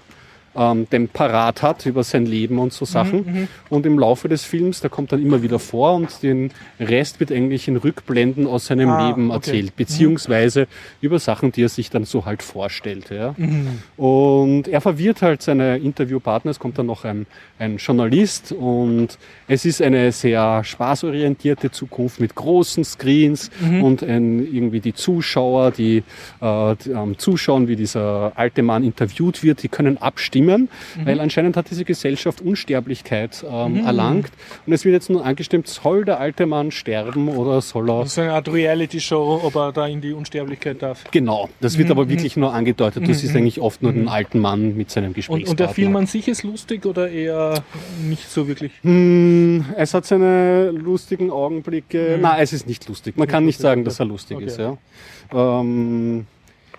ähm, 0.55 0.87
den 0.89 1.07
parat 1.07 1.61
hat 1.61 1.85
über 1.85 2.03
sein 2.03 2.25
Leben 2.25 2.59
und 2.59 2.73
so 2.73 2.85
Sachen. 2.85 3.25
Mhm, 3.25 3.33
mhm, 3.33 3.47
und 3.69 3.85
im 3.85 3.97
Laufe 3.97 4.27
des 4.27 4.43
Films, 4.43 4.81
der 4.81 4.89
kommt 4.89 5.11
dann 5.11 5.21
immer 5.21 5.41
wieder 5.41 5.59
vor 5.59 5.95
und 5.95 6.23
den 6.23 6.51
Rest 6.79 7.19
wird 7.19 7.31
eigentlich 7.31 7.67
in 7.67 7.77
Rückblenden 7.77 8.47
aus 8.47 8.65
seinem 8.65 8.89
ah, 8.89 9.07
Leben 9.07 9.29
erzählt, 9.29 9.67
okay. 9.67 9.73
beziehungsweise 9.77 10.61
mhm. 10.61 10.65
über 11.01 11.19
Sachen, 11.19 11.51
die 11.51 11.63
er 11.63 11.69
sich 11.69 11.89
dann 11.89 12.03
so 12.03 12.25
halt 12.25 12.43
vorstellt. 12.43 13.09
Ja. 13.09 13.33
Mhm. 13.37 13.79
Und 13.95 14.67
er 14.67 14.81
verwirrt 14.81 15.21
halt 15.21 15.41
seine 15.41 15.77
Interviewpartner. 15.77 16.51
Es 16.51 16.59
kommt 16.59 16.77
dann 16.77 16.87
noch 16.87 17.05
ein, 17.05 17.27
ein 17.57 17.77
Journalist 17.77 18.51
und 18.51 19.17
es 19.47 19.63
ist 19.63 19.81
eine 19.81 20.11
sehr 20.11 20.63
spaßorientierte 20.63 21.71
Zukunft 21.71 22.19
mit 22.19 22.35
großen 22.35 22.83
Screens 22.83 23.51
mhm. 23.61 23.83
und 23.83 24.03
ein, 24.03 24.39
irgendwie 24.53 24.81
die 24.81 24.93
Zuschauer, 24.93 25.71
die, 25.71 26.03
äh, 26.41 26.75
die 26.83 26.89
ähm, 26.89 27.17
zuschauen, 27.17 27.69
wie 27.69 27.77
dieser 27.77 28.33
alte 28.35 28.63
Mann 28.63 28.83
interviewt 28.83 29.43
wird, 29.43 29.63
die 29.63 29.69
können 29.69 29.97
abstimmen 29.97 30.40
bestimmen, 30.41 30.69
weil 31.03 31.19
anscheinend 31.19 31.57
hat 31.57 31.69
diese 31.69 31.85
Gesellschaft 31.85 32.41
Unsterblichkeit 32.41 33.43
ähm, 33.49 33.85
erlangt 33.85 34.31
und 34.65 34.73
es 34.73 34.85
wird 34.85 34.93
jetzt 34.93 35.09
nur 35.09 35.25
angestimmt, 35.25 35.67
soll 35.67 36.05
der 36.05 36.19
alte 36.19 36.45
Mann 36.45 36.71
sterben 36.71 37.29
oder 37.29 37.61
soll 37.61 37.89
er... 37.89 37.99
Das 38.01 38.13
ist 38.13 38.19
eine 38.19 38.33
Art 38.33 38.51
Reality-Show, 38.51 39.41
ob 39.43 39.55
er 39.55 39.71
da 39.71 39.87
in 39.87 40.01
die 40.01 40.13
Unsterblichkeit 40.13 40.81
darf. 40.81 41.03
Genau, 41.11 41.49
das 41.59 41.77
wird 41.77 41.91
aber 41.91 42.09
wirklich 42.09 42.37
nur 42.37 42.53
angedeutet. 42.53 43.07
Du 43.07 43.13
siehst 43.13 43.35
eigentlich 43.35 43.59
oft 43.59 43.81
nur 43.81 43.93
den 43.93 44.07
alten 44.07 44.39
Mann 44.39 44.75
mit 44.75 44.91
seinem 44.91 45.13
Gesprächspartner. 45.13 45.49
und 45.49 45.59
der 45.59 45.69
Film 45.69 45.95
an 45.95 46.07
sich 46.07 46.27
ist 46.27 46.43
lustig 46.43 46.85
oder 46.85 47.09
eher 47.09 47.63
nicht 48.01 48.29
so 48.29 48.47
wirklich? 48.47 48.71
Hm, 48.81 49.65
es 49.77 49.93
hat 49.93 50.05
seine 50.05 50.71
lustigen 50.71 51.31
Augenblicke. 51.31 52.17
Nein, 52.21 52.39
es 52.39 52.53
ist 52.53 52.67
nicht 52.67 52.87
lustig. 52.87 53.17
Man 53.17 53.27
kann 53.27 53.45
nicht 53.45 53.59
sagen, 53.59 53.83
dass 53.83 53.99
er 53.99 54.05
lustig 54.05 54.37
Okay. 54.37 54.45
ist. 54.45 54.59
Ja, 54.59 54.77
ähm, 55.33 56.25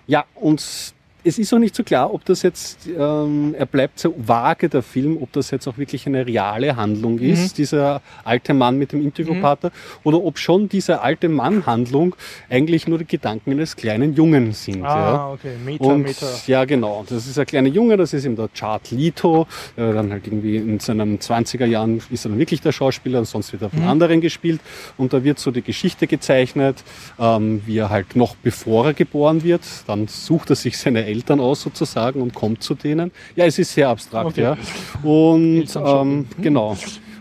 ja 0.07 0.25
und 0.35 0.93
es 1.23 1.39
ist 1.39 1.53
auch 1.53 1.59
nicht 1.59 1.75
so 1.75 1.83
klar, 1.83 2.13
ob 2.13 2.25
das 2.25 2.41
jetzt, 2.41 2.87
ähm, 2.87 3.55
er 3.57 3.65
bleibt 3.65 3.99
so 3.99 4.13
vage, 4.17 4.67
der 4.69 4.81
Film, 4.81 5.17
ob 5.21 5.31
das 5.31 5.51
jetzt 5.51 5.67
auch 5.67 5.77
wirklich 5.77 6.05
eine 6.07 6.25
reale 6.27 6.75
Handlung 6.75 7.15
Mhm. 7.15 7.29
ist, 7.31 7.57
dieser 7.57 8.01
alte 8.23 8.53
Mann 8.53 8.77
mit 8.77 8.91
dem 8.91 9.01
Interviewpartner, 9.01 9.71
oder 10.03 10.21
ob 10.23 10.37
schon 10.37 10.67
diese 10.69 11.01
alte 11.01 11.29
Mann-Handlung 11.29 12.15
eigentlich 12.49 12.87
nur 12.87 12.97
die 12.97 13.05
Gedanken 13.07 13.51
eines 13.51 13.75
kleinen 13.75 14.13
Jungen 14.13 14.51
sind. 14.51 14.81
ja. 14.83 14.89
Ah, 14.89 15.31
okay. 15.33 15.53
Meta, 15.63 15.83
Und, 15.85 16.01
Meta. 16.03 16.25
Ja, 16.47 16.65
genau. 16.65 17.05
Das 17.07 17.25
ist 17.27 17.37
ein 17.39 17.45
kleiner 17.45 17.69
Junge, 17.69 17.95
das 17.97 18.13
ist 18.13 18.25
eben 18.25 18.35
der 18.35 18.49
Chart 18.49 18.89
Lito. 18.91 19.47
Äh, 19.75 19.93
dann 19.93 20.11
halt 20.11 20.27
irgendwie 20.27 20.57
in 20.57 20.79
seinen 20.79 21.19
20er 21.19 21.65
Jahren 21.65 22.01
ist 22.09 22.25
er 22.25 22.29
dann 22.29 22.39
wirklich 22.39 22.61
der 22.61 22.71
Schauspieler 22.71 23.19
und 23.19 23.25
sonst 23.25 23.51
wird 23.53 23.61
er 23.61 23.69
von 23.69 23.79
Mhm. 23.81 23.87
anderen 23.87 24.21
gespielt. 24.21 24.59
Und 24.97 25.13
da 25.13 25.23
wird 25.23 25.39
so 25.39 25.51
die 25.51 25.61
Geschichte 25.61 26.07
gezeichnet, 26.07 26.83
ähm, 27.19 27.61
wie 27.65 27.77
er 27.77 27.89
halt 27.89 28.15
noch 28.15 28.35
bevor 28.35 28.87
er 28.87 28.93
geboren 28.93 29.43
wird, 29.43 29.61
dann 29.87 30.07
sucht 30.07 30.49
er 30.49 30.55
sich 30.55 30.77
seine 30.77 31.05
Eltern 31.13 31.39
aus 31.39 31.61
sozusagen 31.61 32.21
und 32.21 32.33
kommt 32.33 32.63
zu 32.63 32.75
denen. 32.75 33.11
Ja, 33.35 33.45
es 33.45 33.59
ist 33.59 33.73
sehr 33.73 33.89
abstrakt, 33.89 34.31
Okay. 34.31 34.41
ja. 34.41 34.57
Und 35.03 35.67
ähm, 35.75 36.27
genau. 36.41 36.75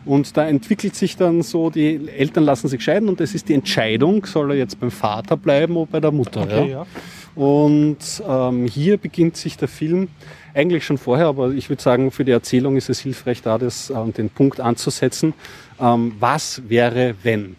Und 0.04 0.36
da 0.36 0.48
entwickelt 0.48 0.96
sich 0.96 1.16
dann 1.16 1.42
so, 1.42 1.70
die 1.70 2.08
Eltern 2.08 2.44
lassen 2.44 2.66
sich 2.68 2.82
scheiden 2.82 3.08
und 3.08 3.20
es 3.20 3.34
ist 3.34 3.48
die 3.48 3.54
Entscheidung, 3.54 4.26
soll 4.26 4.50
er 4.50 4.56
jetzt 4.56 4.80
beim 4.80 4.90
Vater 4.90 5.36
bleiben 5.36 5.76
oder 5.76 5.90
bei 5.92 6.00
der 6.00 6.10
Mutter. 6.10 6.42
Okay, 6.42 6.70
ja? 6.70 6.78
ja. 6.78 6.86
Und 7.34 7.98
ähm, 8.28 8.66
hier 8.66 8.96
beginnt 8.98 9.36
sich 9.36 9.56
der 9.56 9.68
Film 9.68 10.08
eigentlich 10.54 10.84
schon 10.84 10.98
vorher, 10.98 11.26
aber 11.26 11.52
ich 11.52 11.68
würde 11.70 11.82
sagen, 11.82 12.10
für 12.10 12.24
die 12.24 12.32
Erzählung 12.32 12.76
ist 12.76 12.90
es 12.90 13.00
hilfreich, 13.00 13.42
da 13.42 13.58
das, 13.58 13.90
ähm, 13.90 14.12
den 14.12 14.28
Punkt 14.28 14.60
anzusetzen. 14.60 15.32
Ähm, 15.80 16.14
was 16.18 16.62
wäre, 16.68 17.14
wenn? 17.22 17.56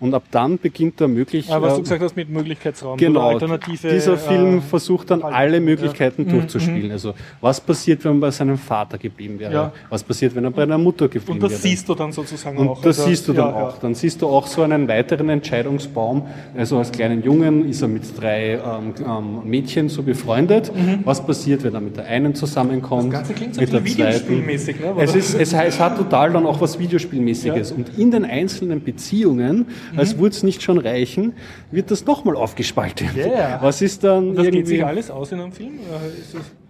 Und 0.00 0.14
ab 0.14 0.22
dann 0.30 0.56
beginnt 0.58 0.98
da 0.98 1.06
möglich. 1.06 1.52
Aber 1.52 1.66
was 1.66 1.74
du 1.74 1.80
äh, 1.80 1.82
gesagt 1.82 2.02
hast 2.02 2.16
mit 2.16 2.30
Möglichkeitsraum. 2.30 2.96
Genau, 2.96 3.28
Alternative. 3.28 3.90
dieser 3.90 4.16
Film 4.16 4.58
äh, 4.58 4.60
versucht 4.62 5.10
dann 5.10 5.22
alle 5.22 5.60
Möglichkeiten 5.60 6.24
ja. 6.26 6.32
durchzuspielen. 6.32 6.90
Also 6.90 7.12
was 7.42 7.60
passiert, 7.60 8.02
wenn 8.04 8.12
man 8.12 8.20
bei 8.20 8.30
seinem 8.30 8.56
Vater 8.56 8.96
geblieben 8.96 9.38
wäre? 9.38 9.52
Ja. 9.52 9.72
Was 9.90 10.02
passiert, 10.02 10.34
wenn 10.34 10.44
er 10.44 10.52
bei 10.52 10.62
einer 10.62 10.78
Mutter 10.78 11.06
geblieben 11.08 11.32
Und 11.34 11.42
das 11.42 11.52
wäre? 11.52 11.60
siehst 11.60 11.86
du 11.86 11.94
dann 11.94 12.12
sozusagen 12.12 12.56
Und 12.56 12.68
auch. 12.68 12.80
das 12.80 12.98
Also, 12.98 13.10
siehst 13.10 13.28
du 13.28 13.34
dann 13.34 13.48
ja, 13.54 13.62
auch. 13.62 13.78
Dann 13.78 13.94
siehst 13.94 14.22
du 14.22 14.28
auch 14.28 14.46
so 14.46 14.62
einen 14.62 14.88
weiteren 14.88 15.28
Entscheidungsbaum. 15.28 16.26
Also 16.56 16.78
als 16.78 16.92
kleinen 16.92 17.22
Jungen 17.22 17.68
ist 17.68 17.82
er 17.82 17.88
mit 17.88 18.02
drei 18.18 18.52
ähm, 18.54 18.94
ähm, 19.06 19.40
Mädchen 19.44 19.90
so 19.90 20.02
befreundet. 20.02 20.72
Was 21.04 21.24
passiert, 21.24 21.62
wenn 21.62 21.74
er 21.74 21.80
mit 21.82 21.98
der 21.98 22.06
einen 22.06 22.34
zusammenkommt? 22.34 23.08
Mhm. 23.08 23.10
Das 23.10 23.18
Ganze 23.20 23.34
klingt 23.34 23.54
so 23.54 23.60
mit 23.60 23.68
ein 23.68 23.72
der 23.74 23.80
bisschen 23.80 23.96
zweiten? 23.98 24.14
Videospielmäßig, 24.28 24.80
ne? 24.80 24.94
Es, 24.98 25.14
ist, 25.14 25.34
es, 25.34 25.52
es 25.52 25.78
hat 25.78 25.98
total 25.98 26.32
dann 26.32 26.46
auch 26.46 26.58
was 26.60 26.78
Videospielmäßiges. 26.78 27.72
Und 27.72 27.98
in 27.98 28.10
den 28.10 28.24
einzelnen 28.24 28.82
Beziehungen, 28.82 29.66
Mhm. 29.89 29.89
Als 29.96 30.18
würde 30.18 30.34
es 30.34 30.42
nicht 30.42 30.62
schon 30.62 30.78
reichen, 30.78 31.34
wird 31.70 31.90
das 31.90 32.04
nochmal 32.06 32.36
aufgespaltet. 32.36 33.14
Yeah. 33.16 33.58
Was 33.62 33.82
ist 33.82 34.04
dann 34.04 34.30
Und 34.30 34.36
das 34.36 34.44
geht 34.46 34.54
irgendwie... 34.54 34.76
sich 34.76 34.84
alles 34.84 35.10
aus 35.10 35.32
in 35.32 35.40
einem 35.40 35.52
Film? 35.52 35.80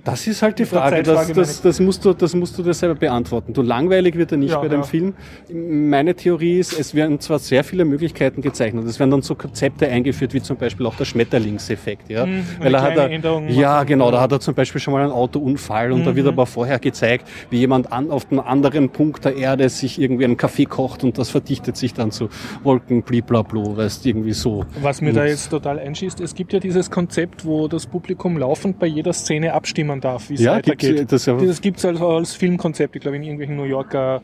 Das- 0.05 0.27
ist 0.27 0.43
halt 0.43 0.59
die 0.59 0.65
Frage, 0.65 1.03
das, 1.03 1.33
das, 1.33 1.63
das, 1.63 1.81
musst 1.81 2.05
du, 2.05 2.13
das 2.13 2.35
musst 2.35 2.57
du 2.59 2.63
dir 2.63 2.75
selber 2.75 2.95
beantworten. 2.95 3.53
Du 3.53 3.63
langweilig 3.63 4.15
wird 4.17 4.33
er 4.33 4.39
nicht 4.39 4.51
Ja, 4.51 4.59
bei 4.61 4.69
dem 4.69 4.81
ja. 4.81 4.87
Film. 4.87 5.15
Meine 5.53 6.15
Theorie 6.15 6.59
ist, 6.59 6.79
es 6.79 6.95
werden 6.95 7.19
zwar 7.21 7.39
sehr 7.39 7.65
viele 7.65 7.85
Möglichkeiten 7.85 8.41
gezeichnet, 8.43 8.85
es 8.87 8.99
werden 8.99 9.11
dann 9.11 9.23
so 9.23 9.35
Konzepte 9.35 9.89
eingeführt, 9.89 10.33
wie 10.35 10.41
zum 10.43 10.57
Beispiel 10.57 10.87
auch 10.87 10.95
der 10.95 11.05
Schmetterlingseffekt. 11.05 12.09
Ja? 12.11 12.27
Mhm, 12.27 12.45
Weil 12.61 12.75
er 12.75 12.83
hat 12.83 12.97
er, 12.97 13.51
ja, 13.51 13.85
genau, 13.85 14.11
da 14.11 14.21
hat 14.21 14.33
er 14.33 14.41
zum 14.41 14.55
Beispiel 14.55 14.81
schon 14.81 14.93
mal 14.95 15.03
einen 15.03 15.13
Autounfall 15.13 15.93
und 15.93 16.05
da 16.07 16.15
wird 16.15 16.27
aber 16.27 16.47
vorher 16.47 16.79
gezeigt, 16.79 17.27
wie 17.51 17.59
jemand 17.59 17.93
an, 17.93 18.11
auf 18.11 18.31
einem 18.31 18.41
anderen 18.41 18.91
Punkt 18.91 19.25
der 19.25 19.37
Erde 19.37 19.69
sich 19.69 20.01
irgendwie 20.01 20.25
einen 20.25 20.37
Kaffee 20.37 20.65
kocht 20.67 21.05
und 21.05 21.19
das 21.19 21.31
verdichtet 21.31 21.77
sich 21.77 21.95
dann 21.95 22.11
zu 22.11 22.29
Wolken, 22.63 23.03
bliblablo, 23.03 23.77
weißt 23.77 24.07
irgendwie 24.07 24.33
so. 24.33 24.65
Was 24.83 25.01
mir 25.01 25.13
da 25.13 25.23
Und- 25.23 25.29
jetzt 25.29 25.49
total 25.51 25.79
einschießt, 25.79 26.21
es 26.21 26.35
gibt 26.35 26.53
ja 26.53 26.61
dieses 26.61 26.91
Konzept, 26.91 27.45
wo 27.45 27.69
das 27.69 27.87
Publikum 27.87 28.37
laufend 28.39 28.79
bei 28.79 28.87
jeder 28.87 29.13
Szene 29.13 29.55
abstimmen 29.91 30.01
darf, 30.01 30.31
wie 30.31 30.35
es 30.35 30.41
Ja, 30.41 30.55
weitergeht. 30.57 30.97
gibt's- 31.09 31.25
das 31.27 31.39
das 31.47 31.61
gibt 31.61 31.79
es 31.79 31.85
also 31.85 32.09
als 32.09 32.35
Filmkonzept, 32.35 32.97
ich 32.97 33.03
glaube 33.03 33.17
in 33.17 33.23
irgendwelchen 33.23 33.57
New 33.57 33.65
Yorker 33.65 34.23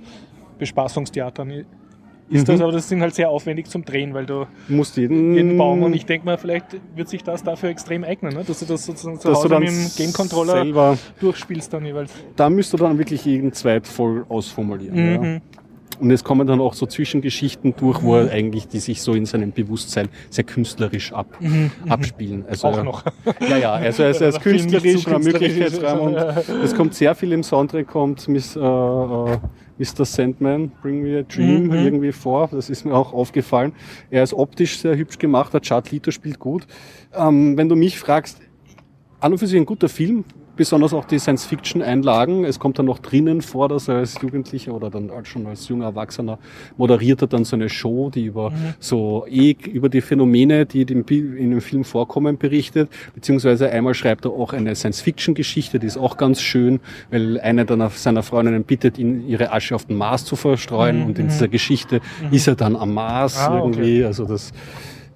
Bespaßungstheatern. 0.58 1.64
Ist 2.28 2.48
das, 2.48 2.56
Mhm. 2.56 2.62
aber 2.64 2.72
das 2.72 2.88
sind 2.88 3.00
halt 3.02 3.14
sehr 3.14 3.30
aufwendig 3.30 3.66
zum 3.68 3.84
Drehen, 3.84 4.12
weil 4.12 4.26
du 4.26 4.46
musst 4.66 4.96
jeden, 4.96 5.34
jeden 5.34 5.56
Baum 5.56 5.84
und 5.84 5.94
ich 5.94 6.06
denke 6.06 6.26
mal, 6.26 6.36
vielleicht 6.36 6.66
wird 6.96 7.08
sich 7.08 7.22
das 7.22 7.44
dafür 7.44 7.68
extrem 7.68 8.02
eignen, 8.02 8.34
ne? 8.34 8.42
dass 8.44 8.58
du 8.58 8.64
das 8.66 8.84
sozusagen 8.84 9.20
zu 9.20 9.28
dass 9.28 9.38
Hause 9.44 9.58
mit 9.60 9.68
dem 9.68 9.90
Game 9.96 10.12
Controller 10.12 10.52
selber 10.54 10.98
durchspielst 11.20 11.72
dann 11.72 11.84
jeweils. 11.84 12.12
da 12.34 12.50
müsst 12.50 12.72
du 12.72 12.78
dann 12.78 12.98
wirklich 12.98 13.24
jeden 13.24 13.52
Zweit 13.52 13.86
voll 13.86 14.24
ausformulieren. 14.28 15.18
Mhm. 15.20 15.24
Ja. 15.24 15.40
Und 15.98 16.10
es 16.10 16.22
kommen 16.24 16.46
dann 16.46 16.60
auch 16.60 16.74
so 16.74 16.86
Zwischengeschichten 16.86 17.74
durch, 17.76 18.02
wo 18.02 18.16
er 18.16 18.30
eigentlich, 18.30 18.68
die 18.68 18.78
sich 18.78 19.00
so 19.02 19.14
in 19.14 19.24
seinem 19.26 19.52
Bewusstsein 19.52 20.08
sehr 20.30 20.44
künstlerisch 20.44 21.12
ab, 21.12 21.26
abspielen. 21.88 22.44
Also, 22.48 22.68
Mhm. 22.68 22.74
Auch 22.74 22.82
noch. 22.84 23.04
Ja, 23.48 23.56
ja, 23.56 23.72
also 23.74 24.02
er 24.02 24.10
ist, 24.10 24.20
er 24.20 24.28
ist 24.30 24.40
künstlerisch, 24.40 25.04
künstlerisch 25.04 25.24
Möglichkeitsraum 25.32 26.00
und 26.00 26.16
es 26.64 26.74
kommt 26.74 26.94
sehr 26.94 27.14
viel 27.14 27.32
im 27.32 27.42
Soundtrack, 27.42 27.86
kommt 27.86 28.26
Miss, 28.28 28.56
äh, 28.56 28.60
äh, 28.60 29.38
Mr. 29.78 30.04
Sandman, 30.04 30.70
Bring 30.82 31.02
Me 31.02 31.18
a 31.18 31.22
Dream 31.22 31.64
Mhm. 31.66 31.72
irgendwie 31.72 32.12
vor. 32.12 32.48
Das 32.50 32.70
ist 32.70 32.84
mir 32.84 32.94
auch 32.94 33.12
aufgefallen. 33.12 33.72
Er 34.10 34.22
ist 34.22 34.32
optisch 34.34 34.78
sehr 34.78 34.96
hübsch 34.96 35.18
gemacht, 35.18 35.52
der 35.52 35.60
Chad 35.60 35.90
Lito 35.90 36.10
spielt 36.10 36.38
gut. 36.38 36.66
Ähm, 37.14 37.56
wenn 37.56 37.68
du 37.68 37.76
mich 37.76 37.98
fragst, 37.98 38.40
an 39.20 39.32
und 39.32 39.38
für 39.38 39.46
sich 39.46 39.58
ein 39.58 39.66
guter 39.66 39.88
Film, 39.88 40.24
besonders 40.56 40.92
auch 40.92 41.04
die 41.04 41.18
Science-Fiction-Einlagen. 41.18 42.44
Es 42.44 42.58
kommt 42.58 42.78
dann 42.78 42.86
noch 42.86 42.98
drinnen 42.98 43.42
vor, 43.42 43.68
dass 43.68 43.88
er 43.88 43.96
als 43.96 44.20
Jugendlicher 44.20 44.72
oder 44.74 44.90
dann 44.90 45.10
schon 45.24 45.46
als 45.46 45.68
junger 45.68 45.86
Erwachsener 45.86 46.38
moderiert 46.76 47.22
er 47.22 47.28
dann 47.28 47.44
so 47.44 47.56
eine 47.56 47.68
Show, 47.68 48.10
die 48.10 48.24
über 48.24 48.52
so 48.80 49.26
eh 49.28 49.56
über 49.72 49.88
die 49.88 50.00
Phänomene, 50.00 50.66
die 50.66 50.82
in 50.82 51.04
dem 51.50 51.60
Film 51.60 51.84
vorkommen, 51.84 52.38
berichtet. 52.38 52.88
Beziehungsweise 53.14 53.70
einmal 53.70 53.94
schreibt 53.94 54.24
er 54.24 54.32
auch 54.32 54.52
eine 54.52 54.74
Science-Fiction-Geschichte, 54.74 55.78
die 55.78 55.86
ist 55.86 55.98
auch 55.98 56.16
ganz 56.16 56.40
schön, 56.40 56.80
weil 57.10 57.38
eine 57.40 57.64
dann 57.64 57.82
auf 57.82 57.98
seiner 57.98 58.22
Freundinnen 58.22 58.64
bittet, 58.64 58.98
ihn 58.98 59.26
ihre 59.28 59.52
Asche 59.52 59.74
auf 59.74 59.84
den 59.86 59.96
Mars 59.96 60.24
zu 60.24 60.36
verstreuen 60.36 61.02
und 61.02 61.18
in 61.18 61.28
dieser 61.28 61.48
Geschichte 61.48 62.00
ist 62.30 62.46
er 62.46 62.54
dann 62.54 62.76
am 62.76 62.94
Mars 62.94 63.36
Ah, 63.38 63.58
okay. 63.58 63.66
irgendwie. 63.66 64.04
Also 64.04 64.24
das, 64.24 64.52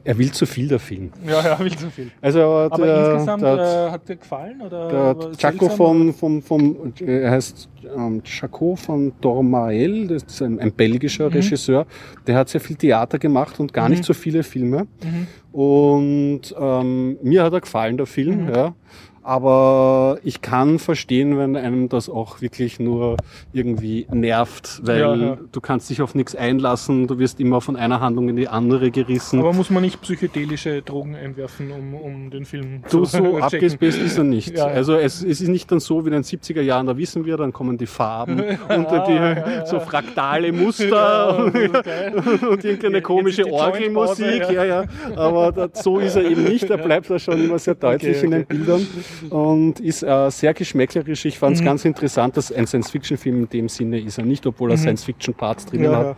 er 0.05 0.17
will 0.19 0.31
zu 0.33 0.47
viel, 0.47 0.69
der 0.69 0.79
Film. 0.79 1.11
Ja, 1.27 1.43
ja, 1.45 1.59
will 1.59 1.77
zu 1.77 1.91
viel. 1.91 2.11
Also 2.21 2.41
Aber 2.41 2.87
der, 2.87 3.13
insgesamt 3.13 3.43
der, 3.43 3.87
äh, 3.89 3.91
hat 3.91 4.09
dir 4.09 4.17
gefallen? 4.17 4.61
Oder 4.63 5.15
der 5.15 5.33
Chaco 5.37 5.69
vom, 5.69 6.15
vom, 6.15 6.93
äh, 7.01 7.21
er 7.23 7.31
heißt 7.33 7.69
ähm, 7.97 8.23
Chaco 8.25 8.77
von 8.77 9.13
Dormael, 9.21 10.09
das 10.09 10.23
ist 10.25 10.43
ein, 10.43 10.59
ein 10.61 10.73
belgischer 10.73 11.27
Mhm. 11.29 11.33
Regisseur, 11.35 11.87
der 12.27 12.37
hat 12.37 12.49
sehr 12.49 12.61
viel 12.61 12.77
Theater 12.77 13.19
gemacht 13.19 13.59
und 13.61 13.73
gar 13.73 13.89
nicht 13.89 14.05
so 14.05 14.13
viele 14.15 14.43
Filme. 14.43 14.87
Mhm. 15.03 15.27
Und 15.53 16.41
ähm, 16.59 17.19
mir 17.23 17.43
hat 17.45 17.53
er 17.53 17.61
gefallen, 17.61 17.97
der 17.97 18.07
Film, 18.07 18.45
Mhm. 18.47 18.55
ja. 18.55 18.75
Aber 19.23 20.19
ich 20.25 20.41
kann 20.41 20.79
verstehen, 20.79 21.37
wenn 21.39 21.57
einem 21.57 21.89
das 21.89 22.09
auch 22.09 22.41
wirklich 22.41 22.81
nur 22.81 23.17
irgendwie 23.53 24.07
nervt, 24.11 24.81
weil 24.83 25.01
Ja, 25.01 25.15
ja. 25.15 25.39
du 25.53 25.61
kannst 25.61 25.91
dich 25.91 26.01
auf 26.03 26.15
nichts 26.15 26.35
einlassen, 26.35 27.07
du 27.07 27.19
wirst 27.19 27.39
immer 27.39 27.61
von 27.61 27.77
einer 27.77 28.01
Handlung 28.01 28.29
in 28.29 28.37
die 28.37 28.49
andere 28.49 28.91
gerissen. 28.91 29.41
Aber 29.41 29.53
muss 29.53 29.69
man 29.71 29.83
nicht 29.83 30.01
psychedelische 30.01 30.83
Drogen 30.83 31.15
einwerfen, 31.17 31.71
um, 31.71 31.95
um 31.95 32.31
den 32.31 32.45
Film 32.45 32.83
Du, 32.91 33.05
zu 33.05 33.19
so 33.19 33.39
abgespaced 33.41 34.01
ist 34.01 34.17
er 34.19 34.25
nicht. 34.25 34.57
Ja. 34.57 34.67
Also 34.67 34.95
es, 34.95 35.23
es 35.23 35.41
ist 35.41 35.49
nicht 35.49 35.71
dann 35.71 35.81
so 35.81 36.05
wie 36.05 36.09
in 36.09 36.15
den 36.15 36.23
70er 36.23 36.63
Jahren, 36.63 36.87
da 36.87 36.97
wissen 36.97 37.25
wir, 37.27 37.37
dann 37.37 37.53
kommen 37.53 37.77
die 37.77 37.87
Farben 37.87 38.41
und 38.69 38.87
die, 38.91 39.67
so 39.67 39.81
fraktale 39.81 40.53
Muster 40.53 41.45
und, 41.45 41.55
das 41.55 42.43
und 42.43 42.65
irgendeine 42.65 43.03
komische 43.03 43.51
Orgelmusik. 43.53 44.51
ja. 44.51 44.65
Ja. 44.65 44.85
Aber 45.17 45.53
da, 45.53 45.69
so 45.73 45.99
ist 45.99 46.17
er 46.17 46.25
eben 46.25 46.45
nicht, 46.45 46.71
er 46.71 46.79
bleibt 46.79 47.11
da 47.11 47.19
schon 47.19 47.43
immer 47.45 47.59
sehr 47.59 47.75
deutlich 47.75 48.17
Okay, 48.17 48.25
in 48.25 48.31
den 48.31 48.47
Bildern 48.47 48.87
und 49.31 49.81
ist 49.81 50.03
äh, 50.03 50.31
sehr 50.31 50.55
geschmäcklerisch. 50.55 51.25
Ich 51.25 51.37
Mhm. 51.37 51.39
fand 51.39 51.57
es 51.57 51.65
ganz 51.65 51.85
interessant, 51.85 52.37
dass 52.37 52.53
ein 52.53 52.67
Science-Fiction-Film 52.67 53.43
in 53.43 53.49
dem 53.49 53.69
Sinne 53.69 54.01
ist 54.01 54.19
er 54.19 54.25
nicht, 54.25 54.47
obwohl 54.47 54.71
er 54.71 54.77
Science-Fiction-Parts 54.77 55.67
drinnen 55.67 55.87
Mhm. 55.89 55.93
Ja, 55.93 55.99
hat. 55.99 56.17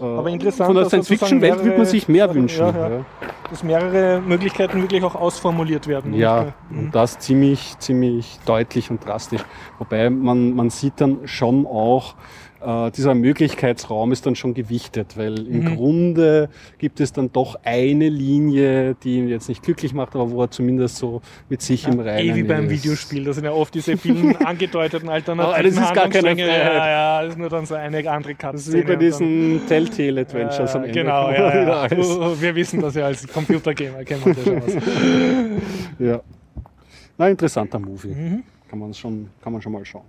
Äh, 0.00 0.04
Aber 0.04 0.28
interessant, 0.30 0.66
Von 0.66 0.76
der 0.76 0.86
Science-Fiction-Welt 0.88 1.64
würde 1.64 1.76
man 1.76 1.86
sich 1.86 2.08
mehr 2.08 2.34
wünschen. 2.34 2.66
Dass 3.50 3.62
mehrere 3.62 4.20
Möglichkeiten 4.22 4.80
wirklich 4.80 5.04
auch 5.04 5.14
ausformuliert 5.14 5.86
werden. 5.86 6.14
Ja, 6.14 6.40
Und, 6.40 6.46
äh, 6.48 6.78
und 6.80 6.94
das 6.94 7.18
ziemlich, 7.18 7.78
ziemlich 7.78 8.38
deutlich 8.46 8.90
und 8.90 9.04
drastisch. 9.04 9.42
Wobei 9.78 10.08
man, 10.08 10.54
man 10.54 10.70
sieht 10.70 10.94
dann 11.00 11.18
schon 11.26 11.66
auch, 11.66 12.14
äh, 12.64 12.90
dieser 12.92 13.14
Möglichkeitsraum 13.14 14.12
ist 14.12 14.24
dann 14.26 14.34
schon 14.36 14.54
gewichtet, 14.54 15.16
weil 15.16 15.46
im 15.46 15.60
Mhm. 15.64 15.76
Grunde 15.76 16.48
gibt 16.78 17.00
es 17.00 17.12
dann 17.12 17.32
doch 17.32 17.56
eine 17.64 18.08
Linie, 18.08 18.94
die 19.02 19.18
ihn 19.18 19.28
jetzt 19.28 19.48
nicht 19.48 19.62
glücklich 19.62 19.92
macht, 19.94 20.14
aber 20.14 20.30
wo 20.30 20.42
er 20.42 20.50
zumindest 20.50 20.96
so 20.96 21.20
mit 21.48 21.62
sich 21.62 21.86
im 21.86 22.00
Reinen 22.00 22.30
Eh 22.30 22.34
wie 22.34 22.42
beim 22.42 22.64
ist. 22.66 22.70
Videospiel, 22.70 23.24
das 23.24 23.36
sind 23.36 23.44
ja 23.44 23.52
oft 23.52 23.74
diese 23.74 23.96
vielen 23.96 24.36
angedeuteten 24.44 25.08
alternativen 25.08 25.54
Aber 25.54 25.62
das 25.62 25.74
ist 25.74 25.94
gar 25.94 26.08
keine. 26.08 26.34
Freiheit. 26.36 26.48
Ja, 26.74 26.88
ja, 26.88 27.22
das 27.22 27.30
ist 27.32 27.38
nur 27.38 27.48
dann 27.48 27.66
so 27.66 27.74
eine 27.74 28.10
andere 28.10 28.34
Das 28.34 28.54
ist 28.54 28.66
Cutscene. 28.72 28.82
wie 28.84 28.86
bei 28.86 28.96
diesen 28.96 29.60
Telltale-Adventures 29.66 30.74
am 30.76 30.82
Äh, 30.84 30.86
Ende. 30.88 31.00
Genau, 31.00 31.24
kommt 31.26 31.38
ja, 31.38 31.86
ja. 31.86 31.88
Oh, 31.98 32.34
Wir 32.40 32.54
wissen 32.54 32.80
das 32.80 32.94
ja 32.94 33.06
als 33.06 33.26
Computergamer, 33.28 34.04
kennen 34.04 34.24
wir 34.24 34.34
das 34.34 34.44
schon. 34.44 34.62
Ja. 36.06 36.20
Na, 37.18 37.28
interessanter 37.28 37.78
Movie. 37.78 38.08
Mhm. 38.08 38.42
Kann, 38.68 38.78
man 38.78 38.94
schon, 38.94 39.28
kann 39.42 39.52
man 39.52 39.60
schon 39.62 39.72
mal 39.72 39.84
schauen. 39.84 40.02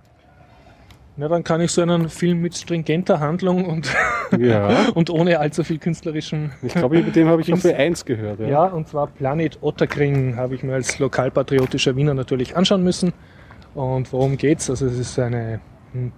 Na, 1.16 1.28
dann 1.28 1.44
kann 1.44 1.60
ich 1.60 1.70
so 1.70 1.80
einen 1.80 2.08
Film 2.08 2.40
mit 2.40 2.56
stringenter 2.56 3.20
Handlung 3.20 3.66
und, 3.66 3.88
Ja. 4.36 4.88
und 4.94 5.10
ohne 5.10 5.38
allzu 5.38 5.62
viel 5.62 5.78
künstlerischem. 5.78 6.50
Ich 6.62 6.74
glaube, 6.74 7.00
mit 7.02 7.14
dem 7.14 7.28
habe 7.28 7.40
ich 7.40 7.46
Dings- 7.46 7.64
B1 7.64 8.04
gehört. 8.04 8.40
Ja. 8.40 8.48
Ja, 8.48 8.64
und 8.64 8.88
zwar 8.88 9.06
Planet 9.06 9.58
Otterkring 9.62 10.34
habe 10.36 10.56
ich 10.56 10.64
mir 10.64 10.74
als 10.74 10.98
lokalpatriotischer 10.98 11.94
Wiener 11.94 12.14
natürlich 12.14 12.56
anschauen 12.56 12.82
müssen. 12.82 13.12
Und 13.74 14.12
worum 14.12 14.36
geht's? 14.36 14.68
Also 14.70 14.86
es 14.86 14.98
ist 14.98 15.18
eine 15.20 15.60
hm, 15.92 16.10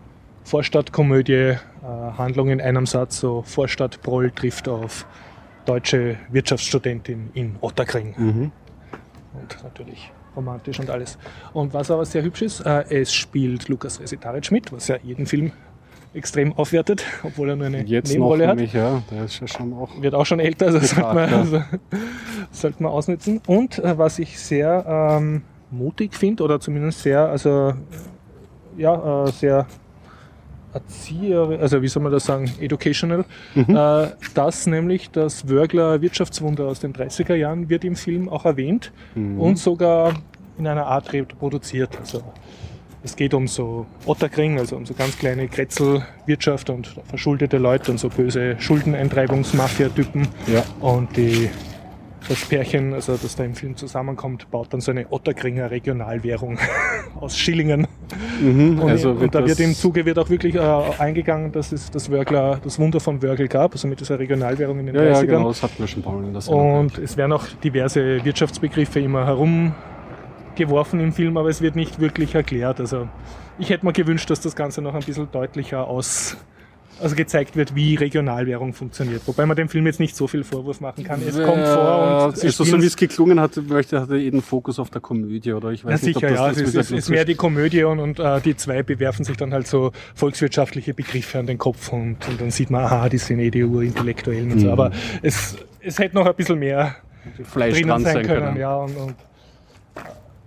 Vorstadtkomödie, 0.44 1.32
äh, 1.32 1.56
Handlung 2.16 2.48
in 2.48 2.60
einem 2.62 2.86
Satz, 2.86 3.20
so 3.20 3.42
Vorstadtproll 3.42 4.30
trifft 4.30 4.66
auf 4.68 5.06
deutsche 5.66 6.16
Wirtschaftsstudentin 6.30 7.30
in 7.34 7.56
Otterkring. 7.60 8.14
Mhm. 8.16 8.52
Und 9.34 9.62
natürlich 9.62 10.10
romantisch 10.36 10.78
und 10.78 10.90
alles. 10.90 11.18
Und 11.52 11.74
was 11.74 11.90
aber 11.90 12.04
sehr 12.04 12.22
hübsch 12.22 12.42
ist, 12.42 12.60
äh, 12.60 12.84
es 12.90 13.12
spielt 13.12 13.68
Lukas 13.68 14.00
Resitaric 14.00 14.52
mit, 14.52 14.72
was 14.72 14.88
ja 14.88 14.96
jeden 15.02 15.26
Film 15.26 15.52
extrem 16.14 16.52
aufwertet, 16.54 17.04
obwohl 17.22 17.50
er 17.50 17.56
nur 17.56 17.66
eine 17.66 17.84
Jetzt 17.84 18.10
Nebenrolle 18.10 18.48
hat. 18.48 18.56
nämlich, 18.56 18.72
ja. 18.72 19.02
Der 19.10 19.24
ist 19.24 19.40
ja 19.40 19.46
schon 19.46 19.72
auch. 19.74 20.00
Wird 20.00 20.14
auch 20.14 20.24
schon 20.24 20.40
älter, 20.40 20.66
also 20.66 20.78
sollte 20.80 21.14
man, 21.14 21.32
also, 21.32 21.62
sollte 22.50 22.82
man 22.82 22.92
ausnutzen. 22.92 23.40
Und 23.46 23.78
äh, 23.78 23.98
was 23.98 24.18
ich 24.18 24.38
sehr 24.38 24.84
ähm, 25.18 25.42
mutig 25.70 26.14
finde, 26.14 26.42
oder 26.42 26.58
zumindest 26.58 27.02
sehr, 27.02 27.28
also 27.28 27.74
ja, 28.76 29.24
äh, 29.24 29.32
sehr 29.32 29.66
Erzieher, 30.72 31.58
also 31.60 31.80
wie 31.80 31.88
soll 31.88 32.02
man 32.02 32.12
das 32.12 32.24
sagen, 32.24 32.50
educational, 32.60 33.24
äh, 33.54 34.08
dass 34.34 34.66
nämlich 34.66 35.10
das 35.10 35.48
Wörgler 35.48 36.02
Wirtschaftswunder 36.02 36.64
aus 36.66 36.80
den 36.80 36.92
30er 36.92 37.34
Jahren 37.34 37.68
wird 37.70 37.84
im 37.84 37.96
Film 37.96 38.28
auch 38.28 38.44
erwähnt 38.44 38.92
Mhm. 39.14 39.40
und 39.40 39.58
sogar 39.58 40.14
in 40.58 40.66
einer 40.66 40.86
Art 40.86 41.12
reproduziert. 41.12 41.96
Also 41.98 42.22
es 43.02 43.14
geht 43.16 43.34
um 43.34 43.46
so 43.46 43.86
Otterkring, 44.04 44.58
also 44.58 44.76
um 44.76 44.84
so 44.84 44.92
ganz 44.94 45.16
kleine 45.18 45.48
Kretzelwirtschaft 45.48 46.70
und 46.70 46.88
verschuldete 47.04 47.56
Leute 47.58 47.90
und 47.92 47.98
so 47.98 48.08
böse 48.08 48.56
Schuldeneintreibungsmafia-Typen. 48.58 50.28
Ja. 50.46 50.62
Und 50.80 51.16
die, 51.16 51.50
das 52.28 52.44
Pärchen, 52.44 52.92
also 52.94 53.16
das 53.16 53.36
da 53.36 53.44
im 53.44 53.54
Film 53.54 53.76
zusammenkommt, 53.76 54.50
baut 54.50 54.72
dann 54.72 54.80
so 54.80 54.90
eine 54.90 55.06
Otterkringer 55.10 55.70
Regionalwährung 55.70 56.58
aus 57.20 57.36
Schillingen. 57.36 57.86
Mhm. 58.40 58.80
Und, 58.80 58.90
Also 58.90 59.10
und 59.10 59.34
da 59.34 59.40
das- 59.40 59.50
wird 59.50 59.60
im 59.60 59.74
Zuge 59.74 60.04
wird 60.04 60.18
auch 60.18 60.28
wirklich 60.30 60.54
äh, 60.54 60.60
eingegangen, 60.98 61.52
dass 61.52 61.72
es 61.72 61.90
das 61.90 62.10
Wörgler, 62.10 62.60
das 62.62 62.78
Wunder 62.78 63.00
von 63.00 63.22
Wörgl 63.22 63.48
gab, 63.48 63.72
also 63.72 63.88
mit 63.88 64.00
dieser 64.00 64.18
Regionalwährung 64.18 64.78
in 64.80 64.86
den 64.86 64.94
Ja, 64.94 65.02
ja, 65.04 65.12
30ern. 65.14 65.26
genau, 65.26 65.48
das 65.48 65.62
hatten 65.62 65.78
wir 65.78 65.86
schon 65.86 66.02
der 66.32 66.40
Sendung. 66.40 66.78
Und 66.80 66.98
es 66.98 67.16
werden 67.16 67.32
auch 67.32 67.46
diverse 67.64 68.24
Wirtschaftsbegriffe 68.24 69.00
immer 69.00 69.26
herumgeworfen 69.26 71.00
im 71.00 71.12
Film, 71.12 71.36
aber 71.36 71.48
es 71.48 71.60
wird 71.60 71.76
nicht 71.76 72.00
wirklich 72.00 72.34
erklärt. 72.34 72.80
Also 72.80 73.08
ich 73.58 73.70
hätte 73.70 73.86
mir 73.86 73.92
gewünscht, 73.92 74.28
dass 74.30 74.40
das 74.40 74.54
Ganze 74.56 74.82
noch 74.82 74.94
ein 74.94 75.02
bisschen 75.02 75.28
deutlicher 75.32 75.86
aus, 75.86 76.36
also 77.00 77.14
gezeigt 77.14 77.56
wird, 77.56 77.74
wie 77.74 77.94
Regionalwährung 77.94 78.72
funktioniert. 78.72 79.22
Wobei 79.26 79.46
man 79.46 79.56
dem 79.56 79.68
Film 79.68 79.86
jetzt 79.86 80.00
nicht 80.00 80.16
so 80.16 80.26
viel 80.26 80.44
Vorwurf 80.44 80.80
machen 80.80 81.04
kann. 81.04 81.20
Es 81.26 81.34
kommt 81.34 81.66
vor 81.66 82.26
und 82.26 82.42
also, 82.42 82.64
so 82.64 82.80
wie 82.80 82.86
es 82.86 82.96
geklungen 82.96 83.40
hat, 83.40 83.56
möchte 83.68 84.00
hatte 84.00 84.16
jeden 84.16 84.42
Fokus 84.42 84.78
auf 84.78 84.90
der 84.90 85.00
Komödie, 85.00 85.52
oder? 85.52 85.70
Ich 85.70 85.84
weiß 85.84 86.00
ja, 86.00 86.06
nicht, 86.06 86.14
sicher, 86.18 86.32
ja. 86.32 86.50
Es 86.50 86.58
jetzt 86.58 86.66
ist, 86.68 86.72
wieder 86.72 86.80
es 86.80 86.90
ist 86.90 87.08
mehr 87.10 87.24
die 87.24 87.34
Komödie 87.34 87.84
und, 87.84 87.98
und 87.98 88.18
äh, 88.18 88.40
die 88.40 88.56
zwei 88.56 88.82
bewerfen 88.82 89.24
sich 89.24 89.36
dann 89.36 89.52
halt 89.52 89.66
so 89.66 89.92
volkswirtschaftliche 90.14 90.94
Begriffe 90.94 91.38
an 91.38 91.46
den 91.46 91.58
Kopf 91.58 91.92
und, 91.92 92.16
und 92.28 92.40
dann 92.40 92.50
sieht 92.50 92.70
man, 92.70 92.84
aha, 92.84 93.08
die 93.08 93.18
sind 93.18 93.40
eh 93.40 93.50
die 93.50 93.64
Urintellektuellen 93.64 94.52
und 94.52 94.60
so. 94.60 94.66
Mhm. 94.66 94.72
Aber 94.72 94.90
es, 95.22 95.56
es 95.80 95.98
hätte 95.98 96.14
noch 96.14 96.26
ein 96.26 96.34
bisschen 96.34 96.58
mehr 96.58 96.96
Fleisch 97.44 97.74
drinnen 97.74 98.02
sein 98.02 98.26
können. 98.26 98.44
können. 98.44 98.56
Ja, 98.56 98.76
und, 98.76 98.96
und, 98.96 99.14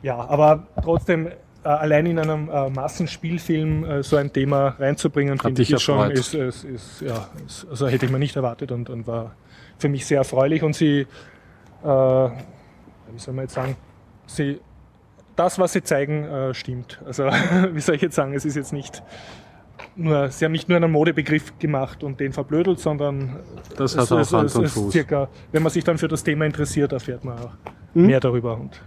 ja, 0.01 0.15
aber 0.15 0.67
trotzdem, 0.81 1.27
allein 1.63 2.05
in 2.05 2.19
einem 2.19 2.49
äh, 2.49 2.69
Massenspielfilm 2.69 3.83
äh, 3.83 4.03
so 4.03 4.15
ein 4.17 4.31
Thema 4.31 4.75
reinzubringen, 4.79 5.37
finde 5.39 5.61
ich, 5.61 5.79
schon, 5.81 6.11
ist, 6.11 6.33
ist, 6.33 6.63
ist, 6.63 7.01
ja, 7.01 7.27
ist, 7.45 7.67
also 7.69 7.87
hätte 7.87 8.05
ich 8.05 8.11
mir 8.11 8.19
nicht 8.19 8.35
erwartet 8.35 8.71
und, 8.71 8.89
und 8.89 9.07
war 9.07 9.35
für 9.77 9.89
mich 9.89 10.05
sehr 10.05 10.19
erfreulich 10.19 10.63
und 10.63 10.75
sie, 10.75 11.01
äh, 11.01 11.05
wie 11.85 12.29
soll 13.17 13.33
man 13.33 13.45
jetzt 13.45 13.53
sagen, 13.55 13.75
sie, 14.25 14.59
das, 15.35 15.57
was 15.59 15.73
sie 15.73 15.83
zeigen, 15.83 16.23
äh, 16.25 16.53
stimmt. 16.53 17.01
Also, 17.05 17.23
wie 17.73 17.79
soll 17.81 17.95
ich 17.95 18.01
jetzt 18.01 18.15
sagen, 18.15 18.33
es 18.33 18.45
ist 18.45 18.55
jetzt 18.55 18.73
nicht 18.73 19.01
nur, 19.95 20.29
sie 20.29 20.45
haben 20.45 20.51
nicht 20.51 20.67
nur 20.69 20.75
einen 20.77 20.91
Modebegriff 20.91 21.57
gemacht 21.59 22.03
und 22.03 22.19
den 22.19 22.31
verblödelt, 22.33 22.79
sondern 22.79 23.37
Das 23.77 23.95
es, 23.95 23.97
hat 24.09 24.11
auch 24.17 24.19
es, 24.21 24.33
Hand 24.33 24.45
es, 24.49 24.55
und 24.55 24.65
es 24.65 24.73
Fuß. 24.73 24.91
circa, 24.91 25.29
wenn 25.51 25.63
man 25.63 25.71
sich 25.71 25.83
dann 25.83 25.97
für 25.97 26.07
das 26.07 26.23
Thema 26.23 26.45
interessiert, 26.45 26.91
erfährt 26.91 27.23
man 27.23 27.39
auch 27.39 27.51
Mhm. 27.95 28.05
mehr 28.05 28.19
darüber. 28.19 28.55
Und, 28.55 28.79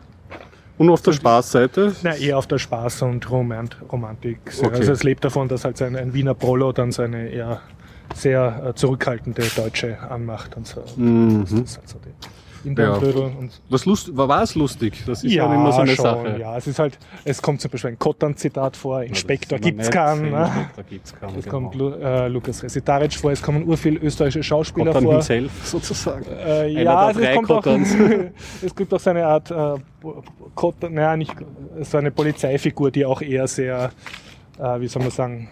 Und 0.79 0.91
auf 0.91 1.03
der 1.03 1.13
Spaßseite? 1.13 1.95
na, 2.03 2.17
eher 2.17 2.39
auf 2.39 2.47
der 2.47 2.59
Spaß- 2.59 3.05
und 3.05 3.31
Romant 3.31 3.77
Romantik. 3.91 4.39
Okay. 4.59 4.77
Also 4.77 4.93
es 4.93 5.03
lebt 5.03 5.25
davon, 5.25 5.49
dass 5.49 5.65
halt 5.65 5.81
ein, 5.83 5.97
ein 5.97 6.15
Wiener 6.15 6.35
Prolo 6.35 6.73
dann 6.73 6.93
seine 6.93 7.29
eher 7.29 7.61
sehr 8.15 8.63
äh, 8.67 8.75
zurückhaltende 8.75 9.43
Deutsche 9.57 9.99
anmacht 10.11 10.57
und 10.57 10.67
so. 10.67 10.83
Mhm. 10.97 11.41
Das 11.41 11.53
ist 11.53 11.79
halt 11.79 11.89
so 11.89 11.99
die 11.99 12.11
Internetblödel 12.65 13.23
und 13.39 13.61
Was 13.69 13.85
lust, 13.87 14.17
war, 14.17 14.43
es 14.43 14.55
lustig? 14.55 15.03
Das 15.07 15.25
ist 15.25 15.33
ja, 15.33 15.53
immer 15.53 15.73
so 15.73 15.81
eine 15.81 15.95
schon, 15.95 16.05
Sache. 16.05 16.37
Ja, 16.39 16.57
es 16.57 16.67
ist 16.67 16.79
halt, 16.79 16.99
es 17.25 17.41
kommt 17.41 17.61
zum 17.61 17.71
Beispiel 17.71 17.91
ein 17.91 17.99
Kottern-Zitat 17.99 18.77
vor, 18.77 19.03
Inspektor 19.03 19.59
ist 19.59 19.65
gibt's 19.65 19.91
keinen. 19.91 20.31
Ne? 20.31 20.45
Inspektor 20.45 20.85
gibt's 20.85 21.15
keinen. 21.15 21.39
Es 21.39 21.45
genau. 21.45 21.71
kommt 21.71 21.75
äh, 22.03 22.29
Lukas 22.29 22.63
Resitaric 22.63 23.15
vor, 23.15 23.33
es 23.33 23.43
kommen 23.43 23.65
urviel 23.65 23.97
österreichische 23.97 24.43
Schauspieler 24.43 24.87
Kottern 24.87 25.05
vor. 25.05 25.13
himself 25.15 25.67
sozusagen. 25.67 26.27
Äh, 26.27 26.83
ja, 26.83 26.97
also 26.97 27.21
es, 27.21 27.35
kommt 27.35 27.51
auch, 27.51 27.67
es 28.63 28.75
gibt 28.75 28.95
auch 28.95 29.01
so 29.01 29.11
eine 29.11 29.27
Art 29.27 29.51
äh, 29.51 29.75
Kotter, 30.55 30.91
naja, 30.91 31.17
nicht 31.17 31.35
so 31.81 31.99
eine 31.99 32.11
Polizeifigur, 32.11 32.91
die 32.91 33.05
auch 33.05 33.23
eher 33.23 33.47
sehr, 33.47 33.91
äh, 34.59 34.81
wie 34.81 34.89
soll 34.89 35.03
man 35.03 35.11
sagen, 35.11 35.49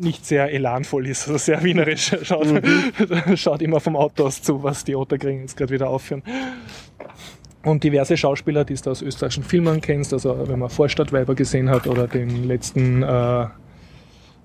nicht 0.00 0.24
sehr 0.26 0.52
elanvoll 0.52 1.06
ist, 1.06 1.26
also 1.26 1.38
sehr 1.38 1.62
wienerisch 1.62 2.14
schaut, 2.22 2.46
Mhm. 2.46 3.36
schaut 3.36 3.62
immer 3.62 3.80
vom 3.80 3.96
Auto 3.96 4.26
aus 4.26 4.42
zu, 4.42 4.62
was 4.62 4.84
die 4.84 4.94
Otterkring 4.96 5.40
jetzt 5.42 5.56
gerade 5.56 5.72
wieder 5.72 5.88
aufführen. 5.88 6.22
Und 7.64 7.82
diverse 7.84 8.16
Schauspieler, 8.16 8.64
die 8.64 8.74
du 8.74 8.90
aus 8.90 9.02
österreichischen 9.02 9.42
Filmen 9.42 9.80
kennst, 9.80 10.12
also 10.12 10.48
wenn 10.48 10.58
man 10.58 10.70
Vorstadtweiber 10.70 11.34
gesehen 11.34 11.68
hat 11.68 11.86
oder 11.86 12.06
den 12.06 12.46
letzten 12.46 13.02
äh, 13.02 13.46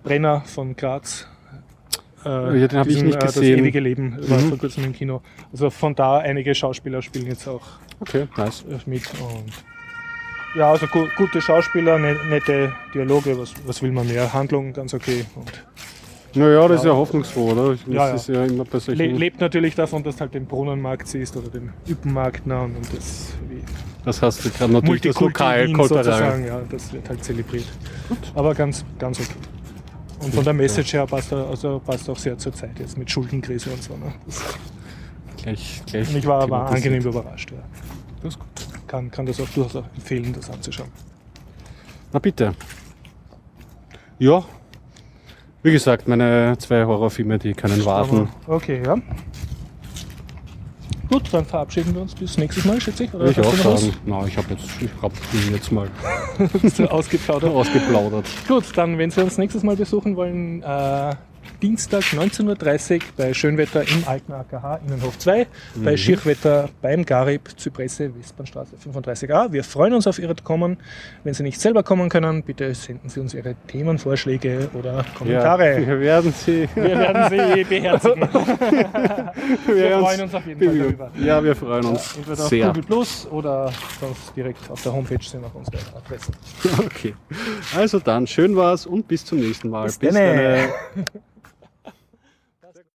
Brenner 0.04 0.42
von 0.46 0.76
Graz. 0.76 1.28
Äh, 2.26 2.60
Ja, 2.62 2.68
den 2.68 2.80
hab 2.80 2.88
ich 2.88 3.02
nicht 3.04 3.16
äh, 3.16 3.26
gesehen. 3.26 3.52
Das 3.54 3.60
ewige 3.62 3.80
Leben 3.80 4.18
war 4.30 4.40
Mhm. 4.40 4.50
vor 4.50 4.58
kurzem 4.58 4.84
im 4.86 4.94
Kino. 4.94 5.22
Also 5.52 5.70
von 5.70 5.94
da 5.96 6.18
einige 6.20 6.56
Schauspieler 6.56 7.02
spielen 7.02 7.28
jetzt 7.28 7.48
auch 7.48 7.62
Okay, 8.00 8.28
nice. 8.36 8.66
mit. 8.86 9.04
Und 9.22 9.54
ja, 10.56 10.72
also 10.72 10.88
gu 10.88 11.08
gute 11.16 11.42
Schauspieler, 11.42 11.98
ne 11.98 12.16
nette 12.30 12.74
Dialoge, 12.94 13.38
was, 13.38 13.54
was 13.66 13.82
will 13.82 13.92
man 13.92 14.08
mehr? 14.08 14.32
Handlung 14.34 14.74
ganz 14.74 14.94
okay. 14.94 15.26
Und 15.36 15.52
Naja, 16.36 16.68
das 16.68 16.82
ist 16.82 16.86
ja 16.86 16.94
hoffnungsfroh, 16.94 17.52
oder? 17.52 17.72
Das 17.72 17.80
Ja, 17.88 18.08
ja. 18.10 18.16
ist 18.16 18.28
ja 18.28 18.46
le 18.94 19.08
lebt 19.08 19.40
natürlich 19.42 19.76
davon, 19.76 20.04
dass 20.04 20.16
du 20.16 20.22
halt 20.22 20.34
den 20.34 20.46
Brunnenmarkt 20.46 21.08
siehst 21.08 21.36
oder 21.38 21.50
den 21.50 21.74
Üppenmarkt 21.88 22.44
na, 22.46 22.64
und 22.64 22.76
das 22.96 23.34
Das 24.06 24.22
hast 24.22 24.44
du 24.44 24.50
gerade 24.50 24.74
natürlich 24.74 25.02
das 25.02 25.20
Lokal, 25.20 25.68
sozusagen, 25.76 26.46
ja, 26.46 26.62
das 26.70 26.92
wird 26.92 27.08
halt 27.10 27.24
zelebriert. 27.24 27.68
Aber 28.36 28.54
ganz, 28.54 28.84
ganz 29.00 29.20
okay. 29.20 29.30
Und 30.20 30.34
von 30.34 30.44
der 30.44 30.54
Message 30.54 30.94
her 30.94 31.06
passt 31.06 31.32
er, 31.34 31.48
also 31.48 31.80
passt 31.86 32.10
auch 32.10 32.18
sehr 32.18 32.38
zur 32.38 32.54
Zeit 32.54 32.80
jetzt 32.80 32.98
mit 32.98 33.12
Schuldenkrise 33.12 33.70
und 33.72 33.84
so. 33.84 33.94
Ne? 33.98 34.14
Gleich, 35.42 35.82
gleich 35.86 36.10
und 36.10 36.16
ich 36.16 36.26
war, 36.26 36.42
thematisiert. 36.42 36.86
angenehm 36.86 37.10
überrascht. 37.12 37.52
Ja. 37.52 37.58
Das 38.22 38.34
ist 38.36 38.40
gut. 38.40 38.73
Kann, 38.94 39.10
kann 39.10 39.26
das 39.26 39.42
auch 39.42 39.50
durchaus 39.50 39.84
empfehlen, 39.96 40.32
das 40.34 40.52
anzuschauen. 40.52 40.90
Na 42.12 42.20
bitte. 42.20 42.54
Ja. 44.20 44.44
Wie 45.64 45.72
gesagt, 45.72 46.08
meine 46.08 46.56
zwei 46.60 46.86
Horrorfilme, 46.86 47.40
die 47.40 47.56
können 47.56 47.84
warten. 47.86 48.30
Okay, 48.46 48.84
ja. 48.86 48.96
Gut, 51.10 51.24
dann 51.32 51.44
verabschieden 51.44 51.96
wir 51.96 52.04
uns 52.04 52.14
bis 52.14 52.38
nächstes 52.38 52.66
Mal, 52.66 52.80
schätze 52.80 53.06
ich. 53.06 53.14
Oder 53.16 53.32
ich 53.32 53.40
auch 53.40 53.56
sagen. 53.56 53.94
Na, 54.06 54.28
ich 54.28 54.38
habe 54.38 54.54
jetzt, 54.54 54.70
ich 54.80 54.92
hab 55.02 55.12
ihn 55.34 55.54
jetzt 55.54 55.72
mal 55.72 55.90
ausgeplaudert. 56.92 57.52
ausgeplaudert. 57.52 58.28
Gut, 58.48 58.66
dann, 58.76 59.00
wenn 59.00 59.10
Sie 59.10 59.24
uns 59.24 59.40
nächstes 59.40 59.64
Mal 59.64 59.76
besuchen 59.76 60.16
wollen, 60.16 60.62
äh, 60.62 61.16
Dienstag 61.62 62.02
19.30 62.04 62.96
Uhr 62.96 63.00
bei 63.18 63.34
Schönwetter 63.34 63.82
im 63.82 64.04
alten 64.08 64.34
AKH 64.34 64.80
Innenhof 64.88 65.18
2, 65.18 65.48
Mhm. 65.76 65.84
bei 65.84 65.98
Schirchwetter 65.98 66.70
beim 66.82 67.06
Garib 67.06 67.50
Zypresse 67.58 68.14
Westbahnstraße 68.16 68.76
35a. 68.78 69.52
Wir 69.52 69.64
freuen 69.64 69.94
uns 69.94 70.08
auf 70.08 70.20
Ihre 70.20 70.36
Kommen. 70.36 70.78
Wenn 71.24 71.34
Sie 71.34 71.44
nicht 71.44 71.60
selber 71.62 71.84
kommen 71.84 72.10
können, 72.10 72.44
bitte 72.44 72.74
senden 72.74 73.10
Sie 73.10 73.20
uns 73.20 73.34
Ihre 73.34 73.56
Themenvorschläge 73.68 74.70
oder 74.74 74.98
Ja, 74.98 75.06
Kommentare. 75.18 75.78
wir 75.88 76.00
werden 76.00 76.34
Sie. 76.34 76.68
Wir 76.76 76.84
werden 77.00 77.30
Sie 77.30 77.64
beherzigen. 77.64 78.22
Wir 79.66 79.76
werden 79.76 80.04
freuen 80.04 80.22
uns 80.22 80.34
auf 80.36 80.46
jeden 80.48 80.60
Fall 80.66 80.78
darüber. 80.80 81.12
Ja, 81.20 81.44
wir 81.44 81.56
freuen 81.56 81.86
uns 81.86 82.16
Entweder 82.18 82.44
auf 82.44 82.50
sehr. 82.50 82.68
Google 82.68 82.84
Plus 82.84 83.28
oder 83.32 83.72
sonst 84.00 84.36
direkt 84.36 84.70
auf 84.70 84.82
der 84.82 84.94
Homepage 84.94 85.24
sind 85.24 85.44
auch 85.46 85.54
unsere 85.56 85.78
Adressen. 85.96 86.34
Okay. 86.86 87.14
Also 87.76 88.00
dann, 88.00 88.28
schön 88.28 88.56
war's 88.56 88.86
und 88.86 89.08
bis 89.08 89.26
zum 89.26 89.40
nächsten 89.40 89.70
Mal. 89.70 89.86
Bis 89.86 90.00
denne. 90.00 90.20
denne. 90.20 90.74